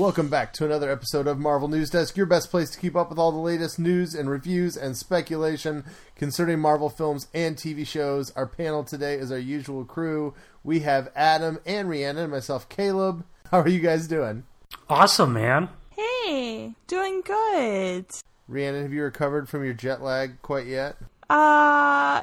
Welcome 0.00 0.30
back 0.30 0.54
to 0.54 0.64
another 0.64 0.90
episode 0.90 1.26
of 1.26 1.38
Marvel 1.38 1.68
News 1.68 1.90
Desk, 1.90 2.16
your 2.16 2.24
best 2.24 2.50
place 2.50 2.70
to 2.70 2.80
keep 2.80 2.96
up 2.96 3.10
with 3.10 3.18
all 3.18 3.32
the 3.32 3.38
latest 3.38 3.78
news 3.78 4.14
and 4.14 4.30
reviews 4.30 4.74
and 4.74 4.96
speculation 4.96 5.84
concerning 6.16 6.58
Marvel 6.58 6.88
films 6.88 7.26
and 7.34 7.54
TV 7.54 7.86
shows. 7.86 8.30
Our 8.30 8.46
panel 8.46 8.82
today 8.82 9.16
is 9.16 9.30
our 9.30 9.38
usual 9.38 9.84
crew. 9.84 10.32
We 10.64 10.80
have 10.80 11.12
Adam 11.14 11.58
and 11.66 11.86
Rhiannon 11.86 12.22
and 12.22 12.32
myself, 12.32 12.66
Caleb. 12.70 13.26
How 13.50 13.60
are 13.60 13.68
you 13.68 13.80
guys 13.80 14.08
doing? 14.08 14.44
Awesome, 14.88 15.34
man. 15.34 15.68
Hey, 15.90 16.72
doing 16.86 17.20
good. 17.20 18.06
Rhiannon, 18.48 18.84
have 18.84 18.94
you 18.94 19.02
recovered 19.02 19.50
from 19.50 19.66
your 19.66 19.74
jet 19.74 20.00
lag 20.00 20.40
quite 20.40 20.66
yet? 20.66 20.96
Uh, 21.28 22.22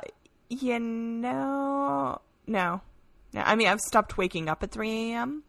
you 0.50 0.80
know, 0.80 2.22
no. 2.48 2.82
no. 3.34 3.42
I 3.46 3.56
mean, 3.56 3.68
I've 3.68 3.82
stopped 3.82 4.18
waking 4.18 4.50
up 4.50 4.64
at 4.64 4.72
3 4.72 5.12
a.m., 5.12 5.44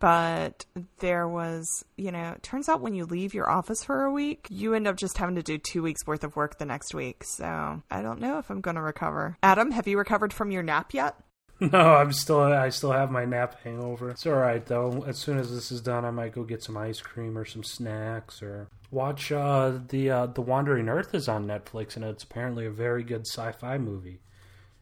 but 0.00 0.64
there 0.98 1.28
was, 1.28 1.84
you 1.96 2.10
know, 2.10 2.30
it 2.30 2.42
turns 2.42 2.68
out 2.68 2.80
when 2.80 2.94
you 2.94 3.04
leave 3.04 3.34
your 3.34 3.48
office 3.48 3.84
for 3.84 4.02
a 4.02 4.10
week, 4.10 4.46
you 4.50 4.74
end 4.74 4.88
up 4.88 4.96
just 4.96 5.18
having 5.18 5.36
to 5.36 5.42
do 5.42 5.58
two 5.58 5.82
weeks 5.82 6.06
worth 6.06 6.24
of 6.24 6.34
work 6.34 6.58
the 6.58 6.64
next 6.64 6.94
week. 6.94 7.22
So 7.22 7.82
I 7.90 8.02
don't 8.02 8.20
know 8.20 8.38
if 8.38 8.50
I'm 8.50 8.62
going 8.62 8.76
to 8.76 8.82
recover. 8.82 9.36
Adam, 9.42 9.70
have 9.70 9.86
you 9.86 9.98
recovered 9.98 10.32
from 10.32 10.50
your 10.50 10.62
nap 10.62 10.92
yet? 10.92 11.16
No, 11.60 11.96
I'm 11.96 12.10
still 12.14 12.40
I 12.40 12.70
still 12.70 12.92
have 12.92 13.10
my 13.10 13.26
nap 13.26 13.62
hangover. 13.62 14.08
It's 14.08 14.26
all 14.26 14.32
right 14.32 14.64
though. 14.64 15.04
As 15.06 15.18
soon 15.18 15.36
as 15.36 15.54
this 15.54 15.70
is 15.70 15.82
done, 15.82 16.06
I 16.06 16.10
might 16.10 16.32
go 16.32 16.42
get 16.42 16.62
some 16.62 16.78
ice 16.78 17.02
cream 17.02 17.36
or 17.36 17.44
some 17.44 17.62
snacks 17.62 18.40
or 18.40 18.68
watch 18.90 19.30
uh, 19.30 19.78
the 19.88 20.10
uh, 20.10 20.26
the 20.26 20.40
Wandering 20.40 20.88
Earth 20.88 21.14
is 21.14 21.28
on 21.28 21.44
Netflix 21.46 21.96
and 21.96 22.04
it's 22.06 22.24
apparently 22.24 22.64
a 22.64 22.70
very 22.70 23.04
good 23.04 23.26
sci-fi 23.26 23.76
movie. 23.76 24.22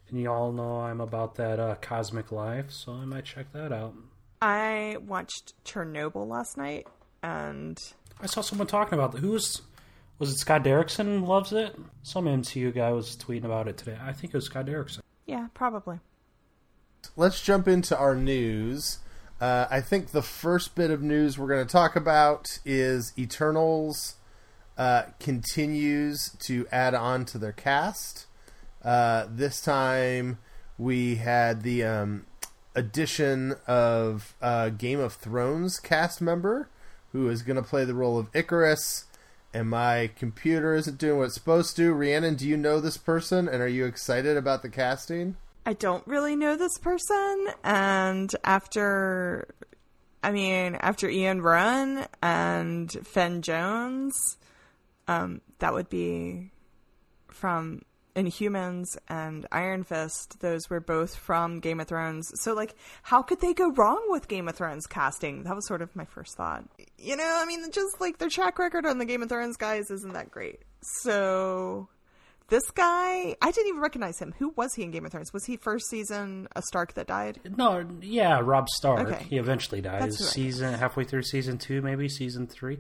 And 0.09 0.21
you 0.21 0.31
all 0.31 0.53
know 0.53 0.83
I'm 0.83 1.01
about 1.01 1.35
that 1.35 1.59
uh, 1.59 1.75
cosmic 1.81 2.31
life, 2.31 2.71
so 2.71 2.93
I 2.93 3.05
might 3.05 3.25
check 3.25 3.53
that 3.55 3.73
out. 3.73 3.95
I 4.41 4.97
watched 5.07 5.55
Chernobyl 5.65 6.29
last 6.29 6.57
night, 6.57 6.87
and 7.23 7.81
I 8.21 8.27
saw 8.27 8.41
someone 8.41 8.67
talking 8.67 8.95
about 8.95 9.13
that. 9.13 9.19
Who 9.19 9.33
was 9.33 9.63
was 10.19 10.33
it? 10.33 10.39
Scott 10.39 10.65
Derrickson 10.65 11.27
loves 11.27 11.53
it. 11.53 11.77
Some 12.03 12.27
MCU 12.27 12.75
guy 12.75 12.91
was 12.91 13.17
tweeting 13.17 13.45
about 13.45 13.69
it 13.69 13.77
today. 13.77 13.97
I 14.01 14.13
think 14.13 14.35
it 14.35 14.37
was 14.37 14.47
Scott 14.47 14.67
Derrickson. 14.67 15.01
yeah, 15.27 15.49
probably. 15.55 16.01
Let's 17.17 17.41
jump 17.43 17.69
into 17.69 17.97
our 17.97 18.15
news. 18.15 18.99
Uh, 19.41 19.67
I 19.71 19.81
think 19.81 20.11
the 20.11 20.23
first 20.23 20.75
bit 20.75 20.91
of 20.91 21.03
news 21.03 21.39
we're 21.39 21.47
going 21.49 21.65
to 21.65 21.73
talk 21.73 21.95
about 21.95 22.59
is 22.65 23.13
Eternals 23.17 24.17
uh, 24.77 25.05
continues 25.21 26.31
to 26.47 26.67
add 26.73 26.95
on 26.95 27.25
to 27.27 27.39
their 27.39 27.53
cast. 27.53 28.27
Uh, 28.85 29.27
this 29.31 29.61
time 29.61 30.39
we 30.77 31.17
had 31.17 31.63
the 31.63 31.85
um, 31.85 32.27
addition 32.79 33.57
of 33.67 34.35
uh, 34.41 34.71
Game 34.71 35.01
of 35.01 35.15
Thrones 35.15 35.79
cast 35.79 36.21
member 36.21 36.69
who 37.13 37.29
is 37.29 37.43
going 37.43 37.57
to 37.57 37.63
play 37.63 37.85
the 37.85 37.95
role 37.95 38.19
of 38.19 38.29
Icarus. 38.35 39.05
And 39.53 39.69
my 39.71 40.11
computer 40.17 40.75
isn't 40.75 40.99
doing 40.99 41.19
what 41.19 41.25
it's 41.25 41.35
supposed 41.35 41.75
to. 41.77 41.93
Rhiannon, 41.93 42.37
do 42.37 42.47
you 42.47 42.57
know 42.57 42.81
this 42.81 42.99
person? 42.99 43.49
And 43.49 43.63
are 43.63 43.69
you 43.69 43.87
excited 43.87 44.37
about 44.37 44.63
the 44.63 44.69
casting? 44.69 45.37
I 45.65 45.73
don't 45.75 46.07
really 46.07 46.35
know 46.35 46.57
this 46.57 46.79
person, 46.79 47.49
and 47.63 48.35
after, 48.43 49.55
I 50.23 50.33
mean, 50.33 50.77
after 50.77 51.11
Ian 51.11 51.43
Rheon 51.43 52.07
and 52.23 52.91
Finn 53.07 53.43
Jones, 53.43 54.39
um, 55.09 55.43
that 55.59 55.75
would 55.75 55.91
be 55.91 56.53
from 57.27 57.83
Inhumans 58.19 58.97
and 59.09 59.47
Iron 59.53 59.85
Fist. 59.85 60.41
Those 60.41 60.69
were 60.69 60.81
both 60.81 61.15
from 61.15 61.61
Game 61.61 61.79
of 61.79 61.87
Thrones. 61.87 62.31
So, 62.43 62.53
like, 62.53 62.75
how 63.03 63.23
could 63.23 63.41
they 63.41 63.55
go 63.55 63.71
wrong 63.71 64.03
with 64.09 64.27
Game 64.27 64.49
of 64.49 64.57
Thrones 64.57 64.87
casting? 64.87 65.45
That 65.45 65.55
was 65.55 65.67
sort 65.69 65.83
of 65.83 65.95
my 65.95 66.05
first 66.05 66.37
thought. 66.37 66.65
You 66.99 67.17
know, 67.17 67.39
I 67.41 67.47
mean, 67.47 67.71
just 67.71 68.01
like 68.01 68.19
their 68.19 68.29
track 68.29 68.59
record 68.59 68.85
on 68.87 68.99
the 68.99 69.05
Game 69.05 69.23
of 69.23 69.29
Thrones 69.29 69.57
guys 69.57 69.91
isn't 69.91 70.15
that 70.15 70.33
great. 70.33 70.63
So, 70.83 71.89
this 72.49 72.71
guy, 72.71 73.37
I 73.43 73.51
didn't 73.51 73.69
even 73.69 73.81
recognize 73.81 74.19
him. 74.19 74.35
Who 74.39 74.49
was 74.57 74.75
he 74.75 74.83
in 74.83 74.91
Game 74.91 75.05
of 75.05 75.13
Thrones? 75.13 75.33
Was 75.33 75.45
he 75.45 75.57
first 75.57 75.89
season 75.89 76.49
a 76.57 76.63
Stark 76.63 76.95
that 76.95 77.07
died? 77.07 77.41
No, 77.57 77.87
yeah, 78.01 78.41
Rob 78.43 78.69
Stark. 78.71 79.07
Okay. 79.07 79.27
He 79.29 79.37
eventually 79.37 79.81
dies. 79.81 80.01
That's 80.01 80.19
who 80.19 80.25
I 80.25 80.29
season 80.29 80.75
halfway 80.75 81.05
through 81.05 81.23
season 81.23 81.59
two, 81.59 81.83
maybe 81.83 82.09
season 82.09 82.47
three. 82.47 82.79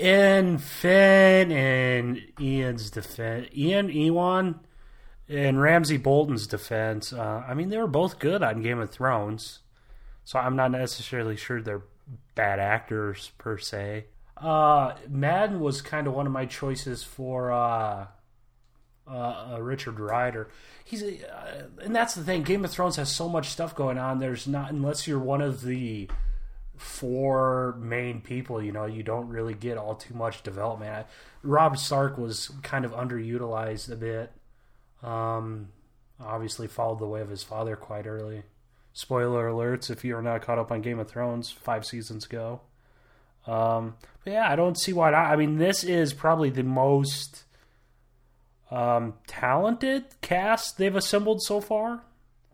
And 0.00 0.62
Finn 0.62 1.52
and 1.52 2.22
Ian's 2.40 2.90
defense, 2.90 3.48
Ian 3.54 3.90
Ewan 3.90 4.58
and 5.30 5.60
Ramsey 5.60 5.96
Bolton's 5.96 6.46
defense. 6.46 7.12
Uh, 7.12 7.44
I 7.46 7.54
mean, 7.54 7.68
they 7.68 7.78
were 7.78 7.86
both 7.86 8.18
good 8.18 8.42
on 8.42 8.62
Game 8.62 8.80
of 8.80 8.90
Thrones, 8.90 9.60
so 10.24 10.38
I'm 10.38 10.56
not 10.56 10.72
necessarily 10.72 11.36
sure 11.36 11.62
they're 11.62 11.84
bad 12.34 12.58
actors 12.58 13.30
per 13.38 13.56
se. 13.56 14.06
Uh, 14.36 14.94
Madden 15.08 15.60
was 15.60 15.82
kind 15.82 16.06
of 16.06 16.14
one 16.14 16.26
of 16.26 16.32
my 16.32 16.46
choices 16.46 17.02
for. 17.02 17.52
Uh, 17.52 18.06
uh, 19.10 19.54
uh, 19.54 19.60
Richard 19.60 19.98
Rider. 19.98 20.50
He's 20.84 21.02
uh, 21.02 21.66
and 21.82 21.96
that's 21.96 22.14
the 22.14 22.22
thing. 22.22 22.44
Game 22.44 22.64
of 22.64 22.70
Thrones 22.70 22.94
has 22.94 23.10
so 23.10 23.28
much 23.28 23.48
stuff 23.48 23.74
going 23.74 23.98
on. 23.98 24.20
There's 24.20 24.46
not 24.46 24.70
unless 24.70 25.08
you're 25.08 25.18
one 25.18 25.40
of 25.40 25.62
the 25.62 26.08
four 26.76 27.76
main 27.80 28.20
people. 28.20 28.62
You 28.62 28.70
know, 28.70 28.86
you 28.86 29.02
don't 29.02 29.28
really 29.28 29.54
get 29.54 29.78
all 29.78 29.96
too 29.96 30.14
much 30.14 30.44
development. 30.44 30.92
I, 30.92 31.04
Rob 31.42 31.76
Stark 31.76 32.18
was 32.18 32.52
kind 32.62 32.84
of 32.84 32.92
underutilized 32.92 33.90
a 33.90 33.96
bit. 33.96 34.32
Um, 35.02 35.68
obviously, 36.20 36.66
followed 36.66 36.98
the 36.98 37.06
way 37.06 37.20
of 37.20 37.30
his 37.30 37.42
father 37.42 37.76
quite 37.76 38.06
early. 38.06 38.42
Spoiler 38.92 39.48
alerts 39.48 39.90
if 39.90 40.04
you're 40.04 40.22
not 40.22 40.42
caught 40.42 40.58
up 40.58 40.72
on 40.72 40.82
Game 40.82 40.98
of 40.98 41.08
Thrones 41.08 41.50
five 41.50 41.86
seasons 41.86 42.26
ago. 42.26 42.60
Um, 43.46 43.94
but 44.24 44.32
yeah, 44.32 44.50
I 44.50 44.56
don't 44.56 44.78
see 44.78 44.92
why 44.92 45.10
not. 45.10 45.30
I 45.30 45.36
mean, 45.36 45.56
this 45.56 45.84
is 45.84 46.12
probably 46.12 46.50
the 46.50 46.62
most 46.62 47.44
um, 48.70 49.14
talented 49.26 50.04
cast 50.20 50.76
they've 50.76 50.94
assembled 50.94 51.42
so 51.42 51.60
far. 51.60 52.02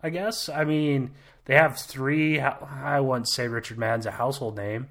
I 0.03 0.11
guess. 0.11 0.49
I 0.49 0.65
mean, 0.65 1.13
they 1.47 1.55
have 1.55 1.79
three. 1.79 2.39
I 2.39 3.01
wouldn't 3.01 3.29
say 3.29 3.49
Richard 3.49 3.79
Madden's 3.79 4.07
a 4.07 4.13
household 4.13 4.57
name, 4.57 4.89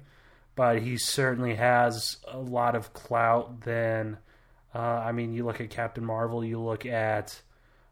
but 0.54 0.82
he 0.82 0.98
certainly 0.98 1.54
has 1.54 2.18
a 2.26 2.38
lot 2.38 2.74
of 2.74 2.92
clout. 2.92 3.62
Then, 3.62 4.18
uh, 4.74 4.78
I 4.78 5.12
mean, 5.12 5.32
you 5.32 5.44
look 5.44 5.60
at 5.60 5.70
Captain 5.70 6.04
Marvel. 6.04 6.44
You 6.44 6.60
look 6.60 6.84
at 6.84 7.40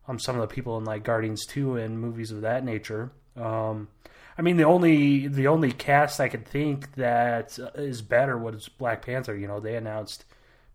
um, 0.09 0.19
some 0.19 0.37
of 0.37 0.43
the 0.47 0.55
people 0.55 0.79
in 0.79 0.85
like 0.85 1.05
Guardians 1.05 1.47
Two 1.47 1.77
and 1.77 2.01
movies 2.01 2.31
of 2.31 2.43
that 2.43 2.65
nature. 2.65 3.13
Um, 3.37 3.89
I 4.37 4.43
mean, 4.43 4.57
the 4.57 4.65
only 4.65 5.29
the 5.29 5.47
only 5.47 5.73
cast 5.73 6.21
I 6.21 6.29
could 6.29 6.47
think 6.47 6.95
that 6.95 7.59
is 7.75 8.03
better 8.03 8.37
was 8.37 8.69
Black 8.69 9.05
Panther. 9.05 9.37
You 9.37 9.47
know, 9.47 9.61
they 9.61 9.77
announced 9.77 10.25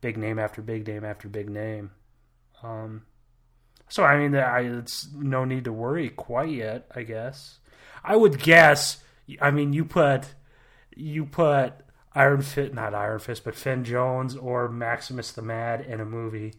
big 0.01 0.17
name 0.17 0.39
after 0.39 0.61
big 0.61 0.87
name 0.87 1.03
after 1.03 1.27
big 1.27 1.49
name. 1.49 1.91
Um, 2.63 3.03
so 3.89 4.03
I 4.03 4.17
mean, 4.17 4.35
I, 4.35 4.61
it's 4.61 5.09
no 5.13 5.45
need 5.45 5.65
to 5.65 5.73
worry 5.73 6.09
quite 6.09 6.51
yet. 6.51 6.87
I 6.95 7.03
guess 7.03 7.59
I 8.03 8.15
would 8.15 8.39
guess. 8.39 9.03
I 9.41 9.51
mean, 9.51 9.73
you 9.73 9.85
put 9.85 10.33
you 10.95 11.25
put 11.25 11.73
Iron 12.13 12.41
Fist, 12.41 12.73
not 12.73 12.93
Iron 12.93 13.19
Fist, 13.19 13.43
but 13.43 13.55
Finn 13.55 13.83
Jones 13.83 14.35
or 14.35 14.69
Maximus 14.69 15.31
the 15.31 15.41
Mad 15.41 15.81
in 15.81 15.99
a 15.99 16.05
movie, 16.05 16.53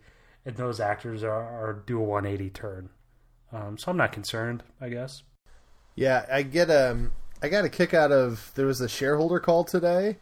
and 0.45 0.57
those 0.57 0.81
actors 0.81 1.23
are, 1.23 1.31
are 1.31 1.83
do 1.87 1.99
a 1.99 2.05
180 2.05 2.51
turn. 2.51 2.91
Um, 3.53 3.79
so 3.79 3.91
I'm 3.91 3.97
not 3.97 4.13
concerned. 4.13 4.63
I 4.81 4.89
guess. 4.89 5.23
Yeah, 5.95 6.25
I 6.31 6.43
get 6.43 6.71
um 6.71 7.13
I 7.43 7.49
got 7.49 7.65
a 7.65 7.69
kick 7.69 7.95
out 7.95 8.13
of 8.13 8.53
there 8.55 8.67
was 8.67 8.81
a 8.81 8.89
shareholder 8.89 9.41
call 9.41 9.65
today 9.65 10.17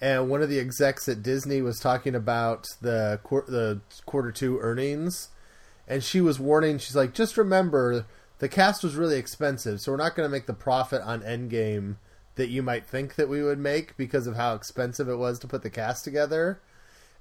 and 0.00 0.28
one 0.28 0.42
of 0.42 0.48
the 0.48 0.60
execs 0.60 1.08
at 1.08 1.22
Disney 1.22 1.60
was 1.62 1.80
talking 1.80 2.14
about 2.14 2.66
the 2.80 3.20
the 3.48 3.80
quarter 4.06 4.30
2 4.30 4.58
earnings 4.60 5.30
and 5.86 6.04
she 6.04 6.20
was 6.20 6.38
warning 6.38 6.78
she's 6.78 6.96
like 6.96 7.14
just 7.14 7.36
remember 7.36 8.06
the 8.38 8.48
cast 8.48 8.84
was 8.84 8.94
really 8.94 9.16
expensive 9.16 9.80
so 9.80 9.92
we're 9.92 9.98
not 9.98 10.14
going 10.14 10.26
to 10.26 10.32
make 10.32 10.46
the 10.46 10.52
profit 10.52 11.02
on 11.02 11.22
Endgame 11.22 11.96
that 12.36 12.50
you 12.50 12.62
might 12.62 12.86
think 12.86 13.16
that 13.16 13.28
we 13.28 13.42
would 13.42 13.58
make 13.58 13.96
because 13.96 14.26
of 14.26 14.36
how 14.36 14.54
expensive 14.54 15.08
it 15.08 15.16
was 15.16 15.38
to 15.40 15.48
put 15.48 15.62
the 15.62 15.70
cast 15.70 16.04
together 16.04 16.60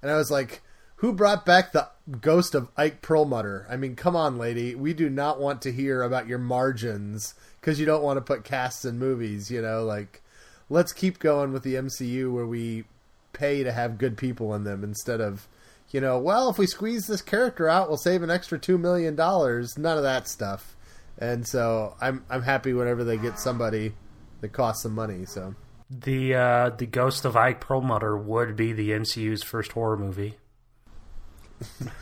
and 0.02 0.12
I 0.12 0.18
was 0.18 0.30
like 0.30 0.62
who 0.98 1.14
brought 1.14 1.46
back 1.46 1.72
the 1.72 1.88
ghost 2.22 2.56
of 2.56 2.70
Ike 2.76 3.02
Perlmutter? 3.02 3.68
I 3.70 3.78
mean, 3.78 3.96
come 3.96 4.16
on, 4.16 4.38
lady. 4.38 4.76
We 4.76 4.94
do 4.94 5.10
not 5.10 5.40
want 5.40 5.62
to 5.64 5.72
hear 5.72 6.02
about 6.02 6.28
your 6.28 6.40
margins 6.40 7.36
because 7.62 7.80
you 7.80 7.86
don't 7.86 8.04
want 8.04 8.18
to 8.18 8.22
put 8.22 8.44
casts 8.44 8.84
in 8.84 8.98
movies, 8.98 9.52
you 9.52 9.62
know? 9.62 9.84
Like, 9.84 10.22
let's 10.70 10.94
keep 10.94 11.20
going 11.20 11.54
with 11.54 11.64
the 11.64 11.76
MCU 11.76 12.32
where 12.34 12.48
we 12.48 12.86
pay 13.32 13.64
to 13.64 13.72
have 13.72 14.00
good 14.00 14.18
people 14.18 14.56
in 14.56 14.64
them 14.64 14.84
instead 14.84 15.22
of, 15.22 15.48
you 15.92 16.02
know, 16.02 16.18
well, 16.18 16.50
if 16.50 16.58
we 16.58 16.66
squeeze 16.66 17.06
this 17.06 17.22
character 17.22 17.70
out, 17.70 17.90
we'll 17.90 17.98
save 17.98 18.24
an 18.24 18.32
extra 18.32 18.58
$2 18.58 18.80
million. 18.80 19.16
None 19.16 19.98
of 19.98 20.04
that 20.04 20.28
stuff. 20.28 20.76
And 21.20 21.48
so 21.48 21.96
I'm, 22.02 22.26
I'm 22.28 22.42
happy 22.42 22.74
whenever 22.74 23.04
they 23.04 23.18
get 23.18 23.40
somebody 23.40 23.94
that 24.42 24.50
costs 24.50 24.82
some 24.82 24.94
money, 24.94 25.26
so. 25.26 25.54
The 25.90 26.36
uh, 26.36 26.70
the 26.72 26.86
ghost 26.86 27.24
of 27.24 27.38
Ike 27.38 27.62
Perlmutter 27.62 28.18
would 28.18 28.58
be 28.58 28.74
the 28.74 28.90
MCU's 28.90 29.42
first 29.42 29.72
horror 29.72 29.96
movie. 29.96 30.36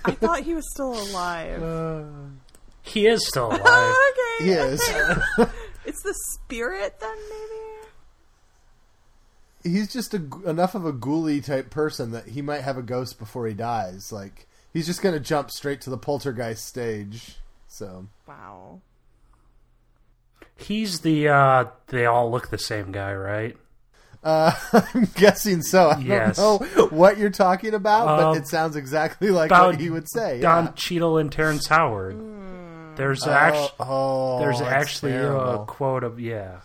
I 0.03 0.11
thought 0.11 0.41
he 0.41 0.53
was 0.53 0.69
still 0.71 0.93
alive. 0.93 1.61
He 2.81 3.07
is 3.07 3.25
still 3.27 3.47
alive. 3.51 3.95
okay. 4.11 4.45
He 4.45 4.51
is. 4.51 4.93
It's 5.87 6.01
the 6.01 6.15
spirit 6.33 6.99
then, 6.99 7.15
maybe? 7.29 7.51
he's 9.77 9.91
just 9.91 10.13
a, 10.15 10.17
enough 10.47 10.73
of 10.75 10.83
a 10.85 10.91
ghoulie 10.93 11.43
type 11.43 11.69
person 11.69 12.11
that 12.11 12.27
he 12.27 12.41
might 12.41 12.61
have 12.61 12.77
a 12.77 12.81
ghost 12.83 13.17
before 13.19 13.47
he 13.47 13.53
dies. 13.53 14.11
Like 14.11 14.47
he's 14.73 14.85
just 14.87 15.01
gonna 15.03 15.19
jump 15.19 15.51
straight 15.51 15.81
to 15.81 15.89
the 15.91 15.97
poltergeist 15.97 16.65
stage. 16.65 17.37
So 17.67 18.07
Wow. 18.27 18.81
He's 20.57 21.01
the 21.01 21.27
uh 21.29 21.65
they 21.87 22.05
all 22.07 22.31
look 22.31 22.49
the 22.49 22.57
same 22.57 22.91
guy, 22.91 23.13
right? 23.13 23.55
Uh, 24.25 24.51
I'm 24.94 25.06
guessing 25.16 25.62
so. 25.62 25.89
I 25.92 26.00
Yes. 26.00 26.36
don't 26.36 26.75
know 26.75 26.88
what 26.88 27.18
you're 27.18 27.30
talking 27.30 27.74
about, 27.74 28.06
but 28.07 28.24
Um, 28.31 28.38
it 28.38 28.48
sounds 28.48 28.75
exactly 28.75 29.30
like 29.30 29.51
what 29.51 29.80
he 29.80 29.89
would 29.89 30.10
say. 30.10 30.42
Don 30.42 30.66
yeah. 30.66 30.72
Cheadle 30.75 31.18
and 31.18 31.31
Terrence 31.31 31.68
Howard. 31.68 32.18
There's 32.98 33.25
Oh, 33.27 33.31
actually 33.31 33.69
oh, 33.80 34.39
there's 34.39 34.62
actually 34.62 35.13
a 35.13 35.60
quote 35.68 36.04
of 36.04 36.19
yeah. 36.19 36.57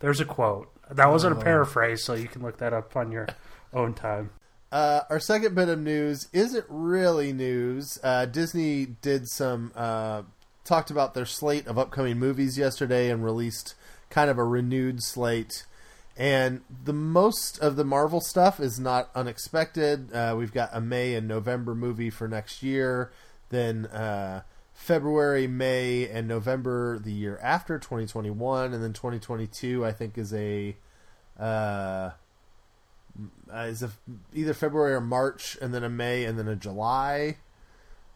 There's 0.00 0.20
a 0.20 0.24
quote. 0.24 0.68
That 0.90 1.10
wasn't 1.10 1.36
Oh. 1.36 1.40
a 1.40 1.42
paraphrase, 1.42 2.04
so 2.04 2.14
you 2.14 2.28
can 2.28 2.42
look 2.42 2.58
that 2.58 2.72
up 2.72 2.94
on 2.96 3.10
your 3.10 3.26
own 3.72 3.94
time. 3.94 4.30
Uh, 4.72 5.00
our 5.08 5.20
second 5.20 5.54
bit 5.54 5.68
of 5.68 5.78
news 5.78 6.28
isn't 6.32 6.64
really 6.68 7.32
news. 7.32 7.98
Uh, 8.02 8.26
Disney 8.26 8.84
did 8.84 9.28
some 9.28 9.72
uh, 9.76 10.22
talked 10.64 10.90
about 10.90 11.14
their 11.14 11.24
slate 11.24 11.66
of 11.68 11.78
upcoming 11.78 12.18
movies 12.18 12.58
yesterday 12.58 13.08
and 13.10 13.24
released 13.24 13.74
kind 14.10 14.28
of 14.28 14.38
a 14.38 14.44
renewed 14.44 15.02
slate. 15.02 15.64
And 16.16 16.62
the 16.84 16.94
most 16.94 17.58
of 17.58 17.76
the 17.76 17.84
Marvel 17.84 18.20
stuff 18.22 18.58
is 18.58 18.80
not 18.80 19.10
unexpected. 19.14 20.12
Uh, 20.12 20.34
we've 20.38 20.52
got 20.52 20.70
a 20.72 20.80
May 20.80 21.14
and 21.14 21.28
November 21.28 21.74
movie 21.74 22.08
for 22.08 22.26
next 22.26 22.62
year, 22.62 23.12
then 23.50 23.84
uh, 23.86 24.42
February, 24.72 25.46
May, 25.46 26.08
and 26.08 26.26
November 26.26 26.98
the 26.98 27.12
year 27.12 27.38
after 27.42 27.78
2021, 27.78 28.72
and 28.72 28.82
then 28.82 28.94
2022 28.94 29.84
I 29.84 29.92
think 29.92 30.16
is 30.16 30.32
a 30.32 30.76
uh, 31.38 32.10
is 33.54 33.82
a, 33.82 33.90
either 34.34 34.54
February 34.54 34.94
or 34.94 35.00
March, 35.00 35.56
and 35.60 35.74
then 35.74 35.84
a 35.84 35.88
May, 35.88 36.24
and 36.24 36.38
then 36.38 36.48
a 36.48 36.56
July. 36.56 37.36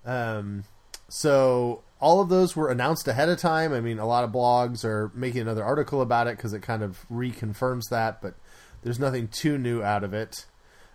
Um, 0.07 0.65
so 1.09 1.83
all 2.01 2.21
of 2.21 2.29
those 2.29 2.57
were 2.57 2.71
announced 2.71 3.07
ahead 3.07 3.29
of 3.29 3.39
time. 3.39 3.73
I 3.73 3.81
mean, 3.81 3.99
a 3.99 4.07
lot 4.07 4.25
of 4.25 4.33
blogs 4.33 4.85
are 4.85 5.11
making 5.15 5.43
another 5.43 5.65
article 5.65 6.01
about 6.01 6.27
it 6.27 6.37
because 6.37 6.53
it 6.53 6.63
kind 6.63 6.83
of 6.83 7.05
reconfirms 7.11 7.89
that, 7.91 8.23
but 8.23 8.35
there's 8.83 8.99
nothing 8.99 9.29
too 9.29 9.59
new 9.59 9.83
out 9.83 10.03
of 10.03 10.15
it. 10.15 10.47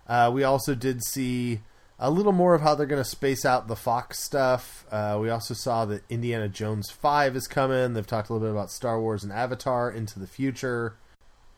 Uh, 0.07 0.31
we 0.33 0.43
also 0.43 0.75
did 0.75 1.03
see 1.03 1.61
a 1.99 2.11
little 2.11 2.31
more 2.31 2.55
of 2.55 2.61
how 2.61 2.75
they're 2.75 2.85
going 2.85 3.01
to 3.01 3.09
space 3.09 3.45
out 3.45 3.67
the 3.67 3.75
Fox 3.75 4.19
stuff. 4.19 4.85
Uh, 4.91 5.17
we 5.21 5.29
also 5.29 5.53
saw 5.53 5.85
that 5.85 6.03
Indiana 6.09 6.49
Jones 6.49 6.89
5 6.89 7.35
is 7.35 7.47
coming. 7.47 7.93
They've 7.93 8.05
talked 8.05 8.29
a 8.29 8.33
little 8.33 8.47
bit 8.47 8.55
about 8.55 8.71
Star 8.71 8.99
Wars 8.99 9.23
and 9.23 9.31
Avatar 9.31 9.91
into 9.91 10.19
the 10.19 10.27
future. 10.27 10.97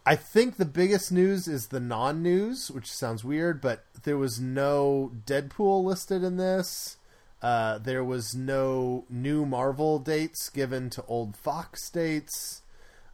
I 0.05 0.15
think 0.15 0.55
the 0.55 0.65
biggest 0.65 1.11
news 1.11 1.47
is 1.47 1.67
the 1.67 1.81
non 1.81 2.21
news, 2.21 2.71
which 2.71 2.91
sounds 2.91 3.23
weird, 3.23 3.59
but 3.59 3.83
there 4.03 4.17
was 4.17 4.39
no 4.39 5.11
Deadpool 5.25 5.83
listed 5.83 6.23
in 6.23 6.37
this. 6.37 6.96
Uh, 7.41 7.77
there 7.77 8.03
was 8.03 8.35
no 8.35 9.05
new 9.09 9.45
Marvel 9.45 9.99
dates 9.99 10.49
given 10.49 10.89
to 10.89 11.03
old 11.07 11.35
Fox 11.35 11.89
dates. 11.89 12.61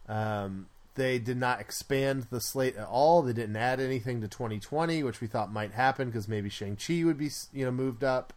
Um, 0.08 0.66
they 0.94 1.18
did 1.18 1.36
not 1.36 1.60
expand 1.60 2.28
the 2.30 2.40
slate 2.40 2.76
at 2.76 2.86
all. 2.86 3.22
They 3.22 3.32
didn't 3.32 3.56
add 3.56 3.80
anything 3.80 4.20
to 4.20 4.28
2020, 4.28 5.02
which 5.02 5.20
we 5.20 5.26
thought 5.26 5.52
might 5.52 5.72
happen 5.72 6.08
because 6.08 6.28
maybe 6.28 6.48
Shang 6.48 6.76
Chi 6.76 7.04
would 7.04 7.18
be 7.18 7.30
you 7.52 7.64
know 7.64 7.72
moved 7.72 8.04
up. 8.04 8.32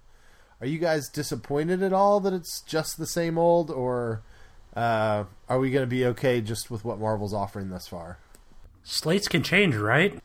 Are 0.60 0.68
you 0.68 0.80
guys 0.80 1.08
disappointed 1.08 1.84
at 1.84 1.94
all 1.94 2.20
that 2.22 2.34
it's 2.34 2.62
just 2.62 2.98
the 2.98 3.06
same 3.06 3.38
old, 3.38 3.70
or 3.70 4.24
uh, 4.76 5.26
are 5.48 5.60
we 5.60 5.70
going 5.70 5.84
to 5.84 5.90
be 5.90 6.06
okay 6.08 6.42
just 6.42 6.72
with 6.72 6.84
what 6.84 7.00
Marvel's 7.00 7.34
offering 7.34 7.70
thus 7.70 7.88
far? 7.88 8.18
Slates 8.84 9.28
can 9.28 9.44
change, 9.44 9.76
right? 9.76 10.20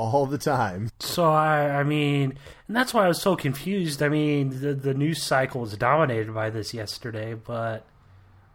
All 0.00 0.26
the 0.26 0.38
time. 0.38 0.90
So 1.00 1.30
I, 1.30 1.80
I 1.80 1.84
mean, 1.84 2.38
and 2.66 2.76
that's 2.76 2.94
why 2.94 3.04
I 3.04 3.08
was 3.08 3.20
so 3.20 3.36
confused. 3.36 4.02
I 4.02 4.08
mean, 4.08 4.60
the 4.60 4.72
the 4.72 4.94
news 4.94 5.22
cycle 5.22 5.60
was 5.60 5.76
dominated 5.76 6.32
by 6.32 6.48
this 6.48 6.72
yesterday, 6.72 7.34
but 7.34 7.86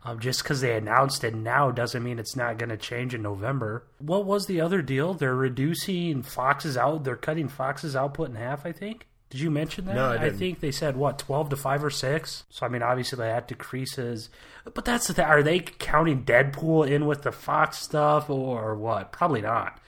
um, 0.03 0.19
just 0.19 0.43
because 0.43 0.61
they 0.61 0.75
announced 0.75 1.23
it 1.23 1.35
now 1.35 1.71
doesn't 1.71 2.03
mean 2.03 2.19
it's 2.19 2.35
not 2.35 2.57
going 2.57 2.69
to 2.69 2.77
change 2.77 3.13
in 3.13 3.21
November. 3.21 3.83
What 3.99 4.25
was 4.25 4.47
the 4.47 4.59
other 4.59 4.81
deal? 4.81 5.13
They're 5.13 5.35
reducing 5.35 6.23
Fox's 6.23 6.77
out. 6.77 7.03
They're 7.03 7.15
cutting 7.15 7.47
Fox's 7.47 7.95
output 7.95 8.29
in 8.29 8.35
half. 8.35 8.65
I 8.65 8.71
think. 8.71 9.07
Did 9.29 9.41
you 9.41 9.51
mention 9.51 9.85
that? 9.85 9.95
No, 9.95 10.11
I 10.11 10.25
I 10.25 10.29
think 10.29 10.59
they 10.59 10.71
said 10.71 10.95
what 10.95 11.19
twelve 11.19 11.49
to 11.49 11.55
five 11.55 11.83
or 11.83 11.89
six. 11.89 12.43
So 12.49 12.65
I 12.65 12.69
mean, 12.69 12.83
obviously 12.83 13.17
that 13.17 13.47
decreases. 13.47 14.29
But 14.63 14.85
that's 14.85 15.07
the 15.07 15.13
thing. 15.13 15.25
Are 15.25 15.43
they 15.43 15.59
counting 15.59 16.23
Deadpool 16.23 16.89
in 16.89 17.05
with 17.05 17.23
the 17.23 17.31
Fox 17.31 17.79
stuff 17.79 18.29
or 18.29 18.75
what? 18.75 19.11
Probably 19.11 19.41
not. 19.41 19.79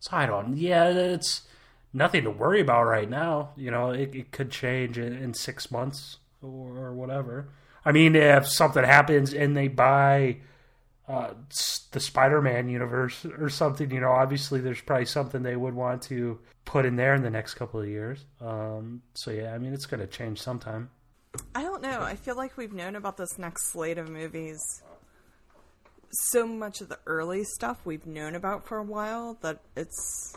So 0.00 0.16
I 0.16 0.26
don't. 0.26 0.56
Yeah, 0.56 0.88
it's 0.88 1.42
nothing 1.92 2.24
to 2.24 2.30
worry 2.30 2.60
about 2.60 2.84
right 2.84 3.08
now. 3.08 3.50
You 3.56 3.70
know, 3.70 3.90
it, 3.90 4.14
it 4.14 4.30
could 4.30 4.50
change 4.50 4.98
in, 4.98 5.12
in 5.12 5.34
six 5.34 5.70
months 5.70 6.18
or, 6.42 6.76
or 6.76 6.94
whatever. 6.94 7.48
I 7.84 7.92
mean, 7.92 8.16
if 8.16 8.48
something 8.48 8.84
happens 8.84 9.32
and 9.32 9.56
they 9.56 9.68
buy 9.68 10.38
uh, 11.08 11.30
the 11.92 12.00
Spider-Man 12.00 12.68
universe 12.68 13.24
or 13.24 13.48
something, 13.48 13.90
you 13.90 14.00
know, 14.00 14.10
obviously 14.10 14.60
there's 14.60 14.80
probably 14.80 15.06
something 15.06 15.42
they 15.42 15.56
would 15.56 15.74
want 15.74 16.02
to 16.02 16.38
put 16.64 16.84
in 16.84 16.96
there 16.96 17.14
in 17.14 17.22
the 17.22 17.30
next 17.30 17.54
couple 17.54 17.80
of 17.80 17.88
years. 17.88 18.24
Um, 18.40 19.02
so 19.14 19.30
yeah, 19.30 19.54
I 19.54 19.58
mean, 19.58 19.72
it's 19.72 19.86
going 19.86 20.00
to 20.00 20.06
change 20.06 20.40
sometime. 20.40 20.90
I 21.54 21.62
don't 21.62 21.82
know. 21.82 22.00
I 22.00 22.16
feel 22.16 22.34
like 22.36 22.56
we've 22.56 22.72
known 22.72 22.96
about 22.96 23.16
this 23.16 23.38
next 23.38 23.66
slate 23.66 23.98
of 23.98 24.08
movies. 24.08 24.82
So 26.10 26.46
much 26.46 26.80
of 26.80 26.88
the 26.88 26.98
early 27.06 27.44
stuff 27.44 27.78
we've 27.84 28.06
known 28.06 28.34
about 28.34 28.66
for 28.66 28.78
a 28.78 28.84
while 28.84 29.36
that 29.42 29.60
it's. 29.76 30.36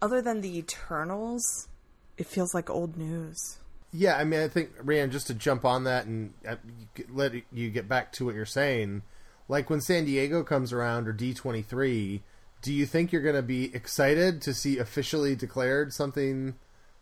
Other 0.00 0.20
than 0.20 0.40
the 0.40 0.58
Eternals, 0.58 1.68
it 2.18 2.26
feels 2.26 2.54
like 2.54 2.68
old 2.68 2.96
news. 2.96 3.58
Yeah, 3.92 4.16
I 4.16 4.24
mean, 4.24 4.40
I 4.40 4.48
think 4.48 4.70
Ryan, 4.82 5.10
just 5.10 5.26
to 5.28 5.34
jump 5.34 5.64
on 5.64 5.84
that 5.84 6.06
and 6.06 6.32
uh, 6.48 6.56
let 7.10 7.34
you 7.52 7.70
get 7.70 7.88
back 7.88 8.10
to 8.12 8.24
what 8.24 8.34
you're 8.34 8.46
saying, 8.46 9.02
like 9.48 9.68
when 9.68 9.80
San 9.80 10.06
Diego 10.06 10.42
comes 10.42 10.72
around 10.72 11.06
or 11.06 11.12
D23, 11.12 12.20
do 12.62 12.72
you 12.72 12.86
think 12.86 13.12
you're 13.12 13.22
going 13.22 13.36
to 13.36 13.42
be 13.42 13.74
excited 13.74 14.40
to 14.42 14.54
see 14.54 14.78
officially 14.78 15.36
declared 15.36 15.92
something 15.92 16.54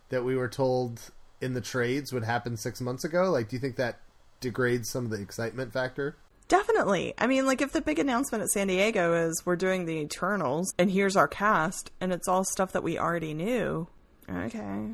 that 0.08 0.24
we 0.24 0.34
were 0.34 0.48
told 0.48 1.10
in 1.40 1.54
the 1.54 1.60
trades 1.60 2.12
would 2.12 2.24
happen 2.24 2.56
six 2.56 2.80
months 2.80 3.04
ago? 3.04 3.30
Like, 3.30 3.48
do 3.48 3.56
you 3.56 3.60
think 3.60 3.76
that 3.76 4.00
degrades 4.40 4.88
some 4.88 5.04
of 5.04 5.10
the 5.10 5.20
excitement 5.20 5.72
factor? 5.72 6.16
Definitely. 6.50 7.14
I 7.16 7.28
mean, 7.28 7.46
like, 7.46 7.62
if 7.62 7.70
the 7.70 7.80
big 7.80 8.00
announcement 8.00 8.42
at 8.42 8.50
San 8.50 8.66
Diego 8.66 9.14
is 9.14 9.46
we're 9.46 9.54
doing 9.54 9.84
the 9.84 9.98
Eternals 9.98 10.74
and 10.78 10.90
here's 10.90 11.16
our 11.16 11.28
cast 11.28 11.92
and 12.00 12.12
it's 12.12 12.26
all 12.26 12.42
stuff 12.42 12.72
that 12.72 12.82
we 12.82 12.98
already 12.98 13.34
knew, 13.34 13.86
okay. 14.28 14.88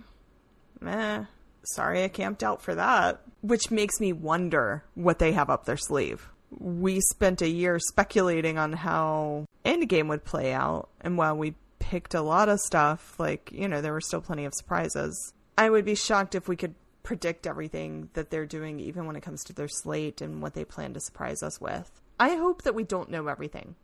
Meh. 0.81 1.25
Sorry 1.65 2.05
I 2.05 2.09
camped 2.09 2.45
out 2.45 2.61
for 2.61 2.75
that. 2.75 3.23
Which 3.41 3.71
makes 3.71 3.99
me 4.01 4.13
wonder 4.13 4.85
what 4.95 5.19
they 5.19 5.33
have 5.33 5.49
up 5.49 5.65
their 5.65 5.79
sleeve. 5.79 6.29
We 6.51 7.01
spent 7.01 7.41
a 7.41 7.49
year 7.49 7.79
speculating 7.79 8.59
on 8.59 8.75
how 8.75 9.47
Endgame 9.65 10.09
would 10.09 10.25
play 10.25 10.53
out, 10.53 10.91
and 11.01 11.17
while 11.17 11.37
we 11.37 11.55
picked 11.79 12.15
a 12.15 12.21
lot 12.21 12.51
of 12.51 12.61
stuff, 12.61 13.19
like, 13.19 13.51
you 13.51 13.67
know, 13.67 13.81
there 13.81 13.95
were 13.95 14.01
still 14.03 14.21
plenty 14.21 14.45
of 14.45 14.55
surprises. 14.55 15.33
I 15.57 15.71
would 15.71 15.87
be 15.87 15.95
shocked 15.95 16.35
if 16.35 16.49
we 16.49 16.57
could 16.57 16.75
predict 17.07 17.47
everything 17.47 18.11
that 18.15 18.31
they're 18.31 18.45
doing, 18.45 18.81
even 18.81 19.07
when 19.07 19.15
it 19.15 19.23
comes 19.23 19.45
to 19.45 19.53
their 19.53 19.69
slate 19.69 20.21
and 20.21 20.43
what 20.43 20.55
they 20.55 20.65
plan 20.65 20.93
to 20.93 20.99
surprise 20.99 21.41
us 21.41 21.61
with. 21.61 22.03
I 22.19 22.35
hope 22.35 22.63
that 22.63 22.75
we 22.75 22.83
don't 22.83 23.11
know 23.11 23.29
everything. 23.29 23.77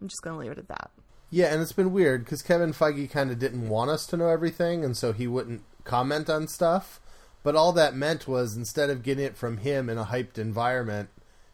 I'm 0.00 0.08
just 0.08 0.22
going 0.22 0.34
to 0.34 0.40
leave 0.40 0.52
it 0.52 0.58
at 0.58 0.68
that. 0.68 0.90
Yeah, 1.28 1.52
and 1.52 1.60
it's 1.60 1.72
been 1.72 1.92
weird 1.92 2.24
because 2.24 2.40
Kevin 2.40 2.72
Feige 2.72 3.10
kind 3.10 3.30
of 3.30 3.38
didn't 3.38 3.68
want 3.68 3.90
us 3.90 4.06
to 4.06 4.16
know 4.16 4.28
everything, 4.28 4.86
and 4.86 4.96
so 4.96 5.12
he 5.12 5.26
wouldn't 5.26 5.62
comment 5.84 6.30
on 6.30 6.48
stuff. 6.48 6.98
But 7.42 7.56
all 7.56 7.72
that 7.72 7.94
meant 7.94 8.26
was 8.26 8.56
instead 8.56 8.88
of 8.88 9.02
getting 9.02 9.24
it 9.24 9.36
from 9.36 9.58
him 9.58 9.90
in 9.90 9.98
a 9.98 10.06
hyped 10.06 10.38
environment, 10.38 11.10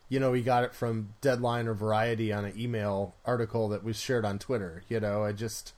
you 0.09 0.21
know, 0.21 0.31
we 0.31 0.43
got 0.43 0.63
it 0.63 0.75
from 0.75 1.15
Deadline 1.21 1.67
or 1.67 1.75
Variety 1.75 2.33
on 2.33 2.45
an 2.45 2.57
email 2.57 3.17
article 3.25 3.69
that 3.71 3.83
was 3.83 4.01
shared 4.01 4.25
on 4.25 4.39
Twitter. 4.39 4.85
You 4.89 5.01
know, 5.01 5.25
I 5.25 5.33
just, 5.33 5.73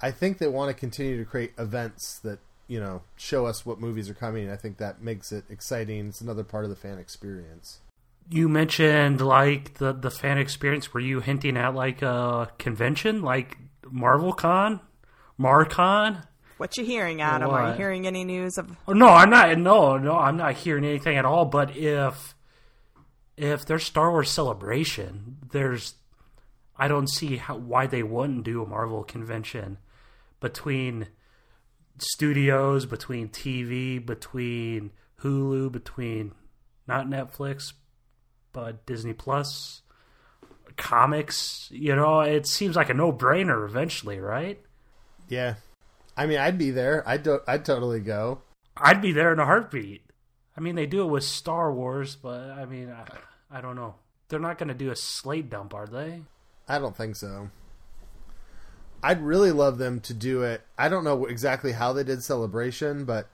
I 0.00 0.12
think 0.12 0.38
they 0.38 0.46
want 0.46 0.68
to 0.68 0.74
continue 0.74 1.18
to 1.18 1.28
create 1.28 1.52
events 1.58 2.20
that 2.20 2.38
you 2.68 2.78
know 2.78 3.02
show 3.16 3.46
us 3.46 3.66
what 3.66 3.80
movies 3.80 4.08
are 4.08 4.14
coming. 4.14 4.48
I 4.50 4.56
think 4.56 4.76
that 4.78 5.02
makes 5.02 5.32
it 5.32 5.44
exciting. 5.50 6.08
It's 6.08 6.20
another 6.20 6.44
part 6.44 6.64
of 6.64 6.70
the 6.70 6.76
fan 6.76 6.98
experience. 6.98 7.80
You 8.30 8.48
mentioned 8.48 9.20
like 9.20 9.74
the 9.78 9.92
the 9.92 10.10
fan 10.10 10.38
experience. 10.38 10.92
Were 10.94 11.00
you 11.00 11.20
hinting 11.20 11.56
at 11.56 11.74
like 11.74 12.02
a 12.02 12.50
convention, 12.58 13.22
like 13.22 13.58
Marvel 13.90 14.32
Con, 14.32 14.80
MarCon? 15.40 16.24
What 16.58 16.76
you 16.76 16.84
hearing, 16.84 17.22
Adam? 17.22 17.50
Are 17.50 17.70
you 17.70 17.76
hearing 17.76 18.06
any 18.06 18.24
news 18.24 18.58
of 18.58 18.76
Oh, 18.86 18.92
no, 18.92 19.08
I'm 19.08 19.30
not. 19.30 19.56
No, 19.58 19.96
no, 19.96 20.18
I'm 20.18 20.36
not 20.36 20.54
hearing 20.54 20.84
anything 20.84 21.16
at 21.16 21.24
all. 21.24 21.44
But 21.44 21.76
if 21.76 22.34
if 23.36 23.64
there's 23.64 23.84
Star 23.84 24.10
Wars 24.10 24.30
Celebration, 24.30 25.38
there's 25.52 25.94
I 26.76 26.88
don't 26.88 27.08
see 27.08 27.36
how 27.36 27.56
why 27.56 27.86
they 27.86 28.02
wouldn't 28.02 28.44
do 28.44 28.62
a 28.62 28.66
Marvel 28.66 29.04
convention 29.04 29.78
between 30.40 31.08
studios, 32.02 32.86
between 32.86 33.28
TV, 33.28 34.04
between 34.04 34.90
Hulu, 35.22 35.70
between 35.72 36.32
not 36.86 37.06
Netflix, 37.06 37.72
but 38.52 38.86
Disney 38.86 39.12
Plus, 39.12 39.82
comics. 40.76 41.68
You 41.70 41.94
know, 41.96 42.20
it 42.20 42.46
seems 42.46 42.76
like 42.76 42.90
a 42.90 42.94
no 42.94 43.12
brainer 43.12 43.64
eventually, 43.66 44.18
right? 44.18 44.60
Yeah, 45.28 45.54
I 46.16 46.26
mean, 46.26 46.38
I'd 46.38 46.58
be 46.58 46.70
there. 46.70 47.06
I'd 47.06 47.22
do- 47.22 47.40
I'd 47.46 47.64
totally 47.64 48.00
go. 48.00 48.42
I'd 48.76 49.02
be 49.02 49.12
there 49.12 49.32
in 49.32 49.38
a 49.38 49.44
heartbeat. 49.44 50.02
I 50.56 50.60
mean, 50.60 50.74
they 50.74 50.86
do 50.86 51.02
it 51.02 51.10
with 51.10 51.24
Star 51.24 51.72
Wars, 51.72 52.16
but 52.16 52.50
I 52.50 52.64
mean, 52.64 52.90
I, 52.90 53.58
I 53.58 53.60
don't 53.60 53.76
know. 53.76 53.94
They're 54.28 54.40
not 54.40 54.58
going 54.58 54.68
to 54.68 54.74
do 54.74 54.90
a 54.90 54.96
slate 54.96 55.48
dump, 55.50 55.74
are 55.74 55.86
they? 55.86 56.22
I 56.68 56.78
don't 56.78 56.96
think 56.96 57.16
so. 57.16 57.50
I'd 59.02 59.22
really 59.22 59.52
love 59.52 59.78
them 59.78 60.00
to 60.00 60.14
do 60.14 60.42
it. 60.42 60.62
I 60.76 60.88
don't 60.88 61.04
know 61.04 61.26
exactly 61.26 61.72
how 61.72 61.92
they 61.92 62.04
did 62.04 62.22
celebration, 62.22 63.04
but 63.04 63.28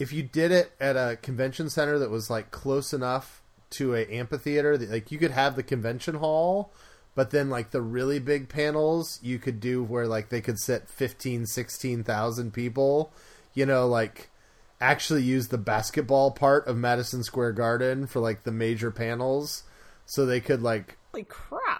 if 0.00 0.12
you 0.12 0.22
did 0.22 0.50
it 0.50 0.72
at 0.80 0.96
a 0.96 1.16
convention 1.16 1.68
center 1.70 1.98
that 1.98 2.10
was 2.10 2.30
like 2.30 2.50
close 2.50 2.92
enough 2.92 3.42
to 3.70 3.94
a 3.94 4.06
amphitheater 4.06 4.76
that 4.76 4.90
like 4.90 5.12
you 5.12 5.18
could 5.18 5.30
have 5.30 5.54
the 5.54 5.62
convention 5.62 6.16
hall 6.16 6.72
but 7.14 7.30
then 7.30 7.50
like 7.50 7.70
the 7.70 7.82
really 7.82 8.18
big 8.18 8.48
panels 8.48 9.20
you 9.22 9.38
could 9.38 9.60
do 9.60 9.82
where 9.82 10.06
like 10.06 10.28
they 10.28 10.40
could 10.40 10.58
sit 10.58 10.88
15 10.88 11.46
16,000 11.46 12.52
people 12.52 13.12
you 13.54 13.64
know 13.64 13.86
like 13.86 14.30
actually 14.80 15.22
use 15.22 15.48
the 15.48 15.58
basketball 15.58 16.30
part 16.30 16.66
of 16.66 16.76
Madison 16.76 17.22
Square 17.22 17.52
Garden 17.52 18.06
for 18.06 18.18
like 18.18 18.44
the 18.44 18.52
major 18.52 18.90
panels 18.90 19.62
so 20.06 20.24
they 20.24 20.40
could 20.40 20.62
like 20.62 20.96
Holy 21.12 21.24
crap. 21.24 21.79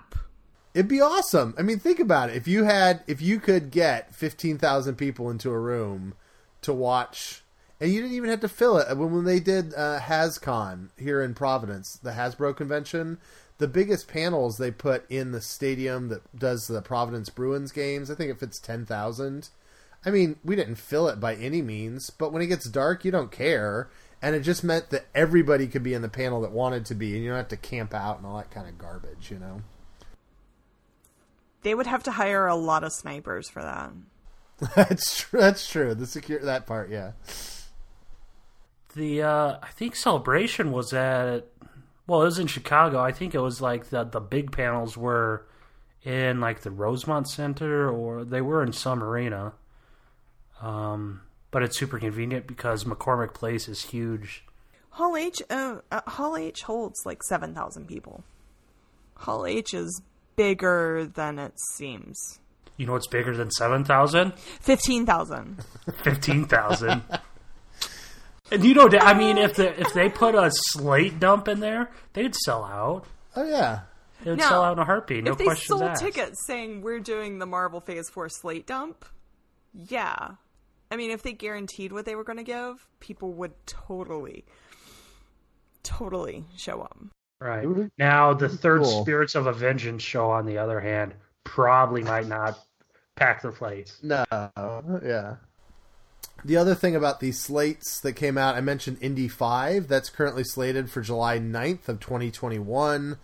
It'd 0.73 0.89
be 0.89 1.01
awesome. 1.01 1.55
I 1.59 1.63
mean, 1.63 1.79
think 1.79 1.99
about 1.99 2.31
it. 2.31 2.37
If 2.37 2.47
you 2.47 2.65
had, 2.65 3.03
if 3.07 3.21
you 3.21 3.41
could 3.41 3.71
get 3.71 4.15
fifteen 4.15 4.57
thousand 4.57 4.95
people 4.97 5.29
into 5.29 5.51
a 5.51 5.59
room 5.59 6.15
to 6.63 6.73
watch, 6.73 7.43
and 7.81 7.93
you 7.93 8.01
didn't 8.01 8.17
even 8.17 8.31
have 8.31 8.41
to 8.41 8.49
fill 8.49 8.79
it. 8.79 8.97
When 8.97 9.13
when 9.13 9.25
they 9.25 9.41
did 9.41 9.75
uh, 9.75 9.99
HasCon 10.01 10.91
here 10.97 11.23
in 11.23 11.35
Providence, 11.35 11.99
the 12.01 12.13
Hasbro 12.13 12.57
convention, 12.57 13.19
the 13.59 13.67
biggest 13.67 14.07
panels 14.07 14.59
they 14.59 14.71
put 14.71 15.11
in 15.11 15.33
the 15.33 15.41
stadium 15.41 16.09
that 16.09 16.39
does 16.39 16.69
the 16.69 16.83
Providence 16.83 17.31
Bruins 17.31 17.73
games. 17.73 18.11
I 18.11 18.15
think 18.15 18.31
it 18.31 18.39
fits 18.39 18.61
ten 18.61 18.87
thousand. 18.87 19.49
I 20.07 20.11
mean, 20.11 20.37
we 20.45 20.57
didn't 20.57 20.77
fill 20.77 21.09
it 21.09 21.21
by 21.21 21.35
any 21.35 21.63
means, 21.63 22.11
but 22.11 22.33
when 22.33 22.43
it 22.43 22.47
gets 22.47 22.67
dark, 22.67 23.05
you 23.05 23.11
don't 23.11 23.33
care. 23.33 23.91
And 24.23 24.37
it 24.37 24.41
just 24.41 24.63
meant 24.63 24.91
that 24.91 25.07
everybody 25.15 25.67
could 25.67 25.83
be 25.83 25.95
in 25.95 26.03
the 26.03 26.09
panel 26.09 26.43
that 26.43 26.53
wanted 26.53 26.85
to 26.87 26.95
be, 26.95 27.15
and 27.15 27.25
you 27.25 27.31
don't 27.31 27.39
have 27.39 27.49
to 27.49 27.57
camp 27.57 27.93
out 27.95 28.19
and 28.19 28.27
all 28.27 28.37
that 28.37 28.51
kind 28.51 28.69
of 28.69 28.79
garbage, 28.79 29.31
you 29.31 29.39
know. 29.39 29.63
They 31.63 31.75
would 31.75 31.87
have 31.87 32.03
to 32.05 32.11
hire 32.13 32.47
a 32.47 32.57
lot 32.57 32.85
of 32.85 32.93
snipers 32.93 33.49
for 33.49 33.63
that. 33.63 33.93
That's 34.75 35.21
true. 35.21 35.41
That's 35.41 35.69
true. 35.69 35.95
The 35.95 36.07
secure 36.07 36.41
that 36.41 36.67
part, 36.67 36.91
yeah. 36.91 37.13
The 38.95 39.23
uh, 39.23 39.59
I 39.63 39.69
think 39.69 39.97
celebration 39.97 40.73
was 40.73 40.93
at 40.93 41.47
well, 42.07 42.23
it 42.23 42.27
was 42.27 42.39
in 42.39 42.49
Chicago. 42.49 42.99
I 42.99 43.13
think 43.13 43.35
it 43.35 43.41
was 43.41 43.61
like 43.61 43.91
the 43.91 44.05
the 44.05 44.21
big 44.21 44.53
panels 44.53 44.97
were 44.97 45.47
in 46.03 46.41
like 46.41 46.61
the 46.61 46.71
Rosemont 46.71 47.29
Center 47.29 47.89
or 47.89 48.25
they 48.25 48.41
were 48.41 48.63
in 48.63 48.73
some 48.73 49.03
arena. 49.03 49.53
Um, 50.61 51.23
but 51.51 51.63
it's 51.63 51.79
super 51.79 51.99
convenient 51.99 52.47
because 52.47 52.85
McCormick 52.85 53.35
Place 53.35 53.69
is 53.69 53.83
huge. 53.83 54.45
Hall 54.91 55.17
H, 55.17 55.41
uh, 55.51 55.77
uh, 55.91 56.01
Hall 56.07 56.37
H 56.37 56.63
holds 56.63 57.07
like 57.07 57.23
seven 57.23 57.55
thousand 57.55 57.87
people. 57.87 58.25
Hall 59.15 59.47
H 59.47 59.73
is 59.73 60.03
bigger 60.41 61.05
than 61.05 61.39
it 61.39 61.53
seems. 61.77 62.17
You 62.79 62.87
know 62.87 62.93
what's 62.93 63.09
bigger 63.09 63.37
than 63.37 63.51
7,000? 63.51 64.33
Fifteen 64.39 65.05
thousand. 65.05 65.63
15,000. 66.03 67.03
and 68.51 68.65
you 68.65 68.73
know, 68.73 68.89
I 68.99 69.13
mean, 69.13 69.37
if 69.37 69.57
the, 69.57 69.79
if 69.79 69.93
they 69.93 70.09
put 70.09 70.35
a 70.35 70.51
slate 70.51 71.21
dump 71.21 71.47
in 71.47 71.61
there, 71.61 71.91
they'd 72.15 72.35
sell 72.35 72.65
out. 72.65 73.05
Oh 73.37 73.45
yeah. 73.47 73.81
They'd 74.25 74.39
Now, 74.39 74.49
sell 74.49 74.63
out 74.63 74.73
in 74.73 74.79
a 74.79 74.85
heartbeat. 74.87 75.25
No 75.25 75.33
if 75.33 75.39
they 75.39 75.45
questions 75.45 75.69
sold 75.79 75.83
asked. 75.83 76.03
tickets 76.03 76.47
saying 76.47 76.81
we're 76.81 77.01
doing 77.01 77.39
the 77.39 77.45
Marvel 77.47 77.83
Phase 77.83 78.09
Four 78.09 78.31
slate 78.31 78.67
dump, 78.67 79.05
yeah. 79.75 80.31
I 80.91 80.97
mean, 80.97 81.11
if 81.11 81.23
they 81.23 81.33
guaranteed 81.33 81.93
what 81.93 82.07
they 82.07 82.17
were 82.17 82.25
going 82.25 82.39
to 82.39 82.43
give, 82.45 82.89
people 82.99 83.35
would 83.35 83.53
totally, 83.67 84.47
totally 85.83 86.47
show 86.57 86.81
up. 86.81 86.97
Right. 87.41 87.65
Mhm. 87.67 87.91
Now, 87.99 88.35
the 88.35 88.49
third 88.49 88.83
Cool. 88.83 89.03
Spirits 89.03 89.35
of 89.35 89.47
a 89.47 89.53
Vengeance 89.53 90.03
show, 90.03 90.31
on 90.31 90.45
the 90.45 90.59
other 90.59 90.81
hand, 90.81 91.15
probably 91.45 92.03
might 92.03 92.27
not 92.27 92.59
pack 93.17 93.43
the 93.43 93.51
place. 93.51 93.97
No. 94.03 94.25
Yeah. 95.03 95.37
The 96.45 96.57
other 96.57 96.75
thing 96.75 96.97
about 96.97 97.21
these 97.21 97.39
slates 97.39 98.01
that 98.01 98.13
came 98.15 98.39
out, 98.39 98.57
I 98.57 98.61
mentioned 98.61 98.99
Indy 99.01 99.29
5. 99.29 99.89
That's 99.89 100.11
currently 100.11 100.45
slated 100.45 100.91
for 100.91 101.01
July 101.01 101.39
9th 101.39 101.89
of 101.89 102.01
2021. 102.01 103.17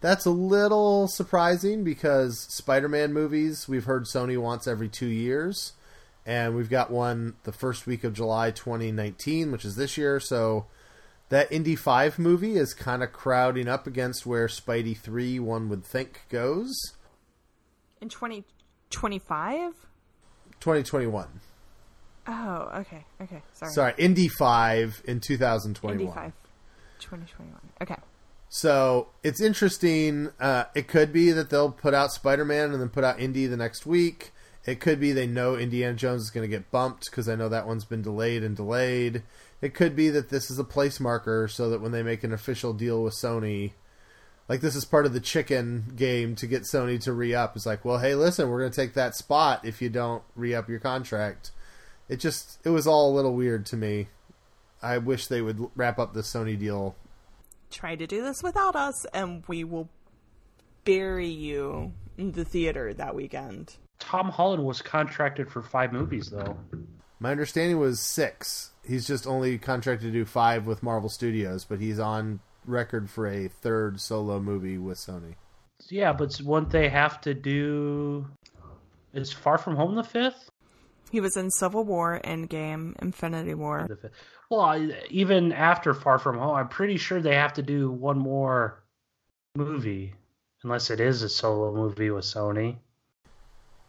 That's 0.00 0.26
a 0.26 0.30
little 0.30 1.08
surprising 1.08 1.82
because 1.82 2.40
Spider-Man 2.40 3.12
movies, 3.12 3.68
we've 3.68 3.84
heard 3.84 4.04
Sony 4.04 4.38
wants 4.38 4.66
every 4.66 4.88
2 4.88 5.06
years. 5.06 5.72
And 6.26 6.54
we've 6.54 6.68
got 6.68 6.90
one 6.90 7.36
the 7.44 7.52
first 7.52 7.86
week 7.86 8.04
of 8.04 8.12
July 8.12 8.50
2019, 8.50 9.50
which 9.50 9.64
is 9.64 9.76
this 9.76 9.96
year, 9.96 10.20
so 10.20 10.66
that 11.28 11.50
Indy 11.52 11.76
5 11.76 12.18
movie 12.18 12.56
is 12.56 12.74
kind 12.74 13.02
of 13.02 13.12
crowding 13.12 13.68
up 13.68 13.86
against 13.86 14.24
where 14.26 14.46
Spidey 14.46 14.96
3 14.96 15.38
one 15.40 15.68
would 15.68 15.84
think 15.84 16.22
goes. 16.28 16.74
In 18.00 18.08
twenty 18.08 18.44
twenty 18.90 19.18
five. 19.18 19.72
2021. 20.60 21.40
Oh, 22.26 22.70
okay, 22.76 23.04
okay. 23.22 23.42
Sorry. 23.52 23.72
Sorry, 23.72 23.94
Indy 23.98 24.28
5 24.28 25.02
in 25.06 25.20
2021. 25.20 26.00
Indy 26.00 26.12
five. 26.12 26.32
2021. 26.98 27.60
Okay. 27.80 27.96
So 28.50 29.08
it's 29.22 29.40
interesting. 29.40 30.30
Uh, 30.40 30.64
it 30.74 30.88
could 30.88 31.12
be 31.12 31.30
that 31.32 31.50
they'll 31.50 31.70
put 31.70 31.94
out 31.94 32.12
Spider 32.12 32.44
Man 32.44 32.72
and 32.72 32.80
then 32.80 32.88
put 32.88 33.04
out 33.04 33.20
Indy 33.20 33.46
the 33.46 33.56
next 33.56 33.86
week. 33.86 34.32
It 34.66 34.80
could 34.80 35.00
be 35.00 35.12
they 35.12 35.26
know 35.26 35.56
Indiana 35.56 35.94
Jones 35.94 36.22
is 36.22 36.30
going 36.30 36.48
to 36.48 36.54
get 36.54 36.70
bumped 36.70 37.06
because 37.10 37.28
I 37.28 37.34
know 37.34 37.48
that 37.48 37.66
one's 37.66 37.84
been 37.84 38.02
delayed 38.02 38.42
and 38.42 38.54
delayed. 38.54 39.22
It 39.60 39.74
could 39.74 39.96
be 39.96 40.08
that 40.10 40.28
this 40.28 40.50
is 40.50 40.58
a 40.58 40.64
place 40.64 41.00
marker 41.00 41.48
so 41.48 41.70
that 41.70 41.80
when 41.80 41.92
they 41.92 42.02
make 42.02 42.22
an 42.22 42.32
official 42.32 42.72
deal 42.72 43.02
with 43.02 43.14
Sony, 43.14 43.72
like 44.48 44.60
this 44.60 44.76
is 44.76 44.84
part 44.84 45.06
of 45.06 45.12
the 45.12 45.20
chicken 45.20 45.92
game 45.96 46.36
to 46.36 46.46
get 46.46 46.62
Sony 46.62 47.00
to 47.02 47.12
re 47.12 47.34
up. 47.34 47.56
It's 47.56 47.66
like, 47.66 47.84
well, 47.84 47.98
hey, 47.98 48.14
listen, 48.14 48.48
we're 48.48 48.60
going 48.60 48.70
to 48.70 48.80
take 48.80 48.94
that 48.94 49.16
spot 49.16 49.64
if 49.64 49.82
you 49.82 49.88
don't 49.88 50.22
re 50.36 50.54
up 50.54 50.68
your 50.68 50.78
contract. 50.78 51.50
It 52.08 52.16
just, 52.16 52.58
it 52.64 52.70
was 52.70 52.86
all 52.86 53.10
a 53.10 53.14
little 53.14 53.34
weird 53.34 53.66
to 53.66 53.76
me. 53.76 54.08
I 54.80 54.98
wish 54.98 55.26
they 55.26 55.42
would 55.42 55.70
wrap 55.74 55.98
up 55.98 56.14
the 56.14 56.20
Sony 56.20 56.58
deal 56.58 56.94
Try 57.70 57.96
to 57.96 58.06
do 58.06 58.22
this 58.22 58.42
without 58.42 58.76
us, 58.76 59.04
and 59.12 59.44
we 59.46 59.64
will 59.64 59.88
bury 60.84 61.28
you 61.28 61.92
in 62.16 62.32
the 62.32 62.44
theater 62.44 62.94
that 62.94 63.14
weekend. 63.14 63.76
Tom 63.98 64.30
Holland 64.30 64.64
was 64.64 64.80
contracted 64.80 65.50
for 65.50 65.60
five 65.60 65.92
movies, 65.92 66.30
though. 66.30 66.56
My 67.20 67.30
understanding 67.30 67.78
was 67.78 68.00
six. 68.00 68.70
He's 68.88 69.06
just 69.06 69.26
only 69.26 69.58
contracted 69.58 70.06
to 70.06 70.12
do 70.12 70.24
five 70.24 70.66
with 70.66 70.82
Marvel 70.82 71.10
Studios, 71.10 71.64
but 71.64 71.78
he's 71.78 71.98
on 71.98 72.40
record 72.64 73.10
for 73.10 73.26
a 73.26 73.48
third 73.48 74.00
solo 74.00 74.40
movie 74.40 74.78
with 74.78 74.96
Sony. 74.96 75.34
Yeah, 75.90 76.14
but 76.14 76.40
wouldn't 76.42 76.72
they 76.72 76.88
have 76.88 77.20
to 77.20 77.34
do? 77.34 78.26
Is 79.12 79.30
Far 79.30 79.58
From 79.58 79.76
Home 79.76 79.94
the 79.94 80.02
fifth? 80.02 80.50
He 81.10 81.20
was 81.20 81.36
in 81.36 81.50
Civil 81.50 81.84
War, 81.84 82.20
Endgame, 82.24 82.94
Infinity 83.00 83.54
War. 83.54 83.86
The 83.88 83.96
fifth. 83.96 84.12
Well, 84.50 84.90
even 85.10 85.52
after 85.52 85.92
Far 85.92 86.18
From 86.18 86.38
Home, 86.38 86.56
I'm 86.56 86.68
pretty 86.68 86.96
sure 86.96 87.20
they 87.20 87.34
have 87.34 87.52
to 87.54 87.62
do 87.62 87.90
one 87.90 88.18
more 88.18 88.82
movie, 89.54 90.14
unless 90.62 90.88
it 90.88 91.00
is 91.00 91.22
a 91.22 91.28
solo 91.28 91.74
movie 91.74 92.10
with 92.10 92.24
Sony. 92.24 92.76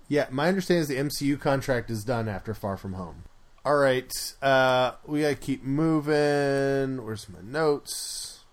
Yeah, 0.09 0.27
my 0.29 0.49
understanding 0.49 0.81
is 0.81 0.87
the 0.89 0.97
MCU 0.97 1.39
contract 1.39 1.89
is 1.89 2.03
done 2.03 2.27
after 2.27 2.53
Far 2.53 2.75
From 2.75 2.93
Home. 2.93 3.23
All 3.65 3.75
right, 3.75 4.13
uh, 4.41 4.93
we 5.05 5.21
gotta 5.21 5.35
keep 5.35 5.65
moving. 5.65 7.03
Where's 7.03 7.27
my 7.27 7.41
notes? 7.43 8.45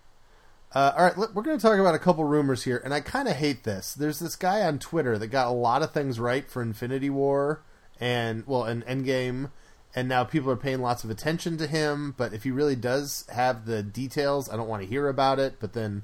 Uh, 0.75 0.93
all 0.97 1.05
right, 1.05 1.17
we're 1.17 1.45
to 1.45 1.59
talk 1.59 1.79
about 1.79 1.95
a 1.95 2.01
couple 2.01 2.25
rumors 2.25 2.65
here, 2.65 2.83
and 2.85 2.93
I 2.93 3.01
kind 3.01 3.29
of 3.29 3.37
hate 3.37 3.63
this. 3.63 3.95
There's 3.95 4.19
this 4.19 4.35
guy 4.35 4.63
on 4.63 4.81
Twitter 4.81 5.17
that 5.17 5.29
got 5.29 5.47
a 5.47 5.51
lot 5.53 5.83
of 5.83 5.93
things 5.93 6.19
right 6.19 6.51
for 6.51 6.61
Infinity 6.61 7.09
War 7.09 7.63
and 8.01 8.45
well, 8.49 8.65
and 8.65 8.85
Endgame, 8.85 9.53
and 9.95 10.09
now 10.09 10.25
people 10.25 10.51
are 10.51 10.57
paying 10.57 10.83
lots 10.83 11.05
of 11.05 11.11
attention 11.11 11.57
to 11.59 11.69
him. 11.69 12.13
But 12.17 12.33
if 12.33 12.43
he 12.43 12.51
really 12.51 12.77
does 12.77 13.27
have 13.33 13.65
the 13.65 13.85
details, 13.85 14.49
I 14.51 14.57
don't 14.57 14.69
want 14.69 14.83
to 14.83 14.89
hear 14.89 15.09
about 15.09 15.39
it. 15.39 15.61
But 15.61 15.73
then 15.73 16.03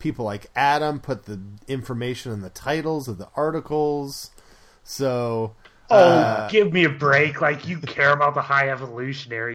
people 0.00 0.24
like 0.24 0.50
Adam 0.56 0.98
put 0.98 1.26
the 1.26 1.40
information 1.68 2.32
in 2.32 2.40
the 2.40 2.50
titles 2.50 3.06
of 3.06 3.18
the 3.18 3.28
articles. 3.36 4.32
So 4.82 5.54
Oh, 5.90 5.96
uh, 5.98 6.48
give 6.48 6.72
me 6.72 6.84
a 6.84 6.90
break! 6.90 7.40
Like 7.40 7.66
you 7.66 7.78
care 7.78 8.12
about 8.12 8.34
the 8.34 8.42
High 8.42 8.70
Evolutionary. 8.70 9.54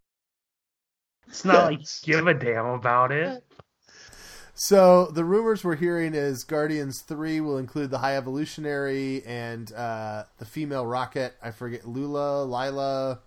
It's 1.28 1.46
not 1.46 1.66
like 1.72 1.82
give 2.04 2.28
a 2.28 2.34
damn 2.34 2.66
about 2.66 3.12
it. 3.12 3.44
So 4.58 5.08
the 5.08 5.26
rumors 5.26 5.66
we're 5.66 5.76
hearing 5.76 6.14
is 6.14 6.46
Guardians 6.46 7.02
Three 7.02 7.42
will 7.42 7.58
include 7.58 7.90
the 7.92 7.98
High 7.98 8.16
Evolutionary 8.16 9.22
and 9.26 9.72
uh, 9.74 10.24
the 10.38 10.46
female 10.46 10.86
rocket. 10.86 11.36
I 11.44 11.52
forget 11.52 11.86
Lula, 11.86 12.44
Lila, 12.46 13.20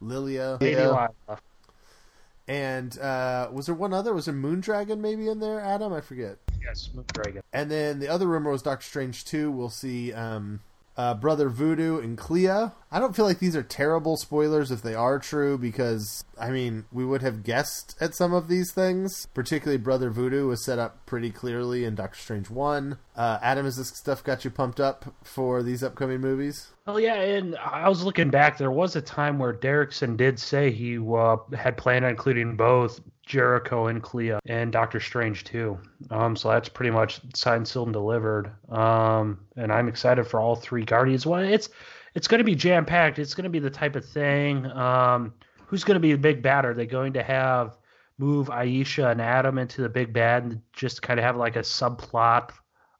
Lilia, 0.00 0.58
Lady 0.60 0.76
Lila. 0.76 1.08
and 2.46 2.96
uh, 3.00 3.48
was 3.52 3.66
there 3.66 3.74
one 3.74 3.92
other? 3.92 4.14
Was 4.14 4.26
there 4.26 4.34
Moondragon 4.34 4.98
maybe 4.98 5.28
in 5.28 5.40
there? 5.40 5.60
Adam, 5.60 5.92
I 5.92 6.00
forget. 6.00 6.38
Yes, 6.64 6.90
Moon 6.94 7.04
Dragon. 7.12 7.42
And 7.52 7.68
then 7.68 7.98
the 7.98 8.06
other 8.08 8.28
rumor 8.28 8.52
was 8.52 8.62
Doctor 8.62 8.86
Strange 8.86 9.24
Two. 9.24 9.50
We'll 9.50 9.68
see 9.68 10.12
um, 10.12 10.60
uh, 10.96 11.14
Brother 11.14 11.48
Voodoo 11.48 11.98
and 11.98 12.16
Clea. 12.16 12.72
I 12.92 12.98
don't 13.00 13.16
feel 13.16 13.24
like 13.24 13.38
these 13.38 13.56
are 13.56 13.62
terrible 13.62 14.18
spoilers 14.18 14.70
if 14.70 14.82
they 14.82 14.94
are 14.94 15.18
true 15.18 15.56
because, 15.56 16.24
I 16.38 16.50
mean, 16.50 16.84
we 16.92 17.06
would 17.06 17.22
have 17.22 17.42
guessed 17.42 17.96
at 18.02 18.14
some 18.14 18.34
of 18.34 18.48
these 18.48 18.70
things. 18.70 19.26
Particularly 19.32 19.78
Brother 19.78 20.10
Voodoo 20.10 20.46
was 20.48 20.62
set 20.62 20.78
up 20.78 21.06
pretty 21.06 21.30
clearly 21.30 21.86
in 21.86 21.94
Doctor 21.94 22.18
Strange 22.18 22.50
1. 22.50 22.98
Uh, 23.16 23.38
Adam, 23.40 23.64
has 23.64 23.78
this 23.78 23.88
stuff 23.88 24.22
got 24.22 24.44
you 24.44 24.50
pumped 24.50 24.78
up 24.78 25.14
for 25.24 25.62
these 25.62 25.82
upcoming 25.82 26.20
movies? 26.20 26.68
Oh 26.86 26.98
yeah, 26.98 27.14
and 27.14 27.56
I 27.56 27.88
was 27.88 28.04
looking 28.04 28.28
back. 28.28 28.58
There 28.58 28.70
was 28.70 28.94
a 28.94 29.00
time 29.00 29.38
where 29.38 29.54
Derrickson 29.54 30.18
did 30.18 30.38
say 30.38 30.70
he 30.70 30.98
uh, 30.98 31.36
had 31.56 31.78
planned 31.78 32.04
on 32.04 32.10
including 32.10 32.56
both 32.56 33.00
Jericho 33.24 33.86
and 33.86 34.02
Clea 34.02 34.34
and 34.46 34.70
Doctor 34.70 35.00
Strange 35.00 35.44
too. 35.44 35.78
Um, 36.10 36.36
so 36.36 36.50
that's 36.50 36.68
pretty 36.68 36.90
much 36.90 37.22
signed, 37.34 37.66
sealed, 37.66 37.86
and 37.86 37.94
delivered. 37.94 38.50
Um, 38.68 39.38
and 39.56 39.72
I'm 39.72 39.88
excited 39.88 40.26
for 40.26 40.40
all 40.40 40.56
three 40.56 40.84
Guardians. 40.84 41.24
Well, 41.24 41.40
it's 41.40 41.70
it's 42.14 42.28
going 42.28 42.38
to 42.38 42.44
be 42.44 42.54
jam 42.54 42.84
packed. 42.84 43.18
It's 43.18 43.34
going 43.34 43.44
to 43.44 43.50
be 43.50 43.58
the 43.58 43.70
type 43.70 43.96
of 43.96 44.04
thing. 44.04 44.66
Um, 44.66 45.34
who's 45.66 45.84
going 45.84 45.96
to 45.96 46.00
be 46.00 46.12
the 46.12 46.18
big 46.18 46.42
bad? 46.42 46.64
Are 46.64 46.74
they 46.74 46.86
going 46.86 47.12
to 47.14 47.22
have 47.22 47.78
move 48.18 48.50
Ayesha 48.50 49.08
and 49.08 49.20
Adam 49.20 49.58
into 49.58 49.82
the 49.82 49.88
big 49.88 50.12
bad 50.12 50.44
and 50.44 50.62
just 50.72 51.02
kind 51.02 51.18
of 51.18 51.24
have 51.24 51.36
like 51.36 51.56
a 51.56 51.60
subplot? 51.60 52.50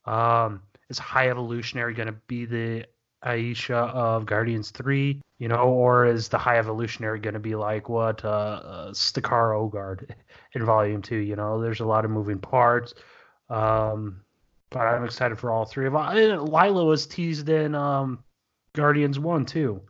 Um, 0.04 0.62
is 0.88 0.98
High 0.98 1.28
Evolutionary 1.28 1.94
going 1.94 2.06
to 2.06 2.16
be 2.26 2.44
the 2.44 2.86
Ayesha 3.22 3.76
of 3.76 4.26
Guardians 4.26 4.70
3, 4.70 5.20
you 5.38 5.48
know, 5.48 5.68
or 5.68 6.06
is 6.06 6.28
the 6.28 6.38
High 6.38 6.58
Evolutionary 6.58 7.20
going 7.20 7.34
to 7.34 7.40
be 7.40 7.54
like 7.54 7.88
what 7.88 8.24
uh, 8.24 8.28
uh, 8.28 8.90
Stakar 8.92 9.52
Ogord 9.52 10.10
in 10.54 10.64
Volume 10.64 11.02
2? 11.02 11.16
You 11.16 11.36
know, 11.36 11.60
there's 11.60 11.80
a 11.80 11.86
lot 11.86 12.04
of 12.04 12.10
moving 12.10 12.38
parts. 12.38 12.94
Um, 13.48 14.22
but 14.70 14.80
I'm 14.80 15.04
excited 15.04 15.38
for 15.38 15.50
all 15.50 15.66
three 15.66 15.86
of 15.86 15.92
them. 15.92 16.46
Lila 16.46 16.84
was 16.84 17.06
teased 17.06 17.48
in 17.50 17.74
um, 17.74 18.24
Guardians 18.74 19.18
1 19.18 19.46
too. 19.46 19.82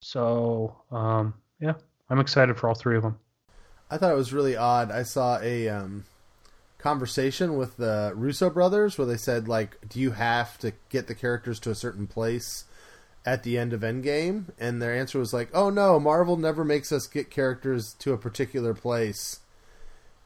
So, 0.00 0.76
um, 0.90 1.34
yeah, 1.60 1.74
I'm 2.08 2.20
excited 2.20 2.56
for 2.58 2.68
all 2.68 2.74
three 2.74 2.96
of 2.96 3.02
them. 3.02 3.18
I 3.90 3.98
thought 3.98 4.12
it 4.12 4.16
was 4.16 4.32
really 4.32 4.56
odd. 4.56 4.90
I 4.90 5.02
saw 5.02 5.38
a 5.40 5.68
um, 5.68 6.04
conversation 6.78 7.56
with 7.56 7.76
the 7.76 8.12
Russo 8.14 8.48
brothers 8.48 8.96
where 8.96 9.06
they 9.06 9.16
said, 9.16 9.48
like, 9.48 9.76
do 9.88 10.00
you 10.00 10.12
have 10.12 10.58
to 10.58 10.72
get 10.88 11.06
the 11.06 11.14
characters 11.14 11.58
to 11.60 11.70
a 11.70 11.74
certain 11.74 12.06
place 12.06 12.64
at 13.24 13.42
the 13.42 13.58
end 13.58 13.72
of 13.72 13.82
Endgame, 13.82 14.46
and 14.58 14.80
their 14.80 14.94
answer 14.94 15.18
was 15.18 15.32
like, 15.32 15.50
"Oh 15.52 15.70
no, 15.70 16.00
Marvel 16.00 16.36
never 16.36 16.64
makes 16.64 16.90
us 16.92 17.06
get 17.06 17.30
characters 17.30 17.94
to 17.98 18.12
a 18.12 18.18
particular 18.18 18.74
place." 18.74 19.40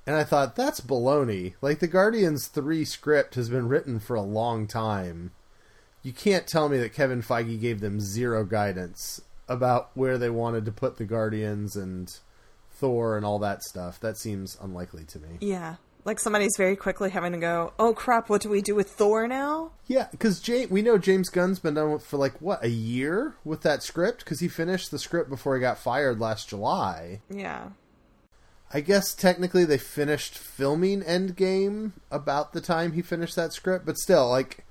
And 0.06 0.16
I 0.16 0.24
thought 0.24 0.54
that's 0.54 0.80
baloney. 0.80 1.54
Like 1.60 1.78
the 1.78 1.86
Guardians 1.86 2.46
3 2.46 2.84
script 2.84 3.34
has 3.36 3.48
been 3.48 3.68
written 3.68 3.98
for 3.98 4.14
a 4.14 4.22
long 4.22 4.66
time. 4.66 5.32
You 6.04 6.12
can't 6.12 6.46
tell 6.46 6.68
me 6.68 6.78
that 6.78 6.92
Kevin 6.92 7.22
Feige 7.22 7.58
gave 7.60 7.80
them 7.80 7.98
zero 7.98 8.44
guidance 8.44 9.22
about 9.48 9.90
where 9.94 10.18
they 10.18 10.30
wanted 10.30 10.66
to 10.66 10.72
put 10.72 10.98
the 10.98 11.04
Guardians 11.04 11.74
and 11.76 12.14
Thor 12.70 13.16
and 13.16 13.24
all 13.24 13.38
that 13.38 13.62
stuff. 13.62 13.98
That 14.00 14.18
seems 14.18 14.56
unlikely 14.60 15.04
to 15.04 15.18
me. 15.18 15.38
Yeah. 15.40 15.76
Like 16.04 16.20
somebody's 16.20 16.56
very 16.58 16.76
quickly 16.76 17.08
having 17.08 17.32
to 17.32 17.38
go, 17.38 17.72
oh 17.78 17.94
crap, 17.94 18.28
what 18.28 18.42
do 18.42 18.50
we 18.50 18.60
do 18.60 18.74
with 18.74 18.90
Thor 18.90 19.26
now? 19.26 19.72
Yeah, 19.86 20.08
because 20.10 20.46
we 20.70 20.82
know 20.82 20.98
James 20.98 21.30
Gunn's 21.30 21.58
been 21.58 21.74
done 21.74 21.98
for 21.98 22.18
like 22.18 22.38
what 22.42 22.62
a 22.62 22.68
year 22.68 23.36
with 23.42 23.62
that 23.62 23.82
script 23.82 24.18
because 24.18 24.40
he 24.40 24.48
finished 24.48 24.90
the 24.90 24.98
script 24.98 25.30
before 25.30 25.54
he 25.54 25.62
got 25.62 25.78
fired 25.78 26.20
last 26.20 26.50
July. 26.50 27.22
Yeah. 27.30 27.70
I 28.74 28.80
guess 28.80 29.14
technically 29.14 29.64
they 29.64 29.78
finished 29.78 30.36
filming 30.36 31.00
Endgame 31.02 31.92
about 32.10 32.52
the 32.52 32.60
time 32.60 32.92
he 32.92 33.02
finished 33.02 33.36
that 33.36 33.52
script, 33.54 33.86
but 33.86 33.96
still, 33.96 34.28
like 34.28 34.63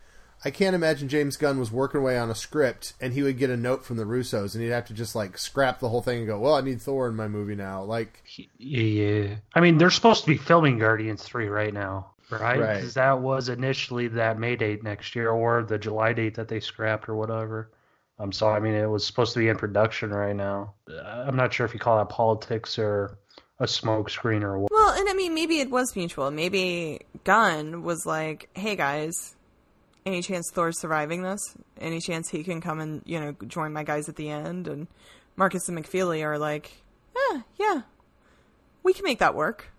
I 0.46 0.52
can't 0.52 0.76
imagine 0.76 1.08
James 1.08 1.38
Gunn 1.38 1.60
was 1.60 1.72
working 1.72 2.02
away 2.02 2.18
on 2.18 2.30
a 2.30 2.36
script 2.36 2.94
and 3.00 3.14
he 3.14 3.24
would 3.24 3.38
get 3.38 3.50
a 3.50 3.58
note 3.58 3.86
from 3.86 3.98
the 3.98 4.04
Russos 4.04 4.54
and 4.54 4.64
he'd 4.64 4.72
have 4.72 4.88
to 4.88 4.94
just 4.94 5.16
like 5.16 5.38
scrap 5.38 5.80
the 5.80 5.90
whole 5.90 6.02
thing 6.02 6.20
and 6.20 6.28
go, 6.28 6.40
"Well, 6.40 6.56
I 6.56 6.62
need 6.62 6.82
Thor 6.82 7.08
in 7.08 7.16
my 7.16 7.28
movie 7.28 7.56
now." 7.56 7.84
Like, 7.84 8.22
yeah, 8.58 9.36
I 9.54 9.62
mean, 9.62 9.78
they're 9.78 9.90
supposed 9.90 10.26
to 10.26 10.32
be 10.32 10.38
filming 10.38 10.80
Guardians 10.80 11.24
three 11.24 11.48
right 11.48 11.74
now, 11.74 12.12
right? 12.30 12.58
Because 12.58 12.96
right. 12.98 13.06
that 13.06 13.22
was 13.22 13.48
initially 13.48 14.10
that 14.10 14.38
May 14.38 14.56
date 14.56 14.84
next 14.84 15.16
year 15.16 15.30
or 15.30 15.64
the 15.64 15.78
July 15.78 16.14
date 16.14 16.36
that 16.36 16.50
they 16.50 16.60
scrapped 16.60 17.08
or 17.08 17.16
whatever. 17.16 17.72
I'm 18.20 18.26
um, 18.26 18.32
sorry. 18.32 18.58
I 18.58 18.60
mean, 18.60 18.76
it 18.76 18.86
was 18.90 19.06
supposed 19.06 19.34
to 19.34 19.40
be 19.40 19.48
in 19.48 19.58
production 19.58 20.12
right 20.12 20.36
now. 20.36 20.76
I'm 21.04 21.36
not 21.36 21.54
sure 21.54 21.66
if 21.66 21.74
you 21.74 21.80
call 21.80 21.98
that 21.98 22.10
politics 22.10 22.78
or 22.78 23.18
a 23.60 23.68
smoke 23.68 24.10
screen 24.10 24.44
or 24.44 24.60
what. 24.60 24.72
Well, 24.72 24.94
and 24.94 25.10
I 25.10 25.14
mean, 25.14 25.34
maybe 25.34 25.60
it 25.60 25.72
was 25.72 25.96
mutual. 25.96 26.30
Maybe 26.32 27.02
Gunn 27.24 27.84
was 27.84 28.06
like, 28.06 28.50
"Hey 28.54 28.76
guys, 28.76 29.36
any 30.06 30.22
chance 30.22 30.52
Thor's 30.52 30.80
surviving 30.80 31.22
this? 31.24 31.40
Any 31.80 32.00
chance 32.00 32.30
he 32.30 32.44
can 32.44 32.62
come 32.62 32.80
and 32.80 33.02
you 33.06 33.20
know 33.20 33.36
join 33.48 33.74
my 33.74 33.84
guys 33.84 34.10
at 34.10 34.16
the 34.16 34.30
end? 34.30 34.68
And 34.68 34.88
Marcus 35.36 35.68
and 35.68 35.78
McFeely 35.78 36.24
are 36.24 36.38
like, 36.38 36.72
yeah, 37.16 37.42
yeah, 37.58 37.82
we 38.84 38.94
can 38.94 39.04
make 39.04 39.20
that 39.20 39.36
work. 39.36 39.72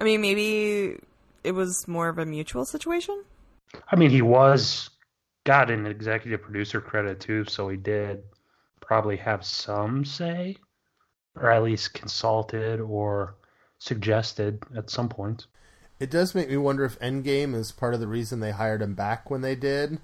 I 0.00 0.04
mean, 0.04 0.20
maybe 0.20 0.98
it 1.44 1.52
was 1.52 1.86
more 1.86 2.08
of 2.08 2.18
a 2.18 2.26
mutual 2.26 2.64
situation. 2.64 3.22
I 3.90 3.96
mean, 3.96 4.10
he 4.10 4.22
was 4.22 4.90
got 5.44 5.70
an 5.70 5.86
executive 5.86 6.42
producer 6.42 6.80
credit 6.80 7.20
too, 7.20 7.44
so 7.44 7.68
he 7.68 7.76
did 7.76 8.22
probably 8.80 9.16
have 9.16 9.44
some 9.44 10.04
say, 10.04 10.56
or 11.36 11.50
at 11.50 11.62
least 11.62 11.94
consulted 11.94 12.80
or 12.80 13.36
suggested 13.78 14.62
at 14.76 14.90
some 14.90 15.08
point. 15.08 15.46
It 16.02 16.10
does 16.10 16.34
make 16.34 16.50
me 16.50 16.56
wonder 16.56 16.84
if 16.84 16.98
Endgame 16.98 17.54
is 17.54 17.70
part 17.70 17.94
of 17.94 18.00
the 18.00 18.08
reason 18.08 18.40
they 18.40 18.50
hired 18.50 18.82
him 18.82 18.94
back 18.94 19.30
when 19.30 19.40
they 19.40 19.54
did. 19.54 20.00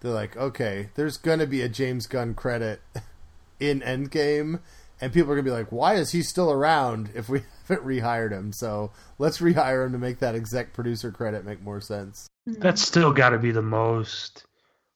They're 0.00 0.10
like, 0.10 0.36
okay, 0.36 0.88
there's 0.96 1.16
going 1.16 1.38
to 1.38 1.46
be 1.46 1.62
a 1.62 1.68
James 1.68 2.08
Gunn 2.08 2.34
credit 2.34 2.80
in 3.60 3.80
Endgame, 3.82 4.58
and 5.00 5.12
people 5.12 5.30
are 5.30 5.36
going 5.36 5.44
to 5.44 5.50
be 5.52 5.56
like, 5.56 5.70
why 5.70 5.94
is 5.94 6.10
he 6.10 6.22
still 6.22 6.50
around 6.50 7.10
if 7.14 7.28
we 7.28 7.42
haven't 7.68 7.86
rehired 7.86 8.32
him? 8.32 8.52
So 8.52 8.90
let's 9.20 9.38
rehire 9.38 9.86
him 9.86 9.92
to 9.92 9.98
make 9.98 10.18
that 10.18 10.34
exec 10.34 10.72
producer 10.72 11.12
credit 11.12 11.44
make 11.44 11.62
more 11.62 11.80
sense. 11.80 12.26
Mm-hmm. 12.48 12.60
That's 12.60 12.82
still 12.82 13.12
got 13.12 13.30
to 13.30 13.38
be 13.38 13.52
the 13.52 13.62
most 13.62 14.44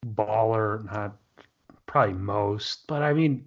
baller, 0.04 0.84
not 0.92 1.18
probably 1.86 2.14
most, 2.14 2.88
but 2.88 3.02
I 3.02 3.12
mean, 3.12 3.44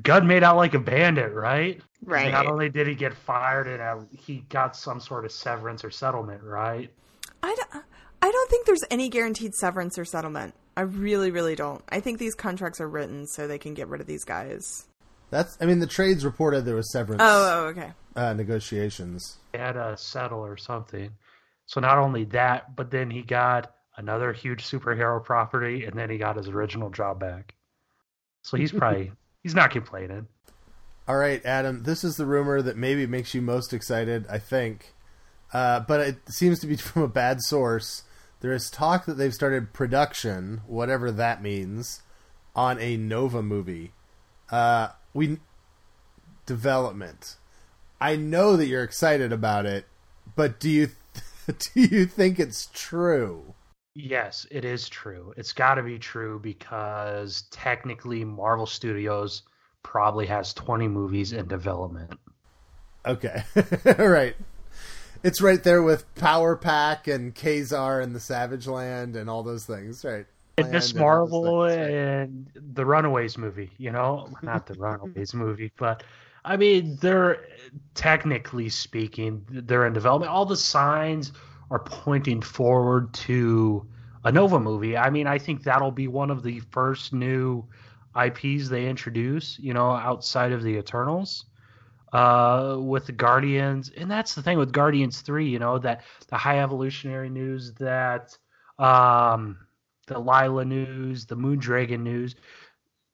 Gunn 0.00 0.26
made 0.26 0.42
out 0.42 0.56
like 0.56 0.74
a 0.74 0.78
bandit, 0.78 1.32
right? 1.32 1.80
Right. 2.04 2.32
Not 2.32 2.46
only 2.46 2.68
did 2.68 2.86
he 2.86 2.94
get 2.94 3.14
fired, 3.14 3.66
and 3.66 3.82
uh, 3.82 4.04
he 4.10 4.44
got 4.48 4.76
some 4.76 5.00
sort 5.00 5.24
of 5.24 5.32
severance 5.32 5.84
or 5.84 5.90
settlement, 5.90 6.42
right? 6.42 6.90
I 7.42 7.54
don't, 7.54 7.84
I 8.22 8.30
don't 8.30 8.50
think 8.50 8.66
there's 8.66 8.84
any 8.90 9.08
guaranteed 9.08 9.54
severance 9.54 9.98
or 9.98 10.04
settlement. 10.04 10.54
I 10.76 10.82
really, 10.82 11.30
really 11.30 11.54
don't. 11.54 11.82
I 11.88 12.00
think 12.00 12.18
these 12.18 12.34
contracts 12.34 12.80
are 12.80 12.88
written 12.88 13.26
so 13.26 13.46
they 13.46 13.58
can 13.58 13.74
get 13.74 13.88
rid 13.88 14.00
of 14.00 14.06
these 14.06 14.24
guys. 14.24 14.86
That's. 15.30 15.58
I 15.60 15.66
mean, 15.66 15.80
the 15.80 15.86
trades 15.86 16.24
reported 16.24 16.64
there 16.64 16.76
was 16.76 16.90
severance. 16.92 17.22
Oh, 17.22 17.64
oh 17.64 17.66
okay. 17.68 17.92
Uh, 18.16 18.32
negotiations. 18.32 19.38
They 19.52 19.58
had 19.58 19.72
to 19.72 19.96
settle 19.96 20.40
or 20.40 20.56
something. 20.56 21.10
So 21.66 21.80
not 21.80 21.98
only 21.98 22.24
that, 22.26 22.74
but 22.76 22.90
then 22.90 23.10
he 23.10 23.22
got 23.22 23.74
another 23.96 24.32
huge 24.32 24.64
superhero 24.64 25.22
property, 25.22 25.84
and 25.84 25.98
then 25.98 26.10
he 26.10 26.18
got 26.18 26.36
his 26.36 26.48
original 26.48 26.90
job 26.90 27.20
back. 27.20 27.54
So 28.42 28.56
he's 28.56 28.72
probably 28.72 29.12
he's 29.42 29.54
not 29.54 29.70
complaining. 29.70 30.28
All 31.08 31.16
right, 31.16 31.44
Adam. 31.44 31.82
This 31.82 32.04
is 32.04 32.16
the 32.16 32.26
rumor 32.26 32.62
that 32.62 32.76
maybe 32.76 33.06
makes 33.06 33.34
you 33.34 33.42
most 33.42 33.72
excited. 33.72 34.24
I 34.30 34.38
think, 34.38 34.94
uh, 35.52 35.80
but 35.80 36.00
it 36.00 36.16
seems 36.28 36.60
to 36.60 36.66
be 36.66 36.76
from 36.76 37.02
a 37.02 37.08
bad 37.08 37.42
source. 37.42 38.04
There 38.40 38.52
is 38.52 38.70
talk 38.70 39.06
that 39.06 39.14
they've 39.14 39.34
started 39.34 39.72
production, 39.72 40.62
whatever 40.66 41.12
that 41.12 41.42
means, 41.42 42.02
on 42.56 42.78
a 42.80 42.96
Nova 42.96 43.42
movie. 43.42 43.92
Uh, 44.50 44.88
we 45.14 45.38
development. 46.46 47.36
I 48.00 48.16
know 48.16 48.56
that 48.56 48.66
you're 48.66 48.82
excited 48.82 49.32
about 49.32 49.64
it, 49.64 49.86
but 50.34 50.58
do 50.58 50.68
you 50.68 50.90
do 51.46 51.80
you 51.80 52.06
think 52.06 52.38
it's 52.38 52.68
true? 52.72 53.54
Yes, 53.94 54.46
it 54.50 54.64
is 54.64 54.88
true. 54.88 55.34
It's 55.36 55.52
got 55.52 55.74
to 55.74 55.82
be 55.82 55.98
true 55.98 56.38
because 56.38 57.44
technically 57.50 58.24
Marvel 58.24 58.66
Studios 58.66 59.42
probably 59.82 60.26
has 60.26 60.54
20 60.54 60.88
movies 60.88 61.32
in 61.32 61.46
development. 61.46 62.14
Okay. 63.06 63.42
right. 63.98 64.34
It's 65.22 65.40
right 65.40 65.62
there 65.62 65.82
with 65.82 66.12
Power 66.14 66.56
Pack 66.56 67.06
and 67.06 67.34
Ka-Zar 67.34 68.00
and 68.00 68.14
the 68.14 68.20
Savage 68.20 68.66
Land 68.66 69.14
and 69.14 69.28
all 69.28 69.42
those 69.42 69.66
things, 69.66 70.04
right? 70.04 70.26
And 70.58 70.70
Miss 70.70 70.94
Marvel 70.94 71.64
and, 71.64 71.94
and 72.54 72.74
the 72.74 72.84
Runaways 72.84 73.38
movie, 73.38 73.70
you 73.78 73.90
know, 73.90 74.28
not 74.42 74.66
the 74.66 74.74
Runaways 74.74 75.34
movie, 75.34 75.72
but 75.76 76.02
I 76.44 76.56
mean, 76.56 76.96
they're 77.00 77.44
technically 77.94 78.68
speaking, 78.68 79.44
they're 79.48 79.86
in 79.86 79.92
development. 79.92 80.30
All 80.32 80.44
the 80.44 80.56
signs 80.56 81.32
are 81.72 81.78
pointing 81.78 82.42
forward 82.42 83.14
to 83.14 83.86
a 84.24 84.30
Nova 84.30 84.60
movie. 84.60 84.94
I 84.94 85.08
mean, 85.08 85.26
I 85.26 85.38
think 85.38 85.62
that'll 85.62 85.90
be 85.90 86.06
one 86.06 86.30
of 86.30 86.42
the 86.42 86.60
first 86.70 87.14
new 87.14 87.64
IPs 88.14 88.68
they 88.68 88.86
introduce, 88.88 89.58
you 89.58 89.72
know, 89.72 89.90
outside 89.90 90.52
of 90.52 90.62
the 90.62 90.76
Eternals. 90.76 91.46
Uh, 92.12 92.76
with 92.78 93.06
the 93.06 93.12
Guardians, 93.12 93.90
and 93.96 94.10
that's 94.10 94.34
the 94.34 94.42
thing 94.42 94.58
with 94.58 94.70
Guardians 94.70 95.22
Three, 95.22 95.48
you 95.48 95.58
know, 95.58 95.78
that 95.78 96.02
the 96.28 96.36
high 96.36 96.60
evolutionary 96.60 97.30
news 97.30 97.72
that 97.76 98.36
um, 98.78 99.56
the 100.08 100.18
Lila 100.18 100.66
news, 100.66 101.24
the 101.24 101.36
Moondragon 101.36 102.00
news. 102.00 102.34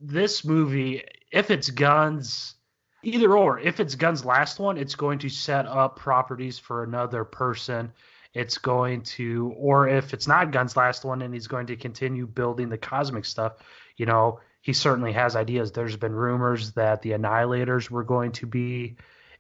This 0.01 0.45
movie, 0.45 1.05
if 1.31 1.53
it's 1.53 1.71
Gunn's, 1.71 2.57
either 3.05 3.37
or, 3.37 3.61
if 3.61 3.79
it's 3.79 3.95
Gunn's 3.95 4.25
last 4.25 4.59
one, 4.59 4.77
it's 4.77 4.97
going 4.97 5.21
to 5.21 5.29
set 5.29 5.67
up 5.67 5.95
properties 5.95 6.59
for 6.59 6.83
another 6.83 7.23
person. 7.23 7.93
It's 8.35 8.59
going 8.59 9.03
to, 9.03 9.55
or 9.57 9.89
if 9.89 10.13
it's 10.13 10.29
not 10.29 10.51
Gunn's 10.51 10.77
last 10.77 11.05
one 11.05 11.23
and 11.23 11.33
he's 11.33 11.47
going 11.47 11.67
to 11.69 11.77
continue 11.77 12.27
building 12.27 12.69
the 12.69 12.79
cosmic 12.79 13.25
stuff, 13.25 13.55
you 13.97 14.07
know, 14.07 14.41
he 14.61 14.73
certainly 14.73 15.13
has 15.13 15.35
ideas. 15.35 15.73
There's 15.73 15.97
been 15.97 16.13
rumors 16.13 16.73
that 16.73 17.03
the 17.03 17.13
Annihilators 17.13 17.91
were 17.91 18.05
going 18.05 18.33
to 18.33 18.47
be 18.47 18.97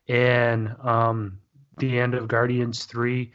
in 0.06 0.74
um, 0.82 1.38
the 1.76 1.98
end 1.98 2.14
of 2.14 2.28
Guardians 2.28 2.84
3. 2.86 3.32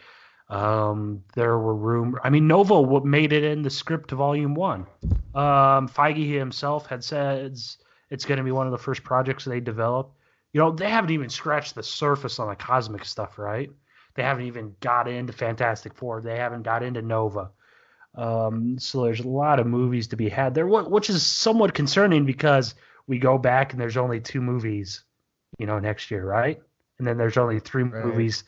Um, 0.49 1.23
there 1.35 1.57
were 1.57 1.75
rumors. 1.75 2.21
I 2.23 2.29
mean, 2.29 2.47
Nova 2.47 3.05
made 3.05 3.33
it 3.33 3.43
in 3.43 3.61
the 3.61 3.69
script 3.69 4.09
to 4.09 4.15
Volume 4.15 4.55
One. 4.55 4.85
Um, 5.33 5.87
Feige 5.87 6.37
himself 6.37 6.85
had 6.87 7.03
said 7.03 7.57
it's 8.09 8.25
going 8.25 8.37
to 8.37 8.43
be 8.43 8.51
one 8.51 8.67
of 8.67 8.71
the 8.71 8.77
first 8.77 9.03
projects 9.03 9.45
they 9.45 9.59
develop. 9.59 10.13
You 10.51 10.59
know, 10.59 10.71
they 10.71 10.89
haven't 10.89 11.11
even 11.11 11.29
scratched 11.29 11.73
the 11.75 11.83
surface 11.83 12.37
on 12.39 12.49
the 12.49 12.55
cosmic 12.55 13.05
stuff, 13.05 13.39
right? 13.39 13.71
They 14.15 14.23
haven't 14.23 14.45
even 14.45 14.75
got 14.79 15.07
into 15.07 15.33
Fantastic 15.33 15.95
Four. 15.95 16.21
They 16.21 16.37
haven't 16.37 16.63
got 16.63 16.83
into 16.83 17.01
Nova. 17.01 17.51
Um, 18.15 18.77
so 18.77 19.03
there's 19.03 19.21
a 19.21 19.27
lot 19.27 19.59
of 19.59 19.65
movies 19.65 20.07
to 20.09 20.15
be 20.15 20.29
had 20.29 20.53
there, 20.53 20.67
which 20.67 21.09
is 21.09 21.25
somewhat 21.25 21.73
concerning 21.73 22.25
because 22.25 22.75
we 23.07 23.17
go 23.17 23.37
back 23.37 23.71
and 23.71 23.81
there's 23.81 23.97
only 23.97 24.19
two 24.19 24.41
movies, 24.41 25.03
you 25.57 25.65
know, 25.65 25.79
next 25.79 26.11
year, 26.11 26.23
right? 26.23 26.61
And 26.99 27.07
then 27.07 27.17
there's 27.17 27.37
only 27.37 27.59
three 27.59 27.83
right. 27.83 28.05
movies 28.05 28.43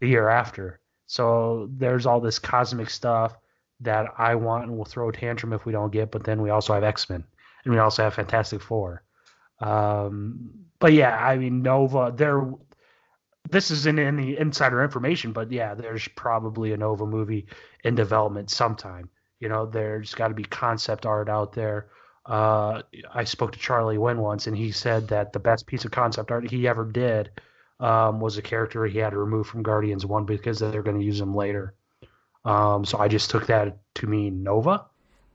the 0.00 0.08
year 0.08 0.28
after. 0.28 0.80
So 1.06 1.68
there's 1.72 2.06
all 2.06 2.20
this 2.20 2.38
cosmic 2.38 2.90
stuff 2.90 3.36
that 3.80 4.06
I 4.18 4.34
want 4.34 4.64
and 4.64 4.76
will 4.76 4.84
throw 4.84 5.08
a 5.08 5.12
tantrum 5.12 5.52
if 5.52 5.64
we 5.64 5.72
don't 5.72 5.92
get. 5.92 6.10
But 6.10 6.24
then 6.24 6.42
we 6.42 6.50
also 6.50 6.74
have 6.74 6.84
X 6.84 7.08
Men 7.08 7.24
and 7.64 7.72
we 7.72 7.78
also 7.78 8.02
have 8.02 8.14
Fantastic 8.14 8.62
Four. 8.62 9.02
Um, 9.60 10.50
but 10.78 10.92
yeah, 10.92 11.16
I 11.16 11.36
mean 11.36 11.62
Nova. 11.62 12.12
There, 12.14 12.52
this 13.50 13.70
isn't 13.70 13.98
any 13.98 14.38
insider 14.38 14.82
information, 14.82 15.32
but 15.32 15.52
yeah, 15.52 15.74
there's 15.74 16.08
probably 16.08 16.72
a 16.72 16.76
Nova 16.76 17.06
movie 17.06 17.46
in 17.82 17.94
development 17.94 18.50
sometime. 18.50 19.10
You 19.40 19.48
know, 19.48 19.66
there's 19.66 20.14
got 20.14 20.28
to 20.28 20.34
be 20.34 20.44
concept 20.44 21.06
art 21.06 21.28
out 21.28 21.52
there. 21.52 21.88
Uh, 22.24 22.82
I 23.12 23.24
spoke 23.24 23.52
to 23.52 23.58
Charlie 23.58 23.98
Wen 23.98 24.18
once, 24.18 24.46
and 24.46 24.56
he 24.56 24.70
said 24.70 25.08
that 25.08 25.32
the 25.32 25.40
best 25.40 25.66
piece 25.66 25.84
of 25.84 25.90
concept 25.90 26.30
art 26.30 26.50
he 26.50 26.66
ever 26.66 26.84
did 26.84 27.30
um, 27.80 28.20
was 28.20 28.38
a 28.38 28.42
character 28.42 28.86
he 28.86 28.98
had 28.98 29.10
to 29.10 29.18
remove 29.18 29.46
from 29.46 29.62
Guardians 29.62 30.06
One 30.06 30.24
because 30.24 30.58
they're 30.58 30.82
going 30.82 30.98
to 30.98 31.04
use 31.04 31.20
him 31.20 31.34
later. 31.34 31.74
Um, 32.44 32.84
so 32.84 32.98
I 32.98 33.08
just 33.08 33.30
took 33.30 33.46
that 33.48 33.78
to 33.96 34.06
mean 34.06 34.42
Nova. 34.42 34.86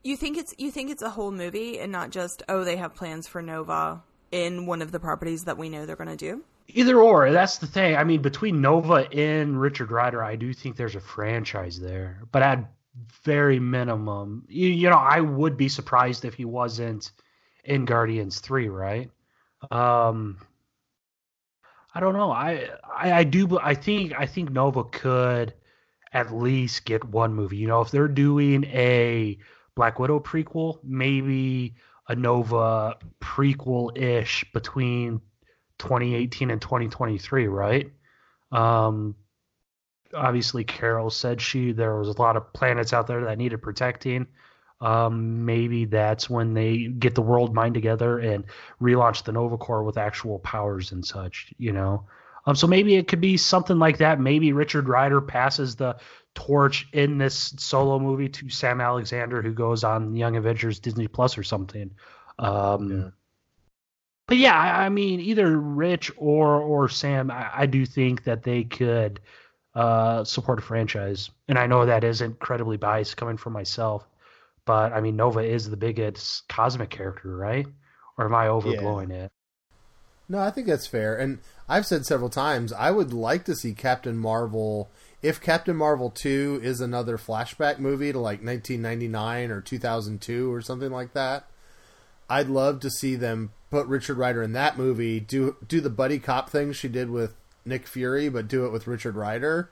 You 0.04 0.16
think 0.16 0.38
it's 0.38 0.56
you 0.58 0.72
think 0.72 0.90
it's 0.90 1.02
a 1.02 1.10
whole 1.10 1.32
movie 1.32 1.80
and 1.80 1.92
not 1.92 2.10
just 2.12 2.42
oh 2.48 2.64
they 2.64 2.78
have 2.78 2.96
plans 2.96 3.28
for 3.28 3.42
Nova 3.42 4.02
in 4.32 4.66
one 4.66 4.82
of 4.82 4.92
the 4.92 5.00
properties 5.00 5.44
that 5.46 5.58
we 5.58 5.70
know 5.70 5.86
they're 5.86 5.96
going 5.96 6.10
to 6.10 6.16
do. 6.16 6.44
Either 6.74 7.02
or, 7.02 7.32
that's 7.32 7.58
the 7.58 7.68
thing. 7.68 7.96
I 7.96 8.04
mean, 8.04 8.22
between 8.22 8.62
Nova 8.62 9.10
and 9.12 9.60
Richard 9.60 9.92
Rider, 9.92 10.24
I 10.24 10.36
do 10.36 10.54
think 10.54 10.76
there's 10.76 10.96
a 10.96 11.00
franchise 11.02 11.80
there. 11.80 12.22
But 12.32 12.44
at 12.44 12.72
very 13.24 13.60
minimum, 13.60 14.46
you, 14.48 14.70
you 14.70 14.90
know, 14.90 14.98
I 14.98 15.22
would 15.22 15.58
be 15.58 15.70
surprised 15.70 16.26
if 16.26 16.34
he 16.36 16.46
wasn't 16.46 17.12
in 17.64 17.86
Guardians 17.86 18.40
Three, 18.40 18.70
right? 18.70 19.10
Um, 19.72 20.38
I 21.94 22.00
don't 22.00 22.14
know. 22.14 22.32
I, 22.32 22.70
I 22.96 23.12
I 23.14 23.24
do. 23.24 23.60
I 23.60 23.74
think 23.74 24.14
I 24.18 24.26
think 24.26 24.52
Nova 24.52 24.84
could 24.84 25.54
at 26.14 26.34
least 26.34 26.86
get 26.86 27.04
one 27.04 27.34
movie. 27.34 27.58
You 27.58 27.68
know, 27.68 27.82
if 27.82 27.92
they're 27.92 28.08
doing 28.08 28.64
a 28.66 29.38
Black 29.76 30.00
Widow 30.00 30.20
prequel, 30.20 30.80
maybe 30.84 31.76
a 32.08 32.16
Nova 32.16 32.98
prequel 33.22 33.98
ish 33.98 34.46
between 34.54 35.22
2018 35.80 36.52
and 36.52 36.62
2023, 36.62 37.48
right? 37.48 37.92
Um, 38.52 39.16
obviously, 40.14 40.64
Carol 40.64 41.10
said 41.10 41.42
she 41.42 41.72
there 41.72 41.98
was 41.98 42.10
a 42.10 42.22
lot 42.22 42.38
of 42.38 42.54
planets 42.54 42.94
out 42.94 43.08
there 43.08 43.26
that 43.26 43.38
needed 43.38 43.62
protecting. 43.62 44.28
Um, 44.82 45.46
maybe 45.46 45.86
that's 45.86 46.30
when 46.30 46.54
they 46.54 46.88
get 46.88 47.16
the 47.16 47.22
world 47.22 47.54
mind 47.54 47.74
together 47.74 48.20
and 48.20 48.46
relaunch 48.82 49.24
the 49.24 49.34
Nova 49.34 49.58
Corps 49.58 49.84
with 49.84 49.98
actual 49.98 50.40
powers 50.40 50.92
and 50.92 51.06
such, 51.06 51.54
you 51.58 51.74
know. 51.74 52.06
Um, 52.46 52.56
so 52.56 52.66
maybe 52.66 52.96
it 52.96 53.08
could 53.08 53.20
be 53.20 53.36
something 53.36 53.78
like 53.78 53.98
that. 53.98 54.20
Maybe 54.22 54.54
Richard 54.54 54.88
Rider 54.88 55.20
passes 55.20 55.76
the 55.76 55.98
torch 56.34 56.88
in 56.94 57.18
this 57.18 57.54
solo 57.58 58.00
movie 58.00 58.30
to 58.30 58.50
Sam 58.50 58.80
Alexander, 58.80 59.42
who 59.42 59.54
goes 59.54 59.84
on 59.84 60.16
Young 60.16 60.38
Avengers 60.38 60.80
Disney 60.80 61.08
Plus 61.08 61.38
or 61.38 61.44
something. 61.44 61.92
Um, 62.38 62.90
yeah. 62.90 63.10
But 64.30 64.38
yeah, 64.38 64.56
I, 64.56 64.86
I, 64.86 64.90
mean, 64.90 65.20
either 65.20 65.58
Rich 65.58 66.12
or 66.16 66.62
or 66.62 66.88
Sam, 66.88 67.32
I, 67.32 67.50
I 67.52 67.66
do 67.66 67.84
think 67.84 68.26
that 68.26 68.44
they 68.44 68.64
could 68.64 69.20
uh, 69.74 70.24
support 70.24 70.60
a 70.60 70.62
franchise, 70.62 71.32
and 71.48 71.58
I 71.58 71.66
know 71.66 71.86
that 71.88 72.04
is 72.04 72.22
incredibly 72.22 72.78
biased 72.78 73.18
coming 73.18 73.38
from 73.38 73.54
myself. 73.54 74.08
But 74.66 74.94
I 74.94 75.02
mean, 75.02 75.16
Nova 75.16 75.40
is 75.40 75.68
the 75.68 75.78
biggest 75.78 76.48
cosmic 76.48 76.92
character, 76.92 77.36
right? 77.36 77.66
Or 78.20 78.26
am 78.26 78.36
I 78.36 78.46
overblowing 78.46 79.10
yeah. 79.10 79.24
it? 79.24 79.32
No, 80.30 80.38
I 80.38 80.52
think 80.52 80.68
that's 80.68 80.86
fair. 80.86 81.16
And 81.18 81.40
I've 81.68 81.88
said 81.88 82.06
several 82.06 82.30
times, 82.30 82.72
I 82.72 82.92
would 82.92 83.12
like 83.12 83.46
to 83.46 83.56
see 83.56 83.74
Captain 83.74 84.16
Marvel. 84.16 84.92
If 85.24 85.42
Captain 85.42 85.76
Marvel 85.76 86.12
2 86.12 86.60
is 86.62 86.82
another 86.82 87.18
flashback 87.18 87.80
movie 87.80 88.12
to 88.12 88.20
like 88.20 88.44
1999 88.44 89.50
or 89.50 89.60
2002 89.60 90.54
or 90.54 90.62
something 90.62 90.92
like 90.92 91.14
that, 91.14 91.48
I'd 92.30 92.48
love 92.48 92.80
to 92.82 92.90
see 92.90 93.16
them 93.16 93.52
put 93.70 93.88
Richard 93.88 94.18
Rider 94.18 94.44
in 94.44 94.54
that 94.54 94.78
movie, 94.78 95.20
do 95.20 95.58
do 95.68 95.82
the 95.82 95.90
buddy 95.90 96.20
cop 96.20 96.50
thing 96.50 96.74
she 96.74 96.88
did 96.88 97.10
with 97.10 97.36
Nick 97.66 97.88
Fury, 97.88 98.30
but 98.30 98.48
do 98.48 98.66
it 98.66 98.72
with 98.72 98.88
Richard 98.88 99.16
Rider 99.16 99.70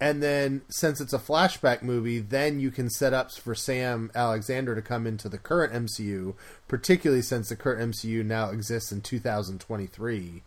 and 0.00 0.22
then 0.22 0.62
since 0.68 1.00
it's 1.00 1.14
a 1.14 1.18
flashback 1.18 1.82
movie, 1.82 2.20
then 2.20 2.60
you 2.60 2.70
can 2.70 2.90
set 2.90 3.14
up 3.14 3.32
for 3.32 3.54
Sam 3.54 4.10
Alexander 4.14 4.74
to 4.74 4.82
come 4.82 5.06
into 5.06 5.28
the 5.28 5.38
current 5.38 5.72
MCU, 5.72 6.34
particularly 6.68 7.22
since 7.22 7.48
the 7.48 7.56
current 7.56 7.92
MCU 7.92 8.24
now 8.24 8.50
exists 8.50 8.92
in 8.92 9.00
2023. 9.00 10.42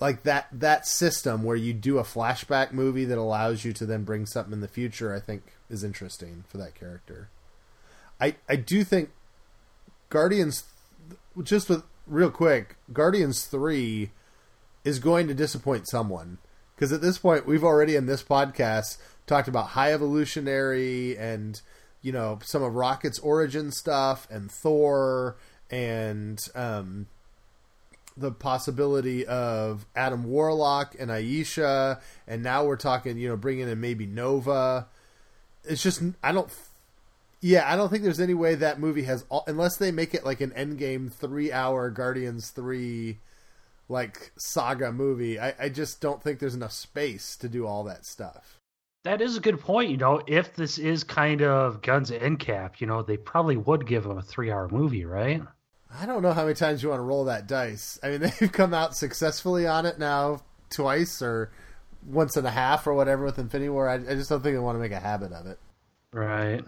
Like 0.00 0.22
that 0.22 0.48
that 0.52 0.86
system 0.86 1.42
where 1.42 1.56
you 1.56 1.72
do 1.72 1.98
a 1.98 2.04
flashback 2.04 2.72
movie 2.72 3.04
that 3.04 3.18
allows 3.18 3.64
you 3.64 3.72
to 3.72 3.86
then 3.86 4.04
bring 4.04 4.26
something 4.26 4.52
in 4.52 4.60
the 4.60 4.68
future, 4.68 5.14
I 5.14 5.20
think 5.20 5.42
is 5.68 5.82
interesting 5.82 6.44
for 6.48 6.58
that 6.58 6.74
character. 6.74 7.30
I 8.20 8.36
I 8.48 8.56
do 8.56 8.84
think 8.84 9.10
Guardians 10.14 10.62
just 11.42 11.68
with 11.68 11.82
real 12.06 12.30
quick, 12.30 12.76
Guardians 12.92 13.46
3 13.46 14.12
is 14.84 15.00
going 15.00 15.26
to 15.26 15.34
disappoint 15.34 15.88
someone 15.88 16.38
because 16.76 16.92
at 16.92 17.00
this 17.00 17.18
point 17.18 17.48
we've 17.48 17.64
already 17.64 17.96
in 17.96 18.06
this 18.06 18.22
podcast 18.22 18.98
talked 19.26 19.48
about 19.48 19.70
high 19.70 19.92
evolutionary 19.92 21.18
and 21.18 21.60
you 22.00 22.12
know 22.12 22.38
some 22.44 22.62
of 22.62 22.76
Rocket's 22.76 23.18
origin 23.18 23.72
stuff 23.72 24.28
and 24.30 24.52
Thor 24.52 25.34
and 25.68 26.38
um, 26.54 27.08
the 28.16 28.30
possibility 28.30 29.26
of 29.26 29.84
Adam 29.96 30.22
Warlock 30.22 30.94
and 30.96 31.10
Ayesha, 31.10 32.00
and 32.28 32.40
now 32.40 32.64
we're 32.64 32.76
talking 32.76 33.18
you 33.18 33.30
know 33.30 33.36
bringing 33.36 33.68
in 33.68 33.80
maybe 33.80 34.06
Nova. 34.06 34.86
It's 35.64 35.82
just 35.82 36.00
I 36.22 36.30
don't. 36.30 36.48
Yeah, 37.44 37.70
I 37.70 37.76
don't 37.76 37.90
think 37.90 38.02
there's 38.02 38.20
any 38.20 38.32
way 38.32 38.54
that 38.54 38.80
movie 38.80 39.02
has 39.02 39.26
all, 39.28 39.44
unless 39.46 39.76
they 39.76 39.92
make 39.92 40.14
it 40.14 40.24
like 40.24 40.40
an 40.40 40.52
Endgame 40.52 41.12
three 41.12 41.52
hour 41.52 41.90
Guardians 41.90 42.48
three 42.48 43.18
like 43.86 44.32
saga 44.38 44.90
movie. 44.90 45.38
I, 45.38 45.52
I 45.60 45.68
just 45.68 46.00
don't 46.00 46.22
think 46.22 46.38
there's 46.38 46.54
enough 46.54 46.72
space 46.72 47.36
to 47.36 47.50
do 47.50 47.66
all 47.66 47.84
that 47.84 48.06
stuff. 48.06 48.58
That 49.02 49.20
is 49.20 49.36
a 49.36 49.42
good 49.42 49.60
point. 49.60 49.90
You 49.90 49.98
know, 49.98 50.22
if 50.26 50.54
this 50.56 50.78
is 50.78 51.04
kind 51.04 51.42
of 51.42 51.82
Gunn's 51.82 52.10
end 52.10 52.38
cap, 52.38 52.80
you 52.80 52.86
know, 52.86 53.02
they 53.02 53.18
probably 53.18 53.58
would 53.58 53.86
give 53.86 54.04
them 54.04 54.16
a 54.16 54.22
three 54.22 54.50
hour 54.50 54.66
movie, 54.70 55.04
right? 55.04 55.42
I 55.92 56.06
don't 56.06 56.22
know 56.22 56.32
how 56.32 56.44
many 56.44 56.54
times 56.54 56.82
you 56.82 56.88
want 56.88 57.00
to 57.00 57.04
roll 57.04 57.26
that 57.26 57.46
dice. 57.46 57.98
I 58.02 58.08
mean, 58.08 58.20
they've 58.40 58.50
come 58.50 58.72
out 58.72 58.96
successfully 58.96 59.66
on 59.66 59.84
it 59.84 59.98
now 59.98 60.40
twice 60.70 61.20
or 61.20 61.52
once 62.06 62.38
and 62.38 62.46
a 62.46 62.50
half 62.50 62.86
or 62.86 62.94
whatever 62.94 63.22
with 63.22 63.38
Infinity 63.38 63.68
War. 63.68 63.86
I, 63.86 63.96
I 63.96 64.14
just 64.14 64.30
don't 64.30 64.40
think 64.40 64.56
they 64.56 64.60
want 64.60 64.76
to 64.76 64.80
make 64.82 64.92
a 64.92 64.98
habit 64.98 65.34
of 65.34 65.46
it. 65.46 65.58
Right. 66.10 66.64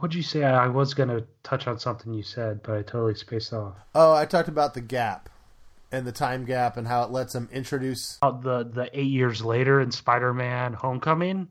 What'd 0.00 0.14
you 0.14 0.22
say? 0.22 0.42
I 0.44 0.66
was 0.66 0.94
going 0.94 1.10
to 1.10 1.26
touch 1.42 1.66
on 1.66 1.78
something 1.78 2.14
you 2.14 2.22
said, 2.22 2.62
but 2.62 2.78
I 2.78 2.82
totally 2.82 3.14
spaced 3.14 3.52
off. 3.52 3.74
Oh, 3.94 4.14
I 4.14 4.24
talked 4.24 4.48
about 4.48 4.72
the 4.72 4.80
gap 4.80 5.28
and 5.92 6.06
the 6.06 6.12
time 6.12 6.46
gap 6.46 6.78
and 6.78 6.86
how 6.88 7.02
it 7.02 7.10
lets 7.10 7.34
them 7.34 7.50
introduce 7.52 8.16
the 8.22 8.64
the 8.72 8.88
eight 8.94 9.10
years 9.10 9.44
later 9.44 9.78
in 9.78 9.90
Spider-Man: 9.90 10.72
Homecoming. 10.72 11.48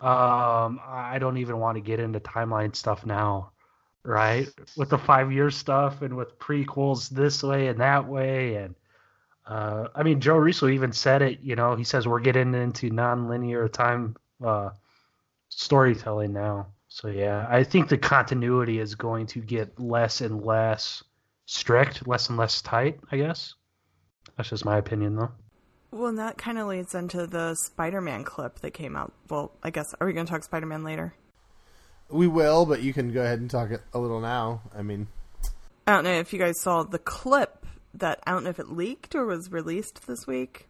Um, 0.00 0.80
I 0.82 1.18
don't 1.20 1.36
even 1.36 1.58
want 1.58 1.76
to 1.76 1.82
get 1.82 2.00
into 2.00 2.20
timeline 2.20 2.74
stuff 2.74 3.04
now, 3.04 3.50
right? 4.02 4.48
With 4.78 4.88
the 4.88 4.96
five 4.96 5.30
year 5.30 5.50
stuff 5.50 6.00
and 6.00 6.16
with 6.16 6.38
prequels 6.38 7.10
this 7.10 7.42
way 7.42 7.66
and 7.66 7.80
that 7.80 8.08
way, 8.08 8.54
and 8.54 8.74
uh, 9.46 9.88
I 9.94 10.04
mean 10.04 10.22
Joe 10.22 10.36
Russo 10.36 10.68
even 10.68 10.92
said 10.92 11.20
it. 11.20 11.40
You 11.42 11.54
know, 11.54 11.76
he 11.76 11.84
says 11.84 12.08
we're 12.08 12.20
getting 12.20 12.54
into 12.54 12.88
non-linear 12.88 13.68
time 13.68 14.16
uh, 14.42 14.70
storytelling 15.50 16.32
now. 16.32 16.68
So 16.92 17.08
yeah, 17.08 17.46
I 17.48 17.62
think 17.62 17.88
the 17.88 17.96
continuity 17.96 18.80
is 18.80 18.96
going 18.96 19.26
to 19.28 19.40
get 19.40 19.78
less 19.78 20.20
and 20.20 20.44
less 20.44 21.04
strict, 21.46 22.06
less 22.06 22.28
and 22.28 22.36
less 22.36 22.60
tight. 22.60 22.98
I 23.12 23.16
guess 23.16 23.54
that's 24.36 24.50
just 24.50 24.64
my 24.64 24.76
opinion, 24.76 25.14
though. 25.14 25.30
Well, 25.92 26.08
and 26.08 26.18
that 26.18 26.36
kind 26.36 26.58
of 26.58 26.66
leads 26.66 26.94
into 26.94 27.28
the 27.28 27.54
Spider-Man 27.54 28.24
clip 28.24 28.58
that 28.60 28.72
came 28.72 28.96
out. 28.96 29.12
Well, 29.28 29.52
I 29.62 29.70
guess 29.70 29.86
are 30.00 30.06
we 30.06 30.12
going 30.12 30.26
to 30.26 30.32
talk 30.32 30.42
Spider-Man 30.42 30.82
later? 30.82 31.14
We 32.08 32.26
will, 32.26 32.66
but 32.66 32.82
you 32.82 32.92
can 32.92 33.12
go 33.12 33.22
ahead 33.22 33.38
and 33.38 33.48
talk 33.48 33.70
it 33.70 33.82
a 33.94 33.98
little 34.00 34.20
now. 34.20 34.62
I 34.76 34.82
mean, 34.82 35.06
I 35.86 35.92
don't 35.92 36.04
know 36.04 36.18
if 36.18 36.32
you 36.32 36.40
guys 36.40 36.60
saw 36.60 36.82
the 36.82 36.98
clip 36.98 37.66
that 37.94 38.20
I 38.26 38.32
don't 38.32 38.42
know 38.42 38.50
if 38.50 38.58
it 38.58 38.68
leaked 38.68 39.14
or 39.14 39.26
was 39.26 39.52
released 39.52 40.08
this 40.08 40.26
week, 40.26 40.68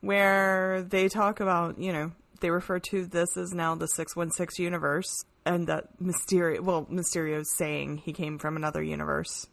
where 0.00 0.82
they 0.82 1.10
talk 1.10 1.40
about 1.40 1.78
you 1.78 1.92
know 1.92 2.12
they 2.42 2.50
refer 2.50 2.78
to 2.78 3.06
this 3.06 3.36
as 3.36 3.54
now 3.54 3.74
the 3.74 3.88
six 3.88 4.14
one 4.14 4.30
six 4.30 4.58
universe, 4.58 5.24
and 5.46 5.66
that 5.68 5.98
Mysterio. 6.02 6.60
Well, 6.60 6.86
Mysterio's 6.90 7.56
saying 7.56 7.98
he 7.98 8.12
came 8.12 8.38
from 8.38 8.56
another 8.56 8.82
universe, 8.82 9.46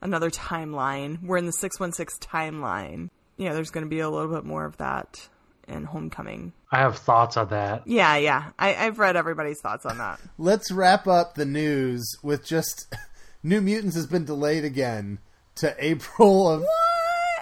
another 0.00 0.30
timeline. 0.30 1.22
We're 1.22 1.36
in 1.36 1.46
the 1.46 1.52
six 1.52 1.78
one 1.78 1.92
six 1.92 2.18
timeline. 2.18 3.10
Yeah, 3.36 3.54
there's 3.54 3.70
going 3.70 3.84
to 3.84 3.90
be 3.90 4.00
a 4.00 4.10
little 4.10 4.34
bit 4.34 4.44
more 4.44 4.64
of 4.64 4.76
that 4.78 5.28
in 5.68 5.84
Homecoming. 5.84 6.52
I 6.72 6.78
have 6.78 6.98
thoughts 6.98 7.36
on 7.36 7.48
that. 7.48 7.86
Yeah, 7.86 8.16
yeah, 8.16 8.50
I, 8.58 8.74
I've 8.74 8.98
read 8.98 9.16
everybody's 9.16 9.60
thoughts 9.60 9.86
on 9.86 9.98
that. 9.98 10.18
let's 10.38 10.72
wrap 10.72 11.06
up 11.06 11.34
the 11.34 11.46
news 11.46 12.16
with 12.22 12.44
just 12.44 12.92
New 13.42 13.60
Mutants 13.60 13.96
has 13.96 14.06
been 14.06 14.24
delayed 14.24 14.64
again 14.64 15.18
to 15.56 15.74
April 15.78 16.50
of 16.50 16.64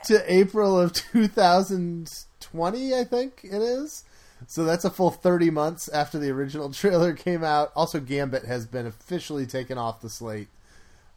to 0.04 0.32
April 0.32 0.78
of 0.78 0.92
2020, 0.92 2.94
I 2.94 3.04
think 3.04 3.40
it 3.42 3.62
is. 3.62 4.04
So 4.46 4.64
that's 4.64 4.84
a 4.84 4.90
full 4.90 5.10
30 5.10 5.50
months 5.50 5.88
after 5.88 6.18
the 6.18 6.30
original 6.30 6.70
trailer 6.72 7.12
came 7.12 7.44
out. 7.44 7.72
Also, 7.74 8.00
Gambit 8.00 8.44
has 8.44 8.66
been 8.66 8.86
officially 8.86 9.46
taken 9.46 9.78
off 9.78 10.00
the 10.00 10.08
slate. 10.08 10.48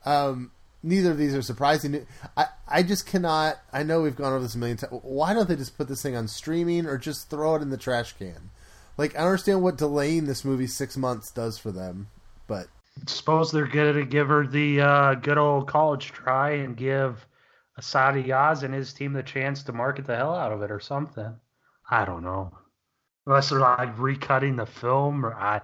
Um, 0.06 0.52
neither 0.82 1.12
of 1.12 1.18
these 1.18 1.36
are 1.36 1.42
surprising. 1.42 2.06
I, 2.36 2.48
I 2.68 2.84
just 2.84 3.06
cannot. 3.06 3.58
I 3.72 3.84
know 3.84 4.02
we've 4.02 4.16
gone 4.16 4.34
over 4.34 4.44
this 4.44 4.56
a 4.56 4.58
million 4.58 4.78
times. 4.78 5.02
Why 5.04 5.34
don't 5.34 5.48
they 5.48 5.56
just 5.56 5.78
put 5.78 5.88
this 5.88 6.02
thing 6.02 6.16
on 6.16 6.28
streaming 6.28 6.86
or 6.86 6.98
just 6.98 7.30
throw 7.30 7.56
it 7.56 7.62
in 7.62 7.70
the 7.70 7.78
trash 7.78 8.14
can? 8.14 8.50
Like, 8.98 9.16
I 9.16 9.24
understand 9.24 9.64
what 9.64 9.78
delaying 9.78 10.26
this 10.26 10.44
movie 10.44 10.68
six 10.68 10.98
months 10.98 11.32
does 11.32 11.58
for 11.58 11.72
them, 11.72 12.10
but 12.48 12.68
Suppose 13.08 13.52
they're 13.52 13.68
going 13.68 13.96
to 13.96 14.06
give 14.06 14.28
her 14.28 14.46
the 14.46 14.82
uh, 14.82 15.14
good 15.16 15.38
old 15.38 15.68
college 15.68 16.12
try 16.12 16.52
and 16.52 16.76
give 16.76 17.26
Asadi 17.80 18.28
Yaz 18.28 18.64
and 18.64 18.74
his 18.74 18.94
team 18.94 19.14
the 19.14 19.24
chance 19.24 19.64
to 19.64 19.74
market 19.74 20.06
the 20.06 20.16
hell 20.16 20.36
out 20.36 20.52
of 20.52 20.62
it 20.62 20.72
or 20.72 20.80
something. 20.80 21.40
I 21.90 22.06
don't 22.06 22.24
know. 22.24 22.52
Unless 23.28 23.50
they're 23.50 23.60
like 23.60 23.96
recutting 23.98 24.58
the 24.58 24.66
film, 24.66 25.26
or 25.26 25.34
I, 25.34 25.62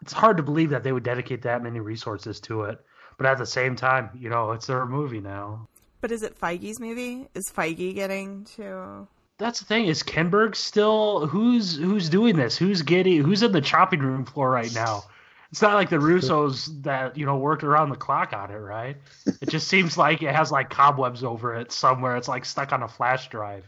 it's 0.00 0.12
hard 0.12 0.36
to 0.36 0.42
believe 0.42 0.70
that 0.70 0.84
they 0.84 0.92
would 0.92 1.02
dedicate 1.02 1.42
that 1.42 1.62
many 1.62 1.80
resources 1.80 2.40
to 2.42 2.62
it. 2.62 2.78
But 3.16 3.26
at 3.26 3.38
the 3.38 3.46
same 3.46 3.74
time, 3.76 4.10
you 4.14 4.30
know, 4.30 4.52
it's 4.52 4.66
their 4.66 4.86
movie 4.86 5.20
now. 5.20 5.68
But 6.00 6.12
is 6.12 6.22
it 6.22 6.38
Feige's 6.38 6.80
movie? 6.80 7.28
Is 7.34 7.50
Feige 7.50 7.94
getting 7.94 8.44
to? 8.56 9.06
That's 9.38 9.58
the 9.58 9.64
thing. 9.64 9.86
Is 9.86 10.02
Kinberg 10.02 10.54
still 10.54 11.26
who's 11.26 11.76
who's 11.76 12.08
doing 12.08 12.36
this? 12.36 12.56
Who's 12.56 12.82
getting 12.82 13.22
who's 13.22 13.42
in 13.42 13.52
the 13.52 13.60
chopping 13.60 14.00
room 14.00 14.24
floor 14.24 14.50
right 14.50 14.72
now? 14.74 15.04
It's 15.50 15.62
not 15.62 15.74
like 15.74 15.90
the 15.90 15.96
Russos 15.96 16.82
that 16.82 17.16
you 17.16 17.26
know 17.26 17.36
worked 17.36 17.64
around 17.64 17.90
the 17.90 17.96
clock 17.96 18.32
on 18.32 18.50
it, 18.50 18.58
right? 18.58 18.96
It 19.40 19.48
just 19.48 19.66
seems 19.68 19.98
like 19.98 20.22
it 20.22 20.34
has 20.34 20.52
like 20.52 20.70
cobwebs 20.70 21.24
over 21.24 21.56
it 21.56 21.72
somewhere. 21.72 22.16
It's 22.16 22.28
like 22.28 22.44
stuck 22.44 22.72
on 22.72 22.82
a 22.82 22.88
flash 22.88 23.28
drive. 23.28 23.66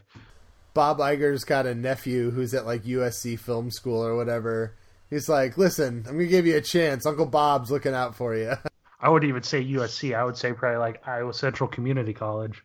Bob 0.73 0.97
Iger's 0.99 1.43
got 1.43 1.65
a 1.65 1.75
nephew 1.75 2.31
who's 2.31 2.53
at 2.53 2.65
like 2.65 2.83
USC 2.83 3.37
film 3.39 3.69
school 3.71 4.03
or 4.03 4.15
whatever. 4.15 4.75
He's 5.09 5.29
like, 5.29 5.57
"Listen, 5.57 6.05
I'm 6.07 6.13
gonna 6.17 6.25
give 6.25 6.47
you 6.47 6.57
a 6.57 6.61
chance. 6.61 7.05
Uncle 7.05 7.25
Bob's 7.27 7.69
looking 7.71 7.93
out 7.93 8.15
for 8.15 8.35
you." 8.35 8.53
I 8.99 9.09
wouldn't 9.09 9.29
even 9.29 9.43
say 9.43 9.63
USC. 9.63 10.15
I 10.15 10.23
would 10.23 10.37
say 10.37 10.53
probably 10.53 10.77
like 10.77 11.05
Iowa 11.07 11.33
Central 11.33 11.67
Community 11.67 12.13
College. 12.13 12.63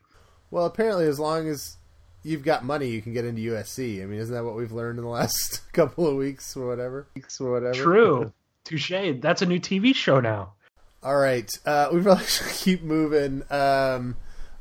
well, 0.50 0.64
apparently, 0.66 1.06
as 1.06 1.18
long 1.18 1.48
as 1.48 1.76
you've 2.22 2.44
got 2.44 2.64
money, 2.64 2.88
you 2.88 3.02
can 3.02 3.12
get 3.12 3.24
into 3.24 3.42
USC. 3.52 4.02
I 4.02 4.06
mean, 4.06 4.20
isn't 4.20 4.34
that 4.34 4.44
what 4.44 4.54
we've 4.54 4.72
learned 4.72 4.98
in 4.98 5.04
the 5.04 5.10
last 5.10 5.60
couple 5.72 6.06
of 6.06 6.16
weeks 6.16 6.56
or 6.56 6.66
whatever? 6.68 7.08
Weeks 7.14 7.40
or 7.40 7.50
whatever. 7.50 7.74
True. 7.74 8.32
Touche. 8.64 8.92
That's 9.20 9.42
a 9.42 9.46
new 9.46 9.58
TV 9.60 9.94
show 9.94 10.20
now. 10.20 10.52
All 11.02 11.16
right, 11.16 11.50
uh, 11.66 11.88
we 11.92 12.02
probably 12.02 12.24
should 12.26 12.48
keep 12.48 12.82
moving. 12.82 13.42
Um, 13.50 14.16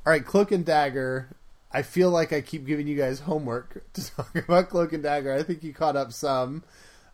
all 0.05 0.11
right, 0.11 0.25
Cloak 0.25 0.51
and 0.51 0.65
Dagger. 0.65 1.35
I 1.71 1.81
feel 1.81 2.09
like 2.09 2.31
I 2.33 2.41
keep 2.41 2.65
giving 2.65 2.87
you 2.87 2.97
guys 2.97 3.19
homework 3.19 3.83
to 3.93 4.15
talk 4.15 4.35
about 4.35 4.69
Cloak 4.69 4.93
and 4.93 5.03
Dagger. 5.03 5.33
I 5.33 5.43
think 5.43 5.63
you 5.63 5.73
caught 5.73 5.95
up 5.95 6.13
some. 6.13 6.63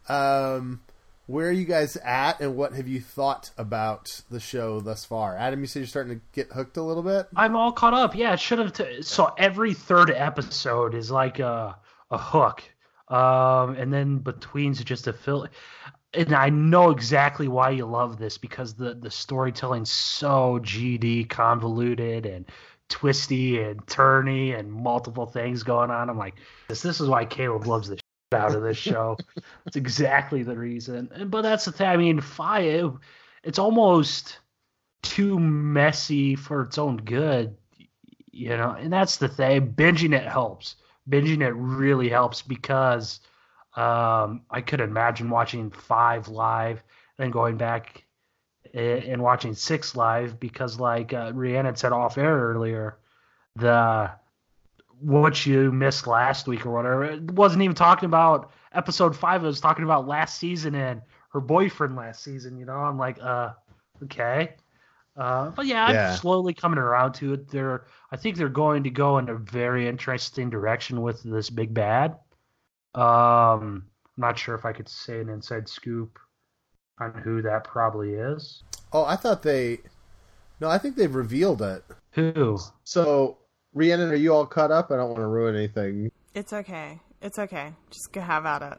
Um, 0.07 0.81
where 1.25 1.47
are 1.47 1.53
you 1.53 1.65
guys 1.65 1.95
at, 1.97 2.41
and 2.41 2.57
what 2.57 2.73
have 2.73 2.87
you 2.87 2.99
thought 2.99 3.51
about 3.57 4.21
the 4.29 4.41
show 4.41 4.81
thus 4.81 5.05
far? 5.05 5.37
Adam, 5.37 5.61
you 5.61 5.67
said 5.67 5.79
you're 5.79 5.87
starting 5.87 6.19
to 6.19 6.21
get 6.33 6.51
hooked 6.51 6.75
a 6.75 6.83
little 6.83 7.03
bit. 7.03 7.27
I'm 7.35 7.55
all 7.55 7.71
caught 7.71 7.93
up. 7.93 8.13
Yeah, 8.15 8.33
it 8.33 8.39
should 8.41 8.59
have. 8.59 8.73
T- 8.73 9.01
so 9.03 9.33
every 9.37 9.73
third 9.73 10.11
episode 10.11 10.93
is 10.93 11.09
like 11.09 11.39
a 11.39 11.77
a 12.11 12.17
hook, 12.17 12.63
um, 13.07 13.75
and 13.75 13.91
then 13.93 14.17
between's 14.19 14.83
just 14.83 15.07
a 15.07 15.13
fill. 15.13 15.47
And 16.13 16.33
I 16.33 16.49
know 16.49 16.91
exactly 16.91 17.47
why 17.47 17.71
you 17.71 17.85
love 17.85 18.17
this 18.17 18.37
because 18.37 18.73
the 18.73 18.93
the 18.93 19.09
storytelling's 19.09 19.91
so 19.91 20.59
GD 20.61 21.29
convoluted 21.29 22.25
and 22.25 22.45
twisty 22.93 23.59
and 23.59 23.83
turny 23.87 24.57
and 24.57 24.71
multiple 24.71 25.25
things 25.25 25.63
going 25.63 25.89
on. 25.89 26.11
I'm 26.11 26.17
like, 26.17 26.35
this 26.67 26.83
this 26.83 27.01
is 27.01 27.09
why 27.09 27.25
Caleb 27.25 27.65
loves 27.65 27.89
the 27.89 27.95
shit 27.95 28.39
out 28.39 28.53
of 28.55 28.61
this 28.61 28.77
show. 28.77 29.17
It's 29.65 29.75
exactly 29.75 30.43
the 30.43 30.55
reason. 30.55 31.09
And- 31.13 31.31
But 31.31 31.41
that's 31.41 31.65
the 31.65 31.71
thing. 31.71 31.87
I 31.87 31.97
mean, 31.97 32.21
Five, 32.21 32.93
it's 33.43 33.57
almost 33.57 34.37
too 35.01 35.39
messy 35.39 36.35
for 36.35 36.61
its 36.61 36.77
own 36.77 36.97
good, 36.97 37.57
you 38.31 38.49
know. 38.49 38.71
And 38.79 38.93
that's 38.93 39.17
the 39.17 39.27
thing. 39.27 39.73
Binging 39.73 40.13
it 40.15 40.27
helps. 40.27 40.75
Binging 41.09 41.41
it 41.41 41.53
really 41.55 42.09
helps 42.09 42.41
because 42.43 43.21
um, 43.75 44.43
I 44.51 44.61
could 44.61 44.81
imagine 44.81 45.31
watching 45.31 45.71
Five 45.71 46.27
live, 46.27 46.83
then 47.17 47.31
going 47.31 47.57
back 47.57 48.02
and 48.73 49.21
watching 49.21 49.53
Six 49.53 49.95
live 49.95 50.39
because, 50.39 50.79
like 50.79 51.13
uh, 51.13 51.31
Rhiannon 51.33 51.75
said 51.75 51.91
off 51.91 52.17
air 52.17 52.35
earlier, 52.35 52.97
the 53.55 54.11
what 54.99 55.45
you 55.45 55.71
missed 55.71 56.07
last 56.07 56.47
week 56.47 56.65
or 56.65 56.71
whatever. 56.71 57.03
It 57.03 57.31
wasn't 57.31 57.63
even 57.63 57.75
talking 57.75 58.07
about 58.07 58.51
episode 58.71 59.15
five. 59.15 59.43
It 59.43 59.47
was 59.47 59.59
talking 59.59 59.83
about 59.83 60.07
last 60.07 60.39
season 60.39 60.75
and 60.75 61.01
her 61.33 61.41
boyfriend 61.41 61.95
last 61.95 62.23
season. 62.23 62.57
You 62.57 62.65
know, 62.65 62.75
I'm 62.77 62.97
like, 62.97 63.17
uh, 63.21 63.51
okay. 64.03 64.55
Uh, 65.15 65.49
but 65.51 65.65
yeah, 65.65 65.85
I'm 65.87 65.93
Yeah. 65.95 66.15
slowly 66.15 66.53
coming 66.53 66.79
around 66.79 67.13
to 67.15 67.33
it. 67.33 67.49
They're, 67.49 67.85
I 68.11 68.15
think 68.17 68.37
they're 68.37 68.49
going 68.49 68.83
to 68.83 68.89
go 68.89 69.17
in 69.17 69.29
a 69.29 69.35
very 69.35 69.87
interesting 69.87 70.49
direction 70.49 71.01
with 71.01 71.21
this 71.21 71.49
big 71.49 71.73
bad. 71.73 72.11
Um, 72.95 73.85
I'm 74.15 74.21
not 74.21 74.37
sure 74.39 74.55
if 74.55 74.65
I 74.65 74.73
could 74.73 74.87
say 74.89 75.19
an 75.19 75.29
inside 75.29 75.67
scoop 75.67 76.17
on 76.99 77.13
who 77.23 77.41
that 77.41 77.63
probably 77.63 78.13
is. 78.13 78.63
Oh, 78.91 79.05
I 79.05 79.15
thought 79.15 79.43
they. 79.43 79.79
No, 80.59 80.69
I 80.69 80.77
think 80.77 80.95
they've 80.95 81.13
revealed 81.13 81.61
it. 81.61 81.83
Who? 82.11 82.59
So, 82.83 83.37
Rhiannon, 83.73 84.11
are 84.11 84.15
you 84.15 84.33
all 84.33 84.45
caught 84.45 84.71
up? 84.71 84.91
I 84.91 84.97
don't 84.97 85.09
want 85.09 85.19
to 85.19 85.27
ruin 85.27 85.55
anything. 85.55 86.11
It's 86.33 86.53
okay. 86.53 86.99
It's 87.21 87.39
okay. 87.39 87.73
Just 87.89 88.13
have 88.15 88.45
at 88.45 88.61
it. 88.61 88.77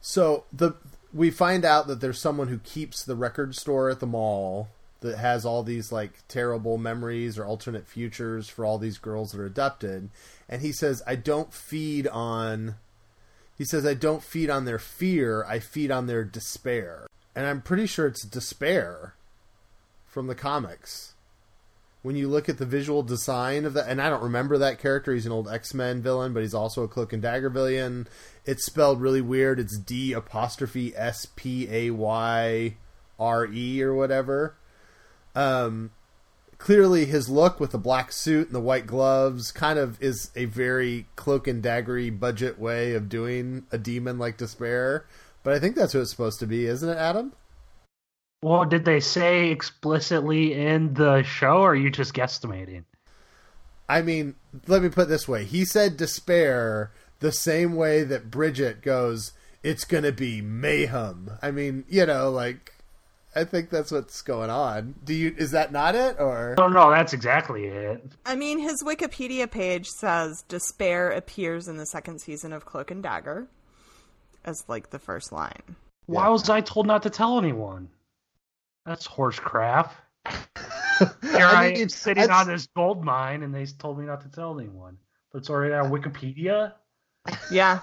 So 0.00 0.44
the 0.52 0.74
we 1.12 1.30
find 1.30 1.64
out 1.64 1.86
that 1.86 2.00
there's 2.00 2.20
someone 2.20 2.48
who 2.48 2.58
keeps 2.58 3.04
the 3.04 3.16
record 3.16 3.54
store 3.54 3.90
at 3.90 4.00
the 4.00 4.06
mall 4.06 4.68
that 5.00 5.18
has 5.18 5.44
all 5.44 5.62
these 5.62 5.92
like 5.92 6.26
terrible 6.28 6.78
memories 6.78 7.38
or 7.38 7.44
alternate 7.44 7.86
futures 7.86 8.48
for 8.48 8.64
all 8.64 8.78
these 8.78 8.98
girls 8.98 9.32
that 9.32 9.40
are 9.40 9.46
adopted 9.46 10.10
and 10.48 10.62
he 10.62 10.72
says, 10.72 11.02
"I 11.06 11.16
don't 11.16 11.52
feed 11.52 12.06
on." 12.08 12.76
He 13.56 13.64
says, 13.64 13.86
"I 13.86 13.94
don't 13.94 14.22
feed 14.22 14.50
on 14.50 14.64
their 14.64 14.78
fear. 14.78 15.44
I 15.44 15.60
feed 15.60 15.90
on 15.90 16.06
their 16.06 16.24
despair." 16.24 17.06
And 17.34 17.46
I'm 17.46 17.62
pretty 17.62 17.86
sure 17.86 18.06
it's 18.06 18.24
despair 18.24 19.14
from 20.06 20.26
the 20.26 20.34
comics. 20.34 21.14
When 22.02 22.16
you 22.16 22.28
look 22.28 22.48
at 22.48 22.58
the 22.58 22.66
visual 22.66 23.02
design 23.02 23.64
of 23.64 23.74
that, 23.74 23.88
and 23.88 24.02
I 24.02 24.10
don't 24.10 24.22
remember 24.22 24.58
that 24.58 24.80
character. 24.80 25.14
He's 25.14 25.24
an 25.24 25.32
old 25.32 25.48
X 25.48 25.72
Men 25.72 26.02
villain, 26.02 26.32
but 26.32 26.42
he's 26.42 26.52
also 26.52 26.82
a 26.82 26.88
Cloak 26.88 27.12
and 27.12 27.22
Dagger 27.22 27.48
villain. 27.48 28.08
It's 28.44 28.66
spelled 28.66 29.00
really 29.00 29.20
weird. 29.20 29.60
It's 29.60 29.78
D 29.78 30.12
apostrophe 30.12 30.92
S 30.96 31.26
P 31.36 31.68
A 31.70 31.90
Y 31.90 32.76
R 33.20 33.46
E 33.46 33.82
or 33.82 33.94
whatever. 33.94 34.56
Um, 35.36 35.92
clearly, 36.58 37.04
his 37.04 37.28
look 37.28 37.60
with 37.60 37.70
the 37.70 37.78
black 37.78 38.10
suit 38.10 38.48
and 38.48 38.54
the 38.54 38.60
white 38.60 38.86
gloves 38.86 39.52
kind 39.52 39.78
of 39.78 40.02
is 40.02 40.32
a 40.34 40.46
very 40.46 41.06
cloak 41.14 41.46
and 41.46 41.62
daggery 41.62 42.10
budget 42.10 42.58
way 42.58 42.94
of 42.94 43.08
doing 43.08 43.64
a 43.70 43.78
demon 43.78 44.18
like 44.18 44.36
despair. 44.36 45.06
But 45.42 45.54
I 45.54 45.58
think 45.58 45.76
that's 45.76 45.94
what 45.94 46.00
it's 46.00 46.10
supposed 46.10 46.40
to 46.40 46.46
be, 46.46 46.66
isn't 46.66 46.88
it, 46.88 46.96
Adam? 46.96 47.32
Well, 48.42 48.64
did 48.64 48.84
they 48.84 49.00
say 49.00 49.50
explicitly 49.50 50.52
in 50.54 50.94
the 50.94 51.22
show, 51.22 51.58
or 51.58 51.72
are 51.72 51.76
you 51.76 51.90
just 51.90 52.14
guesstimating? 52.14 52.84
I 53.88 54.02
mean, 54.02 54.34
let 54.66 54.82
me 54.82 54.88
put 54.88 55.02
it 55.02 55.08
this 55.08 55.28
way. 55.28 55.44
He 55.44 55.64
said 55.64 55.96
despair 55.96 56.92
the 57.20 57.32
same 57.32 57.76
way 57.76 58.02
that 58.04 58.30
Bridget 58.30 58.82
goes, 58.82 59.32
it's 59.62 59.84
going 59.84 60.04
to 60.04 60.12
be 60.12 60.40
mayhem. 60.40 61.30
I 61.40 61.50
mean, 61.50 61.84
you 61.88 62.06
know, 62.06 62.30
like, 62.30 62.72
I 63.34 63.44
think 63.44 63.70
that's 63.70 63.92
what's 63.92 64.20
going 64.22 64.50
on. 64.50 64.96
Do 65.04 65.14
you? 65.14 65.34
Is 65.38 65.52
that 65.52 65.72
not 65.72 65.94
it, 65.94 66.16
or? 66.18 66.54
Oh 66.58 66.68
no, 66.68 66.90
that's 66.90 67.12
exactly 67.12 67.66
it. 67.66 68.02
I 68.26 68.34
mean, 68.34 68.58
his 68.58 68.82
Wikipedia 68.82 69.50
page 69.50 69.88
says 69.88 70.44
despair 70.48 71.10
appears 71.10 71.68
in 71.68 71.76
the 71.76 71.86
second 71.86 72.20
season 72.20 72.52
of 72.52 72.66
Cloak 72.66 72.90
and 72.90 73.02
Dagger 73.02 73.46
as 74.44 74.64
like 74.68 74.90
the 74.90 74.98
first 74.98 75.32
line. 75.32 75.76
Why 76.06 76.28
was 76.28 76.48
I 76.50 76.60
told 76.60 76.86
not 76.86 77.02
to 77.04 77.10
tell 77.10 77.38
anyone? 77.38 77.88
That's 78.84 79.06
horse 79.06 79.38
crap. 79.38 79.94
Here 80.26 80.36
I, 81.22 81.72
mean, 81.72 81.82
am 81.82 81.88
sitting 81.88 82.22
that's- 82.22 82.40
on 82.40 82.48
this 82.48 82.66
gold 82.76 83.04
mine, 83.04 83.42
and 83.42 83.54
they 83.54 83.66
told 83.66 83.98
me 83.98 84.04
not 84.04 84.20
to 84.22 84.28
tell 84.28 84.58
anyone. 84.58 84.98
But 85.32 85.38
it's 85.38 85.50
already 85.50 85.74
on 85.74 85.90
Wikipedia. 85.90 86.74
Yeah. 87.50 87.80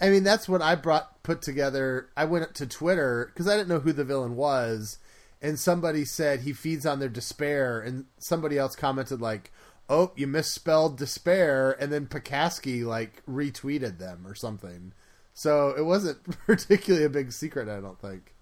I 0.00 0.10
mean, 0.10 0.22
that's 0.22 0.48
what 0.48 0.60
I 0.60 0.74
brought 0.74 1.22
put 1.22 1.40
together. 1.40 2.10
I 2.16 2.26
went 2.26 2.54
to 2.56 2.66
Twitter 2.66 3.30
because 3.32 3.48
I 3.48 3.56
didn't 3.56 3.68
know 3.70 3.80
who 3.80 3.92
the 3.92 4.04
villain 4.04 4.36
was, 4.36 4.98
and 5.40 5.58
somebody 5.58 6.04
said 6.04 6.40
he 6.40 6.52
feeds 6.52 6.84
on 6.84 6.98
their 7.00 7.08
despair, 7.08 7.80
and 7.80 8.04
somebody 8.18 8.58
else 8.58 8.76
commented 8.76 9.20
like, 9.22 9.50
"Oh, 9.88 10.12
you 10.14 10.26
misspelled 10.26 10.98
despair," 10.98 11.74
and 11.80 11.90
then 11.90 12.06
Pokaski 12.06 12.84
like 12.84 13.22
retweeted 13.26 13.98
them 13.98 14.26
or 14.26 14.34
something. 14.34 14.92
So 15.38 15.72
it 15.78 15.84
wasn't 15.84 16.18
particularly 16.46 17.06
a 17.06 17.08
big 17.08 17.30
secret, 17.30 17.68
I 17.68 17.78
don't 17.78 18.00
think. 18.00 18.34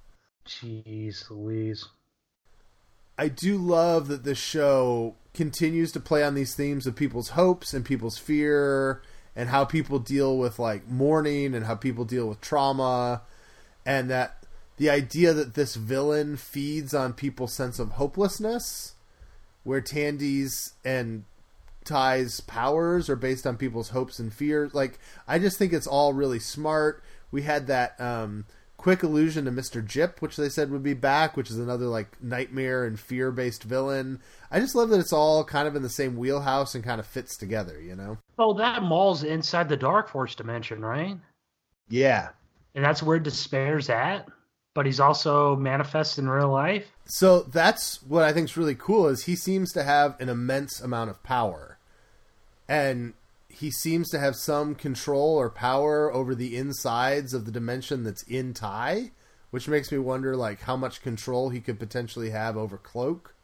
Jeez 0.49 1.29
Louise. 1.29 1.85
I 3.19 3.29
do 3.29 3.59
love 3.59 4.09
that 4.09 4.25
this 4.25 4.39
show 4.39 5.15
continues 5.35 5.93
to 5.93 6.01
play 6.01 6.25
on 6.25 6.35
these 6.35 6.55
themes 6.55 6.87
of 6.87 6.97
people's 6.97 7.31
hopes 7.31 7.75
and 7.75 7.85
people's 7.85 8.17
fear 8.17 9.03
and 9.35 9.51
how 9.51 9.67
people 9.67 9.99
deal 9.99 10.39
with 10.39 10.59
like 10.59 10.89
mourning 10.89 11.55
and 11.55 11.67
how 11.67 11.75
people 11.75 12.07
deal 12.07 12.27
with 12.27 12.41
trauma 12.41 13.21
and 13.85 14.09
that 14.09 14.47
the 14.79 14.89
idea 14.89 15.35
that 15.35 15.53
this 15.53 15.75
villain 15.75 16.39
feeds 16.39 16.95
on 16.95 17.13
people's 17.13 17.53
sense 17.53 17.79
of 17.79 17.93
hopelessness 17.93 18.95
where 19.65 19.83
Tandy's 19.83 20.73
and 20.83 21.25
Ty's 21.87 22.41
powers 22.41 23.09
are 23.09 23.17
based 23.17 23.47
on 23.47 23.57
people's 23.57 23.91
hopes 23.91 24.19
and 24.19 24.33
fears 24.33 24.75
like 24.75 24.99
I 25.27 25.39
just 25.39 25.59
think 25.59 25.73
it's 25.73 25.87
all 25.87 26.13
really 26.13 26.41
smart 26.41 27.03
we 27.31 27.43
had 27.43 27.67
that 27.69 28.01
um 28.01 28.45
quick 28.77 29.03
allusion 29.03 29.47
to 29.47 29.51
Mr. 29.51 29.85
Jip, 29.85 30.23
which 30.23 30.37
they 30.37 30.49
said 30.49 30.71
would 30.71 30.83
be 30.83 30.95
back, 30.95 31.37
which 31.37 31.51
is 31.51 31.59
another 31.59 31.87
like 31.87 32.23
nightmare 32.23 32.85
and 32.85 32.99
fear 32.99 33.33
based 33.33 33.65
villain. 33.65 34.21
I 34.51 34.61
just 34.61 34.75
love 34.75 34.91
that 34.91 35.01
it's 35.01 35.13
all 35.13 35.45
kind 35.45 35.67
of 35.67 35.77
in 35.77 35.83
the 35.83 35.89
same 35.89 36.17
wheelhouse 36.17 36.75
and 36.75 36.85
kind 36.85 37.01
of 37.01 37.07
fits 37.07 37.37
together, 37.37 37.81
you 37.81 37.97
know? 37.97 38.19
Oh, 38.39 38.55
that 38.59 38.83
mall's 38.83 39.25
inside 39.25 39.69
the 39.69 39.77
Dark 39.77 40.09
Force 40.09 40.35
dimension, 40.35 40.83
right? 40.83 41.17
Yeah. 41.89 42.29
And 42.75 42.85
that's 42.85 43.03
where 43.03 43.19
Despair's 43.19 43.91
at. 43.91 44.29
But 44.75 44.85
he's 44.85 45.01
also 45.01 45.57
manifest 45.57 46.19
in 46.19 46.29
real 46.29 46.51
life. 46.51 46.87
So 47.07 47.41
that's 47.41 48.03
what 48.03 48.25
I 48.25 48.33
think 48.35 48.45
is 48.45 48.59
really 48.59 48.75
cool 48.75 49.09
is 49.09 49.25
he 49.25 49.35
seems 49.35 49.73
to 49.73 49.83
have 49.83 50.21
an 50.21 50.29
immense 50.29 50.81
amount 50.81 51.09
of 51.09 51.23
power. 51.23 51.76
And 52.69 53.15
he 53.49 53.71
seems 53.71 54.11
to 54.11 54.19
have 54.19 54.37
some 54.37 54.75
control 54.75 55.37
or 55.37 55.49
power 55.49 56.13
over 56.13 56.35
the 56.35 56.57
insides 56.57 57.33
of 57.33 57.45
the 57.45 57.53
dimension 57.53 58.05
that's 58.05 58.23
in 58.25 58.53
Ty, 58.53 59.13
which 59.51 59.69
makes 59.69 59.91
me 59.91 59.99
wonder 59.99 60.37
like 60.37 60.63
how 60.63 60.77
much 60.77 61.03
control 61.03 61.51
he 61.51 61.61
could 61.61 61.79
potentially 61.79 62.31
have 62.31 62.57
over 62.57 62.77
Cloak. 62.77 63.35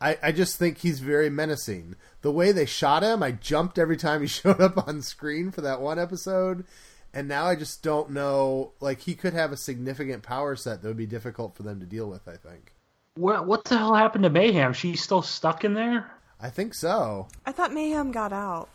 I, 0.00 0.18
I 0.22 0.32
just 0.32 0.58
think 0.58 0.78
he's 0.78 1.00
very 1.00 1.28
menacing. 1.28 1.94
The 2.22 2.32
way 2.32 2.52
they 2.52 2.66
shot 2.66 3.02
him, 3.02 3.22
I 3.22 3.32
jumped 3.32 3.78
every 3.78 3.96
time 3.96 4.22
he 4.22 4.26
showed 4.26 4.60
up 4.60 4.88
on 4.88 5.02
screen 5.02 5.50
for 5.50 5.60
that 5.60 5.80
one 5.80 5.98
episode. 5.98 6.64
And 7.12 7.28
now 7.28 7.44
I 7.44 7.56
just 7.56 7.82
don't 7.82 8.10
know. 8.10 8.72
Like, 8.80 9.00
he 9.00 9.14
could 9.14 9.34
have 9.34 9.52
a 9.52 9.56
significant 9.56 10.22
power 10.22 10.54
set 10.56 10.80
that 10.80 10.88
would 10.88 10.96
be 10.96 11.06
difficult 11.06 11.56
for 11.56 11.64
them 11.64 11.80
to 11.80 11.86
deal 11.86 12.08
with, 12.08 12.28
I 12.28 12.36
think. 12.36 12.72
What 13.14 13.46
what 13.46 13.64
the 13.64 13.76
hell 13.76 13.94
happened 13.94 14.22
to 14.24 14.30
Mayhem? 14.30 14.72
She's 14.72 15.02
still 15.02 15.20
stuck 15.20 15.64
in 15.64 15.74
there? 15.74 16.10
I 16.42 16.50
think 16.50 16.74
so. 16.74 17.28
I 17.44 17.52
thought 17.52 17.72
Mayhem 17.72 18.12
got 18.12 18.32
out. 18.32 18.68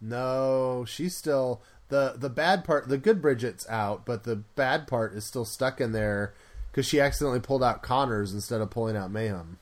No, 0.00 0.84
she's 0.86 1.16
still 1.16 1.62
the 1.88 2.14
the 2.16 2.30
bad 2.30 2.64
part. 2.64 2.88
The 2.88 2.98
good 2.98 3.22
Bridget's 3.22 3.68
out, 3.68 4.04
but 4.04 4.24
the 4.24 4.36
bad 4.36 4.86
part 4.86 5.14
is 5.14 5.24
still 5.24 5.44
stuck 5.44 5.80
in 5.80 5.92
there 5.92 6.34
because 6.70 6.86
she 6.86 7.00
accidentally 7.00 7.40
pulled 7.40 7.62
out 7.62 7.82
Connors 7.82 8.32
instead 8.32 8.60
of 8.60 8.70
pulling 8.70 8.96
out 8.96 9.10
Mayhem. 9.10 9.58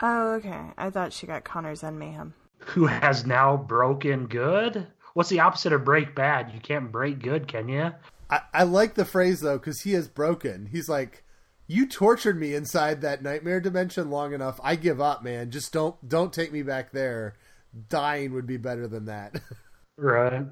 Oh, 0.00 0.34
okay. 0.34 0.60
I 0.76 0.90
thought 0.90 1.12
she 1.12 1.26
got 1.26 1.44
Connors 1.44 1.82
and 1.82 1.98
Mayhem. 1.98 2.34
Who 2.58 2.86
has 2.86 3.24
now 3.24 3.56
broken 3.56 4.26
good? 4.26 4.86
What's 5.14 5.30
the 5.30 5.40
opposite 5.40 5.72
of 5.72 5.84
break 5.84 6.14
bad? 6.14 6.50
You 6.52 6.60
can't 6.60 6.92
break 6.92 7.20
good, 7.22 7.48
can 7.48 7.68
you? 7.68 7.92
I, 8.28 8.40
I 8.52 8.62
like 8.64 8.94
the 8.94 9.04
phrase 9.04 9.40
though 9.40 9.58
because 9.58 9.80
he 9.80 9.94
is 9.94 10.08
broken. 10.08 10.68
He's 10.70 10.88
like, 10.88 11.24
"You 11.66 11.86
tortured 11.86 12.38
me 12.38 12.54
inside 12.54 13.00
that 13.00 13.22
nightmare 13.22 13.60
dimension 13.60 14.10
long 14.10 14.32
enough. 14.32 14.60
I 14.62 14.76
give 14.76 15.00
up, 15.00 15.22
man. 15.22 15.50
Just 15.50 15.72
don't 15.72 15.96
don't 16.08 16.32
take 16.32 16.52
me 16.52 16.62
back 16.62 16.92
there. 16.92 17.34
Dying 17.88 18.32
would 18.32 18.46
be 18.46 18.56
better 18.56 18.86
than 18.86 19.06
that." 19.06 19.40
Right. 19.98 20.44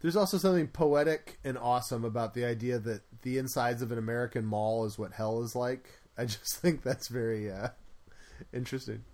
There's 0.00 0.16
also 0.16 0.38
something 0.38 0.68
poetic 0.68 1.38
and 1.44 1.58
awesome 1.58 2.02
about 2.02 2.32
the 2.32 2.46
idea 2.46 2.78
that 2.78 3.02
the 3.20 3.36
insides 3.36 3.82
of 3.82 3.92
an 3.92 3.98
American 3.98 4.46
mall 4.46 4.86
is 4.86 4.98
what 4.98 5.12
hell 5.12 5.42
is 5.42 5.54
like. 5.54 5.86
I 6.16 6.24
just 6.24 6.56
think 6.62 6.82
that's 6.82 7.08
very 7.08 7.50
uh, 7.50 7.68
interesting. 8.54 9.04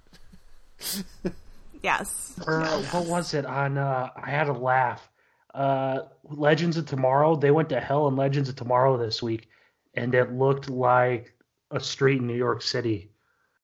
Yes. 1.83 2.39
Or 2.47 2.63
what 2.63 3.07
was 3.07 3.35
it 3.35 3.45
on? 3.45 3.77
Uh, 3.77 4.11
I 4.17 4.31
had 4.31 4.49
a 4.49 4.53
laugh. 4.53 5.09
Uh, 5.53 6.03
Legends 6.25 6.77
of 6.77 6.87
Tomorrow. 6.87 7.37
They 7.37 7.51
went 7.51 7.69
to 7.71 7.81
hell 7.81 8.09
in 8.09 8.17
Legends 8.17 8.49
of 8.49 8.57
Tomorrow 8.57 8.97
this 8.99 9.23
week, 9.23 9.49
and 9.95 10.15
it 10.15 10.33
looked 10.33 10.71
like 10.71 11.32
a 11.73 11.81
street 11.81 12.21
in 12.21 12.27
New 12.27 12.37
York 12.37 12.63
City. 12.63 13.11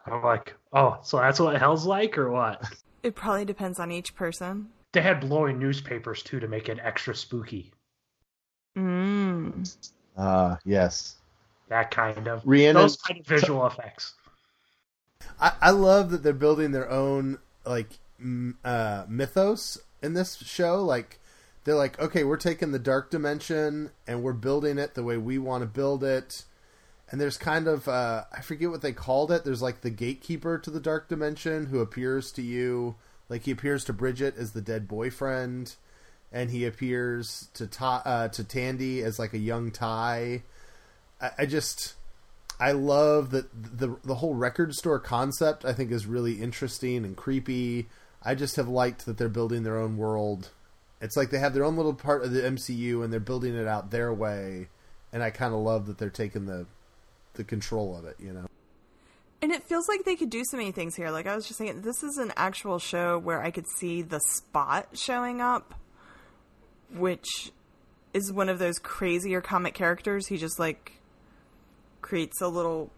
I'm 0.06 0.22
like, 0.22 0.54
oh, 0.72 0.98
so 1.02 1.18
that's 1.18 1.38
what 1.38 1.58
hell's 1.58 1.86
like, 1.86 2.18
or 2.18 2.30
what? 2.30 2.62
It 3.02 3.14
probably 3.14 3.44
depends 3.44 3.78
on 3.78 3.92
each 3.92 4.16
person. 4.16 4.70
They 4.92 5.02
had 5.02 5.20
blowing 5.20 5.58
newspapers 5.58 6.22
too 6.22 6.40
to 6.40 6.48
make 6.48 6.68
it 6.68 6.80
extra 6.82 7.14
spooky. 7.14 7.70
Mm. 8.76 9.76
Uh, 10.16 10.56
yes. 10.64 11.16
That 11.68 11.90
kind 11.90 12.26
of 12.26 12.42
Rhiannon, 12.44 12.82
those 12.82 12.96
kind 12.96 13.20
of 13.20 13.26
visual 13.26 13.66
effects. 13.66 14.14
I, 15.40 15.52
I 15.60 15.70
love 15.70 16.10
that 16.10 16.22
they're 16.22 16.32
building 16.32 16.72
their 16.72 16.90
own 16.90 17.38
like 17.64 17.98
m- 18.18 18.58
uh, 18.64 19.04
mythos 19.08 19.78
in 20.02 20.14
this 20.14 20.36
show. 20.36 20.82
Like 20.82 21.20
they're 21.64 21.74
like, 21.74 21.98
okay, 22.00 22.24
we're 22.24 22.36
taking 22.36 22.72
the 22.72 22.78
dark 22.78 23.10
dimension 23.10 23.90
and 24.06 24.22
we're 24.22 24.32
building 24.32 24.78
it 24.78 24.94
the 24.94 25.04
way 25.04 25.18
we 25.18 25.38
want 25.38 25.62
to 25.62 25.66
build 25.66 26.02
it. 26.02 26.44
And 27.10 27.20
there's 27.20 27.38
kind 27.38 27.66
of 27.66 27.88
uh, 27.88 28.24
I 28.32 28.42
forget 28.42 28.70
what 28.70 28.82
they 28.82 28.92
called 28.92 29.32
it. 29.32 29.44
There's 29.44 29.62
like 29.62 29.80
the 29.80 29.90
gatekeeper 29.90 30.58
to 30.58 30.70
the 30.70 30.80
dark 30.80 31.08
dimension 31.08 31.66
who 31.66 31.80
appears 31.80 32.30
to 32.32 32.42
you 32.42 32.96
like 33.28 33.44
he 33.44 33.50
appears 33.50 33.84
to 33.84 33.92
Bridget 33.92 34.36
as 34.38 34.52
the 34.52 34.60
dead 34.60 34.88
boyfriend, 34.88 35.76
and 36.32 36.50
he 36.50 36.64
appears 36.64 37.48
to 37.54 37.66
Ta- 37.66 38.02
uh, 38.04 38.28
to 38.28 38.44
Tandy 38.44 39.02
as 39.02 39.18
like 39.18 39.34
a 39.34 39.38
young 39.38 39.70
Ty. 39.70 40.42
I, 41.20 41.30
I 41.38 41.46
just 41.46 41.94
I 42.58 42.72
love 42.72 43.30
that 43.30 43.48
the 43.52 43.96
the 44.04 44.16
whole 44.16 44.34
record 44.34 44.74
store 44.74 44.98
concept. 44.98 45.64
I 45.64 45.72
think 45.72 45.90
is 45.90 46.06
really 46.06 46.40
interesting 46.40 47.04
and 47.04 47.16
creepy. 47.16 47.88
I 48.22 48.34
just 48.34 48.56
have 48.56 48.68
liked 48.68 49.06
that 49.06 49.18
they're 49.18 49.28
building 49.28 49.62
their 49.62 49.78
own 49.78 49.96
world. 49.96 50.50
It's 51.00 51.16
like 51.16 51.30
they 51.30 51.38
have 51.38 51.54
their 51.54 51.64
own 51.64 51.76
little 51.76 51.94
part 51.94 52.24
of 52.24 52.32
the 52.32 52.40
MCU 52.40 53.04
and 53.04 53.12
they're 53.12 53.20
building 53.20 53.54
it 53.54 53.68
out 53.68 53.90
their 53.90 54.12
way. 54.12 54.68
And 55.12 55.22
I 55.22 55.30
kind 55.30 55.54
of 55.54 55.60
love 55.60 55.86
that 55.86 55.98
they're 55.98 56.10
taking 56.10 56.46
the 56.46 56.66
the 57.38 57.44
control 57.44 57.96
of 57.96 58.04
it. 58.04 58.16
You 58.18 58.34
know. 58.34 58.46
And 59.40 59.52
it 59.52 59.64
feels 59.64 59.88
like 59.88 60.04
they 60.04 60.16
could 60.16 60.30
do 60.30 60.42
so 60.44 60.56
many 60.56 60.72
things 60.72 60.96
here. 60.96 61.10
Like 61.10 61.26
I 61.26 61.34
was 61.34 61.46
just 61.46 61.58
saying, 61.58 61.80
this 61.82 62.02
is 62.02 62.18
an 62.18 62.32
actual 62.36 62.78
show 62.78 63.18
where 63.18 63.42
I 63.42 63.50
could 63.50 63.66
see 63.78 64.02
the 64.02 64.20
spot 64.20 64.88
showing 64.94 65.40
up, 65.40 65.74
which 66.92 67.52
is 68.12 68.32
one 68.32 68.48
of 68.48 68.58
those 68.58 68.78
crazier 68.78 69.40
comic 69.40 69.74
characters. 69.74 70.26
He 70.26 70.36
just 70.36 70.58
like 70.58 71.00
creates 72.02 72.40
a 72.42 72.48
little. 72.48 72.90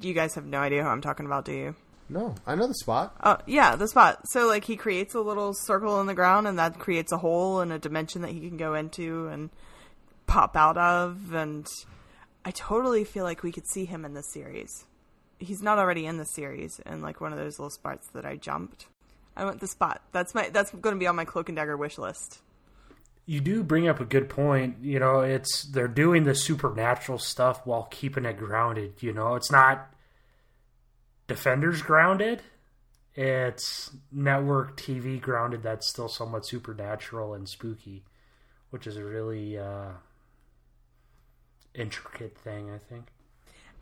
You 0.00 0.12
guys 0.12 0.34
have 0.34 0.44
no 0.44 0.58
idea 0.58 0.82
who 0.82 0.88
I'm 0.88 1.00
talking 1.00 1.24
about, 1.24 1.46
do 1.46 1.52
you? 1.52 1.74
No, 2.10 2.34
I 2.46 2.54
know 2.54 2.66
the 2.66 2.74
spot. 2.74 3.14
Uh, 3.20 3.36
yeah, 3.46 3.76
the 3.76 3.86
spot. 3.86 4.20
So 4.30 4.46
like 4.46 4.64
he 4.64 4.76
creates 4.76 5.14
a 5.14 5.20
little 5.20 5.52
circle 5.54 6.00
in 6.00 6.06
the 6.06 6.14
ground, 6.14 6.46
and 6.48 6.58
that 6.58 6.78
creates 6.78 7.12
a 7.12 7.18
hole 7.18 7.60
in 7.60 7.70
a 7.70 7.78
dimension 7.78 8.22
that 8.22 8.32
he 8.32 8.40
can 8.40 8.56
go 8.56 8.74
into 8.74 9.28
and 9.28 9.50
pop 10.26 10.56
out 10.56 10.76
of. 10.76 11.32
And 11.32 11.66
I 12.48 12.50
totally 12.52 13.04
feel 13.04 13.24
like 13.24 13.42
we 13.42 13.52
could 13.52 13.68
see 13.68 13.84
him 13.84 14.06
in 14.06 14.14
this 14.14 14.32
series. 14.32 14.86
He's 15.38 15.60
not 15.60 15.78
already 15.78 16.06
in 16.06 16.16
the 16.16 16.24
series, 16.24 16.80
in 16.86 17.02
like 17.02 17.20
one 17.20 17.30
of 17.30 17.38
those 17.38 17.58
little 17.58 17.68
spots 17.68 18.08
that 18.14 18.24
I 18.24 18.36
jumped. 18.36 18.86
I 19.36 19.44
want 19.44 19.60
the 19.60 19.68
spot. 19.68 20.00
That's 20.12 20.34
my. 20.34 20.48
That's 20.48 20.70
going 20.70 20.94
to 20.94 20.98
be 20.98 21.06
on 21.06 21.14
my 21.14 21.26
cloak 21.26 21.50
and 21.50 21.56
dagger 21.56 21.76
wish 21.76 21.98
list. 21.98 22.38
You 23.26 23.42
do 23.42 23.62
bring 23.62 23.86
up 23.86 24.00
a 24.00 24.06
good 24.06 24.30
point. 24.30 24.76
You 24.80 24.98
know, 24.98 25.20
it's 25.20 25.64
they're 25.64 25.88
doing 25.88 26.24
the 26.24 26.34
supernatural 26.34 27.18
stuff 27.18 27.66
while 27.66 27.86
keeping 27.90 28.24
it 28.24 28.38
grounded. 28.38 28.94
You 29.02 29.12
know, 29.12 29.34
it's 29.34 29.52
not 29.52 29.90
Defenders 31.26 31.82
grounded. 31.82 32.40
It's 33.14 33.90
network 34.10 34.80
TV 34.80 35.20
grounded. 35.20 35.62
That's 35.62 35.86
still 35.86 36.08
somewhat 36.08 36.46
supernatural 36.46 37.34
and 37.34 37.46
spooky, 37.46 38.04
which 38.70 38.86
is 38.86 38.96
really 38.96 39.58
uh, 39.58 39.90
intricate 41.78 42.36
thing. 42.38 42.70
I 42.70 42.78
think. 42.78 43.06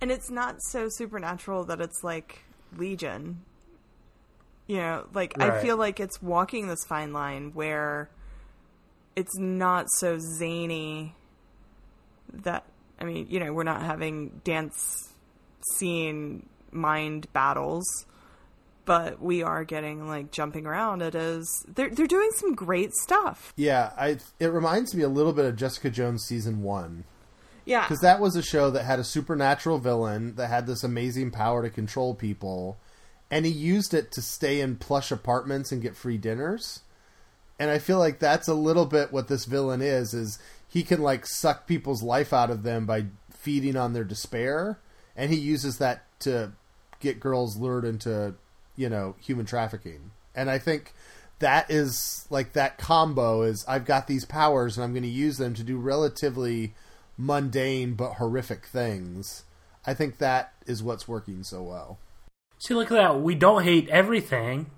and 0.01 0.11
it's 0.11 0.30
not 0.30 0.57
so 0.70 0.88
supernatural 0.88 1.64
that 1.64 1.80
it's 1.80 2.03
like 2.05 2.44
Legion. 2.76 3.42
You 4.66 4.78
know, 4.78 5.07
like 5.14 5.40
I 5.40 5.62
feel 5.62 5.76
like 5.76 6.01
it's 6.01 6.20
walking 6.20 6.66
this 6.66 6.84
fine 6.84 7.12
line 7.12 7.53
where 7.55 8.11
it's 9.14 9.38
not 9.38 9.86
so 9.99 10.18
zany 10.18 11.14
that 12.32 12.64
I 12.99 13.05
mean, 13.05 13.26
you 13.30 13.38
know, 13.38 13.53
we're 13.53 13.62
not 13.62 13.82
having 13.82 14.40
dance 14.42 15.12
scene 15.76 16.49
mind 16.72 17.32
battles, 17.32 17.84
but 18.84 19.20
we 19.22 19.42
are 19.42 19.64
getting 19.64 20.09
like 20.09 20.32
jumping 20.32 20.66
around. 20.66 21.01
It 21.01 21.14
is 21.14 21.64
they're 21.72 21.90
they're 21.90 22.09
doing 22.09 22.30
some 22.34 22.55
great 22.55 22.92
stuff. 22.92 23.53
Yeah, 23.57 23.92
I 23.97 24.18
it 24.40 24.47
reminds 24.47 24.94
me 24.97 25.03
a 25.05 25.09
little 25.09 25.32
bit 25.32 25.44
of 25.44 25.55
Jessica 25.55 25.90
Jones 25.90 26.24
season 26.24 26.62
one 26.62 27.05
Yeah. 27.66 27.82
because 27.82 28.00
that 28.00 28.20
was 28.20 28.36
a 28.36 28.42
show 28.42 28.70
that 28.70 28.84
had 28.84 28.98
a 28.98 29.04
supernatural 29.04 29.78
villain 29.78 30.36
that 30.36 30.48
had 30.48 30.66
this 30.66 30.82
amazing 30.82 31.32
power 31.32 31.62
to 31.62 31.68
control 31.68 32.14
people, 32.14 32.78
and 33.30 33.44
he 33.44 33.52
used 33.52 33.92
it 33.92 34.10
to 34.12 34.22
stay 34.22 34.60
in 34.60 34.76
plush 34.76 35.10
apartments 35.10 35.72
and 35.72 35.82
get 35.82 35.96
free 35.96 36.16
dinners. 36.16 36.80
And 37.58 37.70
I 37.70 37.78
feel 37.78 37.98
like 37.98 38.18
that's 38.18 38.48
a 38.48 38.54
little 38.54 38.86
bit 38.86 39.12
what 39.12 39.28
this 39.28 39.44
villain 39.44 39.82
is: 39.82 40.14
is 40.14 40.38
he 40.68 40.82
can 40.82 41.02
like 41.02 41.26
suck 41.26 41.66
people's 41.66 42.02
life 42.02 42.32
out 42.32 42.50
of 42.50 42.62
them 42.62 42.86
by 42.86 43.06
feeding 43.30 43.76
on 43.76 43.92
their 43.92 44.04
despair, 44.04 44.78
and 45.14 45.30
he 45.30 45.38
uses 45.38 45.78
that 45.78 46.04
to 46.20 46.52
get 47.00 47.20
girls 47.20 47.56
lured 47.56 47.84
into 47.84 48.34
you 48.76 48.88
know 48.88 49.16
human 49.20 49.46
trafficking. 49.46 50.12
And 50.34 50.50
I 50.50 50.58
think 50.58 50.92
that 51.38 51.70
is 51.70 52.26
like 52.30 52.52
that 52.52 52.78
combo 52.78 53.42
is 53.42 53.64
I've 53.68 53.84
got 53.84 54.06
these 54.06 54.24
powers 54.24 54.76
and 54.76 54.84
I'm 54.84 54.92
going 54.92 55.02
to 55.02 55.08
use 55.08 55.38
them 55.38 55.54
to 55.54 55.62
do 55.62 55.78
relatively 55.78 56.74
mundane 57.16 57.94
but 57.94 58.14
horrific 58.14 58.66
things. 58.66 59.44
I 59.86 59.94
think 59.94 60.18
that 60.18 60.52
is 60.66 60.82
what's 60.82 61.08
working 61.08 61.42
so 61.42 61.62
well. 61.62 61.98
See, 62.58 62.74
look 62.74 62.90
at 62.90 62.94
that. 62.94 63.20
We 63.20 63.34
don't 63.34 63.62
hate 63.62 63.88
everything. 63.88 64.70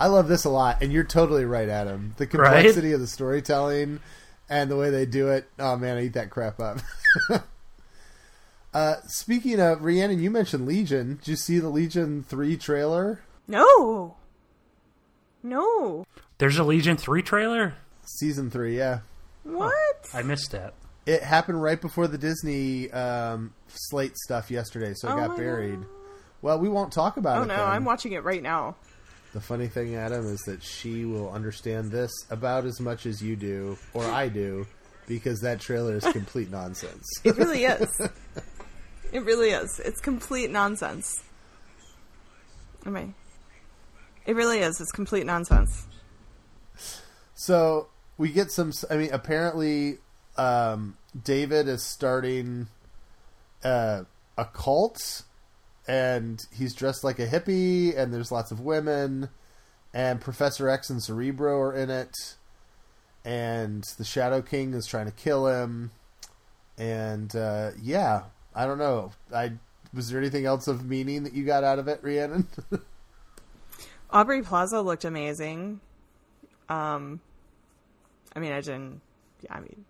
I 0.00 0.08
love 0.08 0.28
this 0.28 0.44
a 0.44 0.50
lot, 0.50 0.82
and 0.82 0.92
you're 0.92 1.04
totally 1.04 1.44
right, 1.44 1.68
Adam. 1.68 2.14
The 2.16 2.26
complexity 2.26 2.92
of 2.92 3.00
the 3.00 3.06
storytelling 3.06 4.00
and 4.48 4.70
the 4.70 4.76
way 4.76 4.90
they 4.90 5.06
do 5.06 5.28
it. 5.28 5.48
Oh 5.58 5.76
man, 5.76 5.98
I 5.98 6.04
eat 6.04 6.14
that 6.14 6.30
crap 6.30 6.58
up. 6.58 6.78
uh, 8.74 8.96
speaking 9.06 9.60
of 9.60 9.82
Rhiannon, 9.82 10.20
you 10.20 10.30
mentioned 10.30 10.66
Legion. 10.66 11.16
Did 11.16 11.28
you 11.28 11.36
see 11.36 11.58
the 11.58 11.68
Legion 11.68 12.24
three 12.24 12.56
trailer? 12.56 13.20
no. 13.46 14.16
No. 15.42 16.04
There's 16.38 16.58
a 16.58 16.64
Legion 16.64 16.96
3 16.96 17.22
trailer? 17.22 17.74
Season 18.04 18.50
three, 18.50 18.76
yeah. 18.76 19.00
What? 19.44 20.08
I 20.12 20.22
missed 20.22 20.50
that. 20.52 20.74
It 21.08 21.22
happened 21.22 21.62
right 21.62 21.80
before 21.80 22.06
the 22.06 22.18
Disney 22.18 22.90
um, 22.90 23.54
slate 23.68 24.14
stuff 24.18 24.50
yesterday, 24.50 24.92
so 24.94 25.08
it 25.08 25.12
Oh 25.12 25.16
got 25.16 25.36
buried. 25.38 25.80
God. 25.80 25.88
Well, 26.42 26.58
we 26.58 26.68
won't 26.68 26.92
talk 26.92 27.16
about 27.16 27.38
Oh 27.38 27.42
it. 27.42 27.46
no, 27.46 27.56
then. 27.56 27.64
I'm 27.66 27.84
watching 27.86 28.12
it 28.12 28.22
right 28.24 28.42
now. 28.42 28.76
The 29.32 29.40
funny 29.40 29.68
thing, 29.68 29.94
Adam, 29.94 30.26
is 30.26 30.40
that 30.42 30.62
she 30.62 31.06
will 31.06 31.30
understand 31.30 31.90
this 31.90 32.10
about 32.30 32.66
as 32.66 32.78
much 32.78 33.06
as 33.06 33.22
you 33.22 33.36
do, 33.36 33.78
or 33.94 34.04
I 34.04 34.28
do, 34.28 34.66
because 35.06 35.40
that 35.40 35.60
trailer 35.60 35.96
is 35.96 36.04
complete 36.04 36.50
nonsense. 36.50 37.04
It 37.24 37.36
really 37.38 37.64
is. 37.64 38.00
it 39.12 39.22
really 39.24 39.50
is. 39.50 39.80
It's 39.82 40.00
complete 40.00 40.50
nonsense. 40.50 41.22
I 42.84 42.90
mean, 42.90 43.14
it 44.26 44.36
really 44.36 44.58
is. 44.58 44.78
It's 44.78 44.92
complete 44.92 45.24
nonsense. 45.24 45.86
So 47.34 47.88
we 48.18 48.30
get 48.30 48.50
some. 48.50 48.72
I 48.90 48.96
mean, 48.96 49.10
apparently, 49.12 49.98
um, 50.38 50.96
David 51.22 51.68
is 51.68 51.82
starting 51.82 52.68
uh, 53.64 54.04
a 54.36 54.44
cult, 54.44 55.24
and 55.86 56.40
he's 56.54 56.74
dressed 56.74 57.04
like 57.04 57.18
a 57.18 57.26
hippie, 57.26 57.96
and 57.96 58.14
there's 58.14 58.32
lots 58.32 58.50
of 58.50 58.60
women, 58.60 59.28
and 59.92 60.20
Professor 60.20 60.68
X 60.68 60.88
and 60.88 61.02
Cerebro 61.02 61.58
are 61.60 61.74
in 61.74 61.90
it, 61.90 62.14
and 63.24 63.84
the 63.98 64.04
Shadow 64.04 64.40
King 64.40 64.74
is 64.74 64.86
trying 64.86 65.06
to 65.06 65.12
kill 65.12 65.46
him, 65.48 65.90
and 66.78 67.34
uh, 67.34 67.72
yeah, 67.82 68.22
I 68.54 68.64
don't 68.66 68.78
know. 68.78 69.12
I 69.34 69.52
was 69.92 70.10
there 70.10 70.20
anything 70.20 70.46
else 70.46 70.68
of 70.68 70.84
meaning 70.84 71.24
that 71.24 71.32
you 71.32 71.44
got 71.44 71.64
out 71.64 71.78
of 71.78 71.88
it, 71.88 72.00
Rhiannon? 72.02 72.46
Aubrey 74.10 74.42
Plaza 74.42 74.80
looked 74.80 75.04
amazing. 75.04 75.80
Um, 76.68 77.20
I 78.34 78.40
mean, 78.40 78.52
I 78.52 78.60
didn't. 78.60 79.00
Yeah, 79.42 79.54
I 79.54 79.60
mean, 79.60 79.84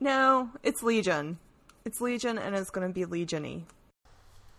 no, 0.00 0.50
it's 0.62 0.82
Legion. 0.82 1.38
It's 1.84 2.00
Legion, 2.00 2.38
and 2.38 2.54
it's 2.54 2.70
going 2.70 2.86
to 2.86 2.92
be 2.92 3.04
Legiony. 3.04 3.62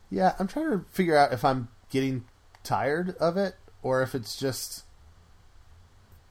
Yeah, 0.09 0.33
I'm 0.39 0.47
trying 0.47 0.71
to 0.71 0.85
figure 0.89 1.15
out 1.15 1.33
if 1.33 1.45
I'm 1.45 1.69
getting 1.91 2.25
tired 2.63 3.15
of 3.17 3.37
it 3.37 3.55
or 3.81 4.01
if 4.01 4.13
it's 4.13 4.35
just 4.35 4.83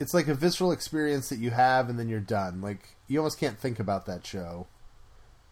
it's 0.01 0.15
like 0.15 0.29
a 0.29 0.35
visceral 0.35 0.73
experience 0.73 1.29
that 1.29 1.39
you 1.39 1.51
have 1.51 1.89
and 1.89 1.99
then 1.99 2.09
you're 2.09 2.21
done. 2.21 2.61
Like 2.61 2.97
you 3.07 3.19
almost 3.19 3.39
can't 3.39 3.59
think 3.59 3.81
about 3.81 4.07
that 4.07 4.27
show 4.27 4.67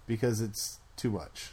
because 0.07 0.41
it's 0.41 0.79
too 0.97 1.11
much. 1.11 1.51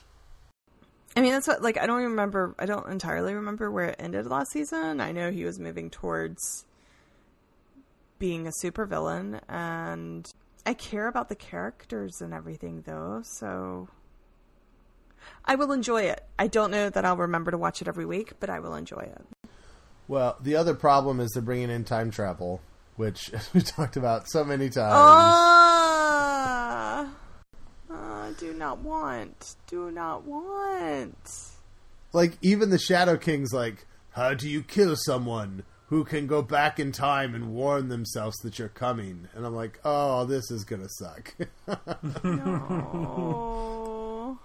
I 1.16 1.22
mean, 1.22 1.32
that's 1.32 1.48
what. 1.48 1.62
Like, 1.62 1.78
I 1.78 1.86
don't 1.86 2.00
even 2.00 2.12
remember. 2.12 2.56
I 2.58 2.66
don't 2.66 2.90
entirely 2.90 3.34
remember 3.34 3.70
where 3.70 3.90
it 3.90 3.96
ended 4.00 4.26
last 4.28 4.52
season. 4.52 5.00
I 5.00 5.12
know 5.12 5.32
he 5.32 5.46
was 5.46 5.60
moving 5.60 5.90
towards 5.90 6.66
being 8.18 8.48
a 8.48 8.52
supervillain, 8.64 9.40
and 9.48 10.32
I 10.66 10.74
care 10.74 11.08
about 11.08 11.30
the 11.30 11.36
characters 11.36 12.22
and 12.22 12.34
everything, 12.34 12.84
though. 12.86 13.22
So 13.24 13.90
I 15.46 15.56
will 15.56 15.72
enjoy 15.72 16.04
it. 16.04 16.24
I 16.40 16.48
don't 16.48 16.72
know 16.72 16.90
that 16.90 17.06
I'll 17.06 17.18
remember 17.18 17.52
to 17.52 17.58
watch 17.58 17.82
it 17.82 17.88
every 17.88 18.06
week, 18.06 18.34
but 18.40 18.50
I 18.50 18.60
will 18.60 18.76
enjoy 18.76 19.02
it. 19.02 19.26
Well, 20.08 20.38
the 20.42 20.56
other 20.56 20.74
problem 20.74 21.20
is 21.20 21.32
they're 21.32 21.42
bringing 21.42 21.70
in 21.70 21.84
time 21.84 22.12
travel, 22.12 22.62
which 22.96 23.32
we 23.54 23.62
talked 23.62 23.98
about 23.98 24.30
so 24.30 24.44
many 24.44 24.70
times. 24.70 24.94
Ah, 24.96 27.10
uh, 27.92 28.32
do 28.38 28.54
not 28.54 28.80
want. 28.80 29.56
Do 29.68 29.92
not 29.92 30.24
want. 30.24 31.30
Like 32.12 32.38
even 32.42 32.70
the 32.70 32.80
Shadow 32.80 33.18
King's 33.18 33.54
like, 33.54 33.86
"How 34.12 34.34
do 34.34 34.50
you 34.50 34.62
kill 34.62 34.96
someone 34.96 35.64
who 35.94 36.04
can 36.04 36.26
go 36.26 36.42
back 36.42 36.80
in 36.80 36.92
time 36.92 37.36
and 37.36 37.54
warn 37.54 37.88
themselves 37.88 38.36
that 38.40 38.58
you're 38.58 38.68
coming?" 38.68 39.28
And 39.36 39.46
I'm 39.46 39.54
like, 39.54 39.80
"Oh, 39.86 40.26
this 40.26 40.50
is 40.50 40.64
going 40.64 40.82
to 40.82 40.90
suck." 40.90 41.36
No. 42.24 44.40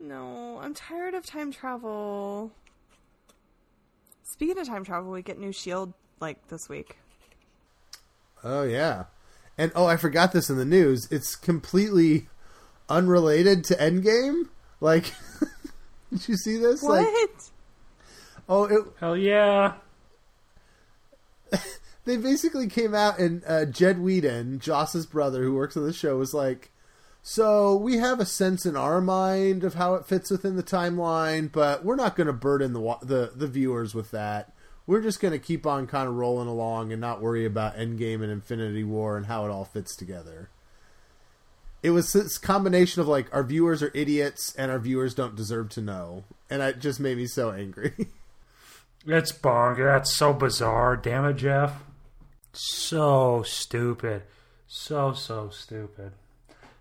no, 0.00 0.58
I'm 0.60 0.74
tired 0.74 1.14
of 1.14 1.24
time 1.24 1.52
travel. 1.52 2.50
Speaking 4.24 4.58
of 4.58 4.66
time 4.66 4.84
travel, 4.84 5.12
we 5.12 5.22
get 5.22 5.38
new 5.38 5.52
Shield 5.52 5.92
like 6.18 6.48
this 6.48 6.68
week. 6.68 6.98
Oh 8.42 8.64
yeah, 8.64 9.04
and 9.56 9.70
oh, 9.76 9.86
I 9.86 9.96
forgot 9.96 10.32
this 10.32 10.50
in 10.50 10.56
the 10.56 10.64
news. 10.64 11.06
It's 11.12 11.36
completely 11.36 12.26
unrelated 12.88 13.62
to 13.66 13.76
Endgame. 13.76 14.48
Like, 14.80 15.14
did 16.10 16.28
you 16.28 16.36
see 16.36 16.56
this? 16.56 16.82
What? 16.82 17.02
Like, 17.02 17.33
oh, 18.48 18.64
it, 18.64 18.84
Hell 19.00 19.16
yeah. 19.16 19.74
they 22.04 22.16
basically 22.16 22.66
came 22.66 22.94
out 22.94 23.18
and 23.18 23.42
uh, 23.46 23.64
Jed 23.64 24.00
Whedon, 24.00 24.60
Joss's 24.60 25.06
brother, 25.06 25.42
who 25.42 25.54
works 25.54 25.76
on 25.76 25.84
the 25.84 25.92
show, 25.92 26.16
was 26.16 26.34
like, 26.34 26.70
"So 27.22 27.74
we 27.76 27.96
have 27.96 28.20
a 28.20 28.26
sense 28.26 28.66
in 28.66 28.76
our 28.76 29.00
mind 29.00 29.64
of 29.64 29.74
how 29.74 29.94
it 29.94 30.06
fits 30.06 30.30
within 30.30 30.56
the 30.56 30.62
timeline, 30.62 31.50
but 31.50 31.84
we're 31.84 31.96
not 31.96 32.16
going 32.16 32.26
to 32.26 32.32
burden 32.32 32.72
the 32.72 32.98
the 33.02 33.32
the 33.34 33.48
viewers 33.48 33.94
with 33.94 34.10
that. 34.10 34.52
We're 34.86 35.02
just 35.02 35.20
going 35.20 35.32
to 35.32 35.38
keep 35.38 35.66
on 35.66 35.86
kind 35.86 36.08
of 36.08 36.14
rolling 36.14 36.48
along 36.48 36.92
and 36.92 37.00
not 37.00 37.22
worry 37.22 37.46
about 37.46 37.76
Endgame 37.76 38.22
and 38.22 38.30
Infinity 38.30 38.84
War 38.84 39.16
and 39.16 39.26
how 39.26 39.44
it 39.46 39.50
all 39.50 39.64
fits 39.64 39.96
together." 39.96 40.50
It 41.82 41.90
was 41.90 42.14
this 42.14 42.38
combination 42.38 43.02
of 43.02 43.08
like 43.08 43.34
our 43.34 43.44
viewers 43.44 43.82
are 43.82 43.90
idiots 43.94 44.54
and 44.56 44.70
our 44.70 44.78
viewers 44.78 45.14
don't 45.14 45.36
deserve 45.36 45.68
to 45.70 45.82
know, 45.82 46.24
and 46.48 46.62
it 46.62 46.78
just 46.78 46.98
made 46.98 47.18
me 47.18 47.26
so 47.26 47.50
angry. 47.50 47.92
It's 49.06 49.32
bunk. 49.32 49.78
That's 49.78 50.16
so 50.16 50.32
bizarre. 50.32 50.96
Damn 50.96 51.26
it, 51.26 51.34
Jeff. 51.34 51.82
So 52.52 53.42
stupid. 53.42 54.22
So, 54.66 55.12
so 55.12 55.50
stupid. 55.50 56.12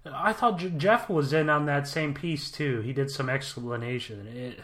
I 0.05 0.33
thought 0.33 0.59
J- 0.59 0.73
Jeff 0.77 1.09
was 1.09 1.33
in 1.33 1.49
on 1.49 1.65
that 1.65 1.87
same 1.87 2.13
piece, 2.13 2.51
too. 2.51 2.81
He 2.81 2.93
did 2.93 3.09
some 3.09 3.29
explanation. 3.29 4.27
It. 4.27 4.59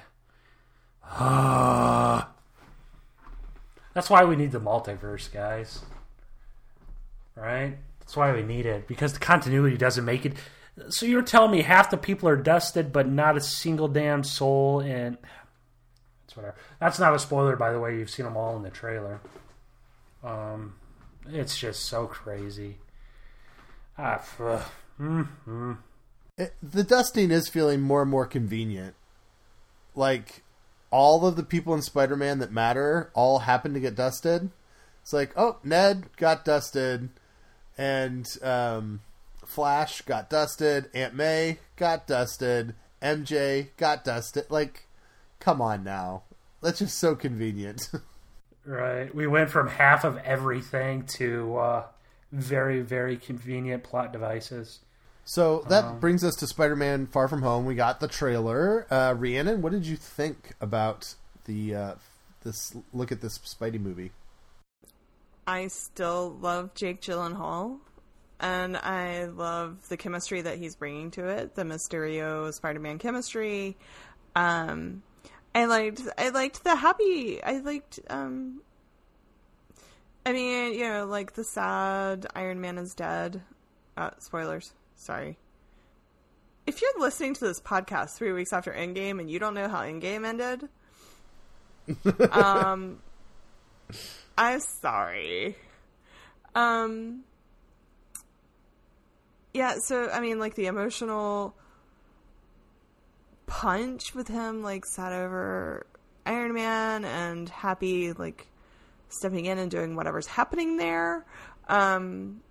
Ah. 1.03 2.29
That's 3.93 4.09
why 4.09 4.23
we 4.23 4.35
need 4.35 4.51
the 4.51 4.61
multiverse, 4.61 5.31
guys. 5.31 5.81
Right? 7.35 7.77
That's 7.99 8.15
why 8.15 8.33
we 8.33 8.43
need 8.43 8.65
it. 8.65 8.87
Because 8.87 9.13
the 9.13 9.19
continuity 9.19 9.77
doesn't 9.77 10.05
make 10.05 10.25
it. 10.25 10.33
So 10.89 11.05
you're 11.05 11.21
telling 11.21 11.51
me 11.51 11.61
half 11.61 11.89
the 11.89 11.97
people 11.97 12.29
are 12.29 12.35
dusted, 12.35 12.93
but 12.93 13.09
not 13.09 13.37
a 13.37 13.41
single 13.41 13.87
damn 13.87 14.23
soul 14.23 14.79
in. 14.79 15.17
It's 16.29 16.37
whatever. 16.37 16.55
That's 16.79 16.99
not 16.99 17.15
a 17.15 17.17
spoiler, 17.17 17.55
by 17.55 17.71
the 17.71 17.79
way. 17.79 17.97
You've 17.97 18.11
seen 18.11 18.25
them 18.25 18.37
all 18.37 18.55
in 18.55 18.61
the 18.61 18.69
trailer. 18.69 19.19
Um, 20.23 20.75
it's 21.27 21.57
just 21.57 21.87
so 21.87 22.05
crazy. 22.05 22.77
Ah, 23.97 24.17
f- 24.17 24.71
mm, 25.01 25.27
mm. 25.47 25.77
It, 26.37 26.53
the 26.61 26.83
dusting 26.83 27.31
is 27.31 27.49
feeling 27.49 27.81
more 27.81 28.03
and 28.03 28.11
more 28.11 28.27
convenient. 28.27 28.93
Like 29.95 30.43
all 30.91 31.25
of 31.25 31.35
the 31.35 31.41
people 31.41 31.73
in 31.73 31.81
Spider-Man 31.81 32.37
that 32.37 32.51
matter 32.51 33.09
all 33.15 33.39
happen 33.39 33.73
to 33.73 33.79
get 33.79 33.95
dusted. 33.95 34.51
It's 35.01 35.13
like, 35.13 35.33
oh, 35.35 35.57
Ned 35.63 36.15
got 36.15 36.45
dusted, 36.45 37.09
and 37.75 38.27
um, 38.43 39.01
Flash 39.43 40.03
got 40.03 40.29
dusted, 40.29 40.91
Aunt 40.93 41.15
May 41.15 41.57
got 41.75 42.05
dusted, 42.05 42.75
MJ 43.01 43.69
got 43.77 44.03
dusted. 44.03 44.45
Like, 44.51 44.85
come 45.39 45.61
on 45.61 45.83
now, 45.83 46.23
that's 46.61 46.79
just 46.79 46.97
so 46.97 47.15
convenient. 47.15 47.89
Right. 48.65 49.13
We 49.15 49.25
went 49.25 49.49
from 49.49 49.67
half 49.67 50.03
of 50.03 50.17
everything 50.17 51.05
to 51.17 51.57
uh, 51.57 51.83
very, 52.31 52.81
very 52.81 53.17
convenient 53.17 53.83
plot 53.83 54.13
devices. 54.13 54.79
So 55.23 55.65
that 55.69 55.99
brings 55.99 56.23
us 56.23 56.35
to 56.35 56.47
Spider-Man: 56.47 57.07
Far 57.07 57.27
From 57.27 57.41
Home. 57.41 57.65
We 57.65 57.75
got 57.75 57.99
the 57.99 58.07
trailer. 58.07 58.85
Uh, 58.91 59.15
Rhiannon, 59.17 59.61
what 59.61 59.71
did 59.71 59.85
you 59.85 59.95
think 59.95 60.53
about 60.59 61.15
the 61.45 61.75
uh, 61.75 61.95
this 62.43 62.75
look 62.93 63.11
at 63.11 63.21
this 63.21 63.37
Spidey 63.39 63.79
movie? 63.79 64.11
I 65.47 65.67
still 65.67 66.37
love 66.39 66.73
Jake 66.73 67.01
Gyllenhaal, 67.01 67.79
and 68.39 68.77
I 68.77 69.25
love 69.25 69.87
the 69.89 69.97
chemistry 69.97 70.41
that 70.41 70.57
he's 70.57 70.75
bringing 70.75 71.11
to 71.11 71.27
it. 71.27 71.55
The 71.55 71.63
Mysterio 71.63 72.53
Spider-Man 72.53 72.99
chemistry. 72.99 73.77
Um, 74.35 75.01
I 75.53 75.65
liked. 75.65 76.01
I 76.17 76.29
liked 76.29 76.63
the 76.63 76.75
happy. 76.75 77.43
I 77.43 77.59
liked. 77.59 77.99
Um, 78.09 78.61
I 80.25 80.31
mean, 80.31 80.73
you 80.73 80.87
know, 80.87 81.05
like 81.05 81.33
the 81.33 81.43
sad 81.43 82.27
Iron 82.35 82.61
Man 82.61 82.77
is 82.77 82.93
dead. 82.93 83.41
Uh, 83.97 84.11
spoilers. 84.19 84.73
Sorry. 84.95 85.37
If 86.67 86.81
you're 86.81 86.99
listening 86.99 87.33
to 87.35 87.45
this 87.45 87.59
podcast 87.59 88.15
three 88.15 88.31
weeks 88.31 88.53
after 88.53 88.71
Endgame 88.71 89.19
and 89.19 89.29
you 89.29 89.39
don't 89.39 89.55
know 89.55 89.67
how 89.67 89.81
Endgame 89.81 90.25
ended, 90.25 90.69
um, 92.31 92.99
I'm 94.37 94.59
sorry. 94.59 95.55
Um, 96.53 97.23
yeah. 99.53 99.75
So 99.79 100.09
I 100.09 100.19
mean, 100.19 100.37
like 100.39 100.53
the 100.55 100.67
emotional 100.67 101.55
punch 103.49 104.13
with 104.13 104.27
him, 104.27 104.61
like 104.63 104.85
sat 104.85 105.11
over 105.11 105.85
Iron 106.25 106.53
Man 106.53 107.03
and 107.03 107.49
Happy, 107.49 108.13
like 108.13 108.47
stepping 109.09 109.45
in 109.45 109.57
and 109.57 109.69
doing 109.69 109.95
whatever's 109.95 110.27
happening 110.27 110.77
there. 110.77 111.25
Um, 111.67 112.41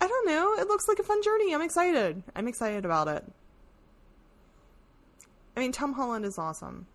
I 0.00 0.08
don't 0.08 0.26
know. 0.26 0.54
It 0.58 0.66
looks 0.66 0.88
like 0.88 0.98
a 0.98 1.02
fun 1.02 1.22
journey. 1.22 1.54
I'm 1.54 1.62
excited. 1.62 2.22
I'm 2.34 2.48
excited 2.48 2.84
about 2.84 3.08
it. 3.08 3.24
I 5.56 5.60
mean, 5.60 5.72
Tom 5.72 5.92
Holland 5.92 6.24
is 6.24 6.38
awesome, 6.38 6.86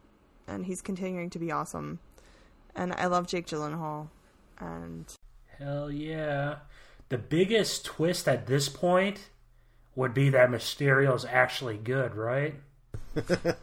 and 0.48 0.66
he's 0.66 0.82
continuing 0.82 1.30
to 1.32 1.40
be 1.40 1.52
awesome. 1.52 2.00
And 2.76 2.94
I 2.94 3.06
love 3.06 3.28
Jake 3.28 3.46
Gyllenhaal. 3.46 4.08
And 4.60 5.06
Hell 5.60 5.92
yeah. 5.92 6.56
The 7.10 7.18
biggest 7.20 7.86
twist 7.86 8.28
at 8.28 8.48
this 8.48 8.70
point 8.70 9.30
would 9.96 10.14
be 10.14 10.30
that 10.30 10.50
Mysterio's 10.50 11.26
actually 11.26 11.78
good, 11.78 12.16
right? 12.16 12.56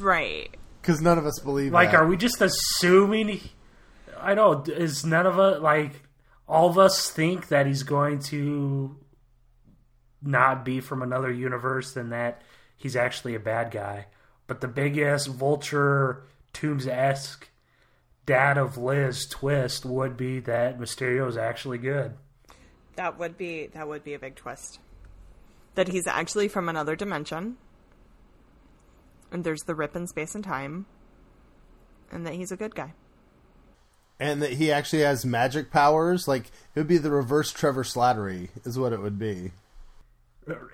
right, 0.00 0.56
Because 0.80 1.00
none 1.00 1.18
of 1.18 1.26
us 1.26 1.38
believe. 1.38 1.72
Like, 1.72 1.92
that. 1.92 2.00
are 2.00 2.06
we 2.06 2.16
just 2.16 2.40
assuming? 2.40 3.28
He, 3.28 3.52
I 4.20 4.34
know. 4.34 4.62
Is 4.66 5.04
none 5.04 5.26
of 5.26 5.38
us 5.38 5.60
like 5.62 6.02
all 6.48 6.68
of 6.68 6.78
us 6.78 7.10
think 7.10 7.48
that 7.48 7.66
he's 7.66 7.82
going 7.82 8.18
to 8.24 8.96
not 10.22 10.64
be 10.64 10.80
from 10.80 11.02
another 11.02 11.30
universe 11.30 11.92
than 11.92 12.10
that 12.10 12.42
he's 12.76 12.96
actually 12.96 13.34
a 13.34 13.40
bad 13.40 13.70
guy? 13.70 14.06
But 14.46 14.60
the 14.60 14.68
big 14.68 14.98
ass 14.98 15.26
Vulture 15.26 16.24
Toomes 16.52 16.86
esque 16.86 17.48
dad 18.26 18.58
of 18.58 18.76
Liz 18.76 19.26
twist 19.26 19.84
would 19.84 20.16
be 20.16 20.40
that 20.40 20.78
Mysterio 20.78 21.28
is 21.28 21.36
actually 21.36 21.78
good. 21.78 22.14
that 22.96 23.18
would 23.18 23.38
be 23.38 23.68
that 23.68 23.86
would 23.88 24.04
be 24.04 24.14
a 24.14 24.18
big 24.18 24.34
twist. 24.34 24.80
That 25.74 25.88
he's 25.88 26.06
actually 26.06 26.48
from 26.48 26.68
another 26.68 26.96
dimension, 26.96 27.56
and 29.30 29.42
there's 29.44 29.62
the 29.62 29.74
rip 29.74 29.96
in 29.96 30.06
space 30.06 30.34
and 30.34 30.44
time, 30.44 30.86
and 32.10 32.26
that 32.26 32.34
he's 32.34 32.52
a 32.52 32.56
good 32.56 32.74
guy. 32.74 32.94
and 34.20 34.40
that 34.42 34.52
he 34.52 34.70
actually 34.70 35.02
has 35.02 35.24
magic 35.24 35.70
powers. 35.70 36.28
Like 36.28 36.46
it 36.74 36.80
would 36.80 36.86
be 36.88 36.98
the 36.98 37.10
reverse 37.10 37.50
Trevor 37.52 37.82
Slattery, 37.84 38.50
is 38.64 38.78
what 38.78 38.92
it 38.92 39.00
would 39.00 39.18
be. 39.18 39.52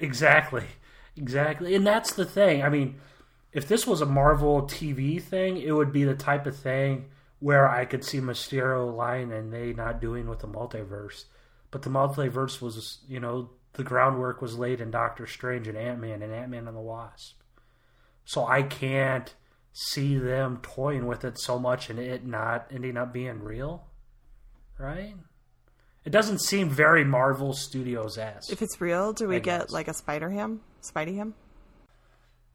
Exactly. 0.01 0.65
Exactly. 1.17 1.75
And 1.75 1.87
that's 1.87 2.13
the 2.15 2.25
thing. 2.25 2.63
I 2.63 2.69
mean, 2.69 2.97
if 3.53 3.67
this 3.69 3.87
was 3.87 4.01
a 4.01 4.07
Marvel 4.07 4.63
TV 4.63 5.21
thing, 5.23 5.57
it 5.59 5.73
would 5.73 5.93
be 5.93 6.05
the 6.05 6.15
type 6.15 6.47
of 6.47 6.57
thing 6.57 7.07
where 7.41 7.69
I 7.69 7.85
could 7.85 8.05
see 8.05 8.19
Mysterio 8.19 8.95
lying 8.95 9.33
and 9.33 9.53
they 9.53 9.73
not 9.73 10.01
doing 10.01 10.29
with 10.29 10.41
the 10.41 10.49
multiverse. 10.49 11.25
But 11.71 11.83
the 11.83 11.91
multiverse 11.91 12.61
was, 12.61 12.99
you 13.09 13.21
know, 13.21 13.51
the 13.79 13.85
groundwork 13.85 14.43
was 14.43 14.59
laid 14.59 14.81
in 14.81 14.91
Doctor 14.91 15.25
Strange 15.25 15.69
and 15.69 15.79
Ant 15.79 16.01
Man 16.01 16.21
and 16.21 16.35
Ant 16.35 16.51
Man 16.51 16.67
and 16.67 16.77
the 16.77 16.81
Wasp. 16.81 17.41
So 18.25 18.45
I 18.45 18.63
can't 18.63 19.33
see 19.73 20.19
them 20.19 20.59
toying 20.63 21.07
with 21.07 21.25
it 21.25 21.39
so 21.39 21.61
much 21.61 21.89
and 21.89 21.97
it 21.99 22.27
not 22.27 22.67
ending 22.75 22.97
up 22.97 23.13
being 23.13 23.41
real. 23.41 23.87
Right? 24.79 25.15
It 26.05 26.11
doesn't 26.11 26.41
seem 26.41 26.69
very 26.69 27.05
Marvel 27.05 27.53
Studios 27.53 28.19
esque. 28.19 28.51
If 28.51 28.63
it's 28.63 28.81
real, 28.81 29.13
do 29.13 29.29
we 29.29 29.37
I 29.37 29.39
get 29.39 29.61
guess. 29.61 29.71
like 29.71 29.87
a 29.87 29.95
Spider 29.95 30.31
Ham, 30.31 30.61
Spidey 30.83 31.15
Ham? 31.17 31.35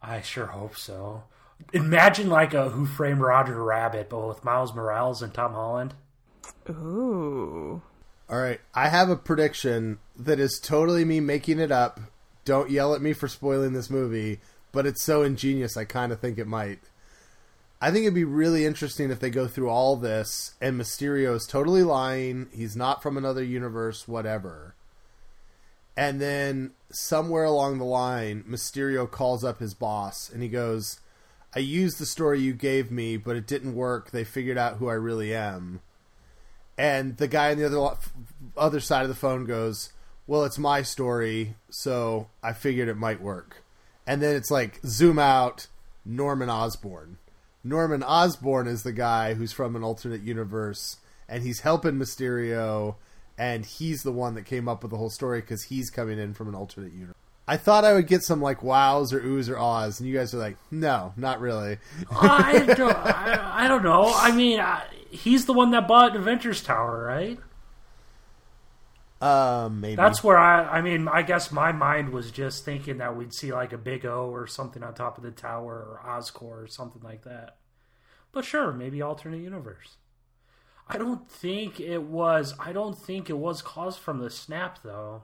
I 0.01 0.19
sure 0.19 0.47
hope 0.47 0.75
so. 0.75 1.23
Imagine 1.71 2.29
like 2.29 2.53
a 2.53 2.69
Who 2.69 2.85
Framed 2.85 3.21
Roger 3.21 3.63
Rabbit, 3.63 4.09
but 4.09 4.27
with 4.27 4.43
Miles 4.43 4.73
Morales 4.75 5.21
and 5.21 5.33
Tom 5.33 5.53
Holland. 5.53 5.93
Ooh, 6.69 7.81
All 8.33 8.39
right, 8.41 8.59
I 8.73 8.89
have 8.89 9.11
a 9.11 9.15
prediction 9.15 9.99
that 10.17 10.39
is 10.39 10.59
totally 10.59 11.05
me 11.05 11.19
making 11.19 11.59
it 11.59 11.71
up. 11.71 11.99
Don't 12.45 12.71
yell 12.71 12.95
at 12.95 13.01
me 13.01 13.13
for 13.13 13.27
spoiling 13.27 13.73
this 13.73 13.91
movie, 13.91 14.39
but 14.71 14.87
it's 14.87 15.03
so 15.03 15.21
ingenious. 15.21 15.77
I 15.77 15.85
kind 15.85 16.11
of 16.11 16.19
think 16.19 16.39
it 16.39 16.47
might. 16.47 16.79
I 17.79 17.91
think 17.91 18.05
it'd 18.05 18.15
be 18.15 18.23
really 18.23 18.65
interesting 18.65 19.11
if 19.11 19.19
they 19.19 19.29
go 19.29 19.45
through 19.45 19.69
all 19.69 19.97
this 19.97 20.55
and 20.59 20.81
Mysterio 20.81 21.35
is 21.35 21.45
totally 21.45 21.83
lying. 21.83 22.47
He's 22.51 22.75
not 22.75 23.03
from 23.03 23.17
another 23.17 23.43
universe, 23.43 24.07
whatever. 24.07 24.73
And 25.95 26.19
then 26.19 26.71
somewhere 26.89 27.43
along 27.43 27.77
the 27.77 27.85
line, 27.85 28.45
Mysterio 28.49 29.07
calls 29.07 29.43
up 29.43 29.59
his 29.59 29.75
boss 29.75 30.31
and 30.33 30.41
he 30.41 30.49
goes, 30.49 30.99
I 31.55 31.59
used 31.59 31.99
the 31.99 32.07
story 32.07 32.41
you 32.41 32.53
gave 32.53 32.89
me, 32.89 33.15
but 33.15 33.35
it 33.35 33.45
didn't 33.45 33.75
work. 33.75 34.09
They 34.09 34.23
figured 34.23 34.57
out 34.57 34.77
who 34.77 34.89
I 34.89 34.93
really 34.93 35.35
am. 35.35 35.81
And 36.77 37.17
the 37.17 37.27
guy 37.27 37.51
on 37.51 37.57
the 37.57 37.65
other 37.65 37.97
other 38.57 38.79
side 38.79 39.03
of 39.03 39.09
the 39.09 39.15
phone 39.15 39.45
goes, 39.45 39.91
"Well, 40.27 40.43
it's 40.43 40.57
my 40.57 40.81
story, 40.81 41.55
so 41.69 42.27
I 42.41 42.53
figured 42.53 42.87
it 42.87 42.97
might 42.97 43.21
work." 43.21 43.63
And 44.07 44.21
then 44.21 44.35
it's 44.35 44.51
like 44.51 44.79
zoom 44.85 45.19
out, 45.19 45.67
Norman 46.05 46.49
Osborn. 46.49 47.17
Norman 47.63 48.03
Osborn 48.03 48.67
is 48.67 48.83
the 48.83 48.91
guy 48.91 49.35
who's 49.35 49.53
from 49.53 49.75
an 49.75 49.83
alternate 49.83 50.21
universe, 50.21 50.97
and 51.29 51.43
he's 51.43 51.61
helping 51.61 51.93
Mysterio, 51.93 52.95
and 53.37 53.65
he's 53.65 54.03
the 54.03 54.11
one 54.11 54.33
that 54.35 54.45
came 54.45 54.67
up 54.67 54.81
with 54.81 54.91
the 54.91 54.97
whole 54.97 55.09
story 55.09 55.41
because 55.41 55.63
he's 55.63 55.89
coming 55.89 56.19
in 56.19 56.33
from 56.33 56.49
an 56.49 56.55
alternate 56.55 56.91
universe. 56.91 57.15
I 57.47 57.57
thought 57.57 57.83
I 57.83 57.93
would 57.93 58.07
get 58.07 58.23
some 58.23 58.41
like 58.41 58.63
wows 58.63 59.13
or 59.13 59.21
oohs 59.21 59.49
or 59.49 59.57
ahs, 59.57 59.99
and 59.99 60.07
you 60.07 60.15
guys 60.15 60.33
are 60.33 60.37
like, 60.37 60.57
"No, 60.71 61.13
not 61.17 61.39
really." 61.39 61.77
I 62.11 62.59
don't, 62.77 62.95
I, 62.95 63.65
I 63.65 63.67
don't 63.67 63.83
know. 63.83 64.11
I 64.13 64.31
mean, 64.31 64.59
I, 64.59 64.83
he's 65.13 65.45
the 65.45 65.53
one 65.53 65.71
that 65.71 65.87
bought 65.87 66.15
Avengers 66.15 66.61
Tower, 66.61 67.03
right? 67.03 67.39
Um, 69.21 69.79
maybe 69.79 69.95
That's 69.95 70.21
where 70.21 70.37
I. 70.37 70.63
I 70.63 70.81
mean, 70.81 71.07
I 71.07 71.21
guess 71.21 71.49
my 71.49 71.71
mind 71.71 72.09
was 72.09 72.29
just 72.29 72.65
thinking 72.65 72.97
that 72.97 73.15
we'd 73.15 73.33
see 73.33 73.53
like 73.53 73.71
a 73.71 73.77
Big 73.77 74.05
O 74.05 74.29
or 74.29 74.47
something 74.47 74.83
on 74.83 74.93
top 74.93 75.17
of 75.17 75.23
the 75.23 75.31
tower 75.31 75.75
or 75.75 76.01
Oscorp 76.05 76.41
or 76.63 76.67
something 76.67 77.01
like 77.01 77.23
that. 77.23 77.57
But 78.33 78.43
sure, 78.43 78.73
maybe 78.73 79.01
alternate 79.01 79.37
universe. 79.37 79.95
I 80.89 80.97
don't 80.97 81.29
think 81.29 81.79
it 81.79 82.03
was. 82.03 82.53
I 82.59 82.73
don't 82.73 82.97
think 82.97 83.29
it 83.29 83.37
was 83.37 83.61
caused 83.61 83.99
from 83.99 84.19
the 84.19 84.29
snap 84.29 84.79
though. 84.83 85.23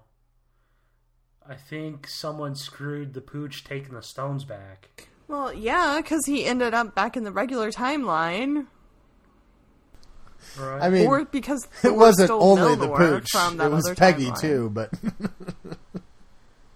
I 1.45 1.55
think 1.55 2.07
someone 2.07 2.55
screwed 2.55 3.13
the 3.13 3.21
pooch 3.21 3.63
taking 3.65 3.95
the 3.95 4.03
stones 4.03 4.45
back. 4.45 5.09
well, 5.27 5.51
yeah, 5.51 5.99
because 6.01 6.25
he 6.25 6.45
ended 6.45 6.73
up 6.73 6.95
back 6.95 7.17
in 7.17 7.23
the 7.23 7.31
regular 7.31 7.71
timeline, 7.71 8.67
Right? 10.59 10.81
I 10.81 10.89
mean, 10.89 11.07
or 11.07 11.25
because 11.25 11.67
it 11.83 11.95
wasn't 11.95 12.27
stole 12.27 12.59
only 12.59 12.75
the 12.75 12.93
pooch; 12.93 13.29
from 13.31 13.57
that 13.57 13.67
it 13.67 13.71
was 13.71 13.85
other 13.85 13.95
Peggy 13.95 14.27
timeline. 14.27 14.41
too. 14.41 14.69
But 14.69 14.93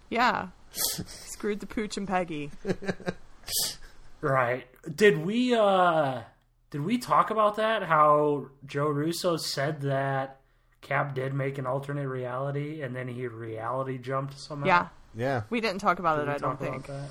Yeah, 0.09 0.49
screwed 0.71 1.59
the 1.59 1.65
pooch 1.65 1.97
and 1.97 2.07
Peggy. 2.07 2.51
Right. 4.21 4.65
Did 4.95 5.25
we 5.25 5.53
uh 5.53 6.21
did 6.71 6.81
we 6.81 6.97
talk 6.97 7.29
about 7.29 7.57
that? 7.57 7.83
How 7.83 8.47
Joe 8.65 8.87
Russo 8.87 9.37
said 9.37 9.81
that 9.81 10.39
Cap 10.81 11.13
did 11.15 11.33
make 11.33 11.57
an 11.57 11.65
alternate 11.65 12.07
reality 12.07 12.81
and 12.81 12.95
then 12.95 13.07
he 13.07 13.27
reality 13.27 13.97
jumped 13.97 14.39
somehow? 14.39 14.65
Yeah, 14.65 14.87
Yeah. 15.15 15.41
We 15.49 15.61
didn't 15.61 15.79
talk 15.81 15.99
about 15.99 16.19
Did 16.19 16.29
it. 16.29 16.31
I 16.31 16.37
don't 16.37 16.59
think. 16.59 16.87
that? 16.87 17.09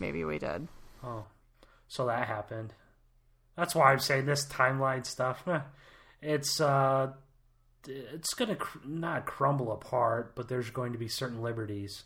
Maybe 0.00 0.24
we 0.24 0.38
did. 0.38 0.68
Oh, 1.02 1.24
so 1.88 2.06
that 2.06 2.26
happened. 2.26 2.72
That's 3.56 3.74
why 3.74 3.92
I'm 3.92 4.00
saying 4.00 4.26
this 4.26 4.46
timeline 4.48 5.06
stuff. 5.06 5.46
It's 6.24 6.60
uh, 6.60 7.12
it's 7.86 8.32
gonna 8.34 8.56
cr- 8.56 8.78
not 8.84 9.26
crumble 9.26 9.70
apart, 9.70 10.34
but 10.34 10.48
there's 10.48 10.70
going 10.70 10.92
to 10.92 10.98
be 10.98 11.08
certain 11.08 11.42
liberties. 11.42 12.04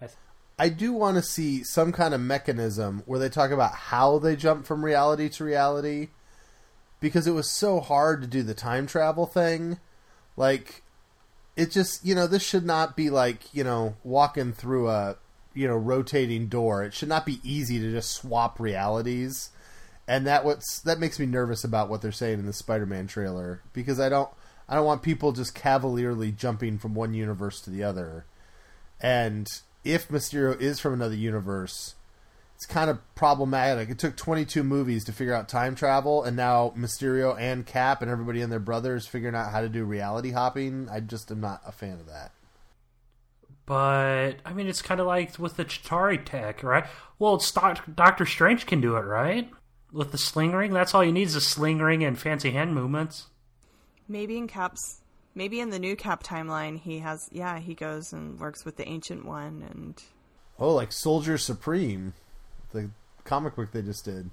I 0.00 0.06
th- 0.06 0.18
I 0.58 0.68
do 0.68 0.92
want 0.92 1.16
to 1.16 1.22
see 1.22 1.64
some 1.64 1.92
kind 1.92 2.14
of 2.14 2.20
mechanism 2.20 3.02
where 3.06 3.18
they 3.18 3.28
talk 3.28 3.50
about 3.50 3.74
how 3.74 4.18
they 4.18 4.36
jump 4.36 4.66
from 4.66 4.84
reality 4.84 5.28
to 5.30 5.44
reality 5.44 6.08
because 7.00 7.26
it 7.26 7.32
was 7.32 7.50
so 7.50 7.80
hard 7.80 8.22
to 8.22 8.26
do 8.26 8.42
the 8.42 8.54
time 8.54 8.86
travel 8.86 9.26
thing. 9.26 9.78
Like 10.36 10.82
it 11.56 11.70
just, 11.70 12.04
you 12.04 12.14
know, 12.14 12.26
this 12.26 12.42
should 12.42 12.64
not 12.64 12.96
be 12.96 13.10
like, 13.10 13.54
you 13.54 13.64
know, 13.64 13.96
walking 14.04 14.52
through 14.52 14.88
a, 14.88 15.16
you 15.54 15.66
know, 15.66 15.76
rotating 15.76 16.48
door. 16.48 16.84
It 16.84 16.94
should 16.94 17.08
not 17.08 17.26
be 17.26 17.40
easy 17.42 17.78
to 17.78 17.90
just 17.90 18.10
swap 18.10 18.60
realities. 18.60 19.50
And 20.08 20.26
that 20.26 20.44
what's 20.44 20.80
that 20.80 21.00
makes 21.00 21.18
me 21.18 21.26
nervous 21.26 21.64
about 21.64 21.88
what 21.88 22.00
they're 22.02 22.12
saying 22.12 22.38
in 22.38 22.46
the 22.46 22.52
Spider-Man 22.52 23.08
trailer 23.08 23.62
because 23.72 23.98
I 23.98 24.08
don't 24.08 24.28
I 24.68 24.74
don't 24.76 24.86
want 24.86 25.02
people 25.02 25.32
just 25.32 25.54
cavalierly 25.54 26.32
jumping 26.32 26.78
from 26.78 26.94
one 26.94 27.12
universe 27.14 27.60
to 27.62 27.70
the 27.70 27.82
other. 27.84 28.24
And 29.00 29.48
if 29.84 30.08
Mysterio 30.08 30.58
is 30.60 30.80
from 30.80 30.94
another 30.94 31.14
universe, 31.14 31.94
it's 32.54 32.66
kind 32.66 32.88
of 32.90 32.98
problematic. 33.14 33.90
It 33.90 33.98
took 33.98 34.16
22 34.16 34.64
movies 34.64 35.04
to 35.04 35.12
figure 35.12 35.34
out 35.34 35.48
time 35.48 35.74
travel, 35.74 36.24
and 36.24 36.36
now 36.36 36.72
Mysterio 36.76 37.38
and 37.38 37.66
Cap 37.66 38.00
and 38.00 38.10
everybody 38.10 38.40
and 38.40 38.50
their 38.50 38.58
brothers 38.58 39.06
figuring 39.06 39.34
out 39.34 39.52
how 39.52 39.60
to 39.60 39.68
do 39.68 39.84
reality 39.84 40.30
hopping. 40.30 40.88
I 40.90 41.00
just 41.00 41.30
am 41.30 41.40
not 41.40 41.60
a 41.66 41.72
fan 41.72 41.94
of 42.00 42.06
that. 42.06 42.32
but 43.66 44.34
I 44.44 44.52
mean, 44.54 44.68
it's 44.68 44.82
kind 44.82 45.00
of 45.00 45.06
like 45.06 45.38
with 45.38 45.56
the 45.56 45.64
Chitauri 45.64 46.24
tech, 46.24 46.62
right? 46.62 46.84
Well, 47.18 47.42
Doctor 47.94 48.26
Strange 48.26 48.66
can 48.66 48.80
do 48.80 48.96
it, 48.96 49.00
right? 49.02 49.50
With 49.96 50.12
the 50.12 50.18
sling 50.18 50.52
ring, 50.52 50.74
that's 50.74 50.94
all 50.94 51.02
you 51.02 51.10
need 51.10 51.28
is 51.28 51.36
a 51.36 51.40
sling 51.40 51.78
ring 51.78 52.04
and 52.04 52.18
fancy 52.18 52.50
hand 52.50 52.74
movements. 52.74 53.28
Maybe 54.06 54.36
in 54.36 54.46
Cap's. 54.46 55.00
Maybe 55.34 55.58
in 55.58 55.70
the 55.70 55.78
new 55.78 55.96
Cap 55.96 56.22
timeline, 56.22 56.78
he 56.78 56.98
has. 56.98 57.30
Yeah, 57.32 57.58
he 57.58 57.74
goes 57.74 58.12
and 58.12 58.38
works 58.38 58.62
with 58.62 58.76
the 58.76 58.86
Ancient 58.86 59.24
One, 59.24 59.64
and 59.70 60.02
Oh, 60.58 60.74
like 60.74 60.92
Soldier 60.92 61.38
Supreme, 61.38 62.12
the 62.72 62.90
comic 63.24 63.56
book 63.56 63.72
they 63.72 63.80
just 63.80 64.04
did. 64.04 64.28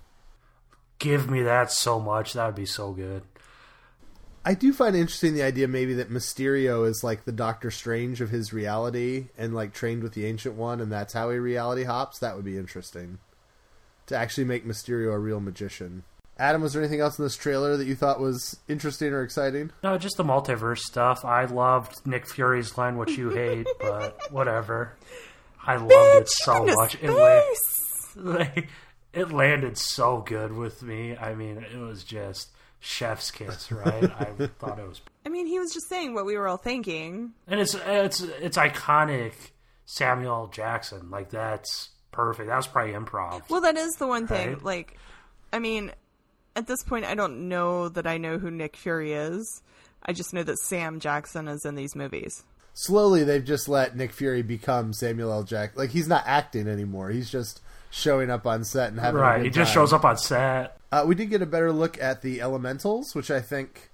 Give 1.00 1.30
me 1.30 1.42
that 1.44 1.72
so 1.72 1.98
much. 1.98 2.34
That 2.34 2.46
would 2.46 2.56
be 2.56 2.66
so 2.66 2.92
good. 2.92 3.24
I 4.44 4.56
do 4.56 4.74
find 4.74 4.98
interesting 4.98 5.34
the 5.34 5.44
idea 5.44 5.70
maybe 5.70 5.94
that 5.94 6.10
Mysterio 6.12 6.86
is 6.86 7.06
like 7.06 7.24
the 7.24 7.32
Doctor 7.32 7.72
Strange 7.72 8.20
of 8.20 8.32
his 8.32 8.52
reality 8.52 9.30
and 9.38 9.56
like 9.56 9.74
trained 9.74 10.04
with 10.04 10.14
the 10.14 10.26
Ancient 10.26 10.56
One, 10.56 10.82
and 10.82 10.92
that's 10.92 11.14
how 11.14 11.30
he 11.30 11.38
reality 11.38 11.86
hops. 11.86 12.20
That 12.20 12.36
would 12.36 12.44
be 12.44 12.58
interesting 12.58 13.20
to 14.08 14.16
actually 14.18 14.46
make 14.46 14.66
Mysterio 14.66 15.14
a 15.14 15.20
real 15.20 15.40
magician. 15.40 16.04
Adam, 16.38 16.62
was 16.62 16.74
there 16.74 16.82
anything 16.82 17.00
else 17.00 17.20
in 17.20 17.26
this 17.26 17.38
trailer 17.38 17.78
that 17.78 17.86
you 17.86 17.96
thought 17.96 18.20
was 18.20 18.58
interesting 18.68 19.14
or 19.14 19.22
exciting? 19.22 19.72
No, 19.84 19.98
just 19.98 20.18
the 20.18 20.24
multiverse 20.24 20.80
stuff. 20.80 21.24
I 21.24 21.46
loved 21.46 22.06
Nick 22.08 22.28
Fury's 22.28 22.76
line, 22.78 22.98
which 22.98 23.18
you 23.18 23.30
hate, 23.30 23.68
but 23.80 24.20
whatever. 24.32 24.98
I 25.66 25.76
loved 25.76 26.22
it 26.22 26.30
so 26.30 26.66
much. 26.66 26.98
It, 27.02 27.12
la- 27.12 27.42
like, 28.36 28.68
it 29.14 29.32
landed 29.32 29.78
so 29.78 30.22
good 30.26 30.52
with 30.52 30.82
me. 30.82 31.16
I 31.16 31.36
mean, 31.36 31.58
it 31.72 31.78
was 31.78 32.04
just 32.04 32.50
chef's 32.80 33.30
kiss, 33.32 33.72
right? 33.72 34.04
I 34.04 34.26
thought 34.60 34.80
it 34.80 34.88
was, 34.88 35.02
I 35.26 35.30
mean, 35.30 35.46
he 35.46 35.60
was 35.60 35.72
just 35.72 35.88
saying 35.88 36.16
what 36.16 36.26
we 36.26 36.36
were 36.36 36.48
all 36.48 36.58
thinking. 36.58 37.34
and 37.48 37.60
it's 37.60 37.76
it's 37.76 38.22
it's 38.22 38.58
iconic. 38.58 39.34
Samuel 39.86 40.48
Jackson, 40.48 41.10
like 41.12 41.30
that's 41.30 41.90
perfect. 42.14 42.48
That 42.48 42.56
was 42.58 42.68
probably 42.68 42.94
improv. 42.94 43.50
Well, 43.50 43.62
that 43.62 43.76
is 43.76 43.96
the 43.96 44.08
one 44.08 44.28
thing. 44.28 44.50
Right. 44.54 44.64
Like, 44.64 44.98
I 45.52 45.60
mean, 45.60 45.92
at 46.56 46.68
this 46.68 46.84
point, 46.84 47.06
I 47.06 47.16
don't 47.16 47.50
know 47.50 47.90
that 47.90 48.08
I 48.08 48.18
know 48.18 48.38
who 48.38 48.50
Nick 48.50 48.78
Fury 48.78 49.12
is. 49.14 49.62
I 50.06 50.14
just 50.14 50.34
know 50.34 50.44
that 50.44 50.60
Sam 50.60 51.00
Jackson 51.00 51.48
is 51.48 51.66
in 51.66 51.76
these 51.76 51.96
movies. 51.96 52.44
Slowly, 52.74 53.24
they've 53.24 53.44
just 53.44 53.68
let 53.70 53.96
Nick 53.96 54.12
Fury 54.12 54.42
become 54.42 54.94
Samuel 54.94 55.32
L. 55.32 55.44
Jackson. 55.44 55.80
Like 55.80 55.90
he's 55.92 56.08
not 56.08 56.24
acting 56.26 56.68
anymore; 56.68 57.10
he's 57.10 57.30
just 57.30 57.62
showing 57.92 58.30
up 58.32 58.48
on 58.48 58.64
set 58.64 58.90
and 58.90 59.00
having. 59.00 59.20
A 59.20 59.24
Right, 59.24 59.38
good 59.38 59.46
he 59.46 59.50
just 59.52 59.70
time. 59.74 59.82
shows 59.82 59.94
up 59.94 60.04
on 60.06 60.18
set. 60.18 60.78
Uh, 60.92 61.04
we 61.08 61.14
did 61.16 61.30
get 61.30 61.42
a 61.42 61.46
better 61.46 61.72
look 61.72 62.02
at 62.02 62.22
the 62.22 62.42
elementals, 62.42 63.14
which 63.16 63.30
I 63.32 63.42
think 63.42 63.92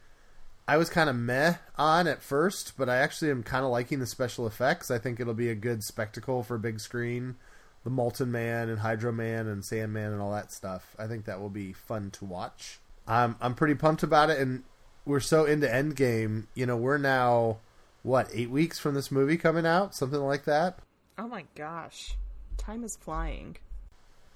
I 0.67 0.77
was 0.77 0.89
kind 0.89 1.09
of 1.09 1.15
meh 1.15 1.55
on 1.77 2.07
at 2.07 2.21
first, 2.21 2.73
but 2.77 2.87
I 2.89 2.97
actually 2.97 3.31
am 3.31 3.43
kind 3.43 3.65
of 3.65 3.71
liking 3.71 3.99
the 3.99 4.05
special 4.05 4.47
effects. 4.47 4.89
I 4.89 4.97
think 4.97 5.19
it'll 5.19 5.33
be 5.33 5.49
a 5.49 5.55
good 5.55 5.83
spectacle 5.83 6.43
for 6.43 6.57
big 6.57 6.79
screen. 6.79 7.35
The 7.83 7.89
Molten 7.89 8.31
Man 8.31 8.69
and 8.69 8.79
Hydro 8.79 9.11
Man 9.11 9.47
and 9.47 9.63
Sandman 9.63 10.11
and 10.11 10.21
all 10.21 10.31
that 10.33 10.51
stuff. 10.51 10.95
I 10.99 11.07
think 11.07 11.25
that 11.25 11.39
will 11.39 11.49
be 11.49 11.73
fun 11.73 12.11
to 12.11 12.25
watch. 12.25 12.79
I'm 13.07 13.35
I'm 13.41 13.55
pretty 13.55 13.75
pumped 13.75 14.03
about 14.03 14.29
it, 14.29 14.39
and 14.39 14.63
we're 15.05 15.19
so 15.19 15.45
into 15.45 15.67
Endgame. 15.67 16.47
You 16.53 16.65
know, 16.65 16.77
we're 16.77 16.97
now 16.97 17.57
what 18.03 18.29
eight 18.33 18.49
weeks 18.49 18.79
from 18.79 18.93
this 18.95 19.11
movie 19.11 19.37
coming 19.37 19.65
out, 19.65 19.95
something 19.95 20.19
like 20.19 20.45
that. 20.45 20.79
Oh 21.17 21.27
my 21.27 21.45
gosh. 21.55 22.15
Time 22.57 22.83
is 22.83 22.95
flying. 22.95 23.57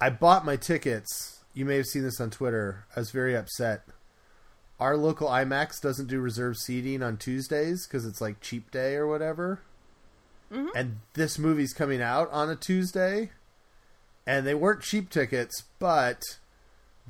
I 0.01 0.09
bought 0.09 0.45
my 0.45 0.55
tickets. 0.55 1.43
You 1.53 1.65
may 1.65 1.77
have 1.77 1.85
seen 1.85 2.03
this 2.03 2.19
on 2.19 2.29
Twitter. 2.29 2.85
I 2.95 2.99
was 2.99 3.11
very 3.11 3.35
upset. 3.35 3.83
Our 4.79 4.97
local 4.97 5.29
IMAX 5.29 5.79
doesn't 5.79 6.07
do 6.07 6.19
reserved 6.19 6.57
seating 6.57 7.03
on 7.03 7.17
Tuesdays 7.17 7.85
because 7.85 8.05
it's 8.05 8.19
like 8.19 8.41
cheap 8.41 8.71
day 8.71 8.95
or 8.95 9.07
whatever. 9.07 9.61
And 10.75 10.99
this 11.13 11.39
movie's 11.39 11.73
coming 11.73 12.01
out 12.01 12.29
on 12.31 12.49
a 12.49 12.55
Tuesday, 12.55 13.31
and 14.27 14.45
they 14.45 14.53
weren't 14.53 14.81
cheap 14.81 15.09
tickets, 15.09 15.63
but 15.79 16.21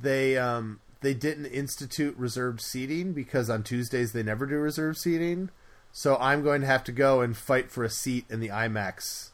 they 0.00 0.36
um, 0.38 0.80
they 1.00 1.14
didn't 1.14 1.46
institute 1.46 2.16
reserved 2.16 2.60
seating 2.60 3.12
because 3.12 3.50
on 3.50 3.62
Tuesdays 3.62 4.12
they 4.12 4.22
never 4.22 4.46
do 4.46 4.56
reserved 4.56 4.98
seating. 4.98 5.50
So 5.92 6.16
I'm 6.16 6.42
going 6.42 6.62
to 6.62 6.66
have 6.66 6.82
to 6.84 6.92
go 6.92 7.20
and 7.20 7.36
fight 7.36 7.70
for 7.70 7.84
a 7.84 7.90
seat 7.90 8.24
in 8.28 8.40
the 8.40 8.48
IMAX 8.48 9.30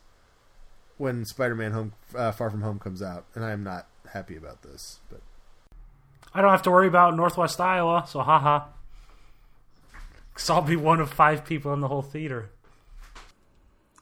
when 0.99 1.25
Spider-Man 1.25 1.73
Home 1.73 1.93
uh, 2.15 2.33
Far 2.33 2.51
From 2.51 2.61
Home 2.61 2.79
comes 2.79 3.01
out, 3.01 3.25
and 3.35 3.45
I 3.45 3.53
am 3.53 3.63
not 3.63 3.87
happy 4.13 4.37
about 4.37 4.63
this. 4.63 4.99
But 5.09 5.23
I 6.35 6.43
don't 6.43 6.51
have 6.51 6.63
to 6.63 6.71
worry 6.71 6.89
about 6.89 7.17
Northwest 7.17 7.61
Iowa, 7.61 8.05
so 8.07 8.21
haha. 8.21 8.67
Because 10.35 10.51
I'll 10.51 10.61
be 10.61 10.77
one 10.77 11.01
of 11.01 11.11
five 11.11 11.45
people 11.45 11.73
in 11.73 11.81
the 11.81 11.89
whole 11.89 12.03
theater. 12.03 12.51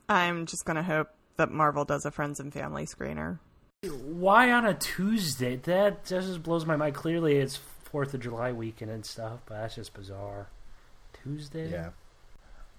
I'm 0.09 0.47
just 0.47 0.65
going 0.65 0.77
to 0.77 0.83
hope 0.83 1.09
that 1.37 1.51
Marvel 1.51 1.85
does 1.85 2.05
a 2.05 2.11
friends 2.11 2.41
and 2.41 2.53
family 2.53 2.87
screener. 2.87 3.39
Why 3.83 4.51
on 4.51 4.67
a 4.67 4.75
Tuesday? 4.75 5.57
That 5.57 6.05
just 6.05 6.43
blows 6.43 6.67
my 6.67 6.77
mind. 6.77 6.95
Clearly, 6.95 7.37
it's 7.37 7.57
Fourth 7.85 8.13
of 8.15 8.21
July 8.21 8.53
weekend 8.53 8.91
and 8.91 9.05
stuff, 9.05 9.41
but 9.47 9.61
that's 9.61 9.77
just 9.77 9.95
bizarre. 9.95 10.49
Tuesday? 11.23 11.71
yeah. 11.71 11.91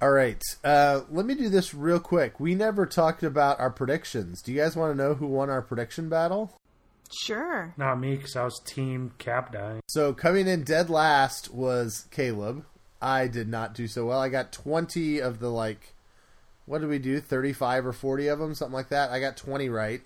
All 0.01 0.11
right, 0.11 0.41
uh, 0.63 1.01
let 1.09 1.25
me 1.25 1.35
do 1.35 1.49
this 1.49 1.73
real 1.73 1.99
quick. 1.99 2.39
We 2.39 2.55
never 2.55 2.85
talked 2.85 3.21
about 3.21 3.59
our 3.59 3.69
predictions. 3.69 4.41
Do 4.41 4.53
you 4.53 4.61
guys 4.61 4.73
want 4.73 4.93
to 4.93 4.97
know 4.97 5.13
who 5.13 5.27
won 5.27 5.49
our 5.49 5.61
prediction 5.61 6.07
battle? 6.07 6.57
Sure. 7.11 7.73
Not 7.75 7.99
me, 7.99 8.15
because 8.15 8.37
I 8.37 8.45
was 8.45 8.61
Team 8.65 9.11
Cap 9.17 9.51
dying. 9.51 9.81
So 9.89 10.13
coming 10.13 10.47
in 10.47 10.63
dead 10.63 10.89
last 10.89 11.53
was 11.53 12.07
Caleb. 12.11 12.63
I 13.01 13.27
did 13.27 13.49
not 13.49 13.73
do 13.73 13.87
so 13.87 14.05
well. 14.05 14.21
I 14.21 14.29
got 14.29 14.53
20 14.53 15.19
of 15.19 15.39
the 15.39 15.49
like 15.49 15.93
what 16.69 16.81
did 16.81 16.89
we 16.89 16.99
do? 16.99 17.19
35 17.19 17.87
or 17.87 17.93
40 17.93 18.27
of 18.27 18.37
them, 18.37 18.53
something 18.53 18.75
like 18.75 18.89
that. 18.89 19.09
I 19.09 19.19
got 19.19 19.35
20 19.35 19.69
right. 19.69 20.01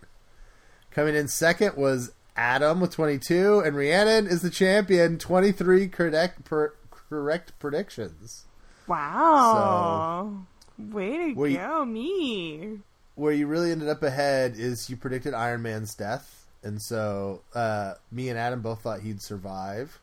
Coming 0.91 1.14
in 1.14 1.28
second 1.28 1.76
was 1.76 2.14
Adam 2.38 2.80
with 2.80 2.91
22 2.91 3.59
and 3.59 3.76
Rhiannon 3.76 4.28
is 4.28 4.41
the 4.41 4.49
champion, 4.49 5.20
23 5.20 5.89
correct 5.89 6.45
per, 6.45 6.74
correct 7.09 7.51
predictions. 7.59 8.45
Wow. 8.88 10.45
Way 10.80 11.18
to 11.18 11.34
Were 11.34 11.47
you- 11.47 11.57
go, 11.57 11.84
me. 11.86 12.80
Where 13.16 13.34
you 13.34 13.45
really 13.45 13.72
ended 13.72 13.89
up 13.89 14.01
ahead 14.01 14.53
is 14.55 14.89
you 14.89 14.95
predicted 14.97 15.34
Iron 15.34 15.61
Man's 15.61 15.93
death, 15.93 16.47
and 16.64 16.82
so 16.82 17.41
uh, 17.53 17.93
me 18.11 18.30
and 18.30 18.39
Adam 18.39 18.61
both 18.61 18.82
thought 18.82 19.01
he'd 19.01 19.22
survive. 19.22 19.99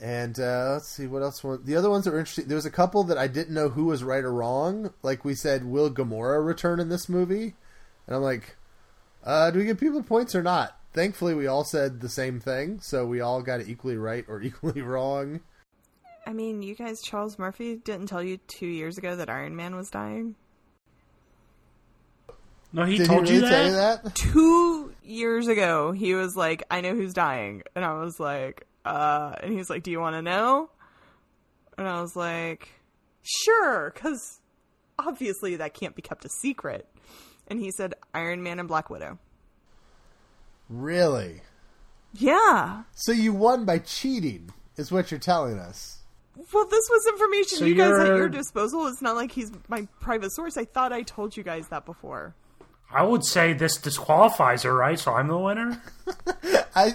And 0.00 0.38
uh, 0.40 0.72
let's 0.72 0.88
see 0.88 1.06
what 1.06 1.22
else. 1.22 1.42
Were, 1.44 1.56
the 1.56 1.76
other 1.76 1.88
ones 1.88 2.04
that 2.04 2.10
were 2.12 2.18
interesting. 2.18 2.46
There 2.46 2.56
was 2.56 2.66
a 2.66 2.70
couple 2.70 3.04
that 3.04 3.18
I 3.18 3.26
didn't 3.28 3.54
know 3.54 3.68
who 3.68 3.86
was 3.86 4.02
right 4.02 4.24
or 4.24 4.32
wrong. 4.32 4.92
Like 5.02 5.24
we 5.24 5.34
said, 5.34 5.64
will 5.64 5.90
Gamora 5.90 6.44
return 6.44 6.80
in 6.80 6.88
this 6.88 7.08
movie? 7.08 7.54
And 8.06 8.16
I'm 8.16 8.22
like, 8.22 8.56
uh, 9.24 9.50
do 9.50 9.58
we 9.58 9.64
give 9.64 9.78
people 9.78 10.02
points 10.02 10.34
or 10.34 10.42
not? 10.42 10.78
Thankfully, 10.92 11.34
we 11.34 11.46
all 11.46 11.64
said 11.64 12.00
the 12.00 12.08
same 12.08 12.38
thing, 12.40 12.80
so 12.80 13.06
we 13.06 13.20
all 13.20 13.42
got 13.42 13.60
it 13.60 13.68
equally 13.68 13.96
right 13.96 14.24
or 14.28 14.42
equally 14.42 14.82
wrong. 14.82 15.40
I 16.26 16.32
mean, 16.32 16.62
you 16.62 16.74
guys, 16.74 17.02
Charles 17.02 17.38
Murphy 17.38 17.76
didn't 17.76 18.06
tell 18.06 18.22
you 18.22 18.38
two 18.46 18.66
years 18.66 18.98
ago 18.98 19.16
that 19.16 19.28
Iron 19.28 19.56
Man 19.56 19.76
was 19.76 19.90
dying? 19.90 20.36
No, 22.72 22.84
he 22.84 22.98
Did 22.98 23.06
told 23.06 23.28
he 23.28 23.36
you, 23.36 23.40
really 23.42 23.50
that? 23.50 23.50
tell 23.50 23.66
you 23.66 23.72
that? 23.72 24.14
Two 24.16 24.92
years 25.04 25.46
ago, 25.46 25.92
he 25.92 26.14
was 26.14 26.36
like, 26.36 26.64
I 26.70 26.80
know 26.80 26.94
who's 26.94 27.14
dying. 27.14 27.62
And 27.76 27.84
I 27.84 27.94
was 28.02 28.18
like, 28.18 28.66
uh, 28.84 29.34
and 29.42 29.52
he's 29.52 29.70
like, 29.70 29.82
do 29.82 29.90
you 29.90 30.00
want 30.00 30.14
to 30.16 30.22
know? 30.22 30.70
And 31.78 31.88
I 31.88 32.00
was 32.00 32.14
like, 32.16 32.68
sure, 33.22 33.90
because 33.94 34.40
obviously 34.98 35.56
that 35.56 35.74
can't 35.74 35.94
be 35.96 36.02
kept 36.02 36.24
a 36.24 36.28
secret. 36.28 36.86
and 37.48 37.58
he 37.60 37.70
said 37.72 37.94
Iron 38.14 38.42
Man 38.42 38.58
and 38.58 38.68
Black 38.68 38.88
Widow. 38.90 39.18
Really? 40.68 41.40
Yeah. 42.14 42.84
So 42.94 43.12
you 43.12 43.32
won 43.32 43.64
by 43.64 43.78
cheating, 43.78 44.50
is 44.76 44.90
what 44.92 45.10
you're 45.10 45.20
telling 45.20 45.58
us. 45.58 45.98
Well, 46.52 46.64
this 46.66 46.88
was 46.90 47.06
information 47.06 47.58
So 47.58 47.64
you 47.64 47.74
guys 47.74 47.92
had 47.92 48.00
at 48.00 48.06
you're- 48.06 48.18
your 48.18 48.28
disposal. 48.28 48.86
It's 48.86 49.02
not 49.02 49.14
like 49.16 49.30
he's 49.32 49.52
my 49.68 49.86
private 50.00 50.32
source. 50.32 50.56
I 50.56 50.64
thought 50.64 50.92
I 50.92 51.02
told 51.02 51.36
you 51.36 51.42
guys 51.42 51.68
that 51.68 51.84
before. 51.84 52.34
I 52.90 53.02
would 53.02 53.24
say 53.24 53.52
this 53.52 53.76
disqualifies 53.76 54.62
her, 54.62 54.72
right? 54.74 54.98
So 54.98 55.12
I'm 55.12 55.26
the 55.28 55.38
winner. 55.38 55.82
I. 56.76 56.94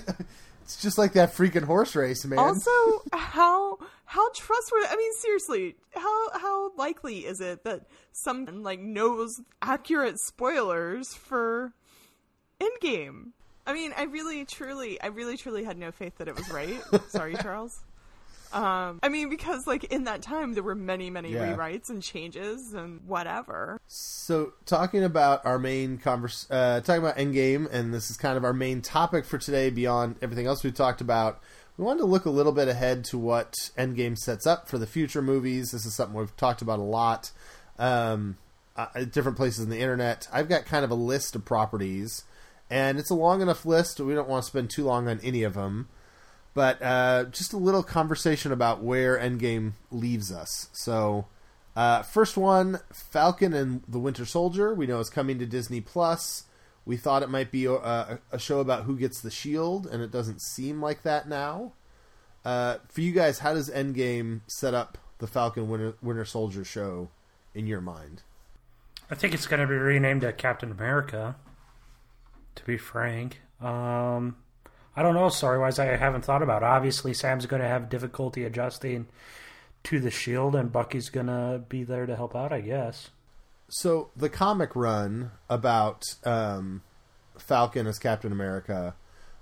It's 0.69 0.79
just 0.79 0.99
like 0.99 1.13
that 1.13 1.33
freaking 1.33 1.63
horse 1.63 1.95
race, 1.95 2.23
man. 2.25 2.37
Also, 2.37 2.71
how 3.11 3.79
how 4.05 4.31
trustworthy? 4.33 4.85
I 4.87 4.95
mean, 4.97 5.11
seriously, 5.13 5.75
how 5.95 6.29
how 6.37 6.75
likely 6.75 7.25
is 7.25 7.41
it 7.41 7.63
that 7.63 7.87
someone 8.11 8.61
like 8.61 8.79
knows 8.79 9.41
accurate 9.63 10.19
spoilers 10.19 11.11
for 11.15 11.73
Endgame? 12.61 13.31
I 13.65 13.73
mean, 13.73 13.93
I 13.97 14.03
really, 14.03 14.45
truly, 14.45 15.01
I 15.01 15.07
really, 15.07 15.37
truly 15.37 15.63
had 15.63 15.75
no 15.75 15.91
faith 15.91 16.19
that 16.19 16.27
it 16.27 16.35
was 16.35 16.47
right. 16.51 16.79
Sorry, 17.07 17.33
Charles. 17.41 17.79
Um, 18.51 18.99
I 19.03 19.09
mean, 19.09 19.29
because 19.29 19.67
like 19.67 19.83
in 19.85 20.05
that 20.05 20.21
time, 20.21 20.53
there 20.53 20.63
were 20.63 20.75
many, 20.75 21.09
many 21.09 21.31
Yeah. 21.33 21.55
rewrites 21.55 21.89
and 21.89 22.01
changes 22.01 22.73
and 22.73 23.01
whatever. 23.05 23.79
So, 23.87 24.53
talking 24.65 25.03
about 25.03 25.45
our 25.45 25.59
main 25.59 25.97
convers, 25.97 26.47
uh, 26.49 26.81
talking 26.81 27.03
about 27.03 27.17
Endgame, 27.17 27.71
and 27.71 27.93
this 27.93 28.09
is 28.09 28.17
kind 28.17 28.37
of 28.37 28.43
our 28.43 28.53
main 28.53 28.81
topic 28.81 29.25
for 29.25 29.37
today. 29.37 29.69
Beyond 29.69 30.15
everything 30.21 30.47
else 30.47 30.63
we've 30.63 30.73
talked 30.73 31.01
about, 31.01 31.39
we 31.77 31.85
wanted 31.85 31.99
to 31.99 32.05
look 32.05 32.25
a 32.25 32.29
little 32.31 32.51
bit 32.51 32.67
ahead 32.67 33.05
to 33.05 33.17
what 33.17 33.53
Endgame 33.77 34.17
sets 34.17 34.45
up 34.47 34.67
for 34.67 34.77
the 34.77 34.87
future 34.87 35.21
movies. 35.21 35.71
This 35.71 35.85
is 35.85 35.93
something 35.95 36.17
we've 36.17 36.35
talked 36.35 36.61
about 36.61 36.79
a 36.79 36.83
lot, 36.83 37.31
um, 37.77 38.37
uh, 38.75 38.87
at 38.95 39.11
different 39.11 39.37
places 39.37 39.63
in 39.63 39.69
the 39.69 39.79
internet. 39.79 40.27
I've 40.33 40.49
got 40.49 40.65
kind 40.65 40.83
of 40.83 40.91
a 40.91 40.95
list 40.95 41.35
of 41.35 41.45
properties, 41.45 42.23
and 42.69 42.97
it's 42.99 43.09
a 43.09 43.15
long 43.15 43.41
enough 43.41 43.65
list. 43.65 43.99
We 43.99 44.13
don't 44.15 44.27
want 44.29 44.43
to 44.43 44.49
spend 44.49 44.69
too 44.71 44.85
long 44.85 45.07
on 45.07 45.19
any 45.21 45.43
of 45.43 45.53
them 45.53 45.87
but 46.59 46.81
uh, 46.81 47.23
just 47.31 47.53
a 47.53 47.57
little 47.57 47.83
conversation 47.83 48.51
about 48.51 48.83
where 48.83 49.17
Endgame 49.17 49.71
leaves 49.91 50.29
us. 50.29 50.67
So, 50.73 51.25
uh, 51.73 52.01
first 52.01 52.35
one, 52.35 52.81
Falcon 52.91 53.53
and 53.53 53.81
the 53.87 53.97
Winter 53.97 54.25
Soldier. 54.25 54.73
We 54.73 54.85
know 54.85 54.99
is 54.99 55.09
coming 55.09 55.39
to 55.39 55.45
Disney 55.45 55.79
Plus. 55.79 56.43
We 56.83 56.97
thought 56.97 57.23
it 57.23 57.29
might 57.29 57.49
be 57.49 57.63
a, 57.63 57.75
a, 57.75 58.19
a 58.33 58.39
show 58.39 58.59
about 58.59 58.83
who 58.83 58.97
gets 58.97 59.21
the 59.21 59.31
shield, 59.31 59.87
and 59.87 60.01
it 60.03 60.11
doesn't 60.11 60.41
seem 60.41 60.81
like 60.81 61.03
that 61.03 61.29
now. 61.29 61.71
Uh, 62.43 62.79
for 62.89 62.99
you 62.99 63.13
guys, 63.13 63.39
how 63.39 63.53
does 63.53 63.69
Endgame 63.69 64.41
set 64.47 64.73
up 64.73 64.97
the 65.19 65.27
Falcon 65.27 65.69
Winter, 65.69 65.93
Winter 66.01 66.25
Soldier 66.25 66.65
show 66.65 67.07
in 67.55 67.67
your 67.67 67.79
mind? 67.79 68.21
I 69.09 69.15
think 69.15 69.33
it's 69.33 69.47
going 69.47 69.61
to 69.61 69.65
be 69.65 69.75
renamed 69.75 70.23
to 70.23 70.33
Captain 70.33 70.71
America. 70.71 71.37
To 72.55 72.65
be 72.65 72.75
frank, 72.75 73.39
um, 73.61 74.35
I 74.95 75.03
don't 75.03 75.13
know. 75.13 75.29
Story 75.29 75.59
wise, 75.59 75.79
I 75.79 75.85
haven't 75.85 76.25
thought 76.25 76.43
about. 76.43 76.63
It. 76.63 76.65
Obviously, 76.65 77.13
Sam's 77.13 77.45
going 77.45 77.61
to 77.61 77.67
have 77.67 77.89
difficulty 77.89 78.43
adjusting 78.43 79.07
to 79.83 79.99
the 79.99 80.11
shield, 80.11 80.55
and 80.55 80.71
Bucky's 80.71 81.09
going 81.09 81.27
to 81.27 81.61
be 81.69 81.83
there 81.83 82.05
to 82.05 82.15
help 82.15 82.35
out. 82.35 82.51
I 82.51 82.61
guess. 82.61 83.09
So 83.69 84.09
the 84.15 84.29
comic 84.29 84.75
run 84.75 85.31
about 85.49 86.03
um, 86.25 86.81
Falcon 87.37 87.85
as 87.87 87.99
Captain 87.99 88.31
America 88.31 88.95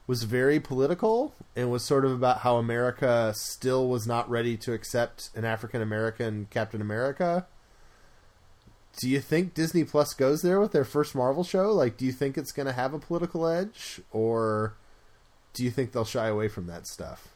was 0.06 0.24
very 0.24 0.60
political 0.60 1.34
and 1.56 1.70
was 1.70 1.84
sort 1.84 2.06
of 2.06 2.12
about 2.12 2.40
how 2.40 2.58
America 2.58 3.34
still 3.36 3.90
was 3.90 4.08
not 4.08 4.30
ready 4.30 4.56
to 4.56 4.74
accept 4.74 5.30
an 5.36 5.44
African 5.44 5.82
American 5.82 6.48
Captain 6.50 6.82
America. 6.82 7.46
Do 9.00 9.10
you 9.10 9.20
think 9.20 9.54
Disney 9.54 9.84
Plus 9.84 10.14
goes 10.14 10.42
there 10.42 10.60
with 10.60 10.72
their 10.72 10.86
first 10.86 11.14
Marvel 11.14 11.44
show? 11.44 11.72
Like, 11.72 11.98
do 11.98 12.06
you 12.06 12.12
think 12.12 12.38
it's 12.38 12.52
going 12.52 12.66
to 12.66 12.74
have 12.74 12.94
a 12.94 13.00
political 13.00 13.46
edge, 13.46 14.02
or 14.12 14.76
do 15.58 15.64
you 15.64 15.72
think 15.72 15.92
they'll 15.92 16.06
shy 16.06 16.28
away 16.28 16.48
from 16.48 16.68
that 16.68 16.86
stuff? 16.86 17.34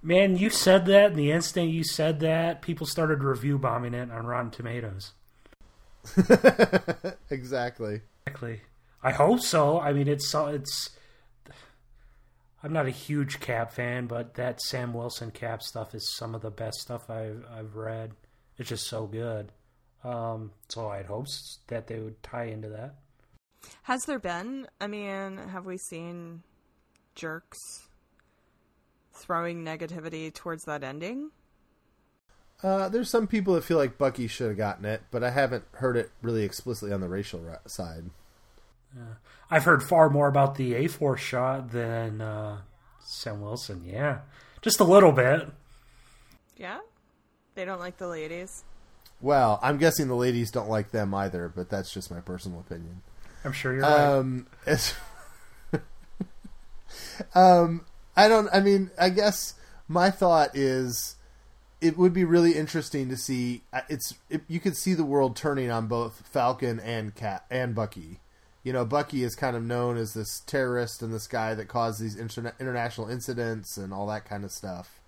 Man, 0.00 0.36
you 0.36 0.48
said 0.48 0.86
that, 0.86 1.10
and 1.10 1.16
the 1.16 1.32
instant 1.32 1.70
you 1.70 1.82
said 1.82 2.20
that, 2.20 2.62
people 2.62 2.86
started 2.86 3.24
review 3.24 3.58
bombing 3.58 3.94
it 3.94 4.10
on 4.12 4.26
Rotten 4.26 4.50
Tomatoes. 4.50 5.12
exactly. 7.30 8.02
Exactly. 8.26 8.60
I 9.02 9.10
hope 9.10 9.40
so. 9.40 9.80
I 9.80 9.92
mean, 9.92 10.06
it's 10.06 10.32
it's. 10.34 10.90
I'm 12.62 12.72
not 12.72 12.86
a 12.86 12.90
huge 12.90 13.40
Cap 13.40 13.72
fan, 13.72 14.06
but 14.06 14.34
that 14.34 14.62
Sam 14.62 14.94
Wilson 14.94 15.30
Cap 15.30 15.62
stuff 15.62 15.94
is 15.94 16.14
some 16.14 16.34
of 16.34 16.42
the 16.42 16.50
best 16.50 16.78
stuff 16.80 17.10
I've 17.10 17.44
I've 17.52 17.74
read. 17.74 18.12
It's 18.56 18.68
just 18.68 18.86
so 18.86 19.06
good. 19.06 19.50
Um, 20.04 20.52
so 20.68 20.88
I'd 20.88 21.06
hope 21.06 21.26
that 21.68 21.88
they 21.88 21.98
would 21.98 22.22
tie 22.22 22.44
into 22.44 22.68
that. 22.68 22.94
Has 23.82 24.04
there 24.04 24.18
been? 24.18 24.68
I 24.80 24.86
mean, 24.86 25.38
have 25.38 25.66
we 25.66 25.78
seen 25.78 26.42
jerks 27.14 27.88
throwing 29.12 29.64
negativity 29.64 30.32
towards 30.32 30.64
that 30.64 30.82
ending? 30.82 31.30
Uh, 32.62 32.88
there's 32.88 33.10
some 33.10 33.26
people 33.26 33.54
that 33.54 33.64
feel 33.64 33.76
like 33.76 33.98
Bucky 33.98 34.26
should 34.26 34.48
have 34.48 34.56
gotten 34.56 34.84
it, 34.84 35.02
but 35.10 35.22
I 35.22 35.30
haven't 35.30 35.64
heard 35.72 35.96
it 35.96 36.10
really 36.22 36.44
explicitly 36.44 36.94
on 36.94 37.00
the 37.00 37.08
racial 37.08 37.40
ra- 37.40 37.58
side. 37.66 38.04
I've 39.50 39.64
heard 39.64 39.82
far 39.82 40.08
more 40.08 40.28
about 40.28 40.54
the 40.54 40.74
A 40.74 40.86
Force 40.86 41.20
shot 41.20 41.72
than 41.72 42.20
uh, 42.20 42.58
Sam 43.04 43.40
Wilson. 43.40 43.82
Yeah, 43.84 44.20
just 44.62 44.80
a 44.80 44.84
little 44.84 45.12
bit. 45.12 45.48
Yeah, 46.56 46.78
they 47.54 47.64
don't 47.64 47.80
like 47.80 47.98
the 47.98 48.06
ladies. 48.06 48.64
Well, 49.20 49.58
I'm 49.62 49.78
guessing 49.78 50.08
the 50.08 50.14
ladies 50.14 50.50
don't 50.50 50.68
like 50.68 50.90
them 50.90 51.12
either, 51.14 51.52
but 51.54 51.70
that's 51.70 51.92
just 51.92 52.10
my 52.10 52.20
personal 52.20 52.60
opinion. 52.60 53.02
I'm 53.44 53.52
sure 53.52 53.72
you're 53.72 53.82
right. 53.82 54.00
Um, 54.00 54.46
as, 54.66 54.94
um, 57.34 57.84
I 58.16 58.28
don't. 58.28 58.48
I 58.52 58.60
mean, 58.60 58.90
I 58.98 59.10
guess 59.10 59.54
my 59.88 60.10
thought 60.10 60.56
is 60.56 61.16
it 61.80 61.98
would 61.98 62.12
be 62.12 62.24
really 62.24 62.52
interesting 62.54 63.08
to 63.10 63.16
see. 63.16 63.62
uh, 63.72 63.82
It's 63.88 64.14
it, 64.30 64.42
you 64.48 64.60
could 64.60 64.76
see 64.76 64.94
the 64.94 65.04
world 65.04 65.36
turning 65.36 65.70
on 65.70 65.86
both 65.86 66.26
Falcon 66.26 66.80
and 66.80 67.14
Cat 67.14 67.44
and 67.50 67.74
Bucky. 67.74 68.20
You 68.62 68.72
know, 68.72 68.84
Bucky 68.86 69.22
is 69.22 69.34
kind 69.34 69.56
of 69.56 69.62
known 69.62 69.98
as 69.98 70.14
this 70.14 70.40
terrorist 70.40 71.02
and 71.02 71.12
this 71.12 71.26
guy 71.26 71.54
that 71.54 71.68
caused 71.68 72.00
these 72.00 72.16
interna- 72.16 72.58
international 72.58 73.10
incidents 73.10 73.76
and 73.76 73.92
all 73.92 74.06
that 74.06 74.24
kind 74.24 74.42
of 74.42 74.50
stuff. 74.52 75.00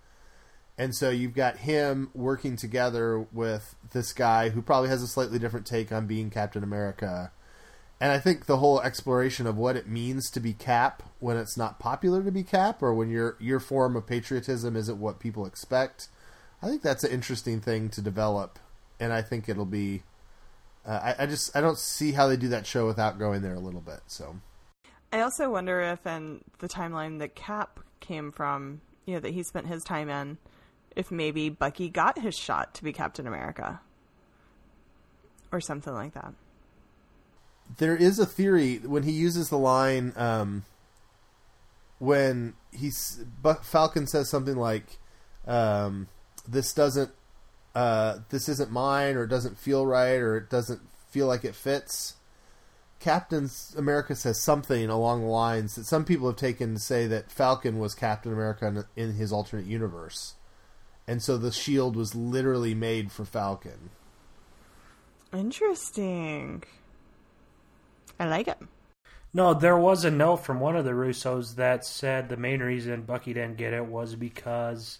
And 0.77 0.93
so 0.93 1.09
you've 1.09 1.33
got 1.33 1.57
him 1.57 2.11
working 2.13 2.55
together 2.55 3.25
with 3.31 3.75
this 3.93 4.13
guy 4.13 4.49
who 4.49 4.61
probably 4.61 4.89
has 4.89 5.01
a 5.01 5.07
slightly 5.07 5.39
different 5.39 5.65
take 5.65 5.91
on 5.91 6.05
being 6.05 6.29
Captain 6.29 6.63
America. 6.63 7.31
And 7.99 8.11
I 8.11 8.19
think 8.19 8.45
the 8.45 8.57
whole 8.57 8.79
exploration 8.81 9.47
of 9.47 9.57
what 9.57 9.75
it 9.75 9.87
means 9.87 10.29
to 10.31 10.39
be 10.39 10.53
Cap 10.53 11.01
when 11.19 11.35
it's 11.35 11.57
not 11.57 11.79
popular 11.79 12.21
to 12.23 12.31
be 12.31 12.43
Cap, 12.43 12.83
or 12.83 12.93
when 12.93 13.09
your 13.09 13.35
your 13.39 13.59
form 13.59 13.95
of 13.95 14.05
patriotism 14.05 14.75
isn't 14.75 14.99
what 14.99 15.19
people 15.19 15.45
expect, 15.45 16.09
I 16.61 16.67
think 16.67 16.83
that's 16.83 17.03
an 17.03 17.11
interesting 17.11 17.59
thing 17.59 17.89
to 17.89 18.01
develop. 18.01 18.59
And 18.99 19.11
I 19.11 19.21
think 19.21 19.49
it'll 19.49 19.65
be. 19.65 20.03
Uh, 20.85 21.13
I, 21.17 21.23
I 21.23 21.25
just 21.25 21.55
I 21.55 21.61
don't 21.61 21.77
see 21.77 22.11
how 22.11 22.27
they 22.27 22.37
do 22.37 22.49
that 22.49 22.67
show 22.67 22.85
without 22.85 23.17
going 23.17 23.41
there 23.41 23.55
a 23.55 23.59
little 23.59 23.81
bit. 23.81 24.01
So 24.05 24.37
I 25.11 25.21
also 25.21 25.49
wonder 25.49 25.81
if, 25.81 26.05
in 26.05 26.43
the 26.59 26.67
timeline 26.67 27.19
that 27.19 27.33
Cap 27.33 27.79
came 27.99 28.31
from, 28.31 28.81
you 29.05 29.15
know, 29.15 29.19
that 29.21 29.33
he 29.33 29.41
spent 29.41 29.67
his 29.67 29.83
time 29.83 30.09
in, 30.09 30.37
if 30.95 31.11
maybe 31.11 31.49
Bucky 31.49 31.89
got 31.89 32.19
his 32.19 32.35
shot 32.35 32.73
to 32.75 32.83
be 32.83 32.93
Captain 32.93 33.25
America, 33.25 33.81
or 35.51 35.61
something 35.61 35.93
like 35.93 36.13
that. 36.13 36.33
There 37.77 37.95
is 37.95 38.19
a 38.19 38.25
theory 38.25 38.77
when 38.77 39.03
he 39.03 39.11
uses 39.11 39.49
the 39.49 39.57
line 39.57 40.13
um, 40.15 40.63
when 41.99 42.53
he's 42.71 43.23
Falcon 43.63 44.07
says 44.07 44.29
something 44.29 44.55
like 44.55 44.97
um, 45.45 46.07
this 46.47 46.73
doesn't 46.73 47.11
uh, 47.75 48.19
this 48.29 48.49
isn't 48.49 48.71
mine 48.71 49.15
or 49.15 49.23
it 49.23 49.29
doesn't 49.29 49.57
feel 49.59 49.85
right 49.85 50.19
or 50.19 50.37
it 50.37 50.49
doesn't 50.49 50.81
feel 51.09 51.27
like 51.27 51.43
it 51.43 51.55
fits. 51.55 52.15
Captain 52.99 53.49
America 53.77 54.15
says 54.15 54.41
something 54.41 54.89
along 54.89 55.21
the 55.21 55.27
lines 55.27 55.75
that 55.75 55.85
some 55.85 56.03
people 56.03 56.27
have 56.27 56.35
taken 56.35 56.73
to 56.73 56.79
say 56.79 57.05
that 57.05 57.31
Falcon 57.31 57.77
was 57.77 57.93
Captain 57.93 58.33
America 58.33 58.65
in, 58.95 59.03
in 59.03 59.13
his 59.13 59.31
alternate 59.31 59.67
universe. 59.67 60.33
And 61.07 61.21
so 61.21 61.37
the 61.37 61.51
shield 61.51 61.95
was 61.95 62.15
literally 62.15 62.73
made 62.73 63.11
for 63.11 63.23
Falcon. 63.23 63.91
Interesting. 65.31 66.63
I 68.19 68.27
like 68.27 68.47
it. 68.47 68.57
No, 69.33 69.53
there 69.53 69.77
was 69.77 70.03
a 70.05 70.11
note 70.11 70.37
from 70.37 70.59
one 70.59 70.75
of 70.75 70.85
the 70.85 70.91
Russos 70.91 71.55
that 71.55 71.85
said 71.85 72.29
the 72.29 72.37
main 72.37 72.61
reason 72.61 73.03
Bucky 73.03 73.33
didn't 73.33 73.57
get 73.57 73.73
it 73.73 73.85
was 73.85 74.15
because 74.15 74.99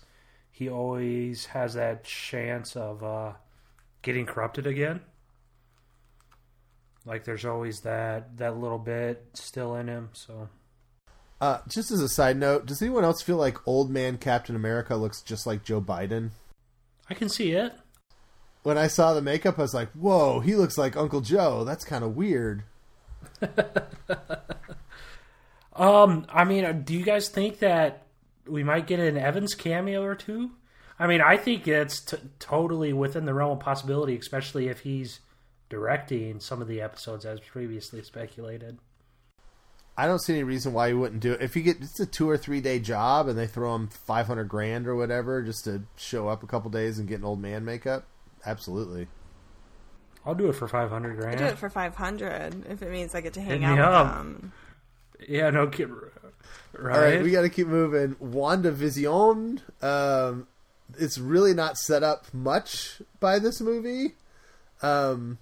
he 0.51 0.70
always 0.70 1.45
has 1.47 1.74
that 1.76 2.03
chance 2.03 2.76
of 2.76 3.03
uh, 3.03 3.34
getting 4.01 4.26
corrupted 4.26 4.68
again. 4.68 5.01
Like 7.05 7.24
there's 7.24 7.45
always 7.45 7.82
that 7.82 8.38
that 8.38 8.57
little 8.57 8.78
bit 8.80 9.26
still 9.34 9.76
in 9.76 9.88
him. 9.88 10.09
So 10.13 10.49
Uh, 11.39 11.59
just 11.68 11.89
as 11.91 12.01
a 12.01 12.09
side 12.09 12.36
note, 12.38 12.65
does 12.65 12.82
anyone 12.82 13.03
else 13.05 13.22
feel 13.22 13.38
like 13.38 13.65
old 13.68 13.89
man 13.89 14.18
Captain 14.18 14.55
America 14.55 14.95
looks 14.95 15.22
just 15.22 15.47
like 15.47 15.63
Joe 15.63 15.80
Biden? 15.82 16.32
I 17.09 17.13
can 17.13 17.30
see 17.30 17.51
it. 17.53 17.74
When 18.63 18.78
I 18.78 18.88
saw 18.88 19.13
the 19.13 19.22
makeup, 19.22 19.57
I 19.57 19.61
was 19.61 19.74
like, 19.74 19.89
"Whoa, 19.93 20.41
he 20.41 20.55
looks 20.55 20.78
like 20.78 20.97
Uncle 20.97 21.22
Joe." 21.22 21.63
That's 21.63 21.86
kind 21.86 22.03
of 22.03 22.18
weird. 22.18 22.63
um, 25.76 26.26
I 26.30 26.43
mean, 26.43 26.84
do 26.84 26.93
you 26.93 27.03
guys 27.03 27.30
think 27.30 27.59
that 27.59 28.07
we 28.47 28.63
might 28.63 28.88
get 28.88 28.99
an 28.99 29.18
Evans 29.18 29.53
cameo 29.53 30.03
or 30.03 30.15
two? 30.15 30.51
I 30.99 31.07
mean, 31.07 31.22
I 31.22 31.38
think 31.38 31.68
it's 31.68 32.01
t- 32.01 32.18
totally 32.39 32.93
within 32.93 33.26
the 33.26 33.34
realm 33.34 33.51
of 33.51 33.59
possibility, 33.59 34.18
especially 34.18 34.68
if 34.68 34.80
he's 34.80 35.20
directing 35.70 36.39
some 36.39 36.61
of 36.61 36.68
the 36.68 36.82
episodes 36.82 37.26
as 37.26 37.39
previously 37.39 38.01
speculated. 38.01 38.80
I 39.97 40.05
don't 40.05 40.20
see 40.20 40.34
any 40.34 40.43
reason 40.43 40.74
why 40.74 40.88
you 40.88 40.99
wouldn't 40.99 41.22
do 41.22 41.34
it. 41.34 41.41
If 41.41 41.55
you 41.55 41.63
get 41.63 41.82
it's 41.82 41.99
a 41.99 42.05
two 42.05 42.30
or 42.30 42.38
three 42.38 42.61
day 42.61 42.80
job 42.80 43.28
and 43.28 43.38
they 43.38 43.47
throw 43.47 43.74
him 43.76 43.88
five 43.88 44.28
hundred 44.28 44.45
grand 44.45 44.88
or 44.88 44.95
whatever 44.95 45.41
just 45.41 45.63
to 45.63 45.84
show 45.95 46.28
up 46.28 46.43
a 46.43 46.47
couple 46.47 46.70
days 46.70 46.99
and 46.99 47.07
get 47.07 47.20
an 47.20 47.26
old 47.26 47.41
man 47.41 47.65
makeup, 47.65 48.05
absolutely. 48.45 49.07
I'll 50.28 50.36
do 50.36 50.49
it 50.49 50.53
for 50.53 50.67
five 50.67 50.89
hundred 50.89 51.17
grand. 51.17 51.36
I 51.36 51.38
do 51.39 51.45
it 51.45 51.57
for 51.57 51.69
five 51.69 51.95
hundred 51.95 52.65
if 52.69 52.82
it 52.82 52.91
means 52.91 53.15
I 53.15 53.21
get 53.21 53.34
to 53.36 53.41
hang 53.41 53.61
Hit 53.61 53.69
out 53.69 53.78
with 53.78 53.86
up. 53.86 54.17
them. 54.17 54.51
Yeah, 55.28 55.49
no 55.49 55.67
kid. 55.67 55.89
Right. 56.78 56.95
All 56.95 57.01
right, 57.01 57.23
we 57.23 57.32
got 57.32 57.41
to 57.41 57.49
keep 57.49 57.67
moving. 57.67 58.15
WandaVision. 58.15 59.61
Um, 59.82 60.47
it's 60.99 61.17
really 61.17 61.53
not 61.53 61.78
set 61.78 62.03
up 62.03 62.25
much 62.34 63.01
by 63.19 63.39
this 63.39 63.61
movie. 63.61 64.15
Um, 64.82 65.38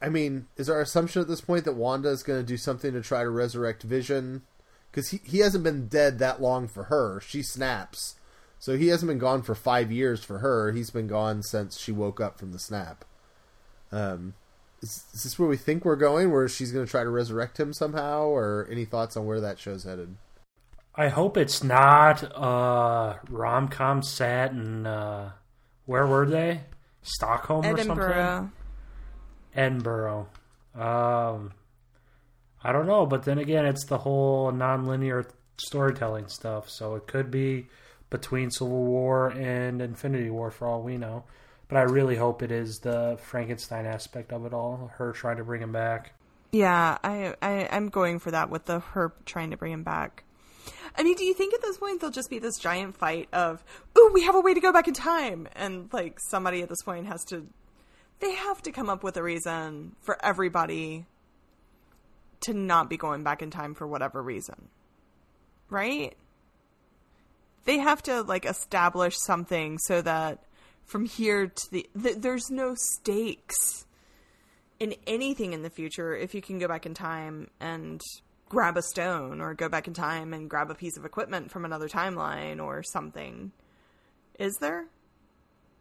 I 0.00 0.08
mean, 0.08 0.46
is 0.56 0.68
our 0.68 0.80
assumption 0.80 1.22
at 1.22 1.28
this 1.28 1.40
point 1.40 1.64
that 1.66 1.74
Wanda 1.74 2.08
is 2.08 2.22
going 2.22 2.40
to 2.40 2.46
do 2.46 2.56
something 2.56 2.92
to 2.94 3.02
try 3.02 3.22
to 3.22 3.30
resurrect 3.30 3.82
Vision? 3.82 4.42
Because 4.90 5.10
he, 5.10 5.20
he 5.24 5.38
hasn't 5.38 5.62
been 5.62 5.86
dead 5.88 6.18
that 6.18 6.42
long 6.42 6.66
for 6.68 6.84
her. 6.84 7.20
She 7.20 7.42
snaps. 7.42 8.16
So 8.58 8.76
he 8.76 8.88
hasn't 8.88 9.08
been 9.08 9.18
gone 9.18 9.42
for 9.42 9.54
five 9.54 9.92
years 9.92 10.24
for 10.24 10.38
her. 10.38 10.72
He's 10.72 10.90
been 10.90 11.06
gone 11.06 11.42
since 11.42 11.78
she 11.78 11.92
woke 11.92 12.20
up 12.20 12.38
from 12.38 12.52
the 12.52 12.58
snap. 12.58 13.04
Um, 13.92 14.34
is, 14.80 15.04
is 15.12 15.22
this 15.22 15.38
where 15.38 15.48
we 15.48 15.56
think 15.56 15.84
we're 15.84 15.96
going? 15.96 16.32
Where 16.32 16.48
she's 16.48 16.72
going 16.72 16.84
to 16.84 16.90
try 16.90 17.04
to 17.04 17.10
resurrect 17.10 17.60
him 17.60 17.72
somehow? 17.72 18.24
Or 18.24 18.66
any 18.70 18.84
thoughts 18.84 19.16
on 19.16 19.26
where 19.26 19.40
that 19.40 19.58
show's 19.58 19.84
headed? 19.84 20.16
I 20.94 21.08
hope 21.08 21.38
it's 21.38 21.64
not 21.64 22.22
uh 22.36 23.14
rom 23.30 23.68
com 23.68 24.02
set 24.02 24.52
in 24.52 24.86
uh 24.86 25.32
where 25.86 26.06
were 26.06 26.26
they? 26.26 26.60
Stockholm 27.02 27.64
or 27.64 27.78
something? 27.78 27.92
Edinburgh. 27.92 28.50
Edinburgh. 29.54 30.28
Um 30.74 31.52
I 32.62 32.72
don't 32.72 32.86
know, 32.86 33.06
but 33.06 33.24
then 33.24 33.38
again 33.38 33.64
it's 33.64 33.86
the 33.86 33.98
whole 33.98 34.52
non-linear 34.52 35.26
storytelling 35.56 36.28
stuff, 36.28 36.68
so 36.68 36.94
it 36.94 37.06
could 37.06 37.30
be 37.30 37.68
between 38.10 38.50
Civil 38.50 38.84
War 38.84 39.28
and 39.28 39.80
Infinity 39.80 40.28
War 40.28 40.50
for 40.50 40.68
all 40.68 40.82
we 40.82 40.98
know. 40.98 41.24
But 41.72 41.78
I 41.78 41.82
really 41.84 42.16
hope 42.16 42.42
it 42.42 42.52
is 42.52 42.80
the 42.80 43.18
Frankenstein 43.22 43.86
aspect 43.86 44.30
of 44.30 44.44
it 44.44 44.52
all, 44.52 44.90
her 44.98 45.10
trying 45.12 45.38
to 45.38 45.44
bring 45.44 45.62
him 45.62 45.72
back. 45.72 46.12
Yeah, 46.52 46.98
I, 47.02 47.34
I 47.40 47.66
I'm 47.72 47.88
going 47.88 48.18
for 48.18 48.30
that 48.30 48.50
with 48.50 48.66
the 48.66 48.80
her 48.80 49.14
trying 49.24 49.52
to 49.52 49.56
bring 49.56 49.72
him 49.72 49.82
back. 49.82 50.24
I 50.98 51.02
mean, 51.02 51.16
do 51.16 51.24
you 51.24 51.32
think 51.32 51.54
at 51.54 51.62
this 51.62 51.78
point 51.78 52.00
there'll 52.00 52.12
just 52.12 52.28
be 52.28 52.38
this 52.38 52.58
giant 52.58 52.98
fight 52.98 53.30
of, 53.32 53.64
"Ooh, 53.96 54.10
we 54.12 54.22
have 54.24 54.34
a 54.34 54.40
way 54.40 54.52
to 54.52 54.60
go 54.60 54.70
back 54.70 54.86
in 54.86 54.92
time," 54.92 55.48
and 55.56 55.88
like 55.94 56.20
somebody 56.20 56.60
at 56.60 56.68
this 56.68 56.82
point 56.82 57.06
has 57.06 57.24
to, 57.30 57.46
they 58.20 58.34
have 58.34 58.60
to 58.64 58.70
come 58.70 58.90
up 58.90 59.02
with 59.02 59.16
a 59.16 59.22
reason 59.22 59.96
for 60.02 60.22
everybody 60.22 61.06
to 62.40 62.52
not 62.52 62.90
be 62.90 62.98
going 62.98 63.24
back 63.24 63.40
in 63.40 63.50
time 63.50 63.72
for 63.72 63.86
whatever 63.86 64.22
reason, 64.22 64.68
right? 65.70 66.14
They 67.64 67.78
have 67.78 68.02
to 68.02 68.20
like 68.20 68.44
establish 68.44 69.16
something 69.16 69.78
so 69.78 70.02
that 70.02 70.44
from 70.84 71.06
here 71.06 71.46
to 71.46 71.70
the 71.70 71.88
th- 72.00 72.18
there's 72.18 72.50
no 72.50 72.74
stakes 72.74 73.86
in 74.78 74.94
anything 75.06 75.52
in 75.52 75.62
the 75.62 75.70
future 75.70 76.14
if 76.14 76.34
you 76.34 76.42
can 76.42 76.58
go 76.58 76.66
back 76.66 76.86
in 76.86 76.94
time 76.94 77.48
and 77.60 78.00
grab 78.48 78.76
a 78.76 78.82
stone 78.82 79.40
or 79.40 79.54
go 79.54 79.68
back 79.68 79.86
in 79.88 79.94
time 79.94 80.34
and 80.34 80.50
grab 80.50 80.70
a 80.70 80.74
piece 80.74 80.96
of 80.96 81.04
equipment 81.04 81.50
from 81.50 81.64
another 81.64 81.88
timeline 81.88 82.62
or 82.62 82.82
something. 82.82 83.52
Is 84.38 84.56
there? 84.60 84.86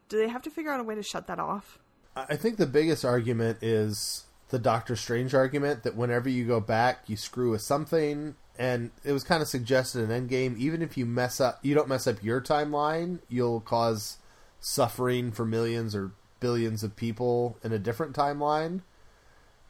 Do 0.07 0.17
they 0.17 0.29
have 0.29 0.41
to 0.43 0.49
figure 0.49 0.71
out 0.71 0.79
a 0.79 0.83
way 0.83 0.95
to 0.95 1.03
shut 1.03 1.27
that 1.27 1.39
off? 1.39 1.79
I 2.15 2.35
think 2.35 2.57
the 2.57 2.65
biggest 2.65 3.03
argument 3.03 3.59
is 3.61 4.25
the 4.49 4.59
Doctor 4.59 4.95
Strange 4.95 5.33
argument 5.33 5.83
that 5.83 5.95
whenever 5.95 6.29
you 6.29 6.45
go 6.45 6.59
back, 6.59 7.03
you 7.07 7.17
screw 7.17 7.51
with 7.51 7.61
something. 7.61 8.35
And 8.59 8.91
it 9.03 9.13
was 9.13 9.23
kind 9.23 9.41
of 9.41 9.47
suggested 9.47 10.09
in 10.09 10.27
Endgame, 10.27 10.57
even 10.57 10.81
if 10.81 10.97
you 10.97 11.05
mess 11.05 11.41
up, 11.41 11.59
you 11.63 11.73
don't 11.73 11.87
mess 11.87 12.05
up 12.05 12.23
your 12.23 12.39
timeline, 12.41 13.19
you'll 13.27 13.61
cause 13.61 14.17
suffering 14.61 15.31
for 15.31 15.45
millions 15.45 15.93
or 15.93 16.11
billions 16.39 16.83
of 16.83 16.95
people 16.95 17.57
in 17.63 17.73
a 17.73 17.79
different 17.79 18.15
timeline. 18.15 18.81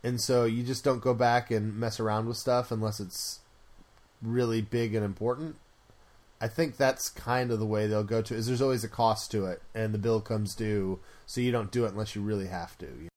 And 0.03 0.21
so 0.21 0.45
you 0.45 0.63
just 0.63 0.83
don't 0.83 1.01
go 1.01 1.13
back 1.13 1.49
and 1.49 1.75
mess 1.75 1.99
around 1.99 2.27
with 2.27 2.37
stuff 2.37 2.71
unless 2.71 2.99
it's 2.99 3.39
really 4.21 4.61
big 4.61 4.93
and 4.93 5.03
important. 5.03 5.55
I 6.39 6.47
think 6.47 6.77
that's 6.77 7.09
kind 7.09 7.51
of 7.51 7.59
the 7.59 7.67
way 7.67 7.85
they'll 7.85 8.03
go 8.03 8.21
to. 8.23 8.33
Is 8.33 8.47
there's 8.47 8.63
always 8.63 8.83
a 8.83 8.89
cost 8.89 9.29
to 9.31 9.45
it, 9.45 9.61
and 9.75 9.93
the 9.93 9.99
bill 9.99 10.21
comes 10.21 10.55
due, 10.55 10.99
so 11.27 11.39
you 11.39 11.51
don't 11.51 11.71
do 11.71 11.85
it 11.85 11.91
unless 11.91 12.15
you 12.15 12.23
really 12.23 12.47
have 12.47 12.75
to. 12.79 13.09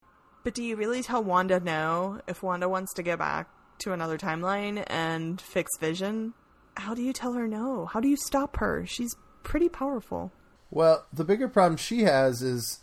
But 0.43 0.53
do 0.53 0.61
you 0.63 0.75
really 0.75 1.01
tell 1.01 1.23
Wanda 1.23 1.59
no 1.59 2.21
if 2.27 2.43
Wanda 2.43 2.69
wants 2.69 2.93
to 2.93 3.03
go 3.03 3.17
back 3.17 3.49
to 3.79 3.93
another 3.93 4.19
timeline 4.19 4.83
and 4.87 5.41
fix 5.41 5.75
Vision? 5.79 6.35
How 6.77 6.93
do 6.93 7.01
you 7.01 7.13
tell 7.13 7.33
her 7.33 7.47
no? 7.47 7.87
How 7.87 7.99
do 7.99 8.07
you 8.07 8.15
stop 8.15 8.57
her? 8.57 8.85
She's 8.85 9.15
pretty 9.41 9.69
powerful. 9.69 10.31
Well, 10.75 11.05
the 11.13 11.23
bigger 11.23 11.47
problem 11.47 11.77
she 11.77 12.01
has 12.01 12.41
is 12.41 12.79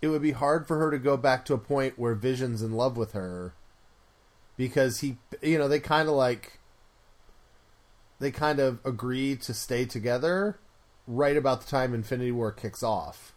it 0.00 0.06
would 0.06 0.22
be 0.22 0.30
hard 0.30 0.68
for 0.68 0.78
her 0.78 0.92
to 0.92 0.98
go 0.98 1.16
back 1.16 1.44
to 1.46 1.54
a 1.54 1.58
point 1.58 1.98
where 1.98 2.14
Vision's 2.14 2.62
in 2.62 2.70
love 2.70 2.96
with 2.96 3.14
her 3.14 3.52
because 4.56 5.00
he, 5.00 5.16
you 5.42 5.58
know, 5.58 5.66
they 5.66 5.80
kind 5.80 6.08
of 6.08 6.14
like 6.14 6.60
they 8.20 8.30
kind 8.30 8.60
of 8.60 8.78
agree 8.84 9.34
to 9.34 9.52
stay 9.52 9.86
together 9.86 10.60
right 11.08 11.36
about 11.36 11.62
the 11.62 11.66
time 11.68 11.94
Infinity 11.94 12.30
War 12.30 12.52
kicks 12.52 12.84
off. 12.84 13.32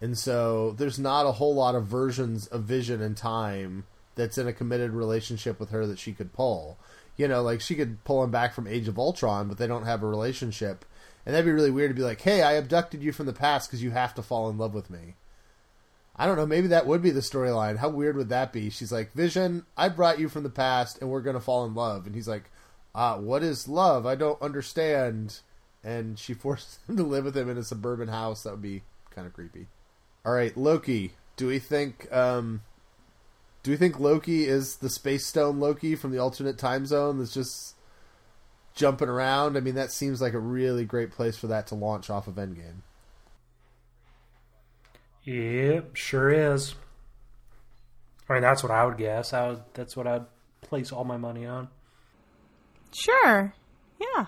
And 0.00 0.16
so 0.16 0.70
there's 0.70 0.98
not 0.98 1.26
a 1.26 1.32
whole 1.32 1.54
lot 1.54 1.74
of 1.74 1.84
versions 1.84 2.46
of 2.46 2.62
Vision 2.62 3.02
and 3.02 3.14
Time 3.14 3.84
that's 4.14 4.38
in 4.38 4.48
a 4.48 4.54
committed 4.54 4.92
relationship 4.92 5.60
with 5.60 5.68
her 5.68 5.86
that 5.86 5.98
she 5.98 6.14
could 6.14 6.32
pull. 6.32 6.78
You 7.18 7.28
know, 7.28 7.42
like 7.42 7.60
she 7.60 7.74
could 7.74 8.02
pull 8.04 8.24
him 8.24 8.30
back 8.30 8.54
from 8.54 8.66
Age 8.66 8.88
of 8.88 8.98
Ultron, 8.98 9.48
but 9.48 9.58
they 9.58 9.66
don't 9.66 9.84
have 9.84 10.02
a 10.02 10.06
relationship. 10.06 10.86
And 11.28 11.34
that'd 11.34 11.44
be 11.44 11.52
really 11.52 11.70
weird 11.70 11.90
to 11.90 11.94
be 11.94 12.00
like, 12.00 12.22
hey, 12.22 12.40
I 12.40 12.54
abducted 12.54 13.02
you 13.02 13.12
from 13.12 13.26
the 13.26 13.34
past 13.34 13.68
because 13.68 13.82
you 13.82 13.90
have 13.90 14.14
to 14.14 14.22
fall 14.22 14.48
in 14.48 14.56
love 14.56 14.72
with 14.72 14.88
me. 14.88 15.16
I 16.16 16.24
don't 16.24 16.38
know. 16.38 16.46
Maybe 16.46 16.68
that 16.68 16.86
would 16.86 17.02
be 17.02 17.10
the 17.10 17.20
storyline. 17.20 17.76
How 17.76 17.90
weird 17.90 18.16
would 18.16 18.30
that 18.30 18.50
be? 18.50 18.70
She's 18.70 18.90
like, 18.90 19.12
Vision, 19.12 19.66
I 19.76 19.90
brought 19.90 20.18
you 20.18 20.30
from 20.30 20.42
the 20.42 20.48
past 20.48 20.98
and 21.02 21.10
we're 21.10 21.20
going 21.20 21.36
to 21.36 21.40
fall 21.40 21.66
in 21.66 21.74
love. 21.74 22.06
And 22.06 22.14
he's 22.14 22.28
like, 22.28 22.50
uh, 22.94 23.18
what 23.18 23.42
is 23.42 23.68
love? 23.68 24.06
I 24.06 24.14
don't 24.14 24.40
understand. 24.40 25.40
And 25.84 26.18
she 26.18 26.32
forces 26.44 26.78
him 26.88 26.96
to 26.96 27.02
live 27.02 27.26
with 27.26 27.36
him 27.36 27.50
in 27.50 27.58
a 27.58 27.62
suburban 27.62 28.08
house. 28.08 28.44
That 28.44 28.52
would 28.52 28.62
be 28.62 28.84
kind 29.10 29.26
of 29.26 29.34
creepy. 29.34 29.66
All 30.24 30.32
right, 30.32 30.56
Loki. 30.56 31.12
Do 31.36 31.48
we 31.48 31.58
think 31.58 32.10
um, 32.10 32.62
do 33.62 33.70
we 33.70 33.76
think 33.76 34.00
Loki 34.00 34.46
is 34.46 34.76
the 34.76 34.88
space 34.88 35.26
stone 35.26 35.60
Loki 35.60 35.94
from 35.94 36.10
the 36.10 36.18
alternate 36.18 36.56
time 36.56 36.86
zone 36.86 37.18
that's 37.18 37.34
just 37.34 37.74
jumping 38.78 39.08
around? 39.08 39.56
I 39.56 39.60
mean, 39.60 39.74
that 39.74 39.92
seems 39.92 40.22
like 40.22 40.32
a 40.32 40.38
really 40.38 40.84
great 40.84 41.10
place 41.10 41.36
for 41.36 41.48
that 41.48 41.66
to 41.66 41.74
launch 41.74 42.08
off 42.08 42.28
of 42.28 42.36
Endgame. 42.36 42.82
Yep, 45.24 45.96
sure 45.96 46.30
is. 46.30 46.74
I 48.28 48.34
mean, 48.34 48.42
that's 48.42 48.62
what 48.62 48.72
I 48.72 48.86
would 48.86 48.96
guess. 48.96 49.32
I 49.32 49.48
would, 49.48 49.62
that's 49.74 49.96
what 49.96 50.06
I'd 50.06 50.24
place 50.62 50.92
all 50.92 51.04
my 51.04 51.16
money 51.16 51.44
on. 51.44 51.68
Sure. 52.94 53.52
Yeah. 54.00 54.26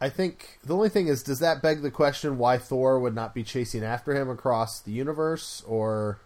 I 0.00 0.08
think 0.08 0.58
the 0.64 0.74
only 0.74 0.88
thing 0.88 1.08
is, 1.08 1.22
does 1.22 1.38
that 1.38 1.62
beg 1.62 1.82
the 1.82 1.90
question 1.90 2.38
why 2.38 2.58
Thor 2.58 3.00
would 3.00 3.14
not 3.14 3.34
be 3.34 3.42
chasing 3.42 3.82
after 3.82 4.14
him 4.14 4.28
across 4.28 4.80
the 4.80 4.92
universe, 4.92 5.62
or 5.66 6.20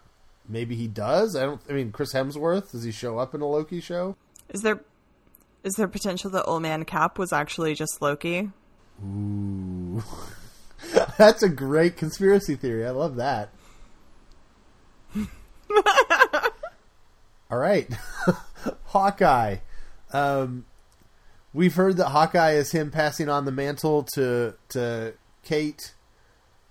maybe 0.47 0.75
he 0.75 0.87
does? 0.87 1.35
I 1.35 1.45
don't. 1.45 1.61
I 1.69 1.73
mean, 1.73 1.91
Chris 1.91 2.13
Hemsworth 2.13 2.71
does 2.71 2.83
he 2.83 2.91
show 2.91 3.17
up 3.17 3.33
in 3.33 3.41
a 3.41 3.47
Loki 3.47 3.79
show? 3.79 4.17
Is 4.49 4.63
there 4.63 4.81
is 5.63 5.73
there 5.75 5.87
potential 5.87 6.29
that 6.31 6.45
Old 6.45 6.61
Man 6.61 6.85
Cap 6.85 7.17
was 7.17 7.33
actually 7.33 7.75
just 7.75 8.01
Loki? 8.01 8.49
Ooh, 9.03 10.03
that's 11.17 11.43
a 11.43 11.49
great 11.49 11.97
conspiracy 11.97 12.55
theory. 12.55 12.85
I 12.85 12.91
love 12.91 13.15
that. 13.17 13.49
All 17.51 17.57
right, 17.57 17.91
Hawkeye. 18.85 19.57
Um, 20.13 20.65
we've 21.53 21.75
heard 21.75 21.97
that 21.97 22.09
Hawkeye 22.09 22.53
is 22.53 22.71
him 22.71 22.91
passing 22.91 23.29
on 23.29 23.45
the 23.45 23.51
mantle 23.51 24.03
to 24.13 24.55
to 24.69 25.13
Kate. 25.43 25.93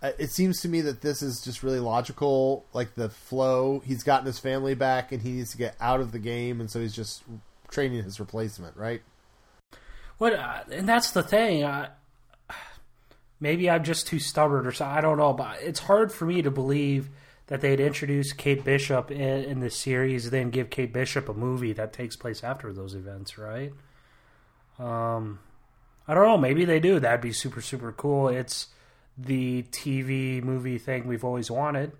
Uh, 0.00 0.12
it 0.16 0.30
seems 0.30 0.60
to 0.60 0.68
me 0.68 0.80
that 0.80 1.00
this 1.00 1.22
is 1.22 1.42
just 1.44 1.64
really 1.64 1.80
logical, 1.80 2.64
like 2.72 2.94
the 2.94 3.08
flow. 3.08 3.82
He's 3.84 4.04
gotten 4.04 4.26
his 4.26 4.38
family 4.38 4.74
back, 4.74 5.10
and 5.10 5.20
he 5.20 5.32
needs 5.32 5.50
to 5.50 5.58
get 5.58 5.74
out 5.80 6.00
of 6.00 6.12
the 6.12 6.20
game, 6.20 6.60
and 6.60 6.70
so 6.70 6.80
he's 6.80 6.94
just 6.94 7.24
training 7.70 8.02
his 8.02 8.20
replacement, 8.20 8.76
right? 8.76 9.02
What? 10.18 10.34
Uh, 10.34 10.64
and 10.72 10.88
that's 10.88 11.12
the 11.12 11.22
thing. 11.22 11.64
I, 11.64 11.90
maybe 13.40 13.70
I'm 13.70 13.84
just 13.84 14.06
too 14.06 14.18
stubborn, 14.18 14.66
or 14.66 14.72
so. 14.72 14.84
I 14.84 15.00
don't 15.00 15.18
know. 15.18 15.32
But 15.32 15.58
it's 15.62 15.80
hard 15.80 16.12
for 16.12 16.26
me 16.26 16.42
to 16.42 16.50
believe 16.50 17.08
that 17.46 17.60
they'd 17.60 17.80
introduce 17.80 18.32
Kate 18.32 18.62
Bishop 18.62 19.10
in, 19.10 19.20
in 19.20 19.60
the 19.60 19.70
series, 19.70 20.30
then 20.30 20.50
give 20.50 20.70
Kate 20.70 20.92
Bishop 20.92 21.28
a 21.28 21.34
movie 21.34 21.72
that 21.72 21.92
takes 21.92 22.14
place 22.14 22.44
after 22.44 22.72
those 22.72 22.94
events, 22.94 23.38
right? 23.38 23.72
Um, 24.78 25.38
I 26.06 26.14
don't 26.14 26.24
know. 26.24 26.38
Maybe 26.38 26.64
they 26.64 26.78
do. 26.78 27.00
That'd 27.00 27.20
be 27.20 27.32
super 27.32 27.60
super 27.60 27.92
cool. 27.92 28.28
It's 28.28 28.68
the 29.16 29.64
TV 29.64 30.42
movie 30.42 30.78
thing 30.78 31.06
we've 31.06 31.24
always 31.24 31.50
wanted. 31.50 31.92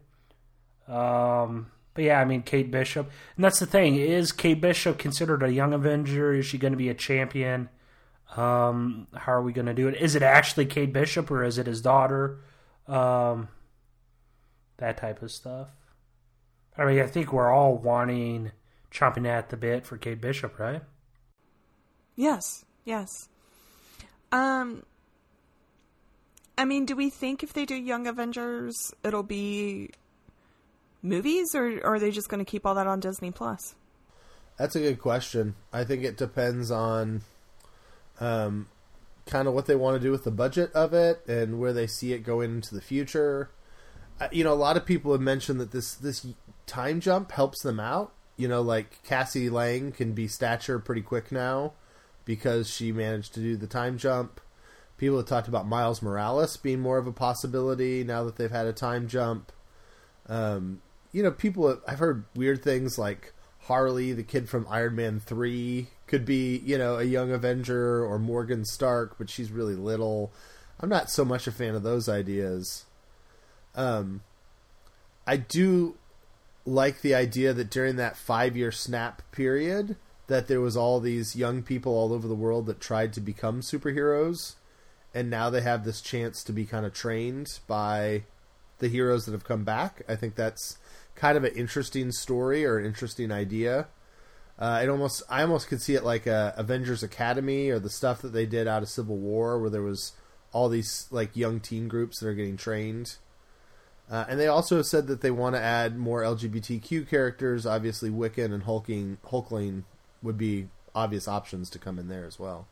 Um, 0.86 1.70
but 1.94 2.04
yeah, 2.04 2.20
I 2.20 2.24
mean 2.24 2.42
Kate 2.42 2.70
Bishop, 2.70 3.10
and 3.36 3.44
that's 3.44 3.58
the 3.58 3.66
thing: 3.66 3.96
is 3.96 4.32
Kate 4.32 4.60
Bishop 4.60 4.98
considered 4.98 5.42
a 5.42 5.52
young 5.52 5.72
Avenger? 5.72 6.34
Is 6.34 6.46
she 6.46 6.58
going 6.58 6.72
to 6.72 6.78
be 6.78 6.88
a 6.88 6.94
champion? 6.94 7.68
Um, 8.36 9.06
how 9.14 9.32
are 9.32 9.42
we 9.42 9.52
going 9.52 9.66
to 9.66 9.74
do 9.74 9.88
it? 9.88 9.96
Is 9.96 10.14
it 10.14 10.22
actually 10.22 10.66
Kate 10.66 10.92
Bishop 10.92 11.30
or 11.30 11.44
is 11.44 11.58
it 11.58 11.66
his 11.66 11.80
daughter? 11.80 12.40
Um, 12.86 13.48
that 14.76 14.98
type 14.98 15.22
of 15.22 15.32
stuff. 15.32 15.68
I 16.76 16.84
mean, 16.84 17.00
I 17.00 17.06
think 17.06 17.32
we're 17.32 17.50
all 17.50 17.76
wanting 17.76 18.52
chomping 18.92 19.26
at 19.26 19.48
the 19.48 19.56
bit 19.56 19.86
for 19.86 19.96
Kate 19.96 20.20
Bishop, 20.20 20.58
right? 20.58 20.82
Yes, 22.14 22.64
yes. 22.84 23.28
Um, 24.30 24.84
I 26.56 26.64
mean, 26.64 26.84
do 26.84 26.94
we 26.94 27.10
think 27.10 27.42
if 27.42 27.52
they 27.52 27.64
do 27.64 27.74
Young 27.74 28.06
Avengers, 28.06 28.92
it'll 29.02 29.22
be 29.22 29.90
movies, 31.02 31.54
or, 31.54 31.78
or 31.78 31.94
are 31.94 31.98
they 31.98 32.10
just 32.10 32.28
going 32.28 32.44
to 32.44 32.50
keep 32.50 32.66
all 32.66 32.74
that 32.74 32.86
on 32.86 33.00
Disney 33.00 33.30
Plus? 33.30 33.74
That's 34.58 34.74
a 34.74 34.80
good 34.80 34.98
question. 34.98 35.54
I 35.72 35.84
think 35.84 36.02
it 36.04 36.16
depends 36.16 36.70
on 36.70 37.22
um, 38.20 38.68
kind 39.26 39.46
of 39.46 39.54
what 39.54 39.66
they 39.66 39.76
want 39.76 39.96
to 39.96 40.00
do 40.00 40.10
with 40.10 40.24
the 40.24 40.30
budget 40.30 40.72
of 40.72 40.92
it 40.92 41.26
and 41.28 41.60
where 41.60 41.72
they 41.72 41.86
see 41.86 42.12
it 42.12 42.24
going 42.24 42.56
into 42.56 42.74
the 42.74 42.80
future. 42.80 43.50
Uh, 44.20 44.28
you 44.32 44.42
know, 44.42 44.52
a 44.52 44.54
lot 44.54 44.76
of 44.76 44.84
people 44.84 45.12
have 45.12 45.20
mentioned 45.20 45.60
that 45.60 45.70
this 45.70 45.94
this 45.94 46.26
time 46.66 47.00
jump 47.00 47.32
helps 47.32 47.62
them 47.62 47.78
out. 47.78 48.12
You 48.36 48.48
know, 48.48 48.62
like 48.62 49.02
Cassie 49.04 49.50
Lang 49.50 49.92
can 49.92 50.12
be 50.12 50.26
stature 50.26 50.78
pretty 50.78 51.02
quick 51.02 51.30
now 51.30 51.74
because 52.24 52.68
she 52.68 52.92
managed 52.92 53.34
to 53.34 53.40
do 53.40 53.56
the 53.56 53.66
time 53.66 53.96
jump. 53.96 54.40
People 54.96 55.18
have 55.18 55.26
talked 55.26 55.48
about 55.48 55.68
Miles 55.68 56.02
Morales 56.02 56.56
being 56.56 56.80
more 56.80 56.98
of 56.98 57.06
a 57.06 57.12
possibility 57.12 58.02
now 58.02 58.24
that 58.24 58.36
they've 58.36 58.50
had 58.50 58.66
a 58.66 58.72
time 58.72 59.06
jump. 59.06 59.52
Um, 60.26 60.82
you 61.18 61.24
know, 61.24 61.32
people 61.32 61.66
have, 61.66 61.80
I've 61.84 61.98
heard 61.98 62.26
weird 62.36 62.62
things 62.62 62.96
like 62.96 63.32
Harley, 63.62 64.12
the 64.12 64.22
kid 64.22 64.48
from 64.48 64.68
Iron 64.70 64.94
Man 64.94 65.18
3, 65.18 65.88
could 66.06 66.24
be, 66.24 66.58
you 66.58 66.78
know, 66.78 66.94
a 66.94 67.02
young 67.02 67.32
Avenger 67.32 68.04
or 68.04 68.20
Morgan 68.20 68.64
Stark, 68.64 69.18
but 69.18 69.28
she's 69.28 69.50
really 69.50 69.74
little. 69.74 70.30
I'm 70.78 70.88
not 70.88 71.10
so 71.10 71.24
much 71.24 71.48
a 71.48 71.52
fan 71.52 71.74
of 71.74 71.82
those 71.82 72.08
ideas. 72.08 72.84
Um, 73.74 74.20
I 75.26 75.38
do 75.38 75.96
like 76.64 77.00
the 77.00 77.16
idea 77.16 77.52
that 77.52 77.68
during 77.68 77.96
that 77.96 78.16
five 78.16 78.56
year 78.56 78.70
snap 78.70 79.22
period, 79.32 79.96
that 80.28 80.46
there 80.46 80.60
was 80.60 80.76
all 80.76 81.00
these 81.00 81.34
young 81.34 81.64
people 81.64 81.94
all 81.94 82.12
over 82.12 82.28
the 82.28 82.34
world 82.36 82.66
that 82.66 82.80
tried 82.80 83.12
to 83.14 83.20
become 83.20 83.60
superheroes, 83.60 84.54
and 85.12 85.28
now 85.28 85.50
they 85.50 85.62
have 85.62 85.84
this 85.84 86.00
chance 86.00 86.44
to 86.44 86.52
be 86.52 86.64
kind 86.64 86.86
of 86.86 86.94
trained 86.94 87.58
by 87.66 88.22
the 88.78 88.88
heroes 88.88 89.26
that 89.26 89.32
have 89.32 89.44
come 89.44 89.64
back. 89.64 90.02
I 90.08 90.14
think 90.14 90.36
that's 90.36 90.78
kind 91.18 91.36
of 91.36 91.44
an 91.44 91.54
interesting 91.54 92.12
story 92.12 92.64
or 92.64 92.78
an 92.78 92.86
interesting 92.86 93.30
idea. 93.30 93.88
Uh, 94.58 94.80
it 94.82 94.88
almost 94.88 95.22
I 95.28 95.42
almost 95.42 95.68
could 95.68 95.82
see 95.82 95.94
it 95.94 96.04
like 96.04 96.26
a 96.26 96.54
Avengers 96.56 97.02
Academy 97.02 97.70
or 97.70 97.78
the 97.78 97.90
stuff 97.90 98.22
that 98.22 98.32
they 98.32 98.46
did 98.46 98.66
out 98.66 98.82
of 98.82 98.88
Civil 98.88 99.16
War, 99.16 99.60
where 99.60 99.70
there 99.70 99.82
was 99.82 100.12
all 100.52 100.68
these 100.68 101.06
like 101.10 101.36
young 101.36 101.60
teen 101.60 101.88
groups 101.88 102.20
that 102.20 102.28
are 102.28 102.34
getting 102.34 102.56
trained. 102.56 103.16
Uh, 104.10 104.24
and 104.28 104.40
they 104.40 104.46
also 104.46 104.80
said 104.80 105.06
that 105.06 105.20
they 105.20 105.30
want 105.30 105.54
to 105.54 105.60
add 105.60 105.98
more 105.98 106.22
LGBTQ 106.22 107.08
characters. 107.08 107.66
Obviously, 107.66 108.08
Wiccan 108.08 108.54
and 108.54 108.62
Hulking, 108.62 109.18
Hulkling 109.26 109.84
would 110.22 110.38
be 110.38 110.68
obvious 110.94 111.28
options 111.28 111.68
to 111.70 111.78
come 111.78 111.98
in 111.98 112.08
there 112.08 112.24
as 112.24 112.38
well. 112.38 112.66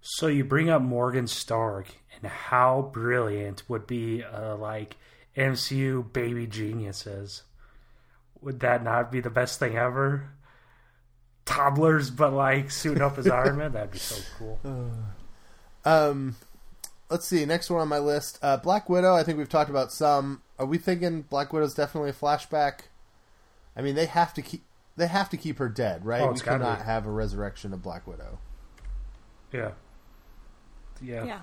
So 0.00 0.26
you 0.26 0.42
bring 0.42 0.68
up 0.68 0.82
Morgan 0.82 1.28
Stark, 1.28 1.94
and 2.20 2.30
how 2.30 2.90
brilliant 2.92 3.62
would 3.68 3.86
be 3.86 4.24
uh, 4.24 4.56
like 4.56 4.96
MCU 5.36 6.12
baby 6.12 6.46
geniuses? 6.46 7.42
Would 8.40 8.60
that 8.60 8.82
not 8.82 9.12
be 9.12 9.20
the 9.20 9.30
best 9.30 9.58
thing 9.58 9.76
ever? 9.76 10.30
toddlers, 11.44 12.10
but 12.10 12.32
like 12.32 12.70
suiting 12.70 13.02
up 13.02 13.18
as 13.18 13.28
Iron 13.28 13.58
Man. 13.58 13.72
That'd 13.72 13.92
be 13.92 13.98
so 13.98 14.16
cool. 14.38 14.60
Um, 15.84 16.36
let's 17.10 17.26
see. 17.26 17.44
Next 17.44 17.70
one 17.70 17.80
on 17.80 17.88
my 17.88 17.98
list, 17.98 18.38
uh, 18.42 18.56
Black 18.56 18.88
Widow. 18.88 19.14
I 19.14 19.22
think 19.22 19.38
we've 19.38 19.48
talked 19.48 19.70
about 19.70 19.92
some. 19.92 20.42
Are 20.58 20.66
we 20.66 20.78
thinking 20.78 21.22
Black 21.22 21.52
Widow's 21.52 21.74
definitely 21.74 22.10
a 22.10 22.14
flashback? 22.14 22.82
I 23.76 23.82
mean, 23.82 23.94
they 23.94 24.06
have 24.06 24.34
to 24.34 24.42
keep 24.42 24.62
they 24.96 25.06
have 25.06 25.30
to 25.30 25.36
keep 25.36 25.58
her 25.58 25.68
dead, 25.68 26.04
right? 26.04 26.22
Oh, 26.22 26.32
we 26.32 26.40
cannot 26.40 26.80
be. 26.80 26.84
have 26.84 27.06
a 27.06 27.10
resurrection 27.10 27.72
of 27.72 27.82
Black 27.82 28.06
Widow. 28.06 28.38
Yeah. 29.52 29.72
Yeah. 31.00 31.24
Yeah. 31.24 31.40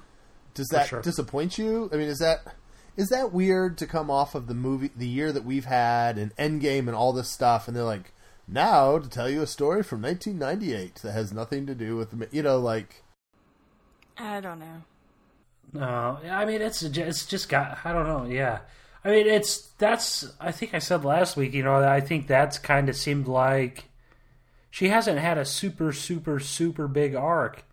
Does 0.53 0.67
that 0.69 0.87
sure. 0.87 1.01
disappoint 1.01 1.57
you? 1.57 1.89
I 1.93 1.97
mean, 1.97 2.07
is 2.07 2.19
that 2.19 2.41
is 2.99 3.07
that 3.07 3.31
weird 3.31 3.77
to 3.77 3.87
come 3.87 4.11
off 4.11 4.35
of 4.35 4.47
the 4.47 4.53
movie, 4.53 4.91
the 4.93 5.07
year 5.07 5.31
that 5.31 5.45
we've 5.45 5.63
had, 5.63 6.17
and 6.17 6.35
Endgame, 6.35 6.79
and 6.79 6.93
all 6.93 7.13
this 7.13 7.29
stuff, 7.29 7.65
and 7.65 7.77
they're 7.77 7.83
like, 7.85 8.11
now 8.45 8.99
to 8.99 9.09
tell 9.09 9.29
you 9.29 9.41
a 9.41 9.47
story 9.47 9.83
from 9.83 10.01
1998 10.01 10.95
that 10.95 11.13
has 11.13 11.31
nothing 11.31 11.65
to 11.65 11.73
do 11.73 11.95
with 11.95 12.11
the, 12.11 12.27
you 12.29 12.43
know, 12.43 12.59
like 12.59 13.03
I 14.17 14.41
don't 14.41 14.59
know. 14.59 14.83
No, 15.71 16.19
I 16.29 16.43
mean 16.43 16.61
it's 16.61 16.81
ju- 16.81 17.03
it's 17.03 17.25
just 17.25 17.47
got 17.47 17.77
I 17.85 17.93
don't 17.93 18.05
know. 18.05 18.25
Yeah, 18.25 18.59
I 19.05 19.11
mean 19.11 19.27
it's 19.27 19.69
that's 19.77 20.29
I 20.37 20.51
think 20.51 20.73
I 20.73 20.79
said 20.79 21.05
last 21.05 21.37
week. 21.37 21.53
You 21.53 21.63
know, 21.63 21.75
I 21.75 22.01
think 22.01 22.27
that's 22.27 22.57
kind 22.57 22.89
of 22.89 22.97
seemed 22.97 23.29
like 23.29 23.85
she 24.69 24.89
hasn't 24.89 25.19
had 25.19 25.37
a 25.37 25.45
super 25.45 25.93
super 25.93 26.39
super 26.41 26.89
big 26.89 27.15
arc 27.15 27.63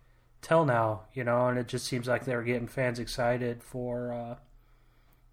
till 0.41 0.63
now. 0.63 1.01
You 1.13 1.25
know, 1.25 1.47
and 1.47 1.59
it 1.59 1.67
just 1.67 1.85
seems 1.85 2.07
like 2.07 2.23
they're 2.23 2.43
getting 2.43 2.67
fans 2.67 2.99
excited 2.99 3.61
for 3.61 4.13
uh 4.13 4.35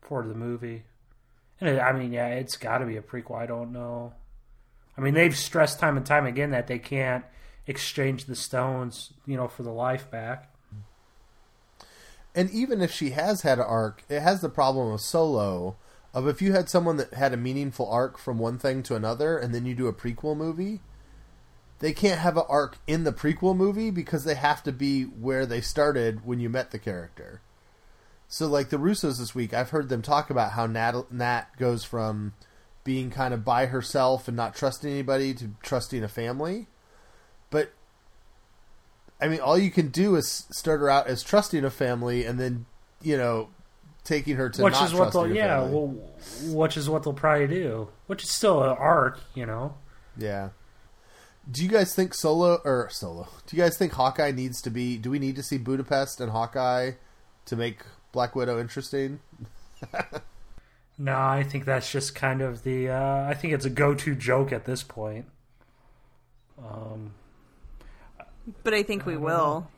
for 0.04 0.22
the 0.22 0.34
movie. 0.34 0.84
And 1.60 1.70
it, 1.70 1.80
I 1.80 1.92
mean, 1.92 2.12
yeah, 2.12 2.28
it's 2.28 2.56
got 2.56 2.78
to 2.78 2.86
be 2.86 2.96
a 2.96 3.02
prequel. 3.02 3.36
I 3.36 3.46
don't 3.46 3.72
know. 3.72 4.12
I 4.96 5.00
mean, 5.00 5.14
they've 5.14 5.36
stressed 5.36 5.80
time 5.80 5.96
and 5.96 6.06
time 6.06 6.26
again 6.26 6.50
that 6.50 6.66
they 6.66 6.78
can't 6.78 7.24
exchange 7.66 8.26
the 8.26 8.36
stones, 8.36 9.12
you 9.26 9.36
know, 9.36 9.48
for 9.48 9.62
the 9.62 9.72
life 9.72 10.10
back. 10.10 10.50
And 12.34 12.50
even 12.50 12.80
if 12.80 12.90
she 12.90 13.10
has 13.10 13.42
had 13.42 13.58
an 13.58 13.64
arc, 13.64 14.04
it 14.08 14.20
has 14.20 14.40
the 14.40 14.48
problem 14.48 14.92
of 14.92 15.00
solo. 15.00 15.76
Of 16.12 16.28
if 16.28 16.40
you 16.40 16.52
had 16.52 16.68
someone 16.68 16.96
that 16.98 17.14
had 17.14 17.32
a 17.32 17.36
meaningful 17.36 17.88
arc 17.90 18.18
from 18.18 18.38
one 18.38 18.58
thing 18.58 18.82
to 18.84 18.94
another, 18.94 19.36
and 19.36 19.54
then 19.54 19.66
you 19.66 19.74
do 19.74 19.88
a 19.88 19.92
prequel 19.92 20.36
movie, 20.36 20.80
they 21.80 21.92
can't 21.92 22.20
have 22.20 22.36
an 22.36 22.44
arc 22.48 22.78
in 22.86 23.04
the 23.04 23.12
prequel 23.12 23.56
movie 23.56 23.90
because 23.90 24.24
they 24.24 24.34
have 24.34 24.62
to 24.62 24.72
be 24.72 25.02
where 25.02 25.44
they 25.44 25.60
started 25.60 26.24
when 26.24 26.38
you 26.38 26.48
met 26.48 26.70
the 26.70 26.78
character. 26.78 27.40
So, 28.34 28.48
like 28.48 28.70
the 28.70 28.78
Russos 28.78 29.20
this 29.20 29.32
week, 29.32 29.54
I've 29.54 29.70
heard 29.70 29.88
them 29.88 30.02
talk 30.02 30.28
about 30.28 30.54
how 30.54 30.66
Nat, 30.66 31.12
Nat 31.12 31.44
goes 31.56 31.84
from 31.84 32.32
being 32.82 33.08
kind 33.08 33.32
of 33.32 33.44
by 33.44 33.66
herself 33.66 34.26
and 34.26 34.36
not 34.36 34.56
trusting 34.56 34.90
anybody 34.90 35.34
to 35.34 35.50
trusting 35.62 36.02
a 36.02 36.08
family. 36.08 36.66
But 37.50 37.70
I 39.20 39.28
mean, 39.28 39.38
all 39.38 39.56
you 39.56 39.70
can 39.70 39.86
do 39.86 40.16
is 40.16 40.48
start 40.50 40.80
her 40.80 40.90
out 40.90 41.06
as 41.06 41.22
trusting 41.22 41.64
a 41.64 41.70
family, 41.70 42.24
and 42.24 42.40
then 42.40 42.66
you 43.00 43.16
know, 43.16 43.50
taking 44.02 44.34
her 44.34 44.50
to 44.50 44.64
which 44.64 44.82
is 44.82 44.92
what 44.92 45.12
they'll 45.12 45.32
yeah 45.32 45.62
well 45.62 45.94
which 46.46 46.76
is 46.76 46.90
what 46.90 47.04
they'll 47.04 47.12
probably 47.12 47.46
do 47.46 47.88
which 48.08 48.24
is 48.24 48.30
still 48.30 48.64
an 48.64 48.70
arc 48.70 49.20
you 49.36 49.46
know 49.46 49.76
yeah. 50.16 50.48
Do 51.48 51.62
you 51.62 51.68
guys 51.68 51.94
think 51.94 52.14
Solo 52.14 52.60
or 52.64 52.88
Solo? 52.90 53.28
Do 53.46 53.56
you 53.56 53.62
guys 53.62 53.78
think 53.78 53.92
Hawkeye 53.92 54.32
needs 54.32 54.60
to 54.62 54.70
be? 54.70 54.96
Do 54.96 55.08
we 55.08 55.20
need 55.20 55.36
to 55.36 55.42
see 55.44 55.56
Budapest 55.56 56.20
and 56.20 56.32
Hawkeye 56.32 56.94
to 57.44 57.54
make 57.54 57.82
Black 58.14 58.34
Widow 58.34 58.58
interesting? 58.58 59.20
no 60.96 61.14
i 61.18 61.42
think 61.42 61.64
that's 61.66 61.90
just 61.92 62.14
kind 62.14 62.40
of 62.40 62.62
the 62.62 62.88
uh, 62.88 63.26
i 63.28 63.34
think 63.34 63.52
it's 63.52 63.66
a 63.66 63.70
go-to 63.70 64.14
joke 64.14 64.50
at 64.52 64.64
this 64.64 64.82
point 64.82 65.26
um 66.58 67.12
But 68.62 68.72
I 68.74 68.82
think 68.84 69.04
we 69.04 69.16
will. 69.16 69.68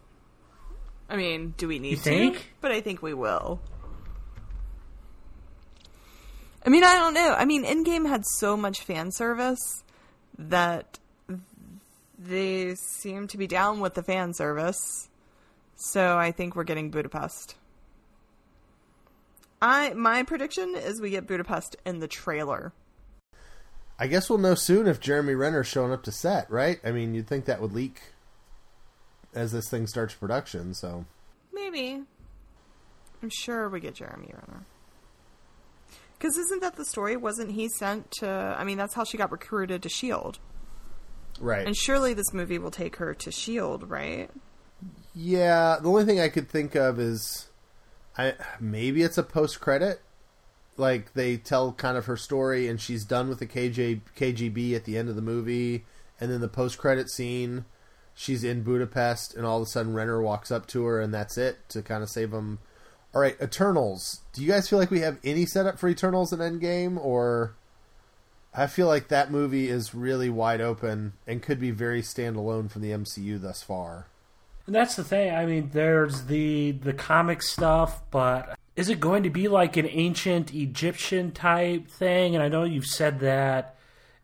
I 1.09 1.16
mean, 1.16 1.55
do 1.57 1.66
we 1.68 1.78
need 1.78 1.91
You 1.91 1.97
to? 1.97 2.03
think? 2.03 2.53
But 2.61 2.72
I 2.72 2.80
think 2.80 3.01
we 3.01 3.14
will. 3.14 3.61
I 6.64 6.68
mean, 6.68 6.82
I 6.84 6.95
don't 6.95 7.14
know. 7.14 7.32
I 7.39 7.45
mean, 7.45 7.64
Endgame 7.64 8.09
had 8.09 8.24
so 8.26 8.57
much 8.57 8.80
fan 8.80 9.12
service 9.12 9.84
that 10.37 10.99
they 12.18 12.74
seem 12.74 13.28
to 13.28 13.39
be 13.39 13.47
down 13.47 13.78
with 13.80 13.95
the 13.95 14.03
fan 14.03 14.34
service. 14.34 15.09
So 15.76 16.18
I 16.18 16.32
think 16.32 16.57
we're 16.57 16.64
getting 16.64 16.91
Budapest. 16.91 17.55
I 19.61 19.95
my 19.95 20.23
prediction 20.23 20.75
is 20.77 21.01
we 21.01 21.11
get 21.11 21.27
Budapest 21.27 21.77
in 21.85 22.01
the 22.01 22.09
trailer. 22.09 22.73
I 23.99 24.07
guess 24.07 24.29
we'll 24.29 24.39
know 24.39 24.55
soon 24.55 24.87
if 24.87 25.01
Jeremy 25.01 25.35
Renner's 25.35 25.67
showing 25.67 25.93
up 25.93 26.03
to 26.03 26.13
set, 26.13 26.51
right? 26.51 26.79
I 26.85 26.93
mean, 26.93 27.15
you'd 27.15 27.27
think 27.27 27.47
that 27.47 27.63
would 27.63 27.73
leak 27.73 28.01
as 29.35 29.53
this 29.53 29.69
thing 29.71 29.87
starts 29.87 30.15
production. 30.15 30.75
So 30.75 31.07
Maybe. 31.53 32.03
I'm 33.23 33.31
sure 33.31 33.69
we 33.69 33.81
get 33.81 33.95
Jeremy 33.95 34.33
Renner. 34.33 34.67
Because 36.19 36.37
isn't 36.37 36.61
that 36.63 36.77
the 36.77 36.85
story? 36.85 37.17
Wasn't 37.17 37.51
he 37.51 37.69
sent 37.69 38.11
to? 38.19 38.29
I 38.29 38.65
mean, 38.65 38.79
that's 38.79 38.95
how 38.95 39.05
she 39.05 39.17
got 39.17 39.33
recruited 39.33 39.83
to 39.83 39.89
Shield. 39.89 40.39
Right. 41.41 41.67
And 41.67 41.77
surely 41.77 42.15
this 42.15 42.33
movie 42.33 42.59
will 42.59 42.71
take 42.71 42.97
her 42.97 43.15
to 43.15 43.31
Shield, 43.31 43.89
right? 43.89 44.31
Yeah, 45.15 45.79
the 45.81 45.89
only 45.89 46.05
thing 46.05 46.21
I 46.21 46.29
could 46.29 46.49
think 46.49 46.75
of 46.75 46.99
is, 46.99 47.46
I 48.19 48.35
maybe 48.61 49.03
it's 49.03 49.19
a 49.19 49.23
post 49.23 49.61
credit, 49.61 50.01
like 50.77 51.14
they 51.14 51.37
tell 51.37 51.73
kind 51.73 51.97
of 51.97 52.07
her 52.07 52.17
story 52.17 52.69
and 52.69 52.81
she's 52.81 53.05
done 53.05 53.29
with 53.29 53.39
the 53.39 53.47
KJ 53.47 54.01
KGB 54.17 54.75
at 54.75 54.85
the 54.85 54.97
end 54.97 55.09
of 55.09 55.17
the 55.17 55.23
movie, 55.23 55.85
and 56.21 56.31
then 56.31 56.41
the 56.41 56.49
post 56.49 56.79
credit 56.79 57.11
scene, 57.11 57.64
she's 58.14 58.45
in 58.45 58.62
Budapest 58.62 59.35
and 59.35 59.45
all 59.45 59.59
of 59.59 59.67
a 59.67 59.71
sudden 59.71 59.95
Renner 59.95 60.21
walks 60.21 60.51
up 60.51 60.67
to 60.69 60.85
her 60.85 61.01
and 61.01 61.12
that's 61.12 61.37
it 61.37 61.69
to 61.71 61.83
kind 61.83 62.03
of 62.03 62.09
save 62.09 62.31
them. 62.31 62.59
All 63.14 63.21
right, 63.21 63.41
Eternals. 63.41 64.21
Do 64.33 64.43
you 64.43 64.49
guys 64.49 64.69
feel 64.69 64.79
like 64.79 64.91
we 64.91 65.01
have 65.01 65.19
any 65.25 65.47
setup 65.47 65.79
for 65.79 65.89
Eternals 65.89 66.33
in 66.33 66.41
Endgame, 66.41 67.03
or 67.03 67.55
I 68.53 68.67
feel 68.67 68.87
like 68.87 69.09
that 69.09 69.31
movie 69.31 69.69
is 69.69 69.95
really 69.95 70.29
wide 70.29 70.61
open 70.61 71.14
and 71.27 71.43
could 71.43 71.61
be 71.61 71.71
very 71.71 72.03
standalone 72.03 72.71
from 72.71 72.83
the 72.83 72.91
MCU 72.91 73.41
thus 73.41 73.62
far. 73.62 74.07
And 74.67 74.75
that's 74.75 74.97
the 74.97 75.05
thing. 75.05 75.35
I 75.35 75.47
mean, 75.47 75.71
there's 75.73 76.25
the 76.25 76.73
the 76.73 76.93
comic 76.93 77.43
stuff, 77.43 78.03
but 78.11 78.59
is 78.75 78.89
it 78.89 79.01
going 79.01 79.23
to 79.23 79.31
be 79.31 79.49
like 79.49 79.77
an 79.77 79.87
ancient 79.89 80.53
Egyptian 80.55 81.33
type 81.33 81.89
thing? 81.89 82.35
And 82.35 82.43
I 82.43 82.49
know 82.49 82.64
you've 82.64 82.87
said 82.87 83.21
that 83.21 83.77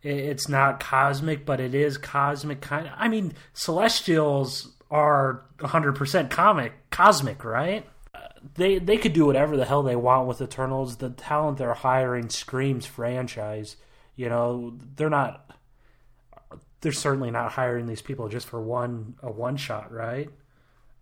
it's 0.02 0.48
not 0.48 0.80
cosmic, 0.80 1.46
but 1.46 1.60
it 1.60 1.74
is 1.74 1.96
cosmic 1.96 2.60
kind 2.60 2.88
of. 2.88 2.92
I 2.96 3.08
mean, 3.08 3.34
Celestials 3.54 4.72
are 4.90 5.44
100% 5.58 6.28
comic 6.28 6.72
cosmic, 6.90 7.44
right? 7.44 7.88
They 8.56 8.78
they 8.78 8.96
could 8.96 9.12
do 9.12 9.26
whatever 9.26 9.56
the 9.56 9.64
hell 9.64 9.84
they 9.84 9.96
want 9.96 10.26
with 10.26 10.42
Eternals. 10.42 10.96
The 10.96 11.10
talent 11.10 11.58
they're 11.58 11.74
hiring 11.74 12.28
screams 12.28 12.84
franchise. 12.84 13.76
You 14.16 14.28
know, 14.28 14.76
they're 14.96 15.08
not 15.08 15.51
they're 16.82 16.92
certainly 16.92 17.30
not 17.30 17.52
hiring 17.52 17.86
these 17.86 18.02
people 18.02 18.28
just 18.28 18.46
for 18.46 18.60
one 18.60 19.14
a 19.22 19.30
one 19.30 19.56
shot, 19.56 19.90
right? 19.92 20.28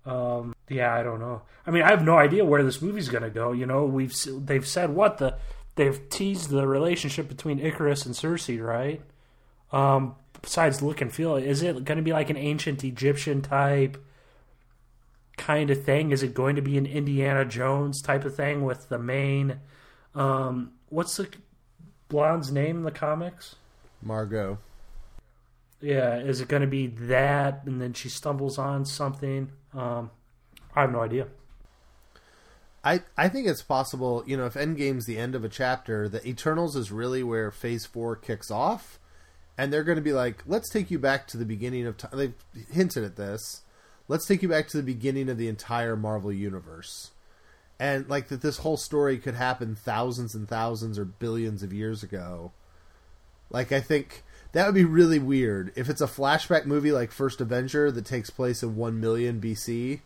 Um, 0.06 0.54
yeah, 0.68 0.94
I 0.94 1.02
don't 1.02 1.20
know. 1.20 1.42
I 1.66 1.70
mean, 1.70 1.82
I 1.82 1.90
have 1.90 2.04
no 2.04 2.16
idea 2.16 2.44
where 2.44 2.62
this 2.62 2.80
movie's 2.80 3.08
going 3.08 3.24
to 3.24 3.30
go. 3.30 3.52
You 3.52 3.66
know, 3.66 3.84
we've 3.84 4.14
they've 4.46 4.66
said 4.66 4.90
what 4.90 5.18
the 5.18 5.36
they've 5.74 6.08
teased 6.08 6.50
the 6.50 6.66
relationship 6.66 7.28
between 7.28 7.58
Ikaris 7.58 8.06
and 8.06 8.14
Sersi, 8.14 8.62
right? 8.62 9.02
Um, 9.72 10.16
besides 10.40 10.82
look 10.82 11.00
and 11.00 11.12
feel, 11.12 11.36
is 11.36 11.62
it 11.62 11.84
going 11.84 11.96
to 11.96 12.02
be 12.02 12.12
like 12.12 12.30
an 12.30 12.36
ancient 12.36 12.84
Egyptian 12.84 13.40
type 13.42 14.02
kind 15.36 15.70
of 15.70 15.82
thing? 15.84 16.12
Is 16.12 16.22
it 16.22 16.34
going 16.34 16.56
to 16.56 16.62
be 16.62 16.76
an 16.76 16.86
Indiana 16.86 17.44
Jones 17.44 18.02
type 18.02 18.24
of 18.24 18.34
thing 18.34 18.64
with 18.64 18.88
the 18.88 18.98
main? 18.98 19.60
Um, 20.14 20.72
what's 20.88 21.16
the 21.16 21.28
blonde's 22.08 22.52
name 22.52 22.78
in 22.78 22.82
the 22.84 22.90
comics? 22.90 23.56
Margot. 24.02 24.58
Yeah, 25.80 26.16
is 26.16 26.40
it 26.40 26.48
going 26.48 26.62
to 26.62 26.68
be 26.68 26.88
that, 26.88 27.62
and 27.64 27.80
then 27.80 27.94
she 27.94 28.08
stumbles 28.08 28.58
on 28.58 28.84
something? 28.84 29.50
Um, 29.72 30.10
I 30.74 30.82
have 30.82 30.92
no 30.92 31.00
idea. 31.00 31.26
I 32.84 33.02
I 33.16 33.28
think 33.28 33.46
it's 33.46 33.62
possible. 33.62 34.22
You 34.26 34.36
know, 34.36 34.46
if 34.46 34.54
Endgame's 34.54 35.06
the 35.06 35.18
end 35.18 35.34
of 35.34 35.44
a 35.44 35.48
chapter, 35.48 36.08
the 36.08 36.26
Eternals 36.26 36.76
is 36.76 36.92
really 36.92 37.22
where 37.22 37.50
Phase 37.50 37.86
Four 37.86 38.16
kicks 38.16 38.50
off, 38.50 38.98
and 39.56 39.72
they're 39.72 39.84
going 39.84 39.96
to 39.96 40.02
be 40.02 40.12
like, 40.12 40.42
"Let's 40.46 40.70
take 40.70 40.90
you 40.90 40.98
back 40.98 41.26
to 41.28 41.36
the 41.36 41.44
beginning 41.44 41.86
of 41.86 41.96
time." 41.96 42.10
They've 42.14 42.34
hinted 42.70 43.04
at 43.04 43.16
this. 43.16 43.62
Let's 44.08 44.26
take 44.26 44.42
you 44.42 44.48
back 44.48 44.68
to 44.68 44.76
the 44.76 44.82
beginning 44.82 45.28
of 45.28 45.38
the 45.38 45.48
entire 45.48 45.96
Marvel 45.96 46.32
universe, 46.32 47.10
and 47.78 48.08
like 48.08 48.28
that, 48.28 48.42
this 48.42 48.58
whole 48.58 48.78
story 48.78 49.18
could 49.18 49.34
happen 49.34 49.74
thousands 49.74 50.34
and 50.34 50.48
thousands 50.48 50.98
or 50.98 51.04
billions 51.04 51.62
of 51.62 51.72
years 51.72 52.02
ago. 52.02 52.52
Like 53.50 53.72
I 53.72 53.80
think 53.80 54.24
that 54.52 54.66
would 54.66 54.74
be 54.74 54.84
really 54.84 55.18
weird 55.18 55.72
if 55.76 55.88
it's 55.88 56.00
a 56.00 56.06
flashback 56.06 56.66
movie 56.66 56.92
like 56.92 57.12
First 57.12 57.40
Avenger 57.40 57.90
that 57.90 58.04
takes 58.04 58.30
place 58.30 58.62
in 58.62 58.76
1 58.76 59.00
million 59.00 59.40
BC. 59.40 60.00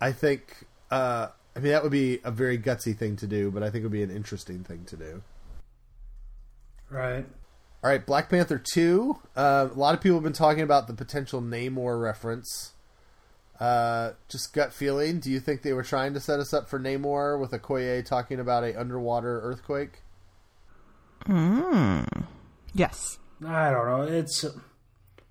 I 0.00 0.12
think, 0.12 0.66
uh, 0.90 1.28
I 1.54 1.60
mean, 1.60 1.72
that 1.72 1.82
would 1.82 1.92
be 1.92 2.20
a 2.24 2.30
very 2.30 2.58
gutsy 2.58 2.96
thing 2.96 3.16
to 3.16 3.26
do, 3.26 3.50
but 3.50 3.62
I 3.62 3.70
think 3.70 3.82
it 3.82 3.84
would 3.84 3.92
be 3.92 4.02
an 4.02 4.10
interesting 4.10 4.64
thing 4.64 4.84
to 4.86 4.96
do. 4.96 5.22
Right. 6.88 7.24
All 7.82 7.90
right, 7.90 8.04
Black 8.04 8.28
Panther 8.28 8.58
2. 8.58 9.16
Uh, 9.36 9.68
a 9.72 9.78
lot 9.78 9.94
of 9.94 10.02
people 10.02 10.16
have 10.16 10.24
been 10.24 10.32
talking 10.32 10.62
about 10.62 10.86
the 10.86 10.92
potential 10.92 11.40
Namor 11.40 12.00
reference. 12.02 12.72
Uh, 13.58 14.12
just 14.28 14.52
gut 14.52 14.72
feeling. 14.72 15.20
Do 15.20 15.30
you 15.30 15.40
think 15.40 15.62
they 15.62 15.72
were 15.72 15.82
trying 15.82 16.14
to 16.14 16.20
set 16.20 16.40
us 16.40 16.52
up 16.52 16.68
for 16.68 16.78
Namor 16.78 17.38
with 17.38 17.52
Okoye 17.52 18.04
talking 18.04 18.40
about 18.40 18.64
a 18.64 18.78
underwater 18.78 19.40
earthquake? 19.40 20.02
Hmm. 21.26 22.02
Yes. 22.74 23.18
I 23.46 23.70
don't 23.70 23.86
know. 23.86 24.02
It's 24.02 24.44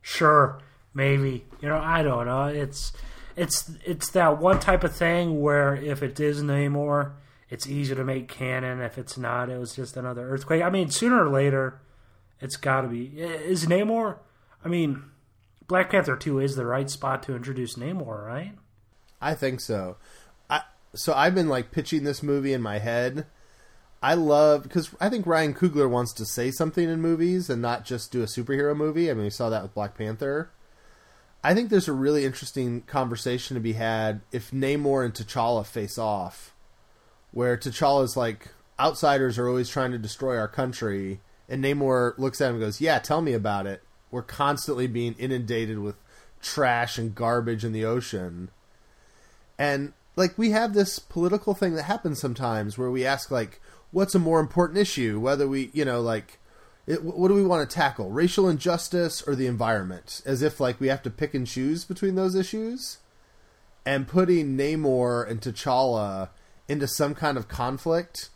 sure, 0.01 0.59
maybe. 0.93 1.45
You 1.61 1.69
know, 1.69 1.77
I 1.77 2.03
don't 2.03 2.25
know. 2.25 2.45
It's 2.45 2.93
it's 3.35 3.71
it's 3.85 4.09
that 4.11 4.39
one 4.39 4.59
type 4.59 4.83
of 4.83 4.95
thing 4.95 5.41
where 5.41 5.75
if 5.75 6.01
it 6.03 6.19
is 6.19 6.41
Namor, 6.41 7.13
it's 7.49 7.67
easy 7.67 7.95
to 7.95 8.03
make 8.03 8.27
canon. 8.27 8.81
If 8.81 8.97
it's 8.97 9.17
not, 9.17 9.49
it 9.49 9.59
was 9.59 9.75
just 9.75 9.97
another 9.97 10.29
earthquake. 10.29 10.63
I 10.63 10.69
mean, 10.69 10.89
sooner 10.89 11.25
or 11.25 11.29
later, 11.29 11.79
it's 12.39 12.57
got 12.57 12.81
to 12.81 12.87
be. 12.87 13.05
Is 13.17 13.65
Namor? 13.65 14.17
I 14.63 14.67
mean, 14.67 15.03
Black 15.67 15.91
Panther 15.91 16.15
two 16.15 16.39
is 16.39 16.55
the 16.55 16.65
right 16.65 16.89
spot 16.89 17.23
to 17.23 17.35
introduce 17.35 17.75
Namor, 17.75 18.25
right? 18.25 18.53
I 19.21 19.35
think 19.35 19.61
so. 19.61 19.97
I 20.49 20.61
so 20.95 21.13
I've 21.13 21.35
been 21.35 21.49
like 21.49 21.71
pitching 21.71 22.03
this 22.03 22.23
movie 22.23 22.53
in 22.53 22.61
my 22.61 22.79
head 22.79 23.25
I 24.01 24.13
love 24.13 24.63
because 24.63 24.93
I 24.99 25.09
think 25.09 25.25
Ryan 25.25 25.53
Coogler 25.53 25.89
wants 25.89 26.13
to 26.13 26.25
say 26.25 26.51
something 26.51 26.87
in 26.87 27.01
movies 27.01 27.49
and 27.49 27.61
not 27.61 27.83
just 27.83 28.11
do 28.11 28.21
a 28.21 28.27
superhero 28.27 28.75
movie. 28.75 29.09
I 29.09 29.13
mean, 29.13 29.25
we 29.25 29.29
saw 29.29 29.49
that 29.49 29.61
with 29.61 29.73
Black 29.73 29.97
Panther. 29.97 30.49
I 31.43 31.53
think 31.53 31.69
there's 31.69 31.87
a 31.87 31.93
really 31.93 32.25
interesting 32.25 32.81
conversation 32.81 33.55
to 33.55 33.61
be 33.61 33.73
had 33.73 34.21
if 34.31 34.51
Namor 34.51 35.05
and 35.05 35.13
T'Challa 35.13 35.65
face 35.65 35.97
off, 35.97 36.53
where 37.31 37.57
T'Challa's 37.57 38.17
like, 38.17 38.49
outsiders 38.79 39.37
are 39.37 39.47
always 39.47 39.69
trying 39.69 39.91
to 39.91 39.97
destroy 39.97 40.37
our 40.37 40.47
country, 40.47 41.21
and 41.47 41.63
Namor 41.63 42.17
looks 42.17 42.41
at 42.41 42.49
him 42.49 42.55
and 42.55 42.63
goes, 42.63 42.81
"Yeah, 42.81 42.99
tell 42.99 43.21
me 43.21 43.33
about 43.33 43.67
it. 43.67 43.83
We're 44.11 44.21
constantly 44.21 44.87
being 44.87 45.15
inundated 45.17 45.79
with 45.79 45.95
trash 46.41 46.97
and 46.97 47.15
garbage 47.15 47.65
in 47.65 47.73
the 47.73 47.85
ocean." 47.85 48.49
And 49.57 49.93
like 50.15 50.37
we 50.37 50.51
have 50.51 50.73
this 50.73 50.99
political 50.99 51.53
thing 51.53 51.75
that 51.75 51.83
happens 51.83 52.19
sometimes 52.19 52.77
where 52.77 52.91
we 52.91 53.05
ask 53.05 53.31
like 53.31 53.61
what's 53.91 54.15
a 54.15 54.19
more 54.19 54.39
important 54.39 54.79
issue? 54.79 55.19
Whether 55.19 55.47
we, 55.47 55.69
you 55.73 55.85
know, 55.85 56.01
like, 56.01 56.39
it, 56.87 57.03
what 57.03 57.27
do 57.27 57.33
we 57.33 57.45
want 57.45 57.69
to 57.69 57.73
tackle? 57.73 58.09
Racial 58.09 58.49
injustice 58.49 59.21
or 59.21 59.35
the 59.35 59.47
environment? 59.47 60.21
As 60.25 60.41
if 60.41 60.59
like 60.59 60.79
we 60.79 60.87
have 60.87 61.03
to 61.03 61.09
pick 61.09 61.33
and 61.33 61.45
choose 61.45 61.85
between 61.85 62.15
those 62.15 62.35
issues. 62.35 62.97
And 63.85 64.07
putting 64.07 64.57
Namor 64.57 65.27
and 65.29 65.41
T'Challa 65.41 66.29
into 66.67 66.87
some 66.87 67.15
kind 67.15 67.37
of 67.37 67.47
conflict 67.47 68.29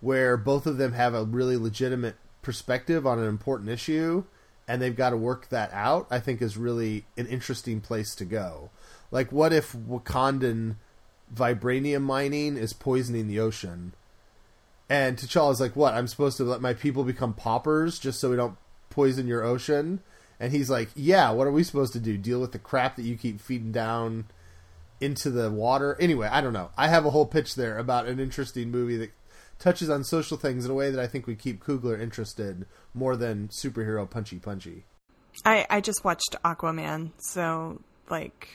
where 0.00 0.36
both 0.36 0.66
of 0.66 0.76
them 0.76 0.92
have 0.92 1.14
a 1.14 1.24
really 1.24 1.56
legitimate 1.56 2.16
perspective 2.42 3.06
on 3.06 3.18
an 3.18 3.28
important 3.28 3.70
issue 3.70 4.24
and 4.68 4.82
they've 4.82 4.94
got 4.94 5.10
to 5.10 5.16
work 5.16 5.48
that 5.48 5.72
out, 5.72 6.06
I 6.10 6.20
think 6.20 6.42
is 6.42 6.58
really 6.58 7.06
an 7.16 7.26
interesting 7.26 7.80
place 7.80 8.14
to 8.16 8.26
go. 8.26 8.70
Like, 9.10 9.32
what 9.32 9.52
if 9.52 9.72
Wakandan 9.72 10.76
vibranium 11.34 12.02
mining 12.02 12.58
is 12.58 12.74
poisoning 12.74 13.26
the 13.26 13.40
ocean? 13.40 13.94
And 14.88 15.18
T'Challa's 15.18 15.60
like, 15.60 15.76
"What? 15.76 15.94
I'm 15.94 16.06
supposed 16.06 16.36
to 16.38 16.44
let 16.44 16.60
my 16.60 16.72
people 16.72 17.04
become 17.04 17.34
paupers 17.34 17.98
just 17.98 18.20
so 18.20 18.30
we 18.30 18.36
don't 18.36 18.56
poison 18.90 19.26
your 19.26 19.44
ocean?" 19.44 20.00
And 20.40 20.52
he's 20.52 20.70
like, 20.70 20.90
"Yeah. 20.94 21.30
What 21.30 21.46
are 21.46 21.52
we 21.52 21.62
supposed 21.62 21.92
to 21.92 22.00
do? 22.00 22.16
Deal 22.16 22.40
with 22.40 22.52
the 22.52 22.58
crap 22.58 22.96
that 22.96 23.02
you 23.02 23.16
keep 23.16 23.40
feeding 23.40 23.72
down 23.72 24.26
into 25.00 25.30
the 25.30 25.50
water?" 25.50 25.96
Anyway, 26.00 26.28
I 26.28 26.40
don't 26.40 26.54
know. 26.54 26.70
I 26.76 26.88
have 26.88 27.04
a 27.04 27.10
whole 27.10 27.26
pitch 27.26 27.54
there 27.54 27.76
about 27.76 28.06
an 28.06 28.18
interesting 28.18 28.70
movie 28.70 28.96
that 28.96 29.10
touches 29.58 29.90
on 29.90 30.04
social 30.04 30.36
things 30.36 30.64
in 30.64 30.70
a 30.70 30.74
way 30.74 30.90
that 30.90 31.02
I 31.02 31.06
think 31.06 31.26
would 31.26 31.38
keep 31.38 31.62
Coogler 31.62 32.00
interested 32.00 32.66
more 32.94 33.16
than 33.16 33.48
superhero 33.48 34.08
punchy 34.08 34.38
punchy. 34.38 34.84
I 35.44 35.66
I 35.68 35.80
just 35.80 36.04
watched 36.04 36.34
Aquaman, 36.44 37.12
so 37.18 37.80
like 38.08 38.48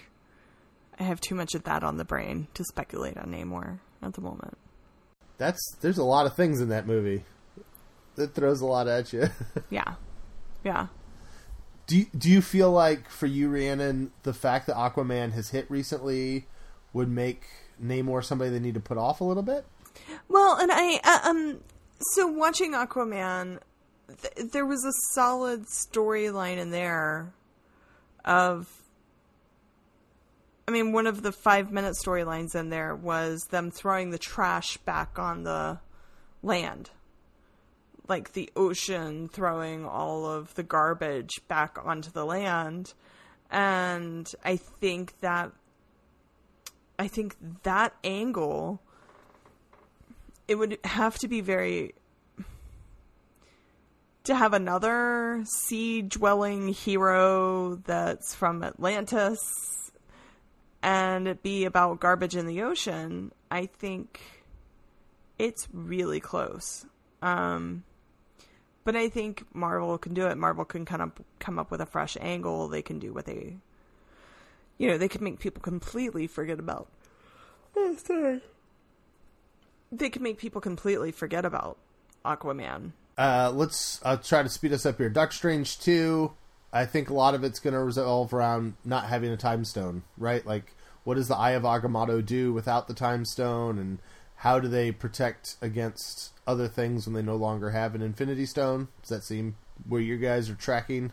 I 1.00 1.04
have 1.04 1.22
too 1.22 1.36
much 1.36 1.54
of 1.54 1.64
that 1.64 1.84
on 1.84 1.98
the 1.98 2.06
brain 2.06 2.48
to 2.56 2.64
speculate 2.64 3.18
on 3.18 3.32
Namor 3.32 3.80
at 4.02 4.14
the 4.14 4.22
moment 4.22 4.58
that's 5.38 5.76
there's 5.82 5.98
a 5.98 6.04
lot 6.04 6.26
of 6.26 6.36
things 6.36 6.62
in 6.62 6.70
that 6.70 6.88
movie 6.88 7.24
that 8.16 8.34
throws 8.34 8.62
a 8.62 8.66
lot 8.66 8.88
at 8.88 9.14
you. 9.14 9.30
yeah, 9.70 9.96
yeah. 10.64 10.88
Do 11.86 11.98
you, 11.98 12.06
do 12.18 12.30
you 12.30 12.42
feel 12.42 12.72
like 12.72 13.10
for 13.10 13.26
you, 13.26 13.50
Rhiannon, 13.50 14.12
the 14.24 14.34
fact 14.34 14.68
that 14.68 14.76
Aquaman 14.76 15.34
has 15.34 15.50
hit 15.50 15.70
recently 15.70 16.48
would 16.94 17.10
make 17.10 17.44
Namor 17.84 18.24
somebody 18.24 18.52
they 18.52 18.60
need 18.60 18.76
to 18.76 18.80
put 18.80 18.98
off 18.98 19.20
a 19.20 19.24
little 19.24 19.44
bit? 19.44 19.66
Well, 20.30 20.58
and 20.58 20.72
I 20.72 21.00
uh, 21.04 21.30
um 21.30 21.60
so 22.00 22.28
watching 22.28 22.74
Aquaman, 22.74 23.60
th- 24.08 24.52
there 24.52 24.66
was 24.66 24.84
a 24.86 24.92
solid 25.14 25.66
storyline 25.66 26.58
in 26.58 26.72
there 26.72 27.34
of 28.26 28.70
I 30.68 30.72
mean, 30.72 30.92
one 30.94 31.08
of 31.08 31.22
the 31.22 31.32
five 31.32 31.72
minute 31.72 31.96
storylines 32.04 32.56
in 32.56 32.70
there 32.70 32.96
was 32.96 33.42
them 33.50 33.70
throwing 33.70 34.12
the 34.12 34.18
trash 34.18 34.78
back 34.78 35.20
on 35.20 35.44
the 35.44 35.80
land 36.42 36.90
like 38.08 38.34
the 38.34 38.50
ocean 38.56 39.28
throwing 39.28 39.86
all 39.86 40.26
of 40.26 40.54
the 40.56 40.64
garbage 40.64 41.42
back 41.48 41.78
onto 41.84 42.12
the 42.12 42.26
land. 42.26 42.94
And 43.50 44.30
I 44.44 44.58
think 44.58 45.20
that 45.22 45.52
I 47.00 47.08
think 47.08 47.36
that 47.64 47.94
angle 48.04 48.82
it 50.48 50.56
would 50.56 50.78
have 50.84 51.18
to 51.20 51.28
be 51.28 51.42
very 51.42 51.94
to 54.26 54.36
have 54.36 54.54
another 54.54 55.44
sea 55.46 56.02
dwelling 56.02 56.70
hero 56.70 57.76
that's 57.76 58.34
from 58.36 58.64
Atlantis 58.64 59.40
and 60.84 61.42
be 61.42 61.64
about 61.64 62.02
garbage 62.02 62.36
in 62.36 62.46
the 62.46 62.62
ocean, 62.62 63.32
I 63.50 63.68
think 63.68 64.20
it's 65.40 65.68
really 65.72 66.20
close. 66.20 66.86
Um, 67.22 67.84
but 68.84 68.98
I 68.98 69.08
think 69.08 69.46
Marvel 69.56 69.98
can 69.98 70.14
do 70.14 70.28
it. 70.28 70.38
Marvel 70.38 70.66
can 70.66 70.84
kind 70.84 71.02
of 71.02 71.14
come 71.40 71.58
up 71.58 71.72
with 71.72 71.80
a 71.80 71.86
fresh 71.86 72.18
angle. 72.20 72.68
They 72.68 72.82
can 72.82 73.00
do 73.00 73.14
what 73.14 73.26
they, 73.26 73.56
you 74.78 74.90
know, 74.90 74.98
they 74.98 75.08
can 75.08 75.24
make 75.24 75.40
people 75.40 75.62
completely 75.62 76.28
forget 76.28 76.60
about. 76.60 76.90
Oh, 77.78 77.96
sorry. 78.04 78.42
They 79.90 80.10
can 80.10 80.22
make 80.22 80.38
people 80.38 80.60
completely 80.60 81.14
forget 81.14 81.46
about 81.46 81.78
Aquaman. 82.26 82.92
Uh, 83.18 83.52
let's 83.56 84.02
uh, 84.04 84.18
try 84.18 84.44
to 84.44 84.50
speed 84.50 84.74
us 84.74 84.86
up 84.86 84.98
here. 84.98 85.10
Doctor 85.10 85.36
Strange 85.36 85.80
2, 85.80 86.32
I 86.74 86.88
think 86.88 87.10
a 87.10 87.14
lot 87.14 87.36
of 87.36 87.44
it's 87.44 87.60
going 87.60 87.76
to 87.76 87.80
revolve 87.80 88.34
around 88.34 88.74
not 88.84 89.06
having 89.06 89.32
a 89.32 89.38
time 89.38 89.64
stone, 89.64 90.02
right? 90.18 90.46
Like, 90.46 90.74
what 91.04 91.16
does 91.16 91.28
the 91.28 91.38
Eye 91.38 91.52
of 91.52 91.64
Agamotto 91.64 92.26
do 92.26 92.52
without 92.52 92.88
the 92.88 92.96
time 92.96 93.26
stone? 93.26 93.78
And 93.78 94.00
how 94.38 94.60
do 94.60 94.68
they 94.68 94.92
protect 94.92 95.56
against 95.62 96.32
other 96.48 96.68
things 96.68 97.06
when 97.06 97.14
they 97.14 97.22
no 97.22 97.36
longer 97.36 97.70
have 97.70 97.94
an 97.94 98.02
Infinity 98.02 98.48
Stone? 98.48 98.88
Does 99.02 99.10
that 99.10 99.24
seem 99.24 99.56
where 99.88 100.02
you 100.02 100.18
guys 100.18 100.50
are 100.50 100.56
tracking? 100.56 101.12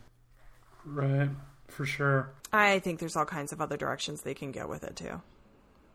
Right, 0.85 1.29
for 1.69 1.85
sure. 1.85 2.31
I 2.53 2.79
think 2.79 2.99
there's 2.99 3.15
all 3.15 3.27
kinds 3.27 3.53
of 3.53 3.61
other 3.61 3.77
directions 3.77 4.23
they 4.23 4.35
can 4.35 4.53
go 4.53 4.67
with 4.67 4.83
it 4.83 4.97
too. 4.97 5.21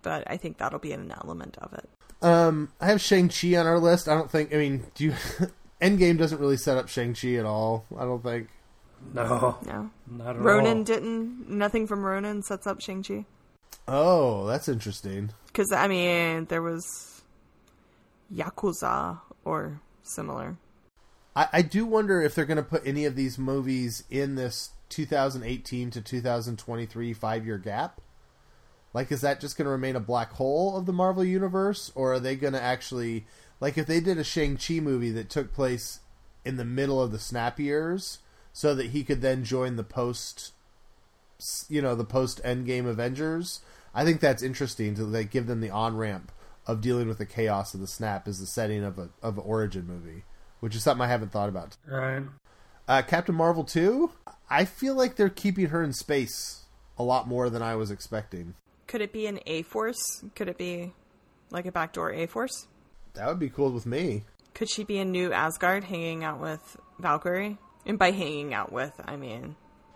But 0.04 0.30
I 0.30 0.38
think 0.38 0.60
that'll 0.60 0.80
be 0.80 0.92
an 0.92 1.12
element 1.24 1.58
of 1.60 1.74
it. 1.74 1.90
Um, 2.22 2.72
I 2.80 2.86
have 2.88 3.02
Shang 3.02 3.30
Chi 3.30 3.56
on 3.56 3.66
our 3.66 3.80
list. 3.80 4.08
I 4.08 4.14
don't 4.14 4.30
think. 4.30 4.54
I 4.54 4.58
mean, 4.58 4.86
do 4.94 5.06
you? 5.06 5.14
Endgame 5.82 6.18
doesn't 6.18 6.40
really 6.40 6.58
set 6.58 6.78
up 6.78 6.88
Shang 6.88 7.16
Chi 7.16 7.34
at 7.34 7.46
all. 7.46 7.86
I 7.98 8.04
don't 8.04 8.24
think. 8.24 8.50
No, 9.14 9.58
No. 9.66 9.90
not 10.10 10.36
at 10.36 10.42
Ronin 10.42 10.80
all. 10.80 10.84
didn't. 10.84 11.50
Nothing 11.50 11.88
from 11.88 12.04
Ronin 12.04 12.42
sets 12.44 12.68
up 12.68 12.82
Shang-Chi. 12.82 13.26
Oh, 13.88 14.46
that's 14.48 14.68
interesting. 14.68 15.32
Because, 15.48 15.72
I 15.72 15.88
mean, 15.88 16.46
there 16.46 16.62
was 16.62 17.22
Yakuza 18.34 19.20
or 19.44 19.80
similar. 20.04 20.58
I, 21.36 21.48
I 21.54 21.62
do 21.62 21.86
wonder 21.86 22.22
if 22.22 22.36
they're 22.36 22.46
going 22.46 22.58
to 22.58 22.64
put 22.64 22.86
any 22.86 23.06
of 23.06 23.16
these 23.16 23.38
movies 23.38 24.04
in 24.10 24.36
this 24.36 24.72
2018 24.90 25.92
to 25.92 26.02
2023 26.02 27.14
five 27.14 27.46
year 27.46 27.58
gap. 27.58 28.02
Like, 28.94 29.12
is 29.12 29.22
that 29.22 29.42
just 29.42 29.58
going 29.58 29.66
to 29.66 29.72
remain 29.72 29.96
a 29.98 30.02
black 30.02 30.32
hole 30.34 30.78
of 30.78 30.86
the 30.86 30.94
Marvel 30.94 31.24
universe, 31.24 31.92
or 31.96 32.14
are 32.14 32.20
they 32.20 32.36
going 32.38 32.54
to 32.54 32.62
actually, 32.62 33.26
like, 33.60 33.78
if 33.78 33.88
they 33.88 34.00
did 34.00 34.18
a 34.18 34.24
Shang 34.24 34.56
Chi 34.58 34.80
movie 34.80 35.12
that 35.12 35.30
took 35.30 35.54
place 35.54 36.00
in 36.46 36.56
the 36.56 36.64
middle 36.64 37.02
of 37.02 37.12
the 37.12 37.20
snap 37.20 37.60
years, 37.60 38.20
so 38.56 38.74
that 38.74 38.92
he 38.92 39.04
could 39.04 39.20
then 39.20 39.44
join 39.44 39.76
the 39.76 39.84
post, 39.84 40.54
you 41.68 41.82
know, 41.82 41.94
the 41.94 42.06
post 42.06 42.42
Endgame 42.46 42.88
Avengers? 42.88 43.60
I 43.94 44.06
think 44.06 44.22
that's 44.22 44.42
interesting 44.42 44.96
to 44.96 45.04
like 45.04 45.30
give 45.30 45.46
them 45.46 45.60
the 45.60 45.70
on 45.70 45.98
ramp 45.98 46.32
of 46.66 46.80
dealing 46.80 47.10
with 47.10 47.18
the 47.18 47.26
chaos 47.26 47.74
of 47.74 47.82
the 47.82 47.88
snap 47.88 48.30
as 48.30 48.40
the 48.40 48.46
setting 48.46 48.82
of 48.86 48.98
a 48.98 49.10
of 49.22 49.38
an 49.38 49.44
origin 49.46 49.86
movie, 49.86 50.24
which 50.62 50.74
is 50.74 50.84
something 50.84 51.04
I 51.04 51.10
haven't 51.10 51.34
thought 51.34 51.50
about. 51.50 51.76
Right. 51.86 52.24
Uh, 52.88 53.02
Captain 53.02 53.36
Marvel 53.36 53.66
2, 53.66 54.12
I 54.50 54.64
feel 54.64 54.96
like 54.96 55.18
they're 55.18 55.28
keeping 55.28 55.68
her 55.68 55.84
in 55.84 55.92
space 55.92 56.62
a 56.98 57.04
lot 57.04 57.28
more 57.28 57.50
than 57.50 57.62
I 57.62 57.76
was 57.76 57.92
expecting. 57.92 58.54
Could 58.88 59.02
it 59.02 59.12
be 59.12 59.28
an 59.28 59.40
A 59.48 59.64
Force? 59.64 60.24
Could 60.34 60.48
it 60.48 60.58
be 60.58 60.94
like 61.50 61.66
a 61.66 61.74
backdoor 61.74 62.14
A 62.14 62.26
Force? 62.26 62.68
That 63.16 63.28
would 63.28 63.40
be 63.40 63.50
cool 63.50 63.72
with 63.72 63.86
me. 63.86 64.24
Could 64.54 64.70
she 64.70 64.86
be 64.86 65.00
a 65.00 65.06
New 65.06 65.34
Asgard 65.34 65.84
hanging 65.84 66.24
out 66.24 66.40
with 66.40 66.78
Valkyrie? 67.00 67.58
And 67.86 68.00
by 68.00 68.12
hanging 68.12 68.54
out 68.54 68.72
with, 68.72 68.94
I 69.06 69.16
mean 69.16 69.56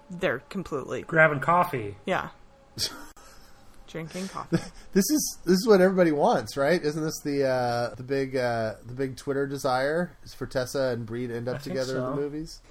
they're 0.10 0.40
completely 0.50 1.04
Grabbing 1.04 1.40
coffee. 1.40 1.96
yeah. 2.06 2.30
Drinking 3.88 4.28
coffee. 4.28 4.58
This 4.94 5.10
is 5.12 5.38
this 5.46 5.54
is 5.54 5.68
what 5.68 5.82
everybody 5.82 6.12
wants, 6.12 6.58
right? 6.58 6.82
Isn't 6.84 7.04
this 7.04 7.20
the 7.24 7.46
uh, 7.48 7.96
the 7.96 8.04
big 8.04 8.36
uh, 8.36 8.76
the 8.86 8.94
big 8.94 9.18
Twitter 9.18 9.46
desire 9.46 10.18
is 10.24 10.34
for 10.34 10.46
Tessa 10.48 10.90
and 10.94 11.06
Brie 11.06 11.28
to 11.28 11.36
end 11.36 11.48
up 11.48 11.56
I 11.56 11.58
think 11.60 11.76
together 11.78 11.98
in 11.98 12.04
the 12.06 12.16
movies? 12.16 12.62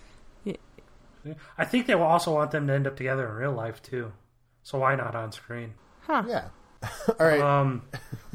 Yeah. 0.45 1.35
I 1.57 1.65
think 1.65 1.87
they 1.87 1.95
will 1.95 2.05
also 2.05 2.33
want 2.33 2.51
them 2.53 2.67
to 2.69 2.73
end 2.73 2.87
up 2.87 2.97
together 2.97 3.29
in 3.29 3.35
real 3.35 3.53
life 3.53 3.83
too. 3.83 4.13
So 4.63 4.79
why 4.79 4.95
not 4.97 5.15
on 5.15 5.31
screen? 5.33 5.75
Huh. 6.03 6.25
Yeah. 6.27 6.49
All 7.21 7.27
right. 7.27 7.41
Um, 7.41 7.83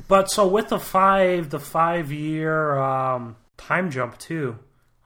but 0.07 0.29
so 0.29 0.47
with 0.47 0.69
the 0.69 0.79
five, 0.79 1.49
the 1.49 1.59
five 1.59 2.11
year 2.11 2.77
um, 2.77 3.35
time 3.57 3.91
jump 3.91 4.17
too. 4.17 4.57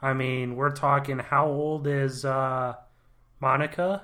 I 0.02 0.14
mean, 0.14 0.56
we're 0.56 0.72
talking. 0.72 1.19
How 1.19 1.48
old 1.48 1.88
is 1.88 2.24
uh, 2.24 2.76
Monica? 3.40 4.03